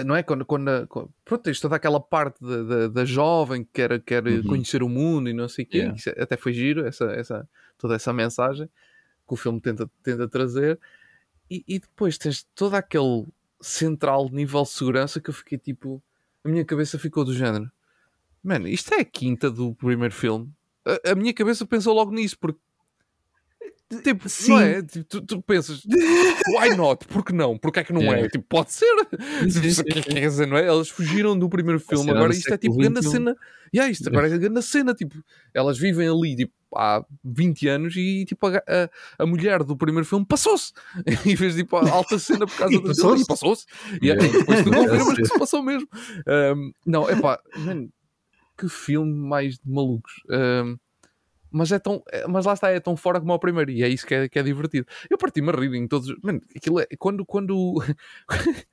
não 0.04 0.14
é? 0.14 0.22
Quando, 0.22 0.44
quando, 0.44 0.86
quando, 0.88 1.10
pronto, 1.24 1.42
tens 1.42 1.58
toda 1.58 1.76
aquela 1.76 2.00
parte 2.00 2.42
da, 2.44 2.62
da, 2.62 2.88
da 2.88 3.04
jovem 3.04 3.64
que 3.64 3.70
quer, 3.72 4.00
quer 4.02 4.26
uhum. 4.26 4.42
conhecer 4.42 4.82
o 4.82 4.88
mundo 4.88 5.30
e 5.30 5.32
não 5.32 5.48
sei 5.48 5.64
o 5.64 5.68
quê. 5.68 5.78
Yeah. 5.78 6.22
Até 6.22 6.36
foi 6.36 6.52
giro, 6.52 6.86
essa, 6.86 7.06
essa, 7.12 7.48
toda 7.78 7.94
essa 7.94 8.12
mensagem 8.12 8.68
que 9.26 9.34
o 9.34 9.36
filme 9.36 9.60
tenta, 9.60 9.90
tenta 10.02 10.28
trazer. 10.28 10.78
E, 11.50 11.64
e 11.66 11.78
depois 11.78 12.18
tens 12.18 12.46
todo 12.54 12.74
aquele 12.74 13.26
central 13.60 14.28
nível 14.30 14.62
de 14.62 14.68
segurança 14.68 15.20
que 15.20 15.30
eu 15.30 15.34
fiquei 15.34 15.58
tipo. 15.58 16.02
A 16.44 16.48
minha 16.48 16.64
cabeça 16.64 16.98
ficou 16.98 17.24
do 17.24 17.34
género. 17.34 17.70
Mano, 18.46 18.68
isto 18.68 18.94
é 18.94 19.00
a 19.00 19.04
quinta 19.04 19.50
do 19.50 19.74
primeiro 19.74 20.14
filme. 20.14 20.48
A, 20.86 21.10
a 21.10 21.14
minha 21.16 21.34
cabeça 21.34 21.66
pensou 21.66 21.92
logo 21.92 22.12
nisso, 22.12 22.38
porque 22.38 22.60
Tipo, 24.02 24.28
Sim. 24.28 24.50
não 24.50 24.60
é? 24.60 24.82
Tipo, 24.82 25.04
tu, 25.04 25.20
tu, 25.20 25.42
pensas, 25.42 25.84
why 25.84 26.76
not? 26.76 27.06
Por 27.06 27.24
que 27.24 27.32
não? 27.32 27.56
Porque 27.56 27.78
é 27.78 27.84
que 27.84 27.92
não 27.92 28.02
é? 28.02 28.28
Tipo, 28.28 28.44
pode 28.48 28.72
ser. 28.72 28.92
Quer 29.06 30.28
dizer, 30.28 30.46
não 30.46 30.56
é? 30.56 30.66
Elas 30.66 30.88
fugiram 30.88 31.38
do 31.38 31.48
primeiro 31.48 31.78
filme, 31.78 32.10
agora 32.10 32.32
isto 32.32 32.52
é 32.52 32.58
tipo 32.58 32.76
grande 32.76 33.08
cena. 33.08 33.36
Yeah, 33.72 33.90
isto 33.90 34.08
agora 34.08 34.26
é 34.26 34.38
grande 34.38 34.62
cena. 34.62 34.92
Tipo, 34.92 35.14
elas 35.54 35.78
vivem 35.78 36.08
ali 36.08 36.34
tipo, 36.34 36.52
há 36.74 37.04
20 37.24 37.68
anos 37.68 37.96
e 37.96 38.24
tipo, 38.24 38.44
a, 38.48 38.56
a, 38.56 38.90
a 39.20 39.26
mulher 39.26 39.62
do 39.62 39.76
primeiro 39.76 40.06
filme 40.06 40.26
passou-se. 40.26 40.72
e 41.24 41.36
fez 41.36 41.54
tipo 41.54 41.76
a 41.76 41.88
alta 41.88 42.18
cena 42.18 42.44
por 42.44 42.56
causa 42.56 42.80
do 42.80 42.88
passou-se. 42.88 43.22
E 43.22 43.26
passou-se. 43.26 43.66
E 44.02 44.06
yeah. 44.06 44.32
depois 44.32 44.64
tu 44.64 44.70
não 44.70 44.82
viram, 44.90 45.06
mas 45.06 45.16
que 45.16 45.26
se 45.26 45.38
passou 45.38 45.62
mesmo. 45.62 45.88
Um, 46.26 46.72
não, 46.84 47.08
é 47.08 47.14
pá, 47.20 47.40
que 48.56 48.68
filme 48.68 49.12
mais 49.12 49.58
de 49.58 49.70
malucos. 49.70 50.12
Um, 50.28 50.78
mas 51.50 51.72
é 51.72 51.78
tão, 51.78 52.02
mas 52.28 52.44
lá 52.44 52.52
está, 52.52 52.70
é 52.70 52.80
tão 52.80 52.96
fora 52.96 53.20
como 53.20 53.32
o 53.32 53.38
primeiro, 53.38 53.70
e 53.70 53.82
é 53.82 53.88
isso 53.88 54.06
que 54.06 54.14
é, 54.14 54.28
que 54.28 54.38
é 54.38 54.42
divertido. 54.42 54.86
Eu 55.08 55.16
parti-me 55.16 55.50
a 55.50 55.52
rir 55.52 55.74
em 55.74 55.86
todos. 55.88 56.14
Mano, 56.22 56.40
aquilo 56.54 56.80
é. 56.80 56.86
Quando. 56.98 57.24
quando 57.24 57.74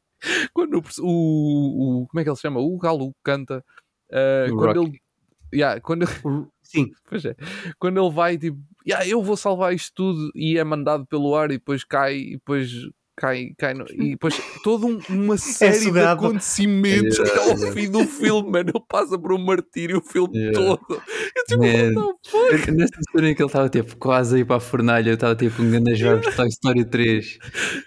quando 0.53 0.83
o, 0.99 1.05
o, 1.05 2.01
o, 2.01 2.07
Como 2.07 2.19
é 2.19 2.23
que 2.23 2.29
ele 2.29 2.35
se 2.35 2.41
chama? 2.41 2.59
O 2.59 2.77
Galo 2.77 3.15
canta. 3.23 3.63
Uh, 4.09 4.55
quando 4.55 4.79
Rock. 4.79 4.89
ele. 4.89 5.01
Yeah, 5.53 5.79
quando, 5.81 6.05
Sim. 6.63 6.91
Pois 7.07 7.23
é. 7.25 7.35
Quando 7.77 8.01
ele 8.01 8.11
vai, 8.11 8.37
tipo, 8.37 8.59
yeah, 8.87 9.07
eu 9.07 9.21
vou 9.21 9.37
salvar 9.37 9.73
isto 9.73 9.93
tudo 9.93 10.31
e 10.33 10.57
é 10.57 10.63
mandado 10.63 11.05
pelo 11.05 11.35
ar 11.35 11.51
e 11.51 11.57
depois 11.57 11.83
cai 11.83 12.17
e 12.17 12.31
depois 12.31 12.71
cai, 13.15 13.53
cai 13.57 13.73
no, 13.73 13.85
e 13.91 14.11
depois 14.17 14.39
toda 14.63 14.85
um, 14.85 14.99
uma 15.09 15.35
é 15.35 15.37
série 15.37 15.89
é 15.89 15.91
de 15.91 15.99
acontecimentos 15.99 17.17
yeah, 17.17 17.33
até 17.33 17.51
ao 17.51 17.57
yeah. 17.57 17.73
fim 17.73 17.89
do 17.89 18.05
filme, 18.05 18.51
mano. 18.51 18.69
Ele 18.69 18.83
passa 18.87 19.17
por 19.17 19.33
um 19.33 19.37
martírio 19.37 19.99
o 19.99 20.01
filme 20.01 20.37
yeah. 20.37 20.57
todo. 20.57 21.01
Eu 21.35 21.43
tipo, 21.45 21.61
Man, 21.61 22.73
Nessa 22.73 22.99
história 22.99 23.29
em 23.29 23.35
que 23.35 23.41
ele 23.41 23.47
estava 23.47 23.69
tipo, 23.69 23.97
quase 23.97 24.35
a 24.35 24.39
ir 24.39 24.45
para 24.45 24.57
a 24.57 24.59
fornalha, 24.59 25.09
eu 25.09 25.15
estava 25.15 25.35
tipo 25.35 25.61
um 25.61 25.69
grande 25.69 25.95
jogo 25.95 26.21
de 26.21 26.35
Toy 26.35 26.47
Story 26.47 26.85
3. 26.85 27.39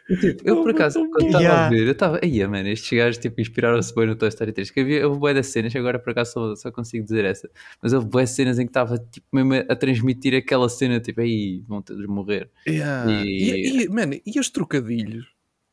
Eu, 0.08 0.20
tipo, 0.20 0.42
eu 0.44 0.62
por 0.62 0.70
acaso, 0.70 1.00
quando 1.10 1.26
estava 1.26 1.48
a 1.48 1.68
ver, 1.68 1.86
eu 1.86 1.92
estava, 1.92 2.20
aí, 2.22 2.46
mano, 2.46 2.68
estes 2.68 2.96
gajos 2.96 3.18
tipo, 3.18 3.40
inspiraram-se 3.40 3.94
bem 3.94 4.06
no 4.06 4.16
Toy 4.16 4.28
Story 4.28 4.52
3. 4.52 4.70
Que 4.70 4.80
havia 4.80 5.06
houve 5.06 5.18
boé 5.18 5.34
das 5.34 5.46
cenas, 5.48 5.74
agora 5.74 5.98
por 5.98 6.10
acaso 6.10 6.32
só, 6.32 6.56
só 6.56 6.70
consigo 6.70 7.04
dizer 7.04 7.24
essa, 7.24 7.48
mas 7.82 7.92
houve 7.92 8.06
boé 8.06 8.26
cenas 8.26 8.58
em 8.58 8.66
que 8.66 8.70
estava 8.70 8.98
tipo, 8.98 9.26
mesmo 9.32 9.54
a, 9.54 9.76
transmitir 9.76 10.34
aquela 10.34 10.68
cena, 10.68 11.00
tipo, 11.00 11.20
aí 11.20 11.62
vão 11.66 11.82
todos 11.82 12.06
morrer. 12.06 12.50
Yeah. 12.66 13.10
E, 13.10 13.26
e, 13.26 13.84
e, 13.84 13.88
man, 13.88 14.10
e 14.24 14.38
os 14.38 14.50
trocadilhos? 14.50 15.25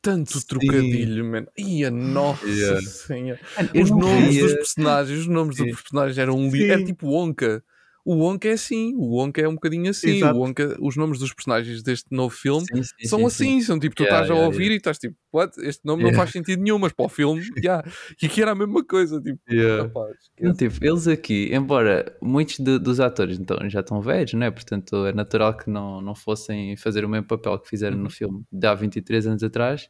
Tanto 0.03 0.37
Sim. 0.37 0.45
trocadilho, 0.45 1.23
mano. 1.23 1.47
Ia, 1.57 1.89
nossa 1.89 2.45
yeah. 2.45 2.81
senhora. 2.81 3.39
Os 3.73 3.89
nomes 3.89 4.37
dos 4.37 4.53
personagens, 4.53 5.19
os 5.19 5.27
nomes 5.27 5.55
dos 5.55 5.71
personagens 5.71 6.17
eram 6.17 6.37
um 6.37 6.49
livro. 6.51 6.73
Era 6.73 6.83
tipo 6.83 7.07
Wonka. 7.07 7.63
O 8.05 8.15
Wonka 8.15 8.49
é 8.49 8.51
assim, 8.51 8.93
o 8.95 9.15
Wonka 9.15 9.41
é 9.41 9.47
um 9.47 9.53
bocadinho 9.53 9.89
assim. 9.89 10.21
O 10.23 10.37
Wonka, 10.37 10.77
os 10.81 10.97
nomes 10.97 11.19
dos 11.19 11.33
personagens 11.33 11.81
deste 11.81 12.07
novo 12.11 12.35
filme 12.35 12.65
sim, 12.65 12.83
sim, 12.83 13.07
são 13.07 13.19
sim, 13.19 13.25
assim, 13.25 13.61
são 13.61 13.79
tipo, 13.79 13.95
tu 13.95 14.03
yeah, 14.03 14.21
estás 14.21 14.29
yeah, 14.29 14.43
a 14.43 14.47
ouvir 14.47 14.63
yeah. 14.63 14.75
e 14.75 14.77
estás 14.77 14.97
tipo, 14.97 15.15
what? 15.31 15.53
Este 15.61 15.85
nome 15.85 16.03
não 16.03 16.13
faz 16.13 16.31
sentido 16.31 16.61
nenhum, 16.61 16.77
mas 16.77 16.91
para 16.91 17.05
o 17.05 17.09
filme, 17.09 17.41
yeah. 17.63 17.87
e 18.21 18.25
aqui 18.25 18.41
era 18.41 18.51
a 18.51 18.55
mesma 18.55 18.83
coisa, 18.83 19.21
tipo, 19.21 19.39
rapaz, 19.81 20.17
não, 20.39 20.53
tipo, 20.53 20.75
eles 20.81 21.07
aqui, 21.07 21.49
embora 21.53 22.15
muitos 22.21 22.59
de, 22.59 22.77
dos 22.77 22.99
atores 22.99 23.39
então, 23.39 23.57
já 23.69 23.79
estão 23.79 24.01
velhos, 24.01 24.33
né? 24.33 24.51
portanto 24.51 25.05
é 25.05 25.13
natural 25.13 25.55
que 25.55 25.69
não, 25.69 26.01
não 26.01 26.13
fossem 26.13 26.75
fazer 26.75 27.05
o 27.05 27.09
mesmo 27.09 27.27
papel 27.27 27.57
que 27.59 27.69
fizeram 27.69 27.97
uhum. 27.97 28.03
no 28.03 28.09
filme 28.09 28.43
de 28.51 28.67
há 28.67 28.73
23 28.73 29.27
anos 29.27 29.43
atrás 29.43 29.89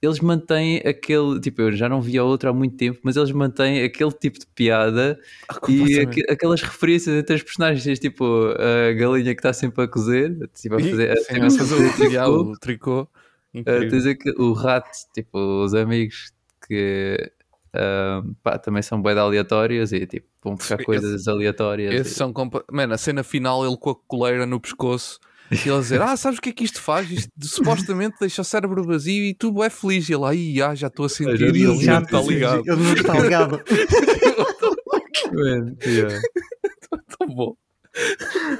eles 0.00 0.20
mantêm 0.20 0.78
aquele, 0.78 1.40
tipo, 1.40 1.62
eu 1.62 1.72
já 1.72 1.88
não 1.88 2.00
vi 2.00 2.16
a 2.18 2.24
outra 2.24 2.50
há 2.50 2.52
muito 2.52 2.76
tempo, 2.76 3.00
mas 3.02 3.16
eles 3.16 3.32
mantêm 3.32 3.82
aquele 3.82 4.12
tipo 4.12 4.38
de 4.38 4.46
piada 4.46 5.18
ah, 5.48 5.58
e 5.68 5.98
aqu 5.98 6.20
aquelas 6.30 6.62
referências 6.62 7.16
entre 7.16 7.34
os 7.34 7.42
personagens, 7.42 7.98
tipo 7.98 8.24
a 8.52 8.92
galinha 8.92 9.34
que 9.34 9.40
está 9.40 9.52
sempre 9.52 9.84
a 9.84 9.88
cozer, 9.88 10.48
tipo, 10.54 10.76
a 10.76 10.80
fazer, 10.80 11.16
sim, 11.16 11.40
a 11.40 11.50
fazer 11.50 11.74
o, 11.74 11.96
tricô, 11.96 12.40
o 12.40 12.56
tricô. 12.58 13.08
Uh, 13.54 14.42
o 14.42 14.52
rato, 14.52 14.88
tipo, 15.12 15.64
os 15.64 15.74
amigos 15.74 16.32
que 16.66 17.32
uh, 17.74 18.34
pá, 18.42 18.58
também 18.58 18.82
são 18.82 19.02
bem 19.02 19.18
aleatórios 19.18 19.92
e 19.92 20.06
tipo, 20.06 20.28
vão 20.44 20.54
buscar 20.54 20.82
coisas 20.84 21.20
esse, 21.20 21.28
aleatórias. 21.28 21.92
Esses 21.92 22.12
e... 22.12 22.14
são, 22.14 22.32
mano, 22.70 22.94
a 22.94 22.98
cena 22.98 23.24
final, 23.24 23.66
ele 23.66 23.76
com 23.76 23.90
a 23.90 23.96
coleira 23.96 24.46
no 24.46 24.60
pescoço 24.60 25.18
e 25.50 25.68
ele 25.68 25.80
dizer: 25.80 26.02
Ah, 26.02 26.16
sabes 26.16 26.38
o 26.38 26.42
que 26.42 26.50
é 26.50 26.52
que 26.52 26.64
isto 26.64 26.80
faz? 26.80 27.10
Isto 27.10 27.30
supostamente 27.42 28.16
deixa 28.20 28.42
o 28.42 28.44
cérebro 28.44 28.84
vazio 28.84 29.24
e 29.24 29.34
tu 29.34 29.62
é 29.62 29.70
feliz. 29.70 30.08
E 30.08 30.14
ele, 30.14 30.24
ai, 30.24 30.60
ah, 30.62 30.74
já 30.74 30.88
estou 30.88 31.06
a 31.06 31.08
sentir. 31.08 31.54
E 31.54 31.62
ele 31.62 31.82
já 31.82 32.00
está 32.00 32.20
ligado. 32.20 32.62
Ele 32.66 32.82
não 32.82 32.92
está 32.92 33.18
ligado. 33.18 33.62
Tão 37.18 37.28
bom. 37.28 37.56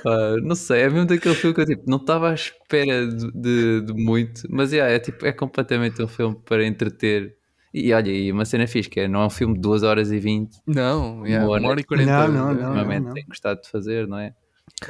Uh, 0.05 0.41
não 0.43 0.55
sei, 0.57 0.83
é 0.83 0.91
mesmo 0.91 1.07
daquele 1.07 1.35
filme 1.35 1.55
que 1.55 1.61
eu 1.61 1.67
tipo, 1.67 1.85
não 1.87 1.99
estava 1.99 2.31
à 2.31 2.35
espera 2.35 3.07
de, 3.07 3.31
de, 3.33 3.81
de 3.83 3.93
muito, 3.93 4.43
mas 4.51 4.73
yeah, 4.73 4.93
é, 4.93 4.99
tipo, 4.99 5.25
é 5.25 5.33
completamente 5.33 6.03
um 6.03 6.09
filme 6.09 6.37
para 6.45 6.67
entreter. 6.67 7.37
E 7.73 7.93
olha, 7.93 8.11
e 8.11 8.33
uma 8.33 8.45
cena 8.45 8.67
fixe, 8.67 8.89
que 8.89 9.01
é, 9.01 9.07
não 9.07 9.23
é 9.23 9.27
um 9.27 9.31
filme 9.31 9.55
de 9.55 9.61
2 9.61 9.83
horas 9.83 10.11
e 10.11 10.19
20. 10.19 10.57
Não, 10.67 11.25
yeah, 11.25 11.47
uma 11.47 11.69
hora 11.69 11.81
e 11.81 11.85
40. 11.85 12.11
Não, 12.11 12.29
não, 12.29 12.55
não. 12.55 12.55
Normalmente 12.55 13.01
não, 13.01 13.09
não. 13.09 13.15
tem 13.15 13.27
gostado 13.27 13.61
de 13.61 13.69
fazer, 13.69 14.09
não 14.09 14.19
é? 14.19 14.33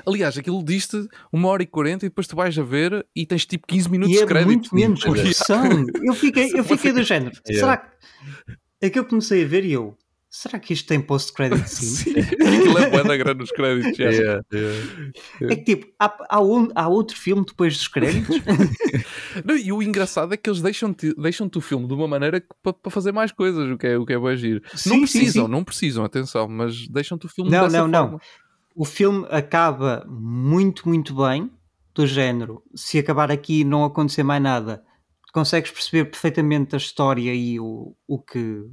Aliás, 0.06 0.36
aquilo 0.36 0.62
diste 0.62 1.08
uma 1.32 1.48
hora 1.48 1.62
e 1.62 1.66
40 1.66 2.06
e 2.06 2.08
depois 2.08 2.26
tu 2.26 2.36
vais 2.36 2.58
a 2.58 2.62
ver 2.62 3.06
e 3.14 3.26
tens 3.26 3.46
tipo 3.46 3.66
15 3.66 3.90
minutos 3.90 4.16
e 4.16 4.20
de 4.20 4.26
crédito. 4.26 4.48
É 4.48 4.52
muito 4.52 4.74
menos 4.74 5.00
produção. 5.04 5.86
eu 6.02 6.14
fiquei, 6.14 6.50
eu 6.54 6.64
fiquei 6.64 6.92
do 6.92 7.02
género. 7.02 7.36
Yeah. 7.48 7.60
Será 7.60 7.76
que. 7.76 8.58
É 8.80 8.90
que 8.90 8.98
eu 8.98 9.04
comecei 9.04 9.44
a 9.44 9.46
ver 9.46 9.64
e 9.64 9.72
eu. 9.72 9.96
Será 10.30 10.58
que 10.58 10.74
isto 10.74 10.86
tem 10.86 11.00
post-credit 11.00 11.68
sim? 11.68 11.86
sim. 12.12 12.20
Aquilo 12.20 12.78
é 12.78 13.02
da 13.02 13.16
grande 13.16 13.40
nos 13.40 13.50
créditos. 13.50 13.98
Yeah. 13.98 14.42
Yeah. 14.52 14.84
É 15.40 15.56
que 15.56 15.64
tipo, 15.64 15.86
há, 15.98 16.14
há, 16.28 16.42
um, 16.42 16.68
há, 16.74 16.86
outro 16.86 17.16
filme 17.16 17.44
depois 17.46 17.76
dos 17.78 17.88
créditos? 17.88 18.36
não, 19.44 19.56
e 19.56 19.72
o 19.72 19.82
engraçado 19.82 20.34
é 20.34 20.36
que 20.36 20.50
eles 20.50 20.60
deixam-te 20.60 21.14
deixam 21.14 21.50
o 21.52 21.60
filme 21.62 21.88
de 21.88 21.94
uma 21.94 22.06
maneira 22.06 22.44
para 22.62 22.74
pa 22.74 22.90
fazer 22.90 23.10
mais 23.10 23.32
coisas, 23.32 23.70
o 23.70 23.78
que 23.78 23.86
é, 23.86 23.96
o 23.96 24.04
que 24.04 24.12
é 24.12 24.18
bem 24.18 24.28
agir. 24.28 24.62
Sim, 24.74 24.90
não 24.90 25.00
precisam, 25.00 25.26
sim, 25.26 25.40
sim. 25.40 25.48
não 25.48 25.64
precisam, 25.64 26.04
atenção, 26.04 26.46
mas 26.46 26.86
deixam-te 26.88 27.24
o 27.24 27.28
filme 27.28 27.50
não, 27.50 27.64
dessa 27.64 27.88
não, 27.88 27.90
forma. 27.90 28.10
Não, 28.12 28.20
o 28.78 28.84
filme 28.84 29.26
acaba 29.28 30.06
muito, 30.08 30.88
muito 30.88 31.12
bem, 31.12 31.50
do 31.92 32.06
género. 32.06 32.62
Se 32.76 32.96
acabar 32.96 33.28
aqui 33.28 33.62
e 33.62 33.64
não 33.64 33.84
acontecer 33.84 34.22
mais 34.22 34.40
nada, 34.40 34.84
consegues 35.32 35.72
perceber 35.72 36.04
perfeitamente 36.04 36.76
a 36.76 36.78
história 36.78 37.34
e 37.34 37.58
o, 37.58 37.96
o 38.06 38.20
que 38.20 38.64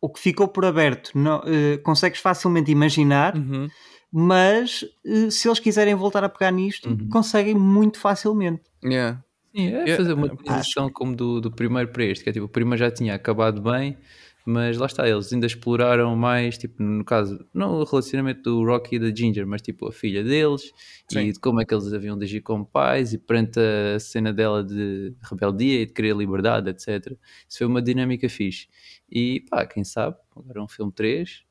o 0.00 0.08
que 0.08 0.20
ficou 0.20 0.46
por 0.46 0.64
aberto, 0.64 1.10
não, 1.14 1.38
uh, 1.40 1.82
consegues 1.82 2.20
facilmente 2.20 2.70
imaginar, 2.70 3.36
uhum. 3.36 3.68
mas 4.12 4.82
uh, 5.04 5.30
se 5.30 5.48
eles 5.48 5.58
quiserem 5.58 5.96
voltar 5.96 6.22
a 6.22 6.28
pegar 6.28 6.52
nisto, 6.52 6.88
uhum. 6.88 7.08
conseguem 7.08 7.56
muito 7.56 7.98
facilmente. 7.98 8.62
Yeah. 8.84 9.24
Sim, 9.54 9.74
é 9.74 9.96
fazer 9.96 10.12
uma 10.12 10.28
transição 10.36 10.88
como 10.88 11.16
do, 11.16 11.40
do 11.40 11.50
primeiro 11.50 11.92
para 11.92 12.04
este, 12.04 12.22
que 12.22 12.30
é 12.30 12.32
tipo, 12.32 12.46
o 12.46 12.48
primeiro 12.48 12.78
já 12.78 12.90
tinha 12.92 13.14
acabado 13.14 13.60
bem, 13.60 13.98
mas 14.44 14.76
lá 14.76 14.86
está, 14.86 15.08
eles 15.08 15.32
ainda 15.32 15.46
exploraram 15.46 16.16
mais, 16.16 16.58
tipo, 16.58 16.82
no 16.82 17.04
caso, 17.04 17.44
não 17.54 17.74
o 17.74 17.84
relacionamento 17.84 18.42
do 18.42 18.64
Rocky 18.64 18.96
e 18.96 18.98
da 18.98 19.14
Ginger, 19.14 19.46
mas 19.46 19.62
tipo 19.62 19.86
a 19.86 19.92
filha 19.92 20.24
deles 20.24 20.72
Sim. 21.08 21.20
e 21.20 21.32
de 21.32 21.38
como 21.38 21.60
é 21.60 21.64
que 21.64 21.72
eles 21.72 21.92
haviam 21.92 22.18
de 22.18 22.24
agir 22.24 22.40
como 22.40 22.66
pais 22.66 23.12
e 23.12 23.18
perante 23.18 23.60
a 23.60 24.00
cena 24.00 24.32
dela 24.32 24.64
de 24.64 25.14
rebeldia 25.22 25.82
e 25.82 25.86
de 25.86 25.92
querer 25.92 26.16
liberdade, 26.16 26.70
etc. 26.70 27.16
Isso 27.48 27.58
foi 27.58 27.66
uma 27.68 27.80
dinâmica 27.80 28.28
fixe. 28.28 28.66
E 29.08 29.44
pá, 29.48 29.64
quem 29.64 29.84
sabe, 29.84 30.16
agora 30.36 30.62
um 30.62 30.68
filme 30.68 30.90
3 30.90 31.44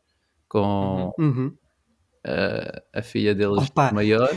com 0.50 1.14
uhum. 1.18 1.56
a, 2.26 3.00
a, 3.00 3.02
filha 3.02 3.34
deles 3.34 3.70
Opa. 3.70 3.94
maior. 3.94 4.30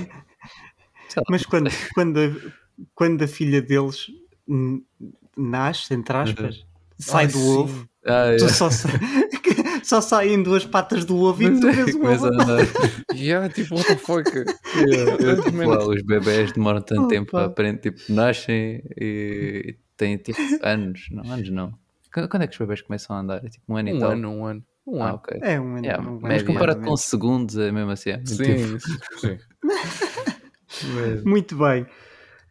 Mas 1.28 1.44
quando, 1.44 1.70
quando, 1.92 2.18
a, 2.20 2.52
quando 2.94 3.22
a 3.22 3.26
filha 3.26 3.60
deles 3.60 4.06
nasce, 5.36 5.92
entre 5.92 6.16
aspas, 6.16 6.58
uhum. 6.58 6.64
sai 6.98 7.24
Ai, 7.24 7.32
do 7.32 7.38
sim. 7.38 7.56
ovo 7.56 7.93
ah, 8.06 8.36
tu 8.38 8.48
só, 8.48 8.70
sa... 8.70 8.88
só 9.82 10.00
saem 10.00 10.42
duas 10.42 10.64
patas 10.66 11.04
do 11.04 11.16
ovo 11.16 11.42
e 11.42 11.60
tu 11.60 11.72
vês 11.72 11.94
o 11.94 12.04
ovo. 12.04 12.28
yeah, 13.14 13.48
tipo, 13.48 13.74
what 13.74 13.86
the 13.86 13.96
fuck? 13.96 14.30
Yeah, 14.74 15.42
tipo, 15.42 15.56
lá, 15.68 15.86
os 15.86 16.02
bebés 16.02 16.52
demoram 16.52 16.82
tanto 16.82 17.04
oh, 17.04 17.08
tempo 17.08 17.32
pá. 17.32 17.42
a 17.42 17.44
aprender, 17.46 17.78
tipo, 17.78 18.12
nascem 18.12 18.82
e 19.00 19.76
têm 19.96 20.16
tipo 20.16 20.40
anos, 20.62 21.06
não, 21.10 21.32
anos 21.32 21.50
não. 21.50 21.72
Quando 22.12 22.42
é 22.42 22.46
que 22.46 22.52
os 22.52 22.58
bebés 22.58 22.82
começam 22.82 23.16
a 23.16 23.20
andar? 23.20 23.44
É 23.44 23.48
tipo 23.48 23.64
um 23.68 23.76
ano 23.76 23.90
um 23.90 23.96
e 23.96 24.00
tal? 24.00 24.10
Ano, 24.10 24.30
um 24.30 24.46
ano, 24.46 24.64
um 24.86 25.02
ah, 25.02 25.08
ano. 25.08 25.14
Okay. 25.16 25.40
É 25.42 25.60
um 25.60 25.76
ano. 25.76 25.84
Yeah, 25.84 26.08
um 26.08 26.20
mas 26.20 26.42
comparado 26.42 26.80
com 26.82 26.96
segundos 26.96 27.56
é 27.56 27.72
mesmo 27.72 27.90
assim. 27.90 28.10
É 28.10 28.22
sim, 28.24 28.78
sim. 29.18 29.38
Muito 31.24 31.56
bem. 31.56 31.86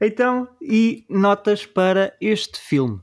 Então, 0.02 0.50
e 0.62 1.06
notas 1.10 1.66
para 1.66 2.14
este 2.20 2.60
filme? 2.60 3.00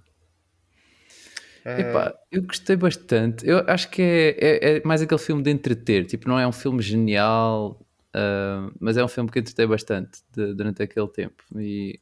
Epá, 1.64 2.14
eu 2.30 2.42
gostei 2.42 2.76
bastante. 2.76 3.46
Eu 3.46 3.58
acho 3.66 3.90
que 3.90 4.02
é, 4.02 4.36
é, 4.38 4.76
é, 4.76 4.82
mais 4.84 5.02
aquele 5.02 5.20
filme 5.20 5.42
de 5.42 5.50
entreter. 5.50 6.06
Tipo, 6.06 6.28
não 6.28 6.38
é 6.38 6.46
um 6.46 6.52
filme 6.52 6.82
genial, 6.82 7.80
uh, 8.14 8.72
mas 8.80 8.96
é 8.96 9.04
um 9.04 9.08
filme 9.08 9.30
que 9.30 9.38
entretei 9.38 9.66
bastante 9.66 10.22
de, 10.32 10.54
durante 10.54 10.82
aquele 10.82 11.08
tempo. 11.08 11.42
E 11.56 12.00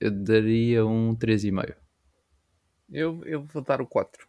eu 0.00 0.10
daria 0.10 0.86
um 0.86 1.14
3,5. 1.16 1.74
Eu, 2.90 3.22
eu 3.24 3.42
vou 3.42 3.62
dar 3.62 3.80
o 3.80 3.86
4. 3.86 4.26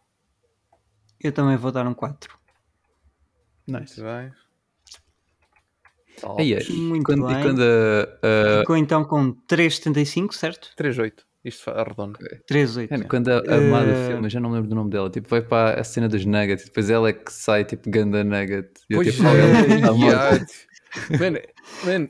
Eu 1.22 1.32
também 1.32 1.56
vou 1.56 1.70
dar 1.70 1.86
um 1.86 1.94
4. 1.94 2.36
Nice. 3.66 4.00
Muito 4.00 4.12
bem. 4.12 4.32
Aí 6.38 6.54
é. 6.54 6.64
Muito 6.70 7.04
quando, 7.04 7.26
bem. 7.26 7.42
Quando, 7.42 7.60
uh, 7.60 8.60
Ficou 8.60 8.76
então 8.76 9.04
com 9.04 9.34
3,75, 9.48 10.32
certo? 10.32 10.70
3,8. 10.76 11.22
Isto 11.44 11.70
arredondo. 11.70 12.18
3,8. 12.50 12.88
É, 12.90 13.04
quando 13.04 13.28
a, 13.28 13.36
a 13.36 13.56
amada 13.56 13.92
uh... 13.92 14.06
filme, 14.08 14.30
já 14.30 14.40
não 14.40 14.50
lembro 14.50 14.68
do 14.68 14.74
nome 14.74 14.90
dela, 14.90 15.10
tipo, 15.10 15.28
vai 15.28 15.42
para 15.42 15.80
a 15.80 15.84
cena 15.84 16.08
dos 16.08 16.24
nuggets, 16.24 16.64
depois 16.64 16.88
ela 16.88 17.10
é 17.10 17.12
que 17.12 17.32
sai, 17.32 17.64
tipo, 17.64 17.90
ganda 17.90 18.24
nugget. 18.24 18.70
E 18.88 18.94
pois 18.94 19.08
eu, 19.08 19.12
tipo, 19.12 19.26
é, 19.26 19.80
ela, 19.82 20.40
Man, 21.10 21.38
man. 21.84 22.08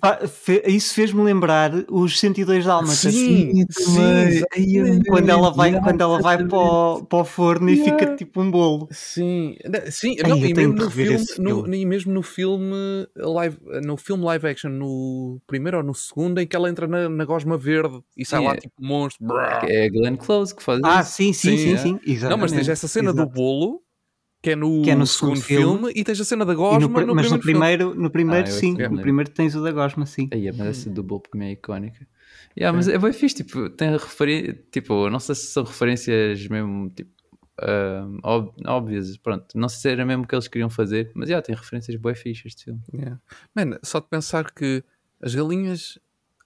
Isso 0.67 0.95
fez-me 0.95 1.23
lembrar 1.23 1.73
os 1.91 2.19
102 2.19 2.65
Dálmatas. 2.65 2.99
Sim, 2.99 3.65
sim, 3.71 4.45
sim. 4.53 5.03
Quando 5.09 5.29
ela 5.29 5.51
vai, 5.51 5.81
quando 5.81 6.01
ela 6.01 6.21
vai 6.21 6.45
para, 6.45 6.59
o, 6.59 7.05
para 7.05 7.19
o 7.19 7.25
forno 7.25 7.71
yeah. 7.71 7.83
e 7.83 7.91
fica 7.91 8.17
tipo 8.17 8.41
um 8.41 8.51
bolo. 8.51 8.89
Sim, 8.91 9.57
sim. 9.91 10.17
Ai, 10.23 10.31
não, 10.31 10.37
e, 10.39 10.55
mesmo 10.55 10.75
no 10.75 10.91
filme, 10.91 11.25
no, 11.39 11.75
e 11.75 11.87
mesmo 11.87 12.13
no 12.13 12.23
filme 12.23 13.07
live, 13.17 13.59
no 13.85 13.97
filme 13.97 14.25
live 14.25 14.47
action, 14.47 14.71
no 14.71 15.41
primeiro 15.47 15.79
ou 15.79 15.83
no 15.83 15.95
segundo, 15.95 16.41
em 16.41 16.47
que 16.47 16.57
ela 16.57 16.69
entra 16.69 16.87
na, 16.87 17.09
na 17.09 17.25
gosma 17.25 17.57
verde 17.57 18.01
e 18.17 18.25
sai 18.25 18.41
sim, 18.41 18.47
lá 18.47 18.55
é. 18.55 18.57
tipo 18.57 18.75
monstro. 18.81 19.27
É 19.39 19.87
a 19.87 19.91
Glenn 19.91 20.17
Close 20.17 20.55
que 20.55 20.63
faz 20.63 20.81
ah, 20.85 20.89
isso. 20.89 20.99
Ah, 20.99 21.03
sim, 21.03 21.33
sim, 21.33 21.57
sim, 21.57 21.77
sim, 21.77 22.01
sim. 22.05 22.27
Não, 22.29 22.37
mas 22.37 22.53
tens 22.53 22.69
essa 22.69 22.89
cena 22.89 23.11
Exato. 23.11 23.29
do 23.29 23.33
bolo 23.33 23.84
que 24.45 24.51
é 24.51 24.57
no, 24.57 24.83
que 24.83 24.91
é 24.91 24.95
no 24.95 25.07
segundo, 25.07 25.41
filme, 25.41 25.79
filme, 25.79 25.93
e 25.97 26.05
tens 26.05 26.21
a 26.21 26.25
cena 26.25 26.45
da 26.45 26.53
Gosma 26.53 27.01
no, 27.01 27.07
no 27.07 27.15
mas 27.15 27.33
no 27.33 27.39
primeiro, 27.39 27.89
filme. 27.89 28.03
no 28.03 28.11
primeiro 28.11 28.47
ah, 28.47 28.51
sim, 28.51 28.75
no 28.75 29.01
primeiro 29.01 29.31
tens 29.31 29.57
o 29.57 29.65
da 29.65 29.73
Gosma, 29.73 30.05
sim. 30.05 30.29
Aí, 30.31 30.53
mas 30.53 30.67
essa 30.67 30.91
do 30.91 31.03
Bob 31.03 31.25
é 31.41 31.53
icónica. 31.53 32.07
Yeah, 32.55 32.77
mas 32.77 32.87
é 32.87 32.99
bem 32.99 33.11
fixe, 33.15 33.37
tipo, 33.37 33.71
tem 33.71 33.93
referência, 33.93 34.63
tipo, 34.71 35.09
não 35.09 35.19
sei 35.19 35.35
se 35.35 35.47
são 35.47 35.65
referências 35.65 36.47
mesmo, 36.47 36.91
tipo, 36.91 37.11
uh, 37.63 38.47
óbvias, 38.67 39.17
pronto, 39.17 39.47
não 39.57 39.67
sei 39.71 39.81
se 39.81 39.89
era 39.89 40.05
mesmo 40.05 40.25
o 40.25 40.27
que 40.27 40.35
eles 40.35 40.47
queriam 40.47 40.69
fazer, 40.69 41.11
mas 41.15 41.31
já, 41.31 41.37
yeah, 41.37 41.47
tem 41.47 41.55
referências 41.55 41.99
bem 41.99 42.15
fixas 42.15 42.45
este 42.49 42.65
filme. 42.65 42.83
Yeah. 42.93 43.19
Man, 43.57 43.79
só 43.83 43.99
de 43.99 44.09
pensar 44.09 44.53
que 44.53 44.85
as 45.23 45.35
galinhas 45.35 45.99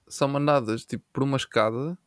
são 0.06 0.28
mandadas, 0.28 0.84
tipo, 0.84 1.04
por 1.12 1.24
uma 1.24 1.36
escada 1.36 1.98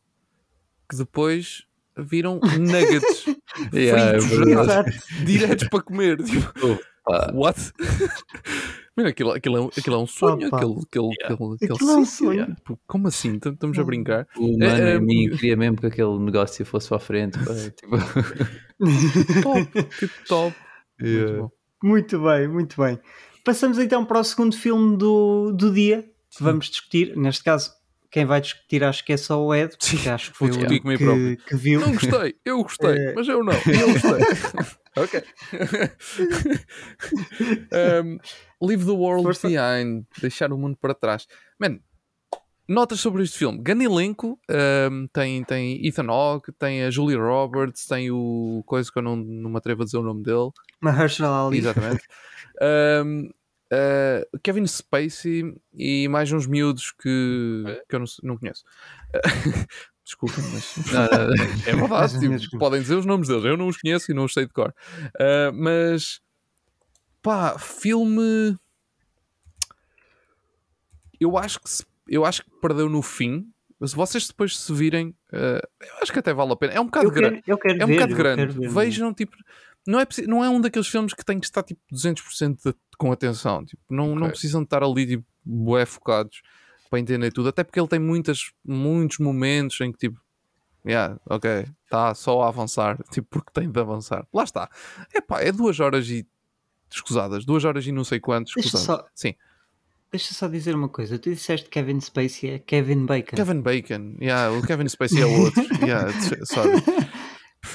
que 0.88 0.96
depois 0.96 1.66
viram 1.98 2.40
nuggets 2.58 3.26
yeah, 3.72 4.20
fritos, 4.20 4.68
é 4.68 5.24
diretos 5.24 5.68
para 5.68 5.82
comer. 5.82 6.18
Tipo, 6.22 6.78
what? 7.34 7.58
Mano, 8.94 9.08
aquilo, 9.08 9.30
aquilo, 9.32 9.56
é, 9.56 9.80
aquilo 9.80 9.96
é 9.96 9.98
um 9.98 10.06
sonho. 10.06 10.46
Opa. 10.48 10.58
Aquele, 10.58 10.72
aquele, 10.72 11.14
yeah. 11.18 11.34
aquele, 11.34 11.54
aquele, 11.54 11.72
aquilo 11.72 11.90
é 11.90 11.96
um 11.96 12.04
sonho. 12.04 12.32
Yeah. 12.32 12.56
Como 12.86 13.08
assim? 13.08 13.40
Estamos 13.44 13.78
a 13.78 13.84
brincar? 13.84 14.28
O 14.36 14.58
mano 14.58 14.64
é, 14.64 14.94
é, 14.94 15.00
mim 15.00 15.30
queria 15.30 15.56
mesmo 15.56 15.78
que 15.78 15.86
aquele 15.86 16.18
negócio 16.18 16.64
fosse 16.66 16.88
para 16.88 16.98
a 16.98 17.00
frente. 17.00 17.38
tipo... 17.74 17.96
top, 19.42 19.84
tipo 19.98 20.14
top. 20.28 20.56
Yeah. 21.00 21.32
Muito, 21.32 21.52
muito, 21.82 22.22
bem, 22.22 22.48
muito 22.48 22.82
bem. 22.82 23.00
Passamos 23.44 23.78
então 23.78 24.04
para 24.04 24.20
o 24.20 24.24
segundo 24.24 24.54
filme 24.54 24.96
do, 24.96 25.52
do 25.52 25.72
dia. 25.72 26.04
Vamos 26.38 26.66
discutir, 26.66 27.16
neste 27.16 27.42
caso, 27.44 27.72
quem 28.12 28.26
vai 28.26 28.42
discutir 28.42 28.84
acho 28.84 29.02
que 29.02 29.14
é 29.14 29.16
só 29.16 29.42
o 29.42 29.54
Ed, 29.54 29.74
porque 29.78 30.08
acho 30.10 30.32
que 30.32 30.36
foi 30.36 30.50
o 30.50 30.58
único 30.58 30.86
que, 30.86 31.36
que, 31.48 31.56
viu. 31.56 31.80
Não 31.80 31.92
gostei, 31.92 32.36
eu 32.44 32.62
gostei, 32.62 32.92
é... 33.08 33.14
mas 33.14 33.26
eu 33.26 33.42
não, 33.42 33.54
eu 33.54 33.92
gostei. 33.92 34.62
ok. 35.02 35.24
um, 38.04 38.18
leave 38.68 38.84
the 38.84 38.92
world 38.92 39.22
Força. 39.22 39.48
behind, 39.48 40.04
deixar 40.20 40.52
o 40.52 40.58
mundo 40.58 40.76
para 40.78 40.92
trás. 40.94 41.26
Man, 41.58 41.78
notas 42.68 43.00
sobre 43.00 43.22
este 43.22 43.38
filme. 43.38 43.62
Grande 43.62 43.86
elenco, 43.86 44.38
um, 44.90 45.06
tem, 45.10 45.42
tem 45.44 45.86
Ethan 45.86 46.10
Hawke, 46.10 46.52
tem 46.52 46.84
a 46.84 46.90
Julie 46.90 47.16
Roberts, 47.16 47.86
tem 47.86 48.10
o 48.10 48.62
coisa 48.66 48.92
que 48.92 48.98
eu 48.98 49.02
não, 49.02 49.16
não 49.16 49.48
me 49.48 49.56
atrevo 49.56 49.80
a 49.80 49.84
dizer 49.86 49.96
o 49.96 50.02
nome 50.02 50.22
dele. 50.22 50.50
Mahershala 50.82 51.48
Ali. 51.48 51.60
Exatamente. 51.60 52.02
um, 53.06 53.30
Uh, 53.72 54.38
Kevin 54.42 54.66
Spacey 54.66 55.56
e 55.72 56.06
mais 56.06 56.30
uns 56.30 56.46
miúdos 56.46 56.92
que, 56.92 57.64
é? 57.66 57.82
que 57.88 57.94
eu 57.94 58.00
não, 58.00 58.06
não 58.22 58.36
conheço. 58.36 58.64
Desculpem, 60.04 60.44
mas 60.52 61.66
é 61.66 61.74
verdade. 61.74 62.38
tipo, 62.38 62.58
podem 62.58 62.82
dizer 62.82 62.96
os 62.96 63.06
nomes 63.06 63.28
deles. 63.28 63.44
Eu 63.44 63.56
não 63.56 63.68
os 63.68 63.78
conheço 63.78 64.10
e 64.10 64.14
não 64.14 64.24
os 64.24 64.34
sei 64.34 64.46
de 64.46 64.52
cor. 64.52 64.74
Uh, 65.14 65.52
mas 65.54 66.20
pá, 67.22 67.58
filme. 67.58 68.58
Eu 71.18 71.38
acho 71.38 71.60
que 71.60 71.70
se, 71.70 71.86
eu 72.08 72.26
acho 72.26 72.44
que 72.44 72.50
perdeu 72.60 72.88
no 72.88 73.00
fim. 73.00 73.48
Se 73.84 73.96
vocês 73.96 74.28
depois 74.28 74.56
se 74.56 74.72
virem, 74.72 75.08
uh, 75.32 75.66
eu 75.80 75.96
acho 76.02 76.12
que 76.12 76.18
até 76.18 76.32
vale 76.32 76.52
a 76.52 76.56
pena. 76.56 76.72
É 76.74 76.80
um 76.80 76.84
bocado 76.84 77.10
grande. 77.10 77.42
é 77.46 77.54
um 77.54 77.86
ver, 77.86 77.94
bocado 77.94 78.14
grande. 78.14 78.68
Vejam, 78.68 79.14
tipo, 79.14 79.36
não 79.86 80.00
é, 80.00 80.06
não 80.26 80.44
é 80.44 80.48
um 80.48 80.60
daqueles 80.60 80.88
filmes 80.88 81.12
que 81.12 81.24
tem 81.24 81.40
que 81.40 81.46
estar 81.46 81.62
tipo 81.62 81.80
200% 81.92 82.56
de, 82.64 82.74
com 82.96 83.10
atenção. 83.10 83.64
Tipo, 83.64 83.82
não, 83.90 84.10
okay. 84.10 84.20
não 84.20 84.28
precisam 84.28 84.60
de 84.60 84.66
estar 84.66 84.82
ali 84.82 85.06
tipo, 85.06 85.24
bué 85.44 85.84
focados 85.84 86.42
para 86.88 87.00
entender 87.00 87.32
tudo. 87.32 87.48
Até 87.48 87.64
porque 87.64 87.80
ele 87.80 87.88
tem 87.88 87.98
muitas, 87.98 88.52
muitos 88.64 89.18
momentos 89.18 89.80
em 89.80 89.90
que 89.90 89.98
tipo, 89.98 90.20
yeah, 90.86 91.18
ok, 91.26 91.66
está 91.84 92.14
só 92.14 92.42
a 92.42 92.48
avançar, 92.48 92.98
tipo, 93.10 93.28
porque 93.30 93.50
tem 93.52 93.70
de 93.70 93.80
avançar. 93.80 94.26
Lá 94.32 94.44
está. 94.44 94.70
Epá, 95.14 95.40
é 95.40 95.50
duas 95.50 95.80
horas 95.80 96.08
e 96.08 96.26
escusadas, 96.90 97.44
duas 97.44 97.64
horas 97.64 97.86
e 97.86 97.92
não 97.92 98.04
sei 98.04 98.20
quantos 98.20 98.56
escusadas. 98.56 98.84
Só... 98.84 99.06
Sim. 99.14 99.34
Deixa 100.12 100.34
só 100.34 100.46
dizer 100.46 100.74
uma 100.74 100.90
coisa. 100.90 101.18
Tu 101.18 101.30
disseste 101.30 101.70
Kevin 101.70 101.98
Spacey 101.98 102.50
é 102.50 102.58
Kevin 102.58 103.06
Bacon. 103.06 103.34
Kevin 103.34 103.62
Bacon, 103.62 104.16
yeah, 104.20 104.52
o 104.54 104.60
Kevin 104.60 104.86
Spacey 104.86 105.22
é 105.22 105.26
o 105.26 105.40
outro. 105.40 105.62
yeah, 105.82 106.12
sorry. 106.44 106.72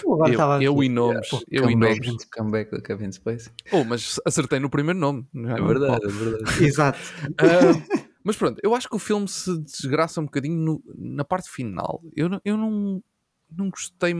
Eu, 0.03 0.61
eu 0.61 0.84
e 0.84 0.89
nomes. 0.89 1.30
Yeah, 1.31 1.45
eu 1.51 1.64
comeback, 1.64 1.97
e 1.97 2.07
nomes. 2.07 2.26
Comeback 2.26 2.72
do 2.72 2.81
Kevin 2.81 3.11
Space. 3.11 3.49
Oh, 3.72 3.84
mas 3.84 4.19
acertei 4.26 4.59
no 4.59 4.69
primeiro 4.69 4.99
nome. 4.99 5.27
É 5.35 5.61
verdade, 5.61 6.05
é 6.05 6.07
verdade. 6.11 6.65
Exato. 6.65 6.99
Uh, 7.23 8.07
mas 8.23 8.35
pronto, 8.35 8.59
eu 8.61 8.76
acho 8.76 8.89
que 8.89 8.95
o 8.95 8.99
filme 8.99 9.27
se 9.27 9.57
desgraça 9.59 10.19
um 10.19 10.26
bocadinho 10.26 10.57
no, 10.57 10.84
na 10.97 11.23
parte 11.23 11.49
final. 11.49 12.01
Eu, 12.15 12.30
eu 12.43 12.57
não, 12.57 13.01
não 13.49 13.69
gostei. 13.69 14.14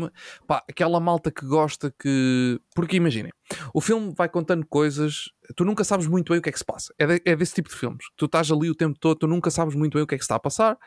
Pá, 0.48 0.64
aquela 0.70 1.00
malta 1.00 1.30
que 1.30 1.46
gosta 1.46 1.94
que. 2.00 2.60
Porque 2.74 2.96
imaginem, 2.96 3.32
o 3.74 3.82
filme 3.82 4.14
vai 4.16 4.30
contando 4.30 4.66
coisas, 4.66 5.26
tu 5.56 5.66
nunca 5.66 5.84
sabes 5.84 6.08
muito 6.08 6.32
bem 6.32 6.40
o 6.40 6.42
que 6.42 6.50
é 6.50 6.52
que 6.52 6.60
se 6.60 6.66
passa. 6.66 6.94
É, 6.98 7.06
de, 7.06 7.22
é 7.26 7.36
desse 7.36 7.56
tipo 7.56 7.70
de 7.70 7.76
filmes. 7.76 8.06
Tu 8.16 8.26
estás 8.26 8.50
ali 8.52 8.70
o 8.70 8.76
tempo 8.76 8.98
todo, 8.98 9.18
tu 9.18 9.28
nunca 9.28 9.52
sabes 9.52 9.76
muito 9.76 9.96
bem 9.96 10.04
o 10.04 10.08
que 10.08 10.16
é 10.16 10.18
que 10.18 10.24
se 10.24 10.28
está 10.28 10.36
a 10.36 10.40
passar 10.40 10.78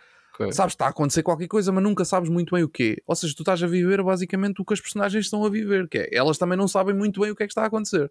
Okay. 0.40 0.52
Sabes, 0.52 0.72
está 0.72 0.86
a 0.86 0.88
acontecer 0.88 1.22
qualquer 1.22 1.48
coisa, 1.48 1.70
mas 1.70 1.84
nunca 1.84 2.02
sabes 2.02 2.30
muito 2.30 2.54
bem 2.54 2.64
o 2.64 2.68
quê. 2.68 3.02
Ou 3.06 3.14
seja, 3.14 3.34
tu 3.36 3.42
estás 3.42 3.62
a 3.62 3.66
viver 3.66 4.02
basicamente 4.02 4.62
o 4.62 4.64
que 4.64 4.72
as 4.72 4.80
personagens 4.80 5.26
estão 5.26 5.44
a 5.44 5.50
viver, 5.50 5.86
que 5.86 5.98
é 5.98 6.08
elas 6.16 6.38
também 6.38 6.56
não 6.56 6.66
sabem 6.66 6.94
muito 6.94 7.20
bem 7.20 7.30
o 7.30 7.36
que 7.36 7.42
é 7.42 7.46
que 7.46 7.50
está 7.50 7.62
a 7.62 7.66
acontecer. 7.66 8.10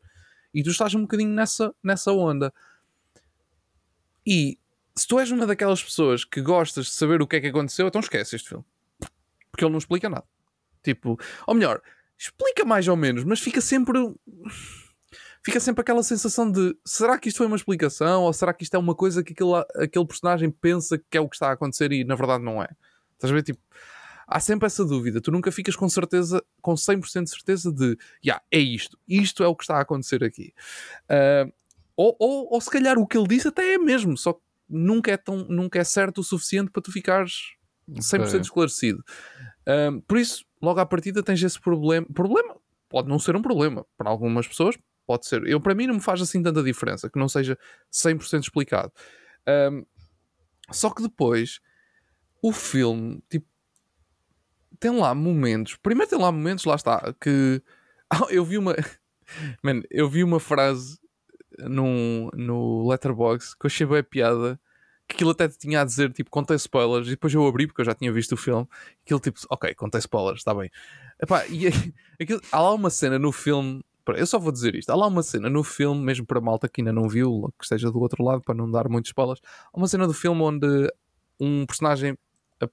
E 0.54 0.62
tu 0.62 0.70
estás 0.70 0.94
um 0.94 1.02
bocadinho 1.02 1.32
nessa, 1.32 1.74
nessa 1.84 2.12
onda. 2.12 2.54
E 4.24 4.60
se 4.96 5.08
tu 5.08 5.20
és 5.20 5.32
uma 5.32 5.48
daquelas 5.48 5.82
pessoas 5.82 6.24
que 6.24 6.40
gostas 6.40 6.86
de 6.86 6.92
saber 6.92 7.20
o 7.20 7.26
que 7.26 7.38
é 7.38 7.42
que 7.42 7.48
aconteceu, 7.48 7.88
então 7.88 8.00
esquece 8.00 8.36
este 8.36 8.50
filme. 8.50 8.66
Porque 9.50 9.66
ele 9.66 9.72
não 9.72 9.80
explica 9.80 10.08
nada. 10.08 10.26
Tipo, 10.84 11.20
ou 11.48 11.56
melhor, 11.56 11.82
explica 12.16 12.64
mais 12.64 12.88
ou 12.88 12.96
menos, 12.96 13.24
mas 13.24 13.40
fica 13.40 13.60
sempre 13.60 13.98
fica 15.44 15.60
sempre 15.60 15.82
aquela 15.82 16.04
sensação 16.04 16.52
de 16.52 16.76
será 16.86 17.18
que 17.18 17.30
isto 17.30 17.38
foi 17.38 17.48
uma 17.48 17.56
explicação 17.56 18.24
ou 18.24 18.34
será 18.34 18.54
que 18.54 18.64
isto 18.64 18.76
é 18.76 18.80
uma 18.80 18.96
coisa 18.96 19.24
que 19.24 19.34
aquele, 19.34 19.56
aquele 19.76 20.06
personagem 20.06 20.50
pensa 20.50 20.98
que 20.98 21.18
é 21.18 21.22
o 21.22 21.30
que 21.30 21.36
está 21.36 21.50
a 21.50 21.54
acontecer 21.54 21.92
e 21.92 22.04
na 22.04 22.16
verdade 22.16 22.44
não 22.44 22.62
é. 22.62 22.68
Estás 23.14 23.32
a 23.32 23.36
ver? 23.36 23.44
Tipo, 23.44 23.60
há 24.28 24.40
sempre 24.40 24.68
essa 24.68 24.86
dúvida. 24.86 25.20
Tu 25.20 25.32
nunca 25.32 25.52
ficas 25.52 25.76
com 25.76 25.90
certeza, 25.90 26.44
com 26.62 26.74
100% 26.74 27.24
de 27.24 27.30
certeza 27.30 27.72
de, 27.72 27.98
yeah, 28.24 28.44
é 28.52 28.60
isto. 28.60 28.98
Isto 29.08 29.44
é 29.44 29.48
o 29.48 29.56
que 29.56 29.64
está 29.64 29.78
a 29.78 29.82
acontecer 29.82 30.24
aqui. 30.24 30.54
Uh, 31.10 31.52
ou, 31.96 32.16
ou, 32.20 32.54
ou 32.54 32.62
se 32.62 32.70
calhar 32.70 32.98
o 32.98 33.08
que 33.08 33.18
ele 33.18 33.28
disse 33.28 33.48
até 33.48 33.74
é 33.74 33.78
mesmo, 33.78 34.18
só 34.18 34.34
que 34.34 34.40
nunca 34.70 35.12
é, 35.12 35.18
tão, 35.18 35.46
nunca 35.50 35.80
é 35.80 35.84
certo 35.84 36.20
o 36.20 36.24
suficiente 36.24 36.72
para 36.72 36.82
tu 36.82 36.92
ficares 36.92 37.56
100% 37.90 38.28
okay. 38.28 38.40
esclarecido. 38.40 39.04
Uh, 39.68 40.02
por 40.04 40.18
isso, 40.18 40.46
logo 40.62 40.80
à 40.80 40.86
partida 40.86 41.24
tens 41.24 41.42
esse 41.44 41.60
problema. 41.60 42.08
Problema 42.14 42.56
pode 42.88 43.10
não 43.10 43.20
ser 43.20 43.36
um 43.36 43.42
problema. 43.42 43.86
Para 43.98 44.10
algumas 44.10 44.48
pessoas 44.48 44.78
pode 45.10 45.26
ser. 45.26 45.44
Eu, 45.48 45.60
para 45.60 45.74
mim, 45.74 45.88
não 45.88 45.96
me 45.96 46.00
faz 46.00 46.22
assim 46.22 46.44
tanta 46.44 46.62
diferença 46.62 47.10
que 47.10 47.18
não 47.18 47.28
seja 47.28 47.58
100% 47.92 48.42
explicado. 48.42 48.94
Um, 49.72 49.84
só 50.72 50.92
que 50.92 51.02
depois, 51.02 51.60
o 52.44 52.52
filme, 52.52 53.20
tipo, 53.28 53.48
tem 54.80 54.96
lá 54.96 55.16
momentos. 55.16 55.78
Primeiro, 55.78 56.12
tem 56.12 56.20
lá 56.20 56.32
momentos, 56.32 56.64
lá 56.64 56.76
está, 56.76 57.12
que 57.20 57.60
eu 58.30 58.46
vi 58.46 58.60
uma. 58.60 58.76
Man, 59.64 59.82
eu 59.90 60.08
vi 60.08 60.24
uma 60.24 60.40
frase 60.40 61.00
num, 61.58 62.30
no 62.36 62.88
Letterboxd 62.88 63.58
que 63.58 63.66
eu 63.66 63.68
achei 63.68 63.88
bem 63.88 64.04
piada. 64.04 64.62
Que 65.08 65.16
aquilo 65.16 65.32
até 65.32 65.48
tinha 65.48 65.82
a 65.82 65.86
dizer, 65.86 66.14
tipo, 66.14 66.30
contei 66.30 66.56
spoilers. 66.56 67.08
E 67.08 67.12
depois 67.12 67.34
eu 67.34 67.48
abri, 67.48 67.66
porque 67.66 67.82
eu 67.82 67.86
já 67.86 67.96
tinha 67.96 68.14
visto 68.14 68.34
o 68.34 68.38
filme. 68.38 68.68
Aquilo, 69.04 69.20
tipo, 69.20 69.40
ok, 69.50 69.74
contei 69.74 69.98
spoilers, 69.98 70.42
está 70.42 70.54
bem. 70.54 70.70
Epá, 71.20 71.48
e 71.48 71.66
aquilo, 72.22 72.40
há 72.52 72.62
lá 72.62 72.72
uma 72.76 72.92
cena 72.92 73.18
no 73.18 73.32
filme 73.32 73.84
eu 74.18 74.26
só 74.26 74.40
vou 74.40 74.52
dizer 74.52 74.76
isto. 74.76 74.90
Há 74.90 74.96
lá 74.96 75.08
uma 75.08 75.24
cena 75.24 75.50
no 75.50 75.64
filme, 75.64 76.02
mesmo 76.02 76.26
para 76.26 76.42
malta 76.42 76.68
que 76.68 76.82
ainda 76.82 76.94
não 76.94 77.08
viu, 77.08 77.54
que 77.58 77.66
esteja 77.66 77.92
do 77.92 78.00
outro 78.00 78.24
lado, 78.24 78.42
para 78.42 78.56
não 78.56 78.70
dar 78.70 78.88
muitos 78.90 79.10
spoilers. 79.10 79.42
Há 79.74 79.78
uma 79.78 79.88
cena 79.88 80.08
do 80.08 80.14
filme 80.14 80.42
onde 80.42 80.92
um 81.40 81.66
personagem 81.66 82.18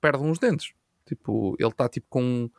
perde 0.01 0.23
uns 0.23 0.39
dentes. 0.39 0.73
Tipo, 1.07 1.57
ele 1.59 1.71
está 1.71 1.89
tipo 1.89 2.07
com. 2.09 2.51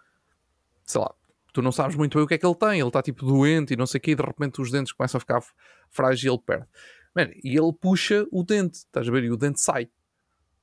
Sei 0.84 1.02
lá, 1.02 1.14
tu 1.52 1.62
não 1.62 1.72
sabes 1.72 1.96
muito 1.96 2.18
bem 2.18 2.24
o 2.24 2.28
que 2.28 2.36
é 2.36 2.38
que 2.38 2.46
ele 2.46 2.56
tem. 2.56 2.80
Ele 2.80 2.88
está 2.88 3.02
tipo 3.02 3.26
doente 3.26 3.74
e 3.74 3.76
não 3.76 3.86
sei 3.86 3.98
o 3.98 4.02
quê, 4.02 4.12
e 4.12 4.16
de 4.16 4.24
repente 4.24 4.62
os 4.62 4.72
dentes 4.72 4.94
começam 4.94 5.18
a 5.18 5.20
ficar 5.20 5.42
frágeis 5.90 6.24
e 6.24 6.30
ele 6.30 6.40
perde. 6.40 6.68
Man, 7.16 7.30
e 7.44 7.58
ele 7.58 7.74
puxa 7.74 8.26
o 8.32 8.44
dente, 8.44 8.78
estás 8.78 9.08
a 9.08 9.12
ver? 9.12 9.24
E 9.24 9.32
o 9.32 9.38
dente 9.38 9.60
sai. 9.60 9.90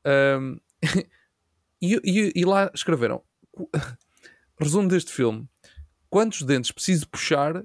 Um, 0.06 0.58
e, 1.82 2.00
e, 2.04 2.32
e, 2.36 2.44
lá 2.44 2.70
escreveram: 2.72 3.22
resumo 4.58 4.88
deste 4.88 5.12
filme: 5.12 5.48
quantos 6.08 6.42
dentes 6.42 6.70
preciso 6.70 7.08
puxar 7.08 7.64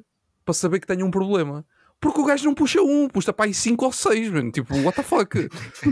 para 0.49 0.53
saber 0.55 0.79
que 0.79 0.87
tenho 0.87 1.05
um 1.05 1.11
problema? 1.11 1.63
Porque 2.01 2.19
o 2.19 2.25
gajo 2.25 2.45
não 2.45 2.55
puxa 2.55 2.81
um, 2.81 3.07
puxa 3.07 3.31
para 3.31 3.45
aí 3.45 3.53
5 3.53 3.85
ou 3.85 3.91
6, 3.91 4.31
mano. 4.31 4.51
Tipo, 4.51 4.73
what 4.79 4.95
the 4.95 5.03
fuck? 5.03 5.37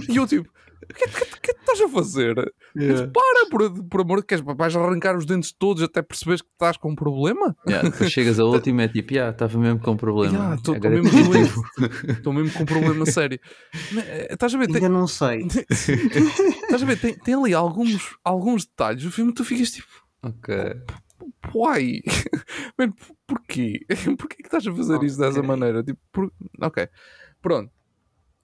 e 0.10 0.16
eu, 0.16 0.26
tipo, 0.26 0.50
o 0.82 0.94
que, 0.96 1.08
que, 1.08 1.26
que, 1.26 1.42
que 1.42 1.52
estás 1.52 1.80
a 1.80 1.88
fazer? 1.88 2.54
Yeah. 2.76 3.12
Para, 3.12 3.50
por, 3.52 3.84
por 3.84 4.02
amor 4.02 4.22
de 4.22 4.28
Deus, 4.28 4.42
vais 4.58 4.76
arrancar 4.76 5.16
os 5.16 5.28
dentes 5.28 5.52
todos 5.52 5.84
até 5.84 6.02
perceberes 6.02 6.42
que 6.42 6.48
estás 6.52 6.76
com 6.76 6.90
um 6.90 6.96
problema? 6.96 7.56
Yeah, 7.68 7.88
depois 7.88 8.12
chegas 8.12 8.40
ao 8.40 8.48
último 8.52 8.82
e 8.82 8.86
é 8.86 8.88
tipo, 8.88 9.14
yeah, 9.14 9.32
estava 9.32 9.60
mesmo 9.60 9.80
com 9.80 9.92
um 9.92 9.98
problema. 9.98 10.56
Estou 10.56 10.74
yeah, 10.74 10.90
mesmo, 10.90 11.30
mesmo, 11.30 12.34
mesmo 12.34 12.52
com 12.54 12.64
um 12.64 12.66
problema 12.66 13.06
sério. 13.06 13.40
Eh, 13.96 14.30
estás 14.34 14.56
a 14.56 14.58
ver? 14.58 14.70
Ainda 14.74 14.90
não 14.90 15.06
sei. 15.06 15.46
estás 15.70 16.82
a 16.82 16.86
ver? 16.86 16.98
Tem, 17.00 17.14
tem 17.14 17.36
ali 17.36 17.54
alguns, 17.54 18.16
alguns 18.24 18.66
detalhes 18.66 19.04
do 19.04 19.12
filme 19.12 19.32
que 19.34 19.38
tu 19.38 19.46
ficas 19.46 19.70
tipo. 19.70 19.88
Ok. 20.24 20.56
Why? 21.54 22.02
Man, 22.78 22.94
porquê? 23.26 23.86
Porquê 24.18 24.38
que 24.38 24.48
estás 24.48 24.66
a 24.68 24.74
fazer 24.74 24.95
okay. 24.95 25.08
isso 25.08 25.20
dessa 25.20 25.41
maneira? 25.41 25.84
Tipo, 25.84 25.99
por... 26.12 26.32
Ok. 26.62 26.88
Pronto. 27.41 27.72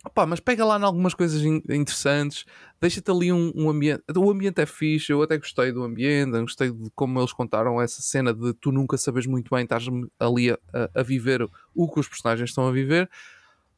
Opa, 0.05 0.26
mas 0.26 0.41
pega 0.41 0.65
lá 0.65 0.77
em 0.77 0.84
algumas 0.84 1.14
coisas 1.14 1.41
interessantes, 1.43 2.43
deixa-te 2.81 3.10
ali 3.10 3.31
um, 3.31 3.53
um, 3.55 3.69
ambiente. 3.69 4.03
O 4.18 4.30
ambiente 4.30 4.60
é 4.60 4.65
fixe, 4.65 5.14
eu 5.14 5.22
até 5.22 5.38
gostei 5.38 5.72
do 5.72 5.81
ambiente, 5.81 6.38
gostei 6.41 6.72
de 6.72 6.89
como 6.93 7.19
eles 7.22 7.31
contaram 7.31 7.81
essa 7.81 8.01
cena 8.01 8.34
de 8.34 8.53
tu 8.55 8.69
nunca 8.69 8.97
sabes 8.97 9.26
muito 9.26 9.49
bem, 9.55 9.64
estás 9.64 9.85
ali 10.19 10.51
a, 10.51 10.60
a 10.93 11.01
viver 11.01 11.49
o 11.73 11.89
que 11.89 12.01
os 12.01 12.07
personagens 12.10 12.49
estão 12.49 12.68
a 12.68 12.72
viver. 12.72 13.10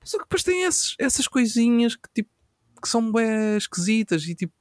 Só 0.03 0.17
que 0.17 0.23
depois 0.23 0.41
tem 0.41 0.63
esses, 0.63 0.95
essas 0.97 1.27
coisinhas 1.27 1.95
que, 1.95 2.09
tipo, 2.11 2.29
que 2.81 2.89
são 2.89 3.11
bem 3.11 3.55
esquisitas 3.55 4.23
e 4.25 4.33
tipo, 4.33 4.53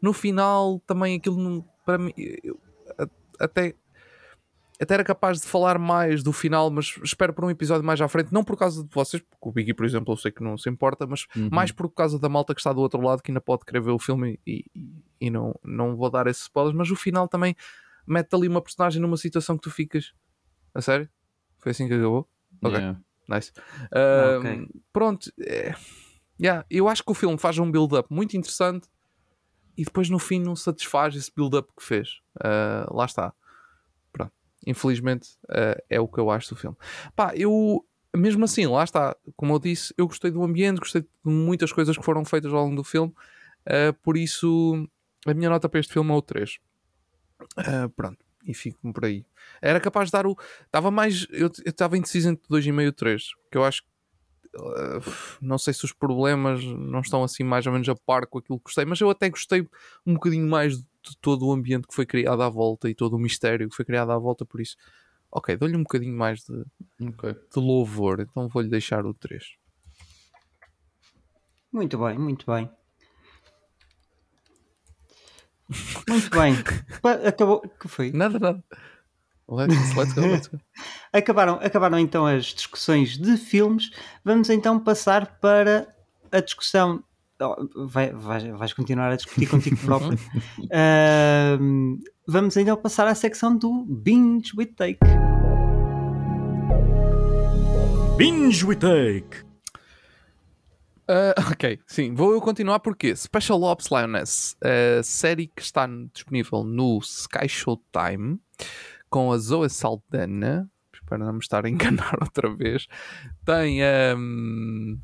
no 0.00 0.12
final 0.12 0.80
também 0.86 1.16
aquilo 1.16 1.64
para 1.84 1.98
mim, 1.98 2.12
eu, 2.16 2.60
até 3.38 3.74
até 4.82 4.94
era 4.94 5.04
capaz 5.04 5.40
de 5.40 5.46
falar 5.46 5.78
mais 5.78 6.24
do 6.24 6.32
final, 6.32 6.68
mas 6.68 6.98
espero 7.04 7.32
por 7.32 7.44
um 7.44 7.50
episódio 7.50 7.84
mais 7.84 8.00
à 8.00 8.08
frente, 8.08 8.32
não 8.32 8.42
por 8.42 8.56
causa 8.56 8.82
de 8.82 8.90
vocês, 8.92 9.22
porque 9.22 9.48
o 9.48 9.52
Biggie, 9.52 9.72
por 9.72 9.86
exemplo, 9.86 10.12
eu 10.12 10.16
sei 10.16 10.32
que 10.32 10.42
não 10.42 10.58
se 10.58 10.68
importa, 10.68 11.06
mas 11.06 11.26
uhum. 11.36 11.48
mais 11.52 11.70
por 11.70 11.88
causa 11.88 12.18
da 12.18 12.28
malta 12.28 12.52
que 12.52 12.60
está 12.60 12.72
do 12.72 12.80
outro 12.80 13.00
lado, 13.00 13.22
que 13.22 13.30
ainda 13.30 13.40
pode 13.40 13.64
querer 13.64 13.80
ver 13.80 13.92
o 13.92 13.98
filme 13.98 14.40
e, 14.44 14.64
e, 14.74 14.90
e 15.20 15.30
não, 15.30 15.54
não 15.62 15.94
vou 15.94 16.10
dar 16.10 16.26
esses 16.26 16.42
spoilers, 16.42 16.76
mas 16.76 16.90
o 16.90 16.96
final 16.96 17.28
também 17.28 17.54
mete 18.04 18.34
ali 18.34 18.48
uma 18.48 18.60
personagem 18.60 19.00
numa 19.00 19.16
situação 19.16 19.56
que 19.56 19.62
tu 19.62 19.70
ficas. 19.70 20.12
A 20.74 20.80
sério? 20.80 21.08
Foi 21.58 21.70
assim 21.70 21.86
que 21.86 21.94
acabou? 21.94 22.28
Ok. 22.60 22.76
Yeah. 22.76 23.00
Nice. 23.28 23.52
Uh, 23.84 24.38
okay. 24.40 24.68
Pronto. 24.92 25.32
É, 25.40 25.76
yeah, 26.40 26.66
eu 26.68 26.88
acho 26.88 27.04
que 27.04 27.12
o 27.12 27.14
filme 27.14 27.38
faz 27.38 27.56
um 27.56 27.70
build-up 27.70 28.12
muito 28.12 28.36
interessante 28.36 28.88
e 29.78 29.84
depois 29.84 30.10
no 30.10 30.18
fim 30.18 30.40
não 30.40 30.56
satisfaz 30.56 31.14
esse 31.14 31.30
build-up 31.32 31.72
que 31.78 31.84
fez. 31.84 32.20
Uh, 32.38 32.92
lá 32.92 33.04
está. 33.04 33.32
Infelizmente 34.66 35.30
uh, 35.44 35.80
é 35.88 36.00
o 36.00 36.08
que 36.08 36.18
eu 36.18 36.30
acho 36.30 36.54
do 36.54 36.56
filme. 36.56 36.76
Pá, 37.16 37.32
eu 37.34 37.84
mesmo 38.14 38.44
assim, 38.44 38.66
lá 38.66 38.84
está, 38.84 39.16
como 39.36 39.54
eu 39.54 39.58
disse, 39.58 39.94
eu 39.96 40.06
gostei 40.06 40.30
do 40.30 40.42
ambiente, 40.42 40.78
gostei 40.78 41.02
de 41.02 41.08
muitas 41.24 41.72
coisas 41.72 41.96
que 41.96 42.04
foram 42.04 42.24
feitas 42.24 42.52
ao 42.52 42.62
longo 42.62 42.76
do 42.76 42.84
filme, 42.84 43.12
uh, 43.66 43.92
por 44.02 44.16
isso 44.16 44.86
a 45.26 45.32
minha 45.32 45.48
nota 45.48 45.68
para 45.68 45.80
este 45.80 45.92
filme 45.92 46.10
é 46.10 46.14
o 46.14 46.22
3. 46.22 46.58
Uh, 47.56 47.60
eh, 47.60 47.88
pronto, 47.96 48.24
e 48.46 48.54
fico 48.54 48.92
por 48.92 49.04
aí. 49.04 49.24
Era 49.60 49.80
capaz 49.80 50.08
de 50.08 50.12
dar 50.12 50.26
o. 50.26 50.36
Estava 50.64 50.90
mais. 50.90 51.26
Eu 51.30 51.50
estava 51.64 51.96
indeciso 51.96 52.28
entre 52.28 52.46
2,5 52.48 52.88
e 52.88 52.92
3, 52.92 53.22
que 53.50 53.58
eu 53.58 53.64
acho 53.64 53.82
que. 53.82 53.91
Não 55.40 55.56
sei 55.56 55.72
se 55.72 55.84
os 55.84 55.92
problemas 55.92 56.62
não 56.64 57.00
estão 57.00 57.24
assim 57.24 57.42
mais 57.42 57.66
ou 57.66 57.72
menos 57.72 57.88
a 57.88 57.94
par 57.94 58.26
com 58.26 58.38
aquilo 58.38 58.58
que 58.58 58.64
gostei, 58.64 58.84
mas 58.84 59.00
eu 59.00 59.08
até 59.08 59.30
gostei 59.30 59.66
um 60.06 60.14
bocadinho 60.14 60.48
mais 60.48 60.78
de 60.78 61.16
todo 61.20 61.46
o 61.46 61.52
ambiente 61.52 61.88
que 61.88 61.94
foi 61.94 62.06
criado 62.06 62.42
à 62.42 62.48
volta 62.48 62.88
e 62.88 62.94
todo 62.94 63.14
o 63.14 63.18
mistério 63.18 63.68
que 63.68 63.74
foi 63.74 63.84
criado 63.84 64.12
à 64.12 64.18
volta, 64.18 64.44
por 64.44 64.60
isso, 64.60 64.76
ok, 65.30 65.56
dou-lhe 65.56 65.76
um 65.76 65.82
bocadinho 65.82 66.16
mais 66.16 66.44
de, 66.44 66.64
okay. 67.08 67.32
de 67.32 67.60
louvor, 67.60 68.20
então 68.20 68.48
vou-lhe 68.48 68.68
deixar 68.68 69.06
o 69.06 69.14
3. 69.14 69.56
Muito 71.72 71.98
bem, 71.98 72.18
muito 72.18 72.44
bem. 72.46 72.70
Muito 76.08 76.30
bem. 76.30 76.54
Acabou. 77.26 77.60
que 77.62 77.88
foi? 77.88 78.12
Nada, 78.12 78.38
nada. 78.38 78.62
Let's, 79.54 79.94
let's 79.94 80.12
go, 80.14 80.22
let's 80.22 80.46
go. 80.48 80.58
acabaram, 81.12 81.54
acabaram 81.62 81.98
então 81.98 82.26
as 82.26 82.46
discussões 82.46 83.18
de 83.18 83.36
filmes. 83.36 83.90
Vamos 84.24 84.48
então 84.48 84.78
passar 84.78 85.38
para 85.40 85.86
a 86.30 86.40
discussão 86.40 87.04
vai, 87.86 88.10
vais, 88.12 88.44
vais 88.44 88.72
continuar 88.72 89.10
a 89.10 89.16
discutir 89.16 89.46
contigo 89.46 89.76
próprio. 89.84 90.18
uh, 90.58 91.98
vamos 92.26 92.56
então 92.56 92.76
passar 92.76 93.06
à 93.06 93.14
secção 93.14 93.56
do 93.56 93.84
Binge 93.84 94.52
with 94.56 94.74
Take. 94.76 94.98
Binge 98.16 98.64
with 98.64 98.78
Take. 98.78 99.52
Uh, 101.08 101.34
ok, 101.52 101.80
sim, 101.86 102.14
vou 102.14 102.32
eu 102.32 102.40
continuar 102.40 102.80
porque 102.80 103.14
Special 103.16 103.62
Ops 103.64 103.90
Lioness, 103.90 104.56
a 104.62 105.02
série 105.02 105.48
que 105.48 105.60
está 105.60 105.86
disponível 106.12 106.62
no 106.62 106.98
Sky 107.00 107.48
Showtime 107.48 108.38
com 109.12 109.30
a 109.30 109.36
Zoe 109.36 109.68
Saldana, 109.68 110.66
espero 110.92 111.22
não 111.22 111.34
me 111.34 111.38
estar 111.38 111.66
a 111.66 111.68
enganar 111.68 112.16
outra 112.20 112.52
vez, 112.56 112.86
tem 113.44 113.82
um, 114.16 114.98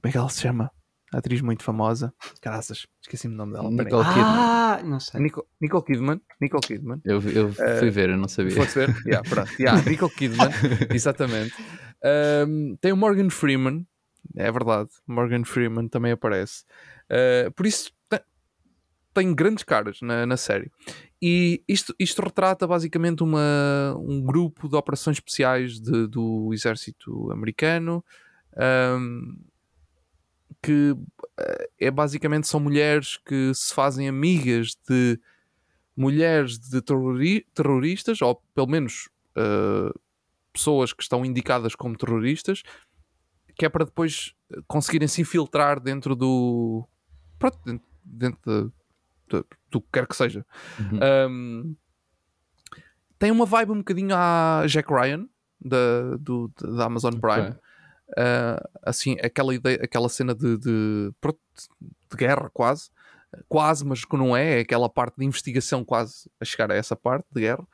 como 0.00 0.08
é 0.08 0.12
que 0.12 0.16
ela 0.16 0.28
se 0.30 0.40
chama? 0.40 0.70
atriz 1.12 1.40
muito 1.40 1.62
famosa. 1.62 2.12
Graças, 2.42 2.86
esqueci-me 3.00 3.34
o 3.34 3.36
nome 3.36 3.52
dela. 3.52 3.70
Nicole 3.70 4.04
Kidman. 4.04 4.24
Ah, 4.24 4.80
não 4.84 4.98
sei. 4.98 5.20
Nicole, 5.20 5.46
Nicole 5.60 5.84
Kidman. 5.84 6.20
Nicole 6.40 6.62
Kidman. 6.66 7.00
Eu, 7.04 7.20
eu 7.22 7.52
fui 7.52 7.88
uh, 7.88 7.92
ver, 7.92 8.10
eu 8.10 8.16
não 8.16 8.26
sabia. 8.26 8.50
Foste 8.52 8.74
ver? 8.74 8.96
yeah, 9.06 9.28
pronto. 9.28 9.50
Yeah, 9.60 9.80
Nicole 9.88 10.12
Kidman, 10.12 10.50
exatamente. 10.90 11.54
Um, 12.46 12.76
tem 12.80 12.92
o 12.92 12.96
Morgan 12.96 13.30
Freeman, 13.30 13.86
é 14.36 14.50
verdade. 14.50 14.90
Morgan 15.06 15.44
Freeman 15.44 15.88
também 15.88 16.12
aparece. 16.12 16.64
Uh, 17.10 17.50
por 17.52 17.64
isso, 17.66 17.92
tem, 19.14 19.34
grandes 19.34 19.64
caras 19.64 20.00
na, 20.02 20.26
na 20.26 20.36
série. 20.36 20.70
E 21.22 21.62
isto, 21.66 21.94
isto 21.98 22.20
retrata 22.20 22.66
basicamente 22.66 23.22
uma, 23.22 23.96
um 23.98 24.20
grupo 24.20 24.68
de 24.68 24.76
operações 24.76 25.16
especiais 25.16 25.80
de, 25.80 26.06
do 26.06 26.50
exército 26.52 27.30
americano. 27.30 28.04
Um, 28.56 29.36
que 30.62 30.96
eh, 31.38 31.70
é 31.78 31.90
basicamente 31.90 32.48
são 32.48 32.58
mulheres 32.58 33.18
que 33.18 33.52
se 33.54 33.74
fazem 33.74 34.08
amigas 34.08 34.74
de 34.88 35.20
mulheres 35.94 36.58
de 36.58 36.80
terrori 36.80 37.46
terroristas, 37.54 38.22
ou 38.22 38.42
pelo 38.54 38.66
menos 38.66 39.10
uh, 39.36 39.98
pessoas 40.52 40.92
que 40.92 41.02
estão 41.02 41.24
indicadas 41.24 41.74
como 41.74 41.96
terroristas, 41.96 42.62
que 43.56 43.66
é 43.66 43.68
para 43.68 43.84
depois 43.84 44.34
conseguirem 44.66 45.06
se 45.06 45.20
infiltrar 45.20 45.80
dentro 45.80 46.16
do. 46.16 46.88
Pronto, 47.38 47.58
dentro, 47.64 47.86
dentro 48.04 48.40
de, 48.46 48.68
de, 48.68 48.72
do 49.70 49.80
que 49.80 49.88
quer 49.92 50.06
que 50.06 50.16
seja. 50.16 50.44
Uhum. 50.78 51.30
Um, 51.30 51.76
tem 53.18 53.30
uma 53.30 53.46
vibe 53.46 53.72
um 53.72 53.78
bocadinho 53.78 54.14
à 54.14 54.64
Jack 54.66 54.92
Ryan 54.92 55.26
da, 55.60 56.16
do, 56.18 56.50
da 56.60 56.86
Amazon 56.86 57.14
Prime. 57.14 57.48
Okay 57.48 57.64
uh, 58.10 58.68
assim, 58.82 59.16
aquela, 59.22 59.54
ideia, 59.54 59.78
aquela 59.82 60.08
cena 60.08 60.34
de, 60.34 60.58
de, 60.58 61.10
de, 61.10 62.16
guerra 62.16 62.50
quase, 62.52 62.90
quase, 63.48 63.84
mas 63.84 64.04
que 64.04 64.16
não 64.16 64.36
é, 64.36 64.58
é 64.58 64.60
aquela 64.60 64.88
parte 64.88 65.16
de 65.18 65.24
investigação 65.24 65.84
quase 65.84 66.30
a 66.40 66.44
chegar 66.44 66.70
a 66.70 66.74
essa 66.74 66.94
parte 66.94 67.26
de 67.32 67.40
guerra. 67.40 67.66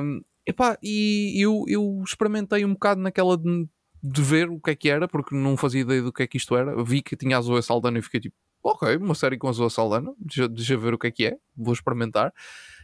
Um, 0.00 0.22
epá, 0.46 0.78
e 0.82 1.34
eu, 1.42 1.64
eu 1.68 2.02
experimentei 2.04 2.64
um 2.64 2.72
bocado 2.72 3.00
naquela 3.00 3.36
de, 3.36 3.68
de, 4.02 4.22
ver 4.22 4.48
o 4.48 4.60
que 4.60 4.70
é 4.70 4.74
que 4.74 4.88
era, 4.88 5.06
porque 5.06 5.34
não 5.34 5.56
fazia 5.56 5.82
ideia 5.82 6.02
do 6.02 6.12
que 6.12 6.22
é 6.22 6.26
que 6.26 6.36
isto 6.36 6.56
era. 6.56 6.82
Vi 6.82 7.02
que 7.02 7.16
tinha 7.16 7.36
a 7.36 7.40
Zoe 7.40 7.62
Saldana 7.62 7.98
e 7.98 8.02
fiquei 8.02 8.20
tipo, 8.20 8.36
ok, 8.62 8.96
uma 8.96 9.14
série 9.14 9.38
com 9.38 9.48
a 9.48 9.52
Zoe 9.52 9.70
Saldana, 9.70 10.12
deixa, 10.18 10.48
deixa 10.48 10.76
ver 10.76 10.94
o 10.94 10.98
que 10.98 11.06
é 11.06 11.10
que 11.10 11.26
é, 11.26 11.36
vou 11.56 11.72
experimentar 11.72 12.32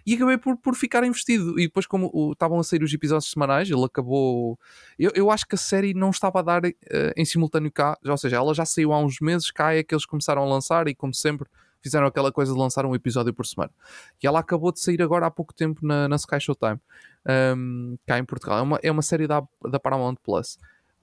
e 0.06 0.14
acabei 0.14 0.38
por, 0.38 0.56
por 0.56 0.76
ficar 0.76 1.02
investido. 1.02 1.58
E 1.58 1.64
depois, 1.64 1.84
como 1.84 2.30
estavam 2.32 2.60
a 2.60 2.62
sair 2.62 2.82
os 2.82 2.94
episódios 2.94 3.28
semanais, 3.28 3.68
ele 3.68 3.84
acabou. 3.84 4.56
Eu, 4.96 5.10
eu 5.16 5.30
acho 5.32 5.44
que 5.46 5.56
a 5.56 5.58
série 5.58 5.92
não 5.92 6.10
estava 6.10 6.38
a 6.38 6.42
dar 6.42 6.64
uh, 6.64 6.72
em 7.16 7.24
simultâneo 7.24 7.72
cá, 7.72 7.98
ou 8.06 8.16
seja, 8.16 8.36
ela 8.36 8.54
já 8.54 8.64
saiu 8.64 8.92
há 8.92 9.00
uns 9.00 9.20
meses, 9.20 9.50
cá 9.50 9.74
é 9.74 9.82
que 9.82 9.92
eles 9.92 10.06
começaram 10.06 10.42
a 10.42 10.46
lançar 10.46 10.86
e, 10.86 10.94
como 10.94 11.12
sempre, 11.12 11.48
fizeram 11.82 12.06
aquela 12.06 12.30
coisa 12.30 12.52
de 12.52 12.58
lançar 12.58 12.86
um 12.86 12.94
episódio 12.94 13.34
por 13.34 13.44
semana. 13.44 13.72
E 14.22 14.26
ela 14.28 14.38
acabou 14.38 14.70
de 14.70 14.78
sair 14.78 15.02
agora 15.02 15.26
há 15.26 15.30
pouco 15.30 15.52
tempo 15.52 15.84
na, 15.84 16.06
na 16.08 16.14
Sky 16.14 16.38
Showtime, 16.38 16.78
um, 17.56 17.98
cá 18.06 18.16
em 18.16 18.24
Portugal. 18.24 18.58
É 18.58 18.62
uma, 18.62 18.80
é 18.84 18.92
uma 18.92 19.02
série 19.02 19.26
da, 19.26 19.42
da 19.68 19.80
Paramount 19.80 20.16
Plus. 20.22 20.56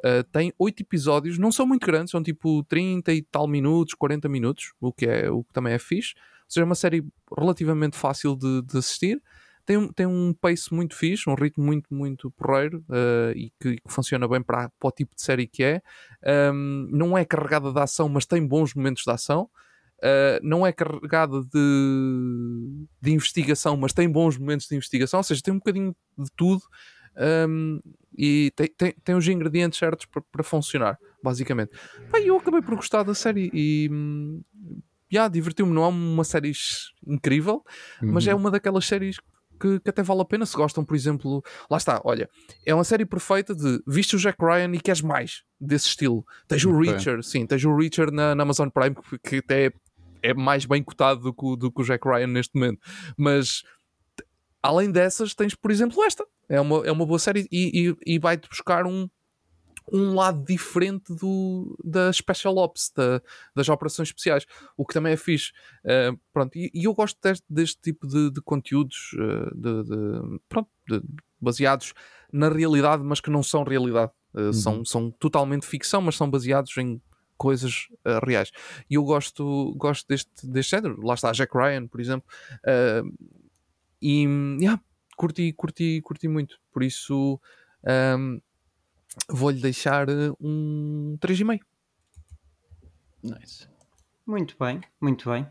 Uh, 0.06 0.24
tem 0.32 0.54
oito 0.60 0.82
episódios, 0.82 1.38
não 1.38 1.52
são 1.52 1.66
muito 1.66 1.86
grandes, 1.86 2.12
são 2.12 2.22
tipo 2.22 2.64
30 2.66 3.14
e 3.14 3.22
tal 3.22 3.48
minutos, 3.48 3.94
40 3.94 4.28
minutos, 4.28 4.74
o 4.82 4.92
que, 4.92 5.06
é, 5.06 5.32
o 5.32 5.44
que 5.44 5.54
também 5.54 5.74
é 5.74 5.80
fixe 5.80 6.14
seja, 6.54 6.64
é 6.64 6.66
uma 6.66 6.76
série 6.76 7.04
relativamente 7.38 7.98
fácil 7.98 8.36
de, 8.36 8.62
de 8.62 8.78
assistir. 8.78 9.22
tem, 9.66 9.78
um, 9.78 9.88
tem 9.92 10.06
um 10.06 10.34
pace 10.34 10.74
muito 10.74 10.96
fixe, 10.96 11.30
um 11.30 11.36
ritmo 11.36 11.64
muito, 11.64 11.94
muito 11.94 12.32
porreiro 12.32 12.84
uh, 12.90 13.32
e 13.36 13.52
que, 13.60 13.78
que, 13.78 13.92
funciona 13.92 14.28
bem 14.28 14.42
para, 14.42 14.70
para 14.80 14.88
o 14.88 14.92
tipo 14.92 15.16
de 15.16 15.22
série 15.22 15.48
que 15.48 15.64
é. 15.64 15.82
Um, 16.54 16.88
não 16.92 17.18
é 17.18 17.26
carregada 17.26 17.72
de 17.72 17.80
ação, 17.80 18.08
mas 18.08 18.26
tem 18.26 18.46
bons 18.46 18.74
momentos 18.74 19.04
de 19.04 19.12
ação. 19.12 19.50
Uh, 20.00 20.38
não 20.44 20.68
é 20.68 20.74
carregada 20.74 21.42
de, 21.42 22.88
de 23.02 23.12
investigação, 23.12 23.78
mas 23.78 23.94
tem 23.94 24.10
bons 24.10 24.38
momentos 24.38 24.68
de 24.68 24.76
investigação, 24.76 25.22
ou 25.22 25.24
seja, 25.24 25.42
tem 25.42 25.54
um 25.54 25.60
bocadinho 25.60 25.96
de 26.18 26.30
tudo 26.36 26.62
um, 27.48 27.80
e 28.18 28.52
tem, 28.56 28.68
tem, 28.68 28.96
tem 29.04 29.16
os 29.16 29.28
ingredientes 29.28 29.80
certos 29.80 30.06
para, 30.06 30.22
para 30.22 30.44
funcionar, 30.44 30.98
basicamente. 31.24 31.72
Bem, 32.12 32.26
eu 32.26 32.38
acabei 32.38 32.62
por 32.62 32.76
gostar 32.76 33.04
da 33.04 33.14
série 33.14 33.50
e 33.54 33.90
yeah, 35.12 35.32
divertiu-me. 35.32 35.74
Não 35.74 35.84
é 35.84 35.88
uma 35.88 36.24
série 36.24 36.52
incrível, 37.06 37.64
uhum. 38.02 38.12
mas 38.12 38.28
é 38.28 38.34
uhum. 38.34 38.42
uma 38.42 38.52
daquelas 38.52 38.86
séries 38.86 39.20
que, 39.60 39.80
que, 39.80 39.90
até 39.90 40.04
vale 40.04 40.22
a 40.22 40.26
pena 40.26 40.46
se 40.46 40.56
gostam, 40.56 40.84
por 40.84 40.96
exemplo. 40.96 41.44
Lá 41.70 41.78
está, 41.78 42.02
olha, 42.04 42.30
é 42.66 42.74
uma 42.74 42.84
série 42.84 43.06
perfeita 43.06 43.56
de 43.56 43.82
viste 43.88 44.16
o 44.16 44.20
Jack 44.20 44.38
Ryan 44.44 44.74
e 44.76 44.80
queres 44.80 45.02
mais 45.02 45.44
desse 45.60 45.88
estilo. 45.88 46.26
Tens 46.48 46.66
o. 46.66 46.78
Richard, 46.78 47.26
sim, 47.26 47.46
tens 47.46 47.64
o 47.64 47.76
Richard 47.76 48.14
na, 48.14 48.36
na 48.36 48.44
Amazon 48.44 48.70
Prime, 48.70 48.96
que, 48.96 49.18
que 49.18 49.36
até 49.38 49.68
é 49.68 49.74
é 50.24 50.34
mais 50.34 50.66
bem 50.66 50.82
cotado 50.82 51.20
do 51.20 51.34
que, 51.34 51.58
do 51.58 51.70
que 51.70 51.82
o 51.82 51.84
Jack 51.84 52.08
Ryan 52.08 52.28
neste 52.28 52.56
momento. 52.56 52.80
Mas 53.18 53.62
além 54.64 54.90
dessas, 54.90 55.36
tens, 55.36 55.54
por 55.54 55.70
exemplo, 55.70 56.02
esta. 56.04 56.26
É 56.50 56.60
uma, 56.60 56.86
é 56.86 56.92
uma 56.92 57.06
boa 57.06 57.20
série 57.20 57.48
e, 57.52 57.90
e, 57.90 58.16
e 58.16 58.20
vai-te 58.20 58.48
buscar 58.48 58.86
um, 58.86 59.08
um 59.92 60.14
lado 60.14 60.44
diferente 60.46 61.14
do, 61.14 61.78
da 61.84 62.12
Special 62.14 62.56
Ops, 62.58 62.92
da, 62.96 63.22
das 63.56 63.68
operações 63.70 64.10
especiais, 64.10 64.46
o 64.78 64.86
que 64.86 64.94
também 64.94 65.14
é 65.14 65.18
fixe. 65.18 65.52
Uh, 65.84 66.18
pronto, 66.32 66.56
e, 66.56 66.72
e, 66.74 66.86
eu 66.86 66.94
gosto 66.94 67.20
deste, 67.22 67.46
deste 67.50 67.82
tipo 67.82 68.08
de, 68.08 68.32
de 68.32 68.42
conteúdos 68.42 69.12
uh, 69.14 69.56
de, 69.56 69.84
de, 69.84 70.40
pronto, 70.48 70.70
baseados 71.40 71.94
na 72.32 72.50
realidade, 72.50 73.04
mas 73.04 73.20
que 73.20 73.30
não 73.30 73.44
são 73.44 73.64
realidade. 73.64 74.12
Uh, 74.34 74.46
uhum. 74.46 74.54
são, 74.54 74.86
são 74.86 75.12
totalmente 75.12 75.66
ficção, 75.66 76.02
mas 76.02 76.16
são 76.16 76.30
baseados 76.30 76.76
em 76.78 77.02
coisas 77.38 77.88
reais. 78.26 78.52
E 78.90 78.94
eu 78.94 79.04
gosto, 79.04 79.74
gosto 79.76 80.08
deste, 80.08 80.48
deste 80.48 80.72
género. 80.72 81.06
Lá 81.06 81.14
está 81.14 81.32
Jack 81.34 81.56
Ryan, 81.56 81.88
por 81.88 82.00
exemplo. 82.00 82.26
E 84.02 84.26
yeah, 84.62 84.80
curti, 85.16 85.54
curti, 85.54 86.02
curti 86.02 86.28
muito. 86.28 86.60
Por 86.72 86.84
isso 86.84 87.40
um, 88.18 88.40
vou-lhe 89.30 89.60
deixar 89.60 90.10
eh, 90.10 90.32
um 90.40 91.18
3,5. 91.20 91.60
Nice. 93.24 93.68
Muito 94.26 94.56
bem, 94.60 94.82
muito 95.02 95.30
bem. 95.30 95.48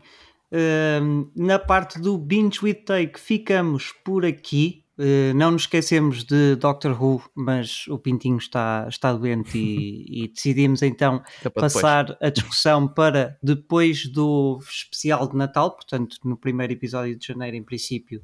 Uh, 0.51 1.31
na 1.35 1.57
parte 1.57 1.99
do 1.99 2.17
Binge 2.17 2.59
with 2.61 2.85
Take 2.85 3.19
ficamos 3.19 3.91
por 4.03 4.25
aqui. 4.25 4.83
Uh, 4.95 5.33
não 5.35 5.51
nos 5.51 5.63
esquecemos 5.63 6.23
de 6.23 6.55
Doctor 6.55 7.01
Who, 7.01 7.23
mas 7.33 7.87
o 7.87 7.97
Pintinho 7.97 8.37
está, 8.37 8.85
está 8.87 9.11
doente 9.11 9.57
e, 9.57 10.05
e 10.25 10.27
decidimos 10.27 10.83
então 10.83 11.23
é 11.43 11.49
passar 11.49 12.05
depois. 12.05 12.21
a 12.21 12.29
discussão 12.29 12.87
para 12.87 13.37
depois 13.41 14.05
do 14.05 14.59
especial 14.61 15.27
de 15.27 15.35
Natal, 15.35 15.71
portanto, 15.71 16.17
no 16.23 16.37
primeiro 16.37 16.73
episódio 16.73 17.17
de 17.17 17.25
janeiro, 17.25 17.57
em 17.57 17.63
princípio, 17.63 18.23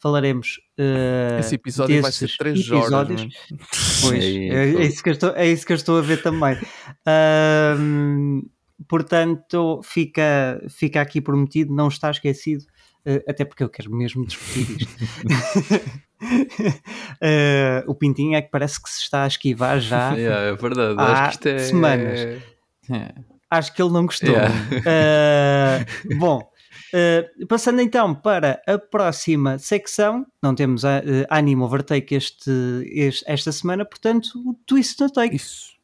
falaremos. 0.00 0.60
Uh, 0.78 1.38
Esse 1.40 1.54
episódio 1.54 2.02
vai 2.02 2.12
ser 2.12 2.30
3 2.36 2.58
episódios. 2.58 2.92
horas. 2.92 3.34
Pois, 4.02 4.24
é, 4.24 4.28
é, 4.28 4.84
isso 4.84 5.02
que 5.02 5.10
eu 5.10 5.12
estou, 5.12 5.32
é 5.36 5.46
isso 5.46 5.66
que 5.66 5.72
eu 5.72 5.76
estou 5.76 5.98
a 5.98 6.02
ver 6.02 6.22
também. 6.22 6.56
Uh, 7.06 8.48
portanto, 8.88 9.80
fica, 9.84 10.62
fica 10.68 11.00
aqui 11.00 11.20
prometido, 11.20 11.74
não 11.74 11.88
está 11.88 12.10
esquecido 12.10 12.64
Uh, 13.06 13.22
até 13.26 13.44
porque 13.46 13.62
eu 13.64 13.68
quero 13.68 13.90
mesmo 13.90 14.26
discutir 14.26 14.82
isto. 14.82 15.04
uh, 17.22 17.88
o 17.90 17.94
Pintinho 17.94 18.36
é 18.36 18.42
que 18.42 18.50
parece 18.50 18.82
que 18.82 18.90
se 18.90 19.00
está 19.00 19.24
a 19.24 19.26
esquivar 19.26 19.80
já. 19.80 20.12
Yeah, 20.20 20.48
é 20.48 20.54
verdade, 20.54 20.96
há 20.98 21.12
acho 21.28 21.38
que 21.38 21.48
isto 21.48 21.48
é... 21.48 21.58
semanas. 21.60 22.20
É. 22.20 23.14
Acho 23.50 23.72
que 23.74 23.82
ele 23.82 23.92
não 23.92 24.04
gostou. 24.04 24.28
Yeah. 24.28 25.86
Uh, 26.90 27.22
bom, 27.40 27.46
passando 27.46 27.80
então 27.80 28.14
para 28.14 28.60
a 28.66 28.78
próxima 28.78 29.58
secção, 29.58 30.26
não 30.42 30.54
temos 30.54 30.84
a, 30.84 31.02
Anime 31.28 31.62
Overtake 31.62 32.14
este, 32.14 32.50
este, 32.86 33.24
esta 33.26 33.52
semana, 33.52 33.84
portanto, 33.84 34.30
o 34.44 34.54
Twist 34.66 35.00
no 35.00 35.10
Take. 35.10 35.36
Isso. 35.36 35.78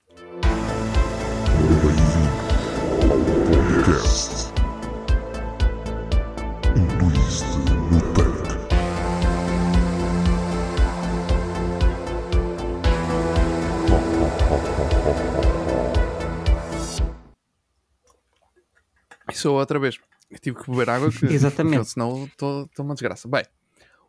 Sou 19.32 19.58
outra 19.58 19.78
vez. 19.78 19.98
Eu 20.30 20.38
tive 20.38 20.58
que 20.58 20.70
beber 20.70 20.90
água, 20.90 21.10
que, 21.10 21.26
Exatamente. 21.26 21.76
Porque, 21.76 21.90
senão 21.90 22.24
estou 22.24 22.68
uma 22.80 22.94
desgraça. 22.94 23.28
Bem, 23.28 23.44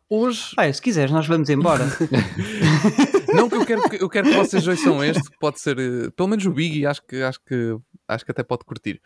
hoje. 0.08 0.52
Ah, 0.56 0.72
se 0.72 0.82
quiseres, 0.82 1.12
nós 1.12 1.26
vamos 1.26 1.48
embora. 1.48 1.84
não, 3.34 3.48
que 3.48 3.54
eu 3.54 3.66
quero, 3.66 3.82
eu 4.00 4.08
quero 4.08 4.28
que 4.28 4.36
vocês 4.36 4.66
ouçam 4.66 5.02
este, 5.04 5.30
que 5.30 5.38
pode 5.38 5.60
ser. 5.60 5.78
Eh, 5.78 6.10
pelo 6.16 6.28
menos 6.28 6.44
o 6.46 6.50
Biggie, 6.50 6.86
acho 6.86 7.02
que, 7.06 7.22
acho 7.22 7.40
que, 7.44 7.76
acho 8.08 8.24
que 8.24 8.30
até 8.30 8.42
pode 8.42 8.64
curtir. 8.64 9.00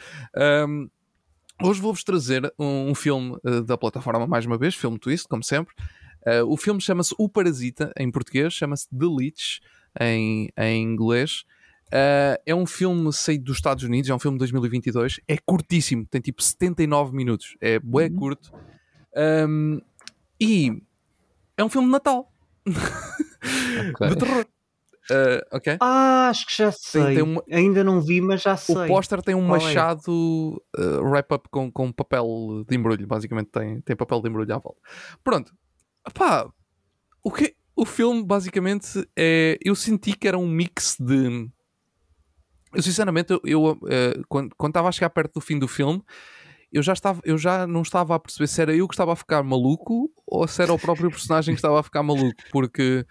Um, 0.67 0.89
hoje 1.63 1.81
vou-vos 1.81 2.03
trazer 2.03 2.53
um, 2.59 2.91
um 2.91 2.95
filme 2.95 3.37
uh, 3.45 3.63
da 3.63 3.77
plataforma, 3.77 4.27
mais 4.27 4.47
uma 4.47 4.57
vez, 4.57 4.75
filme 4.75 4.99
Twist, 4.99 5.29
como 5.29 5.43
sempre. 5.43 5.75
Uh, 6.27 6.47
o 6.47 6.57
filme 6.57 6.81
chama-se 6.81 7.15
O 7.19 7.29
Parasita, 7.29 7.93
em 7.99 8.11
português, 8.11 8.55
chama-se 8.55 8.89
The 8.89 9.07
Leech, 9.07 9.61
em, 10.01 10.49
em 10.57 10.83
inglês. 10.83 11.45
Uh, 11.93 12.41
é 12.47 12.55
um 12.55 12.65
filme 12.65 13.13
saído 13.13 13.45
dos 13.45 13.57
Estados 13.57 13.85
Unidos, 13.85 14.09
é 14.09 14.15
um 14.15 14.19
filme 14.19 14.37
de 14.37 14.41
2022, 14.41 15.21
é 15.29 15.37
curtíssimo, 15.37 16.07
tem 16.07 16.23
tipo 16.23 16.43
79 16.43 17.15
minutos, 17.15 17.55
é 17.61 17.79
bué 17.79 18.07
uhum. 18.07 18.17
curto. 18.17 18.51
Um, 19.15 19.79
e 20.41 20.83
é 21.55 21.63
um 21.63 21.69
filme 21.69 21.89
de 21.89 21.93
Natal. 21.93 22.33
Okay. 22.67 24.09
de 24.09 24.17
terror. 24.17 24.47
Uh, 25.11 25.57
ok? 25.57 25.77
Ah, 25.81 26.29
acho 26.31 26.47
que 26.47 26.57
já 26.57 26.73
sei. 26.73 27.05
Tem, 27.05 27.15
tem 27.17 27.23
uma... 27.25 27.45
Ainda 27.51 27.85
não 27.85 28.01
vi, 28.01 28.23
mas 28.23 28.41
já 28.41 28.57
sei. 28.57 28.75
O 28.75 28.87
póster 28.87 29.21
tem 29.21 29.35
um 29.35 29.47
Qual 29.47 29.61
é? 29.61 29.65
machado 29.65 30.63
é? 30.79 30.81
uh, 30.81 31.03
wrap-up 31.03 31.47
com, 31.51 31.71
com 31.71 31.93
papel 31.93 32.65
de 32.67 32.75
embrulho, 32.75 33.07
basicamente 33.07 33.51
tem, 33.51 33.83
tem 33.83 33.95
papel 33.95 34.23
de 34.23 34.31
embrulho 34.31 34.55
à 34.55 34.59
volta. 34.59 34.81
Pronto. 35.23 35.53
Pá, 36.15 36.49
o 37.23 37.31
que 37.31 37.55
o 37.77 37.85
filme 37.85 38.25
basicamente 38.25 39.07
é. 39.15 39.59
Eu 39.63 39.75
senti 39.75 40.17
que 40.17 40.27
era 40.27 40.39
um 40.39 40.49
mix 40.49 40.97
de 40.99 41.51
eu 42.75 42.83
sinceramente, 42.83 43.33
eu, 43.33 43.41
eu 43.45 43.73
uh, 43.73 44.25
quando 44.29 44.53
estava 44.69 44.89
a 44.89 44.93
chegar 44.93 45.11
perto 45.11 45.35
do 45.35 45.41
fim 45.41 45.59
do 45.59 45.69
filme, 45.69 46.03
eu 46.73 46.83
já, 46.83 46.95
estava, 46.95 47.21
eu 47.25 47.37
já 47.37 47.67
não 47.67 47.83
estava 47.83 48.15
a 48.15 48.19
perceber 48.19 48.47
se 48.47 48.63
era 48.63 48.75
eu 48.75 48.89
que 48.89 48.95
estava 48.95 49.13
a 49.13 49.17
ficar 49.17 49.43
maluco 49.43 50.11
ou 50.27 50.49
se 50.49 50.63
era 50.63 50.73
o 50.73 50.79
próprio 50.79 51.11
personagem 51.13 51.55
que 51.55 51.59
estava 51.59 51.79
a 51.79 51.83
ficar 51.83 52.03
maluco, 52.03 52.43
porque 52.51 53.05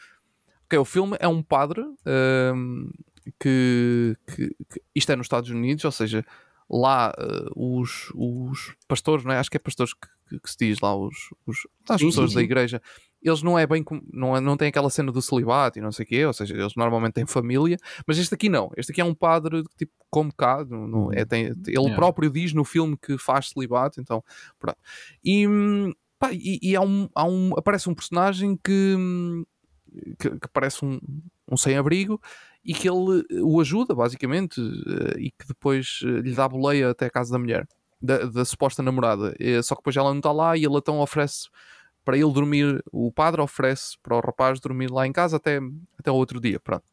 okay, 0.66 0.80
o 0.80 0.86
filme 0.86 1.16
é 1.20 1.28
um 1.28 1.44
padre 1.44 1.82
uh, 1.82 2.92
que, 3.40 4.18
que, 4.28 4.48
que, 4.48 4.82
isto 4.96 5.12
é 5.12 5.16
nos 5.16 5.26
Estados 5.26 5.50
Unidos, 5.52 5.86
ou 5.86 5.92
seja, 5.92 6.26
lá 6.70 7.14
uh, 7.20 7.80
os, 7.80 8.12
os 8.16 8.76
pastores, 8.88 9.24
não 9.24 9.34
é? 9.34 9.38
acho 9.38 9.52
que 9.52 9.58
é 9.58 9.60
pastores 9.60 9.94
que, 9.94 10.40
que, 10.40 10.50
se 10.50 10.58
diz 10.58 10.80
lá, 10.80 10.96
os, 10.96 11.16
os 11.46 11.68
as 11.88 12.02
pessoas 12.02 12.34
da 12.34 12.42
igreja, 12.42 12.82
eles 13.22 13.44
não 13.44 13.58
é 13.58 13.68
bem 13.68 13.84
não, 14.12 14.36
é, 14.36 14.42
não 14.42 14.58
tem 14.58 14.68
aquela 14.68 14.90
cena 14.90 15.12
do 15.12 15.22
celibato 15.22 15.78
e 15.78 15.82
não 15.82 15.92
sei 15.92 16.06
o 16.06 16.08
quê, 16.08 16.26
ou 16.26 16.34
seja, 16.34 16.56
eles 16.56 16.76
normalmente 16.76 17.14
têm 17.14 17.26
família, 17.26 17.78
mas 18.08 18.18
este 18.18 18.34
aqui 18.34 18.50
não. 18.50 18.72
Este 18.76 18.92
aqui 18.92 19.02
é 19.02 19.06
um 19.06 19.14
padre 19.14 19.64
tipo 19.78 19.92
como 20.10 20.34
cá, 20.34 20.66
no, 20.66 20.88
no, 20.88 21.14
é, 21.14 21.24
tem, 21.24 21.46
ele 21.46 21.56
yeah. 21.68 21.96
próprio 21.96 22.30
diz 22.30 22.54
no 22.54 22.66
filme 22.66 22.98
que 22.98 23.18
faz 23.18 23.50
celibato, 23.50 24.02
então 24.02 24.24
pronto. 24.60 24.78
E, 25.24 25.46
pá, 26.20 26.32
e, 26.34 26.60
e 26.62 26.76
há 26.76 26.82
um, 26.82 27.08
há 27.16 27.26
um, 27.26 27.52
aparece 27.58 27.90
um 27.90 27.94
personagem 27.94 28.60
que, 28.62 28.98
que, 30.20 30.30
que 30.32 30.48
parece 30.52 30.84
um, 30.84 31.00
um 31.50 31.56
sem-abrigo 31.56 32.20
e 32.64 32.74
que 32.74 32.90
ele 32.90 33.24
o 33.42 33.60
ajuda, 33.60 33.96
basicamente, 33.96 34.60
eh, 34.62 35.20
e 35.20 35.32
que 35.32 35.48
depois 35.48 36.00
eh, 36.04 36.22
lhe 36.22 36.34
dá 36.34 36.48
boleia 36.48 36.92
até 36.92 37.08
a 37.08 37.10
casa 37.10 37.32
da 37.32 37.40
mulher, 37.40 37.68
da, 38.00 38.26
da 38.26 38.46
suposta 38.46 38.84
namorada. 38.84 39.36
Só 39.64 39.76
que 39.76 39.82
depois 39.82 39.96
ela 39.96 40.12
não 40.12 40.20
está 40.20 40.32
lá 40.32 40.56
e 40.56 40.64
ele 40.64 40.78
então 40.78 41.00
oferece 41.00 41.50
para 42.04 42.18
ele 42.18 42.32
dormir, 42.32 42.84
o 42.92 43.12
padre 43.12 43.42
oferece 43.42 43.98
para 44.02 44.16
o 44.16 44.20
rapaz 44.20 44.60
dormir 44.60 44.92
lá 44.92 45.06
em 45.06 45.12
casa 45.12 45.38
até, 45.38 45.60
até 45.98 46.12
o 46.12 46.16
outro 46.16 46.40
dia, 46.40 46.60
pronto. 46.60 46.86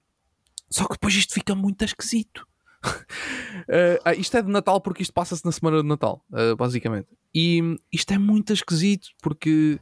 Só 0.71 0.85
que 0.85 0.93
depois 0.93 1.15
isto 1.15 1.33
fica 1.33 1.55
muito 1.55 1.85
esquisito. 1.85 2.47
uh, 2.85 4.13
isto 4.19 4.37
é 4.37 4.43
de 4.43 4.51
Natal 4.51 4.81
porque 4.81 5.03
isto 5.03 5.13
passa-se 5.13 5.45
na 5.45 5.53
semana 5.53 5.83
de 5.83 5.89
Natal, 5.89 6.25
uh, 6.31 6.55
basicamente. 6.57 7.09
E 7.35 7.61
isto 7.93 8.13
é 8.13 8.19
muito 8.19 8.53
esquisito 8.53 9.09
porque 9.23 9.81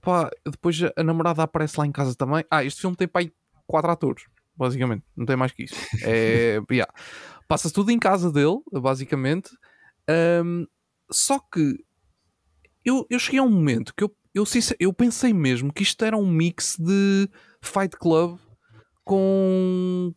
pá, 0.00 0.30
depois 0.44 0.78
a 0.96 1.02
namorada 1.02 1.42
aparece 1.42 1.78
lá 1.78 1.86
em 1.86 1.92
casa 1.92 2.14
também. 2.14 2.44
Ah, 2.50 2.64
este 2.64 2.80
filme 2.80 2.96
tem 2.96 3.08
pai 3.08 3.32
quatro 3.66 3.90
atores, 3.90 4.24
basicamente, 4.56 5.04
não 5.16 5.26
tem 5.26 5.36
mais 5.36 5.52
que 5.52 5.64
isso. 5.64 5.74
É, 6.02 6.60
yeah. 6.70 6.92
Passa-se 7.48 7.74
tudo 7.74 7.90
em 7.90 7.98
casa 7.98 8.32
dele, 8.32 8.58
basicamente. 8.72 9.50
Um, 10.44 10.66
só 11.10 11.38
que 11.38 11.84
eu, 12.84 13.04
eu 13.10 13.18
cheguei 13.18 13.40
a 13.40 13.42
um 13.42 13.50
momento 13.50 13.92
que 13.94 14.04
eu 14.04 14.16
eu, 14.36 14.44
eu 14.78 14.92
pensei 14.92 15.32
mesmo 15.32 15.72
que 15.72 15.82
isto 15.82 16.04
era 16.04 16.16
um 16.16 16.26
mix 16.26 16.76
de 16.78 17.28
Fight 17.62 17.96
Club 17.96 18.38
com 19.02 20.14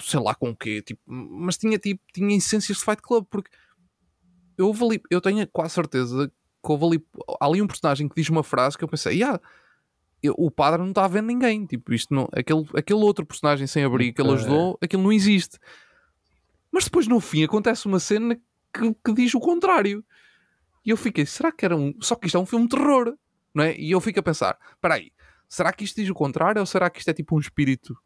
sei 0.00 0.20
lá 0.20 0.34
com 0.34 0.50
o 0.50 0.56
quê, 0.56 0.82
tipo, 0.82 1.00
mas 1.06 1.56
tinha 1.56 1.78
tipo, 1.78 2.02
tinha 2.12 2.36
essências 2.36 2.78
de 2.78 2.84
Fight 2.84 3.00
Club, 3.00 3.24
porque 3.30 3.50
eu, 4.56 4.70
ali, 4.82 5.00
eu 5.10 5.20
tenho 5.20 5.46
quase 5.48 5.74
certeza 5.74 6.28
que 6.28 6.72
houve 6.72 6.84
ali, 6.84 7.06
há 7.40 7.46
ali 7.46 7.62
um 7.62 7.66
personagem 7.66 8.08
que 8.08 8.16
diz 8.16 8.28
uma 8.28 8.42
frase 8.42 8.76
que 8.76 8.84
eu 8.84 8.88
pensei, 8.88 9.14
yeah, 9.14 9.40
eu, 10.22 10.34
o 10.36 10.50
padre 10.50 10.82
não 10.82 10.90
está 10.90 11.04
a 11.04 11.08
ver 11.08 11.22
ninguém, 11.22 11.64
tipo, 11.64 11.94
isto 11.94 12.12
não, 12.12 12.28
aquele, 12.32 12.66
aquele 12.74 13.00
outro 13.00 13.24
personagem 13.24 13.66
sem 13.66 13.84
abrigo 13.84 14.14
que 14.14 14.20
ele 14.20 14.32
ajudou, 14.32 14.78
aquilo 14.82 15.02
não 15.02 15.12
existe. 15.12 15.58
Mas 16.70 16.84
depois 16.84 17.06
no 17.06 17.20
fim 17.20 17.44
acontece 17.44 17.86
uma 17.86 18.00
cena 18.00 18.36
que, 18.74 18.94
que 19.04 19.14
diz 19.14 19.34
o 19.34 19.40
contrário. 19.40 20.04
E 20.84 20.90
eu 20.90 20.96
fiquei, 20.96 21.24
será 21.24 21.50
que 21.50 21.64
era 21.64 21.76
um. 21.76 21.94
Só 22.00 22.14
que 22.14 22.26
isto 22.26 22.36
é 22.36 22.40
um 22.40 22.46
filme 22.46 22.66
de 22.66 22.76
terror, 22.76 23.16
não 23.54 23.64
é? 23.64 23.76
E 23.76 23.90
eu 23.90 24.00
fico 24.00 24.20
a 24.20 24.22
pensar, 24.22 24.58
espera 24.72 24.94
aí, 24.94 25.12
será 25.48 25.72
que 25.72 25.84
isto 25.84 26.00
diz 26.00 26.10
o 26.10 26.14
contrário 26.14 26.60
ou 26.60 26.66
será 26.66 26.90
que 26.90 26.98
isto 26.98 27.08
é 27.08 27.14
tipo 27.14 27.36
um 27.36 27.40
espírito 27.40 27.96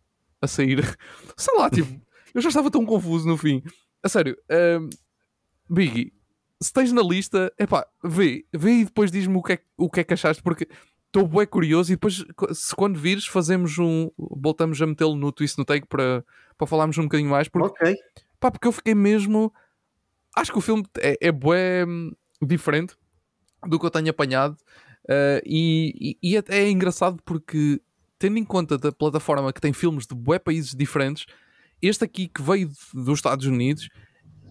a 0.41 0.47
sair? 0.47 0.81
Sei 1.37 1.57
lá, 1.59 1.71
tipo, 1.71 2.01
eu 2.35 2.41
já 2.41 2.49
estava 2.49 2.71
tão 2.71 2.85
confuso 2.85 3.27
no 3.29 3.37
fim. 3.37 3.63
A 4.03 4.09
sério, 4.09 4.37
um, 4.81 4.89
Biggie, 5.69 6.13
se 6.61 6.73
tens 6.73 6.93
na 6.93 7.03
lista, 7.03 7.53
epá, 7.59 7.87
vê, 8.03 8.47
vê 8.53 8.71
e 8.73 8.85
depois 8.85 9.11
diz-me 9.11 9.37
o 9.37 9.43
que, 9.43 9.55
é, 9.55 9.59
o 9.77 9.91
que 9.91 10.01
é 10.01 10.05
que 10.05 10.15
achaste, 10.15 10.43
porque 10.43 10.69
estou 11.07 11.29
bem 11.29 11.47
curioso 11.47 11.93
e 11.93 11.97
depois, 11.97 12.25
se 12.53 12.75
quando 12.75 12.99
vires, 12.99 13.27
fazemos 13.27 13.79
um. 13.79 14.11
Voltamos 14.17 14.81
a 14.81 14.87
metê-lo 14.87 15.15
no 15.15 15.31
Twist 15.31 15.59
no 15.59 15.65
Take 15.65 15.87
para, 15.87 16.25
para 16.57 16.67
falarmos 16.67 16.97
um 16.97 17.03
bocadinho 17.03 17.31
mais. 17.31 17.49
Porque, 17.49 17.85
ok. 17.85 17.97
Pá, 18.41 18.51
porque 18.51 18.67
eu 18.67 18.73
fiquei 18.73 18.95
mesmo. 18.95 19.53
Acho 20.35 20.51
que 20.51 20.59
o 20.59 20.63
filme 20.63 20.85
é, 20.99 21.17
é 21.21 21.31
bué 21.31 21.85
hum, 21.87 22.11
diferente 22.41 22.97
do 23.67 23.79
que 23.79 23.85
eu 23.85 23.91
tenho 23.91 24.09
apanhado. 24.09 24.57
Uh, 25.05 25.43
e, 25.45 26.17
e, 26.23 26.37
é, 26.37 26.43
é 26.49 26.71
engraçado 26.71 27.21
porque, 27.25 27.81
tendo 28.19 28.39
em 28.39 28.45
conta 28.45 28.79
da 28.79 28.93
plataforma 28.93 29.53
que 29.53 29.61
tem 29.61 29.73
filmes 29.73 30.07
de 30.07 30.15
bué 30.15 30.39
países 30.39 30.75
diferentes, 30.75 31.27
este 31.81 32.05
aqui 32.05 32.29
que 32.29 32.41
veio 32.41 32.71
dos 32.95 33.19
Estados 33.19 33.47
Unidos 33.47 33.89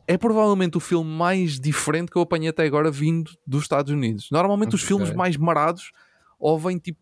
é 0.08 0.18
provavelmente 0.18 0.76
o 0.76 0.82
filme 0.82 1.10
mais 1.10 1.60
diferente 1.60 2.12
que 2.12 2.18
eu 2.18 2.22
apanhei 2.22 2.50
até 2.50 2.66
agora 2.66 2.92
vindo 2.92 3.32
dos 3.48 3.64
Estados 3.64 3.94
Unidos. 3.94 4.28
Normalmente 4.30 4.70
okay. 4.70 4.78
os 4.78 4.84
filmes 4.84 5.14
mais 5.14 5.38
marados 5.38 5.92
ou 6.38 6.60
vêm 6.60 6.78
tipo, 6.78 7.00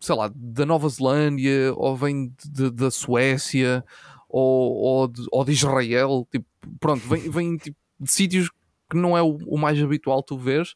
sei 0.00 0.14
lá, 0.14 0.30
da 0.34 0.64
Nova 0.64 0.88
Zelândia, 0.88 1.74
ou 1.74 1.96
vêm 1.96 2.32
da 2.72 2.90
Suécia, 2.90 3.84
ou, 4.28 4.72
ou, 4.72 5.08
de, 5.08 5.26
ou 5.30 5.44
de 5.44 5.52
Israel, 5.52 6.26
tipo, 6.30 6.46
pronto, 6.78 7.06
vêm, 7.06 7.28
vem 7.28 7.56
tipo, 7.56 7.76
de 8.00 8.10
sítios 8.10 8.50
que 8.88 8.96
não 8.96 9.18
é 9.18 9.22
o, 9.22 9.36
o 9.46 9.58
mais 9.58 9.82
habitual 9.82 10.22
tu 10.22 10.38
vês. 10.38 10.74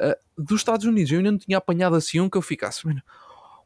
Uh, 0.00 0.42
dos 0.42 0.60
Estados 0.60 0.86
Unidos, 0.86 1.12
eu 1.12 1.18
ainda 1.18 1.32
não 1.32 1.38
tinha 1.38 1.58
apanhado 1.58 1.94
assim 1.94 2.20
um 2.20 2.30
que 2.30 2.38
eu 2.38 2.42
ficasse, 2.42 2.82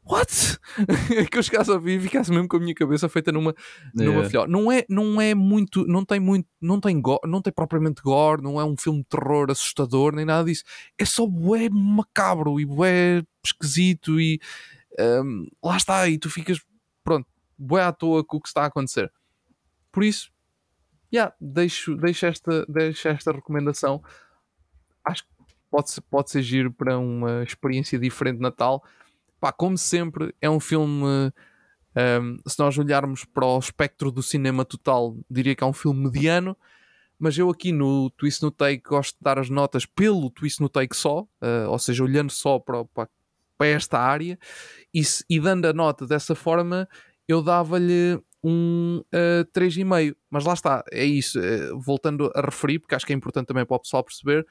what? 0.05 0.59
que 1.31 1.37
eu 1.37 1.43
chegasse 1.43 1.71
a 1.71 1.77
ver 1.77 1.97
e 1.97 1.99
ficasse 1.99 2.29
mesmo 2.29 2.47
com 2.47 2.57
a 2.57 2.59
minha 2.59 2.75
cabeça 2.75 3.09
feita 3.09 3.31
numa, 3.31 3.55
yeah. 3.97 4.13
numa 4.13 4.29
filhota. 4.29 4.47
Não 4.47 4.71
é, 4.71 4.85
não 4.87 5.19
é 5.19 5.33
muito, 5.33 5.85
não 5.87 6.05
tem 6.05 6.19
muito, 6.19 6.47
não 6.61 6.79
tem, 6.79 7.01
go, 7.01 7.19
não 7.25 7.41
tem 7.41 7.51
propriamente 7.51 8.01
gore, 8.01 8.41
não 8.41 8.59
é 8.59 8.63
um 8.63 8.77
filme 8.77 8.99
de 8.99 9.05
terror 9.05 9.49
assustador, 9.49 10.13
nem 10.13 10.25
nada 10.25 10.45
disso. 10.45 10.63
É 10.97 11.05
só 11.05 11.25
bué 11.25 11.69
macabro 11.69 12.59
e 12.59 12.65
bué 12.65 13.23
esquisito 13.43 14.19
e 14.19 14.39
um, 14.99 15.47
lá 15.63 15.75
está, 15.75 16.07
e 16.07 16.17
tu 16.17 16.29
ficas, 16.29 16.59
pronto, 17.03 17.27
bué 17.57 17.83
à 17.83 17.91
toa 17.91 18.23
com 18.23 18.37
o 18.37 18.41
que 18.41 18.47
está 18.47 18.63
a 18.63 18.67
acontecer. 18.67 19.11
Por 19.91 20.03
isso, 20.03 20.31
yeah, 21.13 21.33
deixo, 21.39 21.95
deixo, 21.95 22.25
esta, 22.25 22.65
deixo 22.67 23.07
esta 23.07 23.31
recomendação. 23.31 24.03
Acho 25.03 25.23
que 25.23 25.34
pode, 25.75 26.01
pode 26.09 26.31
ser 26.31 26.41
giro 26.41 26.71
para 26.71 26.97
uma 26.97 27.43
experiência 27.43 27.99
diferente 27.99 28.37
de 28.37 28.41
Natal 28.41 28.83
Pá, 29.39 29.51
como 29.51 29.77
sempre, 29.77 30.33
é 30.41 30.49
um 30.49 30.59
filme. 30.59 31.31
Um, 31.95 32.37
se 32.47 32.57
nós 32.57 32.77
olharmos 32.77 33.25
para 33.25 33.45
o 33.45 33.59
espectro 33.59 34.11
do 34.11 34.23
cinema 34.23 34.65
total, 34.65 35.15
diria 35.29 35.55
que 35.55 35.63
é 35.63 35.67
um 35.67 35.73
filme 35.73 36.05
mediano. 36.05 36.57
Mas 37.19 37.37
eu 37.37 37.49
aqui 37.49 37.71
no 37.71 38.09
Twist 38.17 38.41
no 38.41 38.49
Take 38.49 38.81
gosto 38.83 39.15
de 39.15 39.21
dar 39.21 39.37
as 39.37 39.49
notas 39.49 39.85
pelo 39.85 40.31
Twist 40.31 40.59
no 40.59 40.67
Take 40.67 40.95
só, 40.95 41.21
uh, 41.21 41.69
ou 41.69 41.77
seja, 41.77 42.03
olhando 42.03 42.31
só 42.31 42.57
para, 42.57 42.83
para, 42.85 43.07
para 43.55 43.67
esta 43.67 43.99
área 43.99 44.37
e, 44.91 45.01
e, 45.29 45.39
dando 45.39 45.65
a 45.65 45.73
nota 45.73 46.07
dessa 46.07 46.33
forma, 46.33 46.89
eu 47.27 47.41
dava-lhe 47.43 48.19
um 48.43 49.01
uh, 49.13 49.45
3,5. 49.53 50.15
Mas 50.29 50.43
lá 50.43 50.53
está, 50.53 50.83
é 50.91 51.05
isso. 51.05 51.39
Uh, 51.39 51.79
voltando 51.79 52.31
a 52.35 52.41
referir, 52.41 52.79
porque 52.79 52.95
acho 52.95 53.05
que 53.05 53.13
é 53.13 53.15
importante 53.15 53.45
também 53.45 53.63
para 53.63 53.75
o 53.75 53.79
pessoal 53.79 54.03
perceber. 54.03 54.45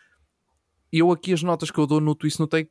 Eu 0.96 1.10
aqui 1.10 1.32
as 1.32 1.42
notas 1.42 1.70
que 1.70 1.78
eu 1.78 1.86
dou 1.86 2.00
no 2.00 2.14
Twist 2.14 2.38
no 2.38 2.46
Take 2.46 2.70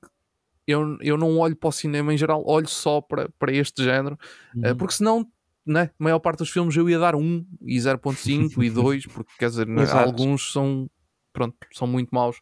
eu, 0.68 0.98
eu 1.02 1.18
não 1.18 1.38
olho 1.38 1.56
para 1.56 1.70
o 1.70 1.72
cinema 1.72 2.14
em 2.14 2.18
geral, 2.18 2.44
olho 2.46 2.68
só 2.68 3.02
para, 3.02 3.30
para 3.38 3.52
este 3.52 3.84
género, 3.84 4.18
eh, 4.56 4.68
uhum. 4.68 4.72
uh, 4.72 4.76
porque 4.78 4.96
senão, 4.96 5.28
né, 5.66 5.90
a 6.00 6.04
maior 6.04 6.20
parte 6.20 6.40
dos 6.40 6.50
filmes 6.50 6.76
eu 6.76 6.90
ia 6.90 7.00
dar 7.00 7.16
1 7.16 7.46
e 7.62 7.78
0.5 7.78 8.64
e 8.64 8.70
2, 8.72 9.08
porque 9.08 9.32
quer 9.38 9.50
dizer, 9.50 9.68
alguns 9.92 10.52
são, 10.52 10.90
pronto, 11.32 11.56
são 11.72 11.88
muito 11.88 12.10
maus 12.14 12.38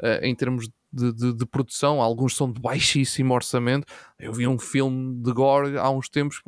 uh, 0.00 0.22
em 0.24 0.34
termos 0.34 0.68
de, 0.92 1.12
de, 1.12 1.32
de, 1.34 1.46
produção, 1.46 2.00
alguns 2.00 2.36
são 2.36 2.52
de 2.52 2.60
baixíssimo 2.60 3.34
orçamento. 3.34 3.84
Eu 4.16 4.32
vi 4.32 4.46
um 4.46 4.58
filme 4.58 5.20
de 5.20 5.32
gore 5.32 5.76
há 5.76 5.90
uns 5.90 6.08
tempos, 6.08 6.40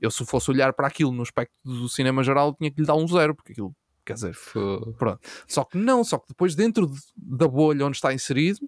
eu 0.00 0.10
se 0.10 0.26
fosse 0.26 0.50
olhar 0.50 0.72
para 0.72 0.88
aquilo 0.88 1.12
no 1.12 1.22
aspecto 1.22 1.54
do 1.64 1.88
cinema 1.88 2.24
geral, 2.24 2.52
tinha 2.52 2.70
que 2.70 2.80
lhe 2.80 2.86
dar 2.86 2.96
um 2.96 3.06
zero, 3.06 3.34
porque 3.34 3.52
aquilo 3.52 3.72
quer 4.06 4.14
dizer, 4.14 4.34
foi... 4.34 4.80
pronto. 4.98 5.20
Só 5.46 5.64
que 5.64 5.76
não, 5.76 6.02
só 6.02 6.18
que 6.18 6.28
depois 6.28 6.54
dentro 6.54 6.86
de, 6.86 6.98
da 7.16 7.46
bolha 7.46 7.84
onde 7.84 7.96
está 7.96 8.14
inserido, 8.14 8.60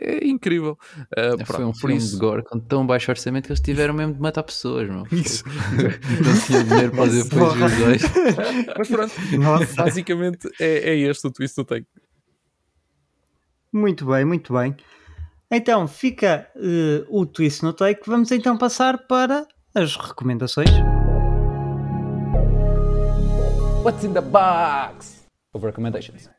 é 0.00 0.26
incrível. 0.26 0.78
Uh, 1.16 1.44
foi 1.44 1.64
um 1.64 1.74
filme 1.74 1.96
isso... 1.96 2.12
de 2.12 2.18
gore 2.18 2.42
com 2.42 2.58
tão 2.58 2.86
baixo 2.86 3.10
orçamento 3.10 3.46
que 3.46 3.52
eles 3.52 3.60
tiveram 3.60 3.94
mesmo 3.94 4.14
de 4.14 4.20
matar 4.20 4.42
pessoas, 4.42 4.88
não? 4.88 5.04
Isso. 5.12 5.44
não 5.46 6.40
tinha 6.46 6.64
dinheiro 6.64 6.90
para 6.92 7.04
fazer 7.04 7.24
depois 7.24 7.52
os 7.52 7.78
dois. 7.78 8.02
Mas 8.78 8.88
pronto, 8.88 9.14
Nossa. 9.38 9.82
basicamente 9.82 10.48
é, 10.60 10.90
é 10.90 10.98
este 10.98 11.26
o 11.26 11.30
twist 11.30 11.58
eu 11.58 11.64
tenho. 11.64 11.86
Muito 13.72 14.06
bem, 14.06 14.24
muito 14.24 14.52
bem. 14.52 14.76
Então 15.50 15.86
fica 15.86 16.48
uh, 16.56 17.06
o 17.08 17.26
twist 17.26 17.62
no 17.62 17.72
take. 17.72 18.02
Vamos 18.06 18.30
então 18.32 18.56
passar 18.56 19.06
para 19.06 19.46
as 19.74 19.96
recomendações. 19.96 20.70
What's 23.88 24.04
in 24.04 24.12
the 24.12 24.20
box 24.20 25.24
of 25.54 25.64
recommendations? 25.64 26.28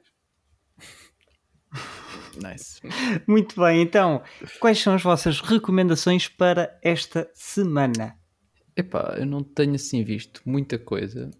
Nice. 2.39 2.79
Muito 3.27 3.59
bem, 3.59 3.81
então, 3.81 4.21
quais 4.59 4.79
são 4.79 4.93
as 4.93 5.01
vossas 5.01 5.41
recomendações 5.41 6.27
para 6.27 6.79
esta 6.83 7.27
semana? 7.33 8.15
Epá, 8.77 9.15
eu 9.17 9.25
não 9.25 9.43
tenho 9.43 9.73
assim 9.73 10.03
visto 10.03 10.43
muita 10.45 10.77
coisa. 10.77 11.31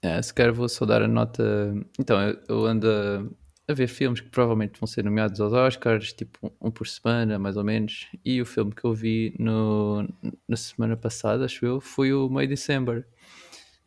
É, 0.00 0.22
se 0.22 0.32
calhar 0.32 0.54
vou 0.54 0.68
só 0.68 0.86
dar 0.86 1.02
a 1.02 1.08
nota. 1.08 1.74
Então, 1.98 2.16
eu 2.48 2.64
ando 2.64 2.88
a, 2.88 3.72
a, 3.72 3.74
ver 3.74 3.88
filmes 3.88 4.20
que 4.20 4.30
provavelmente 4.30 4.78
vão 4.78 4.86
ser 4.86 5.04
nomeados 5.04 5.40
aos 5.40 5.52
Oscars, 5.52 6.12
tipo 6.12 6.52
um 6.62 6.70
por 6.70 6.86
semana, 6.86 7.40
mais 7.40 7.56
ou 7.56 7.64
menos. 7.64 8.06
E 8.24 8.40
o 8.40 8.46
filme 8.46 8.72
que 8.72 8.84
eu 8.84 8.94
vi 8.94 9.34
no, 9.36 10.08
na 10.48 10.56
semana 10.56 10.96
passada, 10.96 11.44
acho 11.44 11.66
eu, 11.66 11.80
foi 11.80 12.14
o 12.14 12.30
May 12.30 12.46
December, 12.46 13.04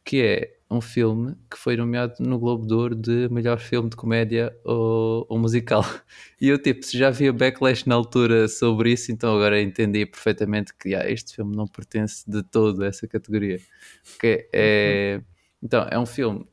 que 0.10 0.24
é 0.24 0.58
um 0.72 0.82
filme 0.82 1.36
que 1.52 1.56
foi 1.56 1.78
nomeado 1.78 2.16
no 2.18 2.40
Globo 2.40 2.66
de 2.66 2.74
Ouro 2.74 2.96
de 2.96 3.30
melhor 3.30 3.60
filme 3.60 3.92
de 3.92 3.96
comédia 3.96 4.52
ou, 4.66 5.24
ou 5.30 5.38
musical. 5.38 5.84
E 6.42 6.48
eu, 6.48 6.58
tipo, 6.58 6.82
já 6.92 7.10
havia 7.10 7.32
backlash 7.32 7.86
na 7.86 7.94
altura 7.94 8.48
sobre 8.48 8.94
isso, 8.94 9.12
então 9.12 9.36
agora 9.36 9.62
entendi 9.62 10.08
perfeitamente 10.08 10.74
que 10.74 10.96
ah, 10.96 11.08
este 11.08 11.36
filme 11.36 11.56
não 11.56 11.68
pertence 11.68 12.24
de 12.28 12.42
todo 12.42 12.82
a 12.82 12.88
essa 12.88 13.08
categoria. 13.08 13.60
Que 14.20 14.50
é, 14.52 15.22
então, 15.62 15.88
é 15.92 16.00
um 16.00 16.08
filme 16.08 16.48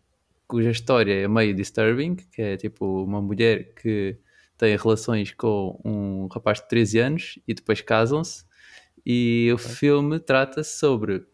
cuja 0.47 0.71
história 0.71 1.15
é 1.15 1.27
meio 1.27 1.55
disturbing, 1.55 2.17
que 2.17 2.43
é 2.43 2.57
tipo 2.59 3.05
uma 3.05 3.23
mulher 3.23 3.73
que 3.75 4.19
tem 4.59 4.77
relações 4.77 5.33
com 5.33 5.81
um 5.83 6.27
rapaz 6.27 6.61
de 6.61 6.69
13 6.69 6.99
anos 6.99 7.39
e 7.49 7.55
depois 7.55 7.81
casam-se. 7.81 8.45
E 9.07 9.51
o 9.55 9.57
filme 9.57 10.21
trata 10.21 10.63
sobre 10.63 11.25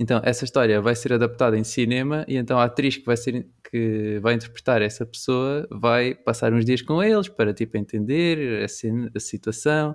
então, 0.00 0.18
essa 0.24 0.46
história 0.46 0.80
vai 0.80 0.96
ser 0.96 1.12
adaptada 1.12 1.58
em 1.58 1.62
cinema 1.62 2.24
e 2.26 2.38
então 2.38 2.58
a 2.58 2.64
atriz 2.64 2.96
que 2.96 3.04
vai, 3.04 3.18
ser, 3.18 3.46
que 3.70 4.18
vai 4.22 4.32
interpretar 4.32 4.80
essa 4.80 5.04
pessoa 5.04 5.68
vai 5.70 6.14
passar 6.14 6.54
uns 6.54 6.64
dias 6.64 6.80
com 6.80 7.02
eles 7.02 7.28
para 7.28 7.52
tipo 7.52 7.76
entender 7.76 8.62
a, 8.62 8.64
a 8.64 9.20
situação, 9.20 9.94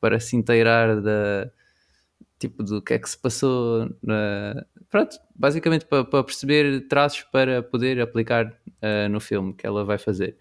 para 0.00 0.20
se 0.20 0.36
inteirar 0.36 1.00
da 1.00 1.50
tipo 2.38 2.62
do 2.62 2.80
que 2.80 2.94
é 2.94 2.98
que 3.00 3.10
se 3.10 3.18
passou 3.18 3.90
na... 4.00 4.64
pronto, 4.88 5.18
basicamente 5.34 5.86
para, 5.86 6.04
para, 6.04 6.22
perceber 6.22 6.86
traços 6.86 7.22
para 7.22 7.64
poder 7.64 8.00
aplicar 8.00 8.46
uh, 8.46 9.08
no 9.10 9.18
filme 9.20 9.52
que 9.54 9.66
ela 9.66 9.84
vai 9.84 9.98
fazer. 9.98 10.36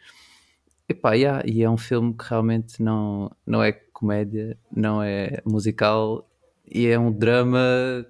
Epá, 0.87 1.13
yeah, 1.13 1.41
e 1.43 1.63
é 1.63 1.69
um 1.69 1.77
filme 1.77 2.13
que 2.13 2.25
realmente 2.29 2.83
não, 2.83 3.35
não 3.47 3.63
é 3.63 3.71
comédia, 3.71 4.55
não 4.71 5.01
é 5.01 5.41
musical 5.43 6.29
e 6.67 6.85
é 6.85 6.99
um 6.99 7.11
drama 7.11 7.59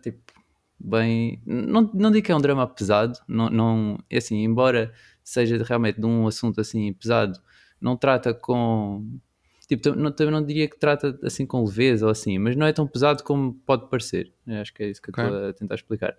tipo 0.03 0.30
bem. 0.83 1.41
Não, 1.45 1.89
não 1.93 2.11
digo 2.11 2.25
que 2.25 2.31
é 2.31 2.35
um 2.35 2.41
drama 2.41 2.67
pesado, 2.67 3.17
não, 3.27 3.49
não, 3.49 3.99
é 4.09 4.17
assim, 4.17 4.43
embora 4.43 4.93
seja 5.23 5.63
realmente 5.63 5.99
de 5.99 6.05
um 6.05 6.27
assunto 6.27 6.59
assim 6.59 6.91
pesado, 6.93 7.39
não 7.79 7.95
trata 7.95 8.33
com. 8.33 9.05
Tipo, 9.67 9.83
também 9.83 10.03
não, 10.03 10.39
não 10.39 10.45
diria 10.45 10.67
que 10.67 10.77
trata 10.77 11.17
assim 11.23 11.45
com 11.45 11.63
leveza 11.63 12.05
ou 12.05 12.11
assim, 12.11 12.37
mas 12.37 12.55
não 12.55 12.65
é 12.65 12.73
tão 12.73 12.85
pesado 12.85 13.23
como 13.23 13.53
pode 13.65 13.89
parecer. 13.89 14.33
Eu 14.45 14.57
acho 14.57 14.73
que 14.73 14.83
é 14.83 14.89
isso 14.89 15.01
que 15.01 15.11
okay. 15.11 15.23
eu 15.23 15.27
estou 15.27 15.49
a 15.49 15.53
tentar 15.53 15.75
explicar. 15.75 16.17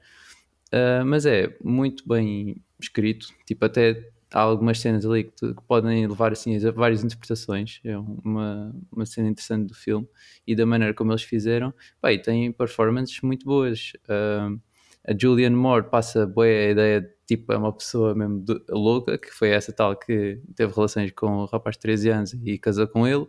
Uh, 0.72 1.04
mas 1.04 1.26
é 1.26 1.54
muito 1.62 2.08
bem 2.08 2.56
escrito, 2.80 3.26
tipo, 3.46 3.62
até 3.64 4.10
há 4.32 4.40
algumas 4.40 4.80
cenas 4.80 5.04
ali 5.04 5.24
que, 5.24 5.54
que, 5.54 5.62
podem 5.66 6.06
levar 6.06 6.32
assim 6.32 6.56
a 6.56 6.70
várias 6.70 7.04
interpretações. 7.04 7.80
É 7.84 7.96
uma, 7.96 8.74
uma 8.90 9.06
cena 9.06 9.28
interessante 9.28 9.68
do 9.68 9.74
filme 9.74 10.08
e 10.46 10.56
da 10.56 10.64
maneira 10.64 10.94
como 10.94 11.12
eles 11.12 11.22
fizeram. 11.22 11.72
Bem, 12.02 12.20
tem 12.20 12.50
performances 12.52 13.20
muito 13.22 13.44
boas. 13.44 13.92
Uh, 14.04 14.60
a 15.06 15.16
Julianne 15.18 15.56
Moore 15.56 15.90
passa 15.90 16.26
boa 16.26 16.46
a 16.46 16.70
ideia 16.70 17.00
de 17.00 17.12
tipo, 17.26 17.52
é 17.52 17.56
uma 17.56 17.72
pessoa 17.72 18.14
mesmo 18.14 18.40
de, 18.40 18.60
louca, 18.70 19.18
que 19.18 19.30
foi 19.30 19.50
essa 19.50 19.72
tal 19.72 19.96
que 19.96 20.40
teve 20.54 20.72
relações 20.72 21.10
com 21.12 21.38
o 21.38 21.44
rapaz 21.46 21.76
de 21.76 21.82
13 21.82 22.10
anos 22.10 22.32
e 22.34 22.58
casou 22.58 22.86
com 22.86 23.06
ele. 23.06 23.26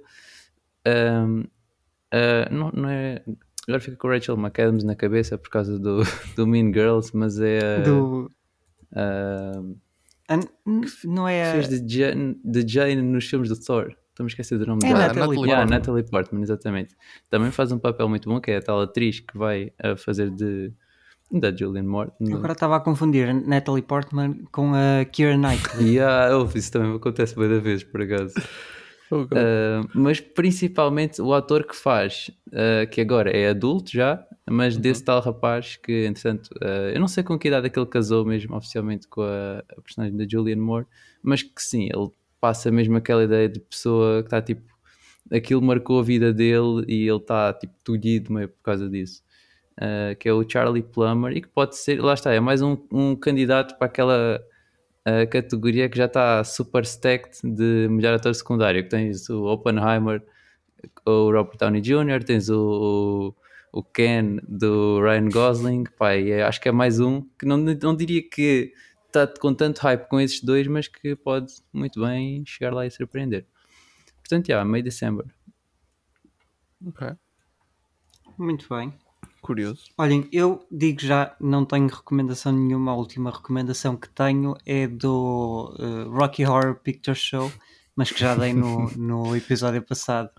Um, 0.86 1.42
uh, 1.42 2.52
não, 2.52 2.72
não 2.72 2.90
é. 2.90 3.24
Agora 3.68 3.80
fica 3.80 3.96
com 3.96 4.10
Rachel 4.10 4.38
McAdams 4.38 4.84
na 4.84 4.96
cabeça 4.96 5.38
por 5.38 5.50
causa 5.50 5.80
do, 5.80 6.02
do 6.36 6.46
Mean 6.46 6.74
Girls, 6.74 7.16
mas 7.16 7.40
é. 7.40 7.82
Do. 7.82 8.30
Uh, 8.92 9.78
não 11.06 11.28
é. 11.28 11.52
Fez 11.54 11.70
de 11.70 11.98
Jane, 11.98 12.40
de 12.44 12.68
Jane 12.68 13.02
nos 13.02 13.28
filmes 13.28 13.50
do 13.50 13.60
Thor. 13.60 13.96
Estou-me 14.10 14.30
esquecer 14.30 14.60
do 14.60 14.68
nome 14.68 14.82
é 14.84 14.90
dela. 14.90 15.00
Natalie, 15.08 15.20
Natalie, 15.20 15.50
yeah, 15.50 15.70
Natalie 15.70 16.04
Portman, 16.04 16.42
exatamente. 16.44 16.96
Também 17.30 17.50
faz 17.50 17.72
um 17.72 17.80
papel 17.80 18.08
muito 18.08 18.30
bom, 18.30 18.40
que 18.40 18.52
é 18.52 18.58
a 18.58 18.62
tal 18.62 18.80
atriz 18.82 19.20
que 19.20 19.36
vai 19.36 19.72
a 19.82 19.96
fazer 19.96 20.30
de 20.30 20.72
da 21.32 21.52
Julian 21.56 21.84
Moore. 21.84 22.12
Eu 22.20 22.38
agora 22.38 22.54
estava 22.54 22.76
a 22.76 22.80
confundir 22.80 23.34
Natalie 23.34 23.82
Portman 23.82 24.46
com 24.52 24.72
a 24.74 25.04
Keira 25.06 25.36
Knightley. 25.36 25.96
yeah, 25.98 26.38
oh, 26.38 26.48
isso 26.56 26.72
também 26.72 26.96
acontece 26.96 27.36
bem 27.36 27.50
da 27.50 27.60
vez, 27.60 27.84
por 27.84 28.02
acaso. 28.02 28.36
Uh, 29.12 29.88
mas 29.94 30.20
principalmente 30.20 31.22
o 31.22 31.34
ator 31.34 31.66
que 31.66 31.76
faz, 31.76 32.30
uh, 32.50 32.88
que 32.90 33.02
agora 33.02 33.30
é 33.32 33.50
adulto 33.50 33.92
já, 33.92 34.24
mas 34.50 34.76
uhum. 34.76 34.82
desse 34.82 35.04
tal 35.04 35.22
rapaz 35.22 35.78
que, 35.78 36.06
entretanto, 36.06 36.50
uh, 36.62 36.92
eu 36.94 37.00
não 37.00 37.08
sei 37.08 37.24
com 37.24 37.38
que 37.40 37.48
idade 37.48 37.68
é 37.68 37.70
que 37.70 37.80
ele 37.80 37.86
casou 37.86 38.26
mesmo 38.26 38.56
oficialmente 38.56 39.08
com 39.08 39.22
a, 39.22 39.64
a 39.78 39.82
personagem 39.82 40.18
da 40.18 40.26
Julian 40.28 40.58
Moore, 40.58 40.86
mas 41.22 41.42
que 41.42 41.62
sim, 41.62 41.86
ele 41.86 42.10
passa 42.42 42.70
mesmo 42.70 42.98
aquela 42.98 43.24
ideia 43.24 43.48
de 43.48 43.60
pessoa 43.60 44.22
que 44.22 44.28
está 44.28 44.42
tipo, 44.42 44.64
aquilo 45.32 45.62
marcou 45.62 46.00
a 46.00 46.04
vida 46.04 46.34
dele 46.34 46.84
e 46.88 47.08
ele 47.08 47.18
está 47.18 47.54
tipo 47.54 47.74
tudido 47.84 48.34
meio 48.34 48.50
por 48.50 48.62
causa 48.62 48.90
disso. 48.90 49.24
Uh, 49.80 50.16
que 50.20 50.30
é 50.30 50.34
o 50.34 50.48
Charlie 50.48 50.84
Plummer, 50.84 51.36
e 51.36 51.42
que 51.42 51.48
pode 51.48 51.76
ser, 51.76 52.00
lá 52.00 52.14
está, 52.14 52.32
é 52.32 52.40
mais 52.40 52.62
um, 52.62 52.78
um 52.92 53.16
candidato 53.16 53.76
para 53.78 53.88
aquela 53.88 54.40
uh, 55.08 55.30
categoria 55.30 55.90
que 55.90 55.98
já 55.98 56.06
está 56.06 56.44
super 56.44 56.84
stacked 56.84 57.40
de 57.44 57.88
melhor 57.90 58.14
ator 58.14 58.36
secundário, 58.36 58.84
que 58.84 58.90
tens 58.90 59.30
o 59.30 59.46
Oppenheimer, 59.46 60.22
o 61.06 61.32
Robert 61.32 61.58
Downey 61.58 61.82
Jr., 61.82 62.24
tens 62.24 62.50
o, 62.50 63.34
o, 63.34 63.36
o 63.74 63.84
Ken 63.84 64.38
do 64.48 65.02
Ryan 65.02 65.30
Gosling, 65.30 65.84
pai, 65.98 66.32
é, 66.32 66.44
acho 66.44 66.62
que 66.62 66.70
é 66.70 66.72
mais 66.72 67.00
um, 67.00 67.22
que 67.40 67.44
não, 67.44 67.58
não 67.58 67.96
diria 67.96 68.22
que 68.22 68.72
está 69.08 69.26
com 69.26 69.52
tanto 69.52 69.80
hype 69.80 70.08
com 70.08 70.20
esses 70.20 70.42
dois, 70.42 70.68
mas 70.68 70.88
que 70.88 71.16
pode 71.16 71.52
muito 71.74 72.00
bem 72.00 72.46
chegar 72.46 72.72
lá 72.72 72.86
e 72.86 72.92
surpreender. 72.92 73.48
Portanto, 74.20 74.48
já, 74.48 74.54
yeah, 74.54 74.70
May 74.70 74.84
December. 74.84 75.26
Ok. 76.86 77.08
Muito 78.38 78.68
bem. 78.70 78.94
Curioso. 79.42 79.86
Olhem, 79.98 80.30
eu 80.32 80.66
digo 80.72 81.02
já, 81.02 81.36
não 81.40 81.66
tenho 81.66 81.88
recomendação 81.88 82.52
nenhuma. 82.52 82.92
A 82.92 82.96
última 82.96 83.32
recomendação 83.32 83.98
que 83.98 84.08
tenho 84.08 84.56
é 84.66 84.88
do 84.88 85.76
uh, 85.80 86.10
Rocky 86.10 86.46
Horror 86.46 86.76
Picture 86.76 87.18
Show, 87.18 87.52
mas 87.96 88.12
que 88.12 88.20
já 88.20 88.36
dei 88.36 88.54
no, 88.54 88.90
no 88.96 89.36
episódio 89.36 89.82
passado. 89.82 90.30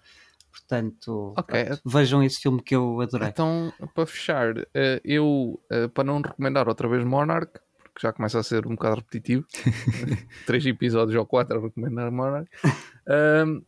Portanto, 0.54 1.34
okay. 1.36 1.64
pronto, 1.64 1.82
vejam 1.84 2.22
esse 2.22 2.40
filme 2.40 2.62
que 2.62 2.76
eu 2.76 3.00
adorei. 3.00 3.28
Então, 3.28 3.72
para 3.92 4.06
fechar, 4.06 4.56
uh, 4.56 4.64
eu, 5.04 5.60
uh, 5.72 5.88
para 5.88 6.04
não 6.04 6.22
recomendar 6.22 6.68
outra 6.68 6.86
vez 6.86 7.04
Monarch, 7.04 7.52
porque 7.82 8.06
já 8.06 8.12
começa 8.12 8.38
a 8.38 8.42
ser 8.42 8.64
um 8.64 8.76
bocado 8.76 8.96
repetitivo, 8.96 9.44
três 10.46 10.64
episódios 10.64 11.16
ou 11.18 11.26
quatro 11.26 11.58
a 11.58 11.60
recomendar 11.60 12.10
Monarch, 12.12 12.48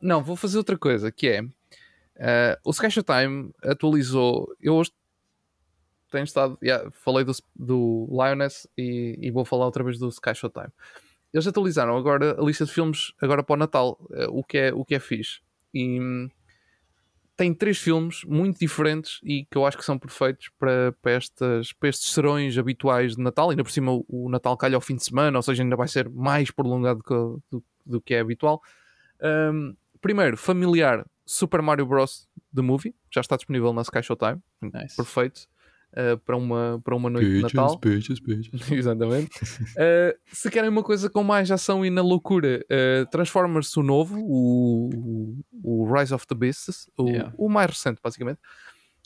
não, 0.00 0.22
vou 0.22 0.36
fazer 0.36 0.58
outra 0.58 0.78
coisa, 0.78 1.10
que 1.10 1.26
é. 1.28 1.42
Uh, 1.42 2.56
o 2.64 2.70
Sketch 2.70 2.98
Time 3.04 3.50
atualizou. 3.62 4.48
Eu 4.60 4.76
hoje 4.76 4.92
tenho 6.10 6.24
estado. 6.24 6.56
Yeah, 6.62 6.88
falei 6.92 7.24
do, 7.24 7.32
do 7.54 8.08
Lioness 8.10 8.68
e, 8.78 9.18
e, 9.20 9.30
vou 9.30 9.44
falar 9.44 9.66
outra 9.66 9.84
vez 9.84 9.98
do 9.98 10.08
Sky 10.08 10.34
Showtime. 10.34 10.72
Eles 11.32 11.46
atualizaram 11.46 11.96
agora 11.96 12.40
a 12.40 12.44
lista 12.44 12.64
de 12.64 12.72
filmes 12.72 13.12
agora 13.20 13.42
para 13.42 13.54
o 13.54 13.56
Natal, 13.56 13.98
eh, 14.12 14.28
o 14.30 14.42
que 14.42 14.56
é, 14.56 14.72
o 14.72 14.84
que 14.84 14.94
é 14.94 15.00
fixe. 15.00 15.40
E 15.74 16.00
hum, 16.00 16.30
tem 17.36 17.52
três 17.54 17.78
filmes 17.78 18.24
muito 18.24 18.58
diferentes 18.58 19.20
e 19.22 19.44
que 19.50 19.56
eu 19.58 19.66
acho 19.66 19.76
que 19.76 19.84
são 19.84 19.98
perfeitos 19.98 20.48
para, 20.58 20.92
para, 21.02 21.12
estas, 21.12 21.72
para 21.72 21.88
estes 21.88 22.12
serões 22.12 22.56
habituais 22.56 23.16
de 23.16 23.22
Natal. 23.22 23.50
Ainda 23.50 23.62
por 23.62 23.70
cima 23.70 23.92
o, 23.92 24.04
o 24.08 24.28
Natal 24.28 24.56
calha 24.56 24.74
ao 24.74 24.80
fim 24.80 24.96
de 24.96 25.04
semana, 25.04 25.38
ou 25.38 25.42
seja, 25.42 25.62
ainda 25.62 25.76
vai 25.76 25.88
ser 25.88 26.08
mais 26.08 26.50
prolongado 26.50 27.02
que, 27.02 27.14
do, 27.50 27.64
do 27.84 28.00
que 28.00 28.14
é 28.14 28.20
habitual. 28.20 28.62
Um, 29.52 29.74
primeiro, 30.00 30.36
familiar 30.36 31.06
Super 31.24 31.60
Mario 31.60 31.86
Bros. 31.86 32.28
The 32.54 32.62
Movie, 32.62 32.94
já 33.12 33.20
está 33.20 33.36
disponível 33.36 33.70
na 33.74 33.82
Sky 33.82 34.02
Showtime. 34.02 34.40
Nice. 34.62 34.96
Perfeito 34.96 35.46
uh, 35.97 36.18
para, 36.18 36.36
uma, 36.36 36.81
para 36.85 36.94
uma 36.94 37.09
noite 37.09 37.28
bitches, 37.28 37.51
de 37.51 37.56
Natal. 37.56 37.78
Bitches, 37.78 38.20
bitches. 38.20 38.70
Exatamente. 38.70 39.31
Uh, 39.43 40.16
se 40.32 40.51
querem 40.51 40.68
uma 40.68 40.82
coisa 40.82 41.09
com 41.09 41.24
mais 41.24 41.51
ação 41.51 41.85
e 41.85 41.90
na 41.90 42.02
loucura, 42.02 42.64
uh, 42.70 43.06
Transformers 43.10 43.77
o 43.77 43.82
novo, 43.82 44.18
o, 44.20 45.39
o, 45.62 45.93
Rise 45.93 46.14
of 46.14 46.27
the 46.27 46.35
Beasts, 46.35 46.89
o, 46.97 47.09
yeah. 47.09 47.32
o 47.36 47.48
mais 47.48 47.70
recente, 47.70 48.01
basicamente. 48.02 48.39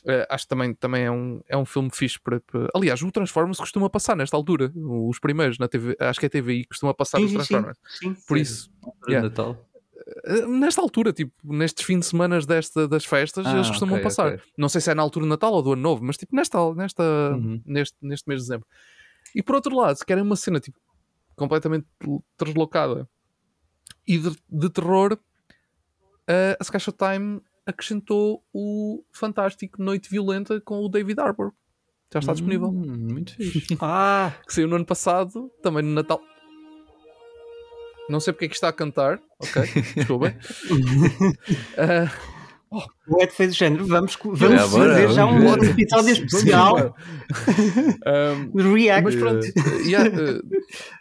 Uh, 0.03 0.25
acho 0.31 0.45
que 0.45 0.49
também, 0.49 0.75
também 0.75 1.05
é, 1.05 1.11
um, 1.11 1.43
é 1.47 1.57
um 1.57 1.67
filme 1.67 1.91
fixe 1.93 2.19
para, 2.19 2.41
para, 2.41 2.69
Aliás, 2.75 3.03
o 3.03 3.12
Transformers 3.12 3.59
costuma 3.59 3.91
passar 3.91 4.17
nesta 4.17 4.37
altura. 4.37 4.73
Os 4.75 5.19
primeiros 5.19 5.59
na 5.59 5.69
TV, 5.69 5.95
acho 6.01 6.19
que 6.19 6.27
é 6.27 6.29
TVI 6.29 6.65
costuma 6.65 6.95
passar 6.95 7.19
sim, 7.19 7.27
os 7.27 7.33
Transformers. 7.33 7.79
Sim, 7.87 8.15
sim. 8.15 8.23
Por 8.27 8.39
isso, 8.39 8.71
yeah. 9.07 9.29
Natal. 9.29 9.70
Nesta 10.49 10.81
altura, 10.81 11.12
tipo, 11.12 11.32
nestes 11.45 11.85
fins 11.85 12.01
de 12.01 12.07
semana 12.07 12.41
desta, 12.41 12.89
das 12.89 13.05
festas, 13.05 13.47
ah, 13.47 13.55
eles 13.55 13.69
costumam 13.69 13.95
okay, 13.95 14.05
passar. 14.05 14.35
Okay. 14.35 14.41
Não 14.57 14.69
sei 14.69 14.81
se 14.81 14.91
é 14.91 14.95
na 14.95 15.03
altura 15.03 15.24
do 15.24 15.28
Natal 15.28 15.53
ou 15.53 15.62
do 15.62 15.73
Ano 15.73 15.82
Novo, 15.82 16.05
mas 16.05 16.16
tipo, 16.16 16.35
nesta, 16.35 16.74
nesta, 16.74 17.03
uhum. 17.03 17.62
neste, 17.65 17.97
neste 18.03 18.28
mês 18.28 18.41
de 18.41 18.47
dezembro. 18.49 18.66
E 19.35 19.43
por 19.43 19.55
outro 19.55 19.77
lado, 19.77 19.97
se 19.97 20.05
querem 20.05 20.23
uma 20.23 20.37
cena 20.37 20.59
tipo, 20.59 20.78
completamente 21.37 21.87
deslocada 22.39 23.09
e 24.07 24.19
de, 24.19 24.37
de 24.49 24.70
terror, 24.70 25.12
uh, 25.12 26.57
a 26.59 26.62
Sky 26.62 26.78
Time 26.93 27.41
acrescentou 27.65 28.45
o 28.53 29.05
fantástico 29.12 29.82
Noite 29.82 30.11
Violenta 30.11 30.61
com 30.61 30.85
o 30.85 30.89
David 30.89 31.20
Harbour. 31.20 31.53
Já 32.12 32.19
está 32.19 32.32
disponível. 32.32 32.69
Hum, 32.69 33.09
muito 33.12 33.35
fixe. 33.39 33.78
ah, 33.81 34.32
que 34.47 34.53
saiu 34.53 34.66
no 34.66 34.77
ano 34.77 34.85
passado, 34.87 35.51
também 35.62 35.82
no 35.82 35.93
Natal. 35.93 36.20
Não 38.11 38.20
sei 38.20 38.32
porque 38.32 38.47
é 38.47 38.49
que 38.49 38.55
está 38.55 38.69
a 38.69 38.73
cantar. 38.73 39.20
Ok, 39.39 39.62
desculpa. 39.95 40.35
uh, 41.78 42.11
oh. 42.70 42.82
O 43.09 43.23
Ed 43.23 43.32
fez 43.32 43.53
o 43.53 43.57
género. 43.57 43.87
Vamos, 43.87 44.19
vamos 44.23 44.62
fazer 44.62 45.12
já 45.12 45.27
um 45.27 45.47
outro 45.49 45.69
episódio 45.69 46.12
especial. 46.12 46.97
um, 48.55 48.73
React. 48.74 49.05
Mas 49.05 49.16
pronto, 49.16 49.47
yeah, 49.87 50.09
uh, 50.09 50.43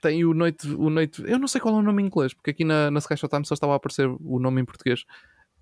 tem 0.01 0.23
o 0.23 0.33
noite, 0.33 0.67
o 0.67 0.89
noite. 0.89 1.23
Eu 1.25 1.39
não 1.39 1.47
sei 1.47 1.59
qual 1.59 1.75
é 1.75 1.79
o 1.79 1.81
nome 1.81 2.03
em 2.03 2.05
inglês, 2.05 2.33
porque 2.33 2.51
aqui 2.51 2.63
na, 2.63 2.89
na 2.91 2.99
Sky 2.99 3.17
Showtime 3.17 3.45
só 3.45 3.53
estava 3.53 3.73
a 3.73 3.75
aparecer 3.75 4.07
o 4.07 4.39
nome 4.39 4.61
em 4.61 4.65
português. 4.65 5.01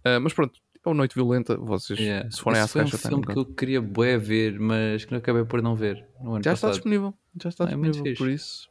Uh, 0.05 0.19
mas 0.21 0.33
pronto, 0.33 0.59
é 0.85 0.89
uma 0.89 0.95
noite 0.95 1.15
violenta. 1.15 1.57
Vocês, 1.57 1.99
yeah. 1.99 2.29
se 2.29 2.41
forem 2.41 2.61
Esse 2.61 2.79
à 2.79 2.83
Sky 2.83 2.91
Showtime. 2.91 3.13
É 3.13 3.17
um 3.17 3.21
filme 3.21 3.33
que 3.33 3.39
eu 3.39 3.55
queria 3.55 3.81
bué 3.81 4.17
ver, 4.17 4.59
mas 4.59 5.05
que 5.05 5.11
não 5.11 5.19
acabei 5.19 5.43
por 5.43 5.61
não 5.61 5.75
ver. 5.75 5.95
já 5.95 6.25
passado. 6.25 6.53
está 6.53 6.69
disponível. 6.71 7.13
Já 7.41 7.49
está 7.49 7.63
é 7.65 7.67
disponível. 7.67 8.15
Por 8.17 8.29
isso, 8.29 8.69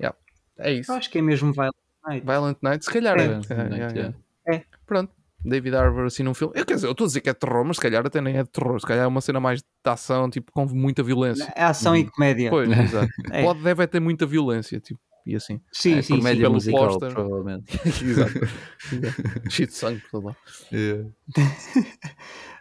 yeah, 0.00 0.16
é 0.58 0.74
isso. 0.74 0.92
Eu 0.92 0.96
acho 0.96 1.10
que 1.10 1.18
é 1.18 1.22
mesmo 1.22 1.52
violent 1.52 1.74
Night. 2.08 2.26
Violent 2.26 2.58
Night, 2.62 2.84
se 2.84 2.90
calhar 2.90 3.18
é. 3.18 3.24
É, 3.26 4.12
é, 4.50 4.56
é. 4.56 4.64
Pronto. 4.86 5.12
David 5.44 5.76
Harbour 5.76 6.06
assim 6.06 6.22
num 6.22 6.34
filme. 6.34 6.52
Eu 6.56 6.66
quer 6.66 6.74
dizer, 6.74 6.86
eu 6.88 6.92
estou 6.92 7.04
a 7.04 7.08
dizer 7.08 7.20
que 7.20 7.30
é 7.30 7.34
terror, 7.34 7.64
mas 7.64 7.76
se 7.76 7.82
calhar 7.82 8.04
até 8.04 8.20
nem 8.20 8.36
é 8.36 8.42
de 8.42 8.50
terror. 8.50 8.78
Se 8.80 8.86
calhar 8.86 9.04
é 9.04 9.06
uma 9.06 9.20
cena 9.20 9.38
mais 9.38 9.60
de 9.60 9.66
ação, 9.84 10.28
tipo, 10.28 10.50
com 10.52 10.66
muita 10.66 11.02
violência. 11.02 11.52
É 11.54 11.62
ação 11.62 11.94
e 11.94 12.04
comédia. 12.04 12.50
Pois, 12.50 12.68
exato. 12.78 13.08
É. 13.30 13.44
Pode, 13.44 13.62
deve 13.62 13.86
ter 13.86 14.00
muita 14.00 14.26
violência, 14.26 14.80
tipo, 14.80 15.00
e 15.24 15.36
assim. 15.36 15.60
Sim, 15.72 15.98
é, 15.98 16.02
sim, 16.02 16.16
comédia 16.16 16.42
pelo 16.42 16.54
musical, 16.54 16.88
poster. 16.88 17.12
provavelmente. 17.12 17.80
exato. 18.02 18.48
Cheio 19.48 19.68
de 19.68 19.74
sangue 19.74 20.02
por 20.10 20.24
lá. 20.24 20.36
Yeah. 20.72 21.08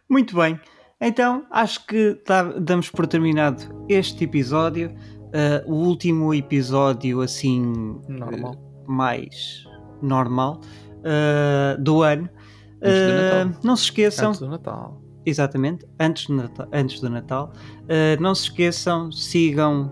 Muito 0.09 0.35
bem. 0.35 0.59
Então, 0.99 1.45
acho 1.51 1.85
que 1.85 2.21
damos 2.59 2.89
por 2.89 3.07
terminado 3.07 3.85
este 3.87 4.23
episódio. 4.23 4.93
Uh, 5.27 5.71
o 5.71 5.75
último 5.75 6.33
episódio, 6.33 7.21
assim, 7.21 7.61
normal. 8.07 8.66
Mais 8.87 9.65
normal 10.01 10.61
uh, 10.99 11.81
do 11.81 12.01
ano. 12.01 12.29
Não 13.63 13.75
se 13.75 13.85
esqueçam. 13.85 14.29
Antes 14.29 14.39
do 14.39 14.47
Natal. 14.47 15.01
exatamente, 15.25 15.85
antes 15.99 16.27
do 16.27 16.35
Natal. 16.35 16.67
Antes 16.71 17.01
do 17.01 17.09
Natal. 17.09 17.51
Uh, 17.83 18.21
não 18.21 18.35
se 18.35 18.43
esqueçam, 18.43 19.11
sigam 19.11 19.91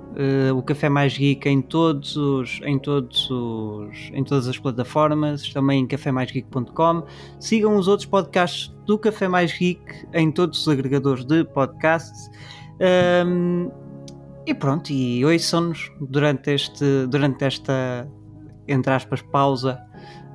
o 0.56 0.62
Café 0.62 0.88
Mais 0.88 1.18
Geek 1.18 1.50
em 1.50 1.62
todos 1.62 2.16
os, 2.16 2.60
em 2.64 2.78
todos 2.78 3.30
os, 3.30 4.12
em 4.14 4.24
todas 4.24 4.48
as 4.48 4.58
plataformas, 4.58 5.52
também 5.52 5.82
em 5.82 5.88
cafémaisgeek.com. 5.88 7.04
Sigam 7.40 7.76
os 7.76 7.88
outros 7.88 8.08
podcasts 8.08 8.76
do 8.86 9.00
Café 9.00 9.28
Mais 9.28 9.52
Geek 9.52 10.08
em 10.14 10.32
todos 10.32 10.62
os 10.62 10.68
agregadores 10.68 11.26
de 11.26 11.44
podcasts. 11.44 12.30
Um, 13.26 13.72
e 14.46 14.54
pronto, 14.54 14.92
e 14.92 15.26
ouçam-nos 15.26 15.92
durante, 16.00 16.52
este, 16.52 17.08
durante 17.08 17.44
esta, 17.44 18.08
entre 18.68 18.94
aspas, 18.94 19.22
pausa 19.22 19.82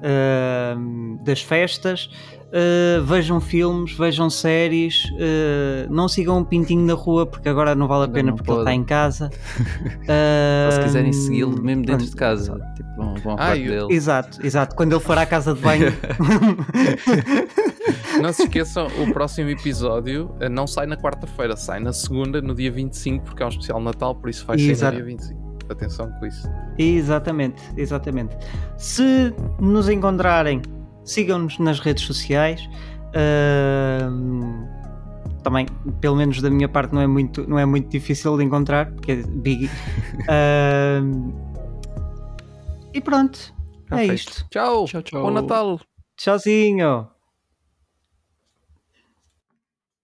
uh, 0.01 1.25
das 1.25 1.43
festas. 1.43 2.09
Uh, 2.51 3.01
vejam 3.05 3.41
filmes, 3.41 3.93
vejam 3.93 4.29
séries, 4.29 5.05
uh, 5.13 5.87
não 5.89 6.09
sigam 6.09 6.39
um 6.39 6.45
pintinho 6.45 6.85
na 6.85 6.95
rua 6.95 7.25
porque 7.25 7.49
agora 7.49 7.77
não 7.77 7.87
vale 7.87 8.07
a 8.07 8.09
pena 8.09 8.33
porque 8.33 8.49
pode. 8.49 8.59
ele 8.59 8.63
está 8.63 8.75
em 8.75 8.83
casa. 8.83 9.31
uh, 10.03 10.73
se 10.73 10.81
quiserem 10.81 11.13
segui-lo 11.13 11.63
mesmo 11.63 11.85
dentro 11.85 11.99
pronto. 11.99 12.11
de 12.11 12.17
casa, 12.17 12.61
tipo, 12.75 12.89
vão, 12.97 13.15
vão 13.23 13.37
ah, 13.39 13.57
eu... 13.57 13.87
dele. 13.87 13.95
Exato, 13.95 14.45
exato. 14.45 14.75
Quando 14.75 14.95
ele 14.95 15.01
for 15.01 15.17
à 15.17 15.25
casa 15.25 15.55
de 15.55 15.61
banho. 15.61 15.95
não 18.21 18.33
se 18.33 18.43
esqueçam, 18.43 18.89
o 18.99 19.13
próximo 19.13 19.49
episódio 19.49 20.35
não 20.51 20.67
sai 20.67 20.87
na 20.87 20.97
quarta-feira, 20.97 21.57
sai 21.57 21.79
na 21.79 21.93
segunda, 21.93 22.43
no 22.43 22.53
dia 22.53 22.73
25, 22.73 23.27
porque 23.27 23.45
é 23.45 23.47
um 23.47 23.51
especial 23.51 23.81
Natal, 23.81 24.17
por 24.17 24.29
isso 24.29 24.45
vai 24.45 24.59
ser 24.59 24.87
no 24.87 24.91
dia 24.91 25.05
25 25.05 25.40
atenção 25.73 26.11
com 26.13 26.27
isso. 26.27 26.49
Exatamente, 26.79 27.63
exatamente. 27.77 28.37
Se 28.77 29.35
nos 29.59 29.89
encontrarem 29.89 30.63
sigam-nos 31.05 31.59
nas 31.59 31.81
redes 31.81 32.05
sociais. 32.05 32.69
Uh, 33.11 34.81
também, 35.43 35.67
pelo 36.01 36.17
menos 36.17 36.41
da 36.43 36.51
minha 36.51 36.69
parte, 36.69 36.95
não 36.95 37.01
é 37.01 37.07
muito, 37.07 37.49
não 37.49 37.59
é 37.59 37.65
muito 37.65 37.89
difícil 37.89 38.37
de 38.37 38.45
encontrar, 38.45 38.93
porque 38.93 39.13
é 39.13 39.17
big. 39.17 39.71
Uh, 40.21 41.33
e 42.93 43.01
pronto, 43.01 43.55
é 43.87 43.89
Perfeito. 43.89 44.11
é 44.11 44.15
isto. 44.15 44.47
Tchau, 44.51 44.85
tchau, 44.85 45.03
tchau. 45.03 45.23
Bom 45.23 45.31
Natal. 45.31 45.81
Tchauzinho. 46.17 47.09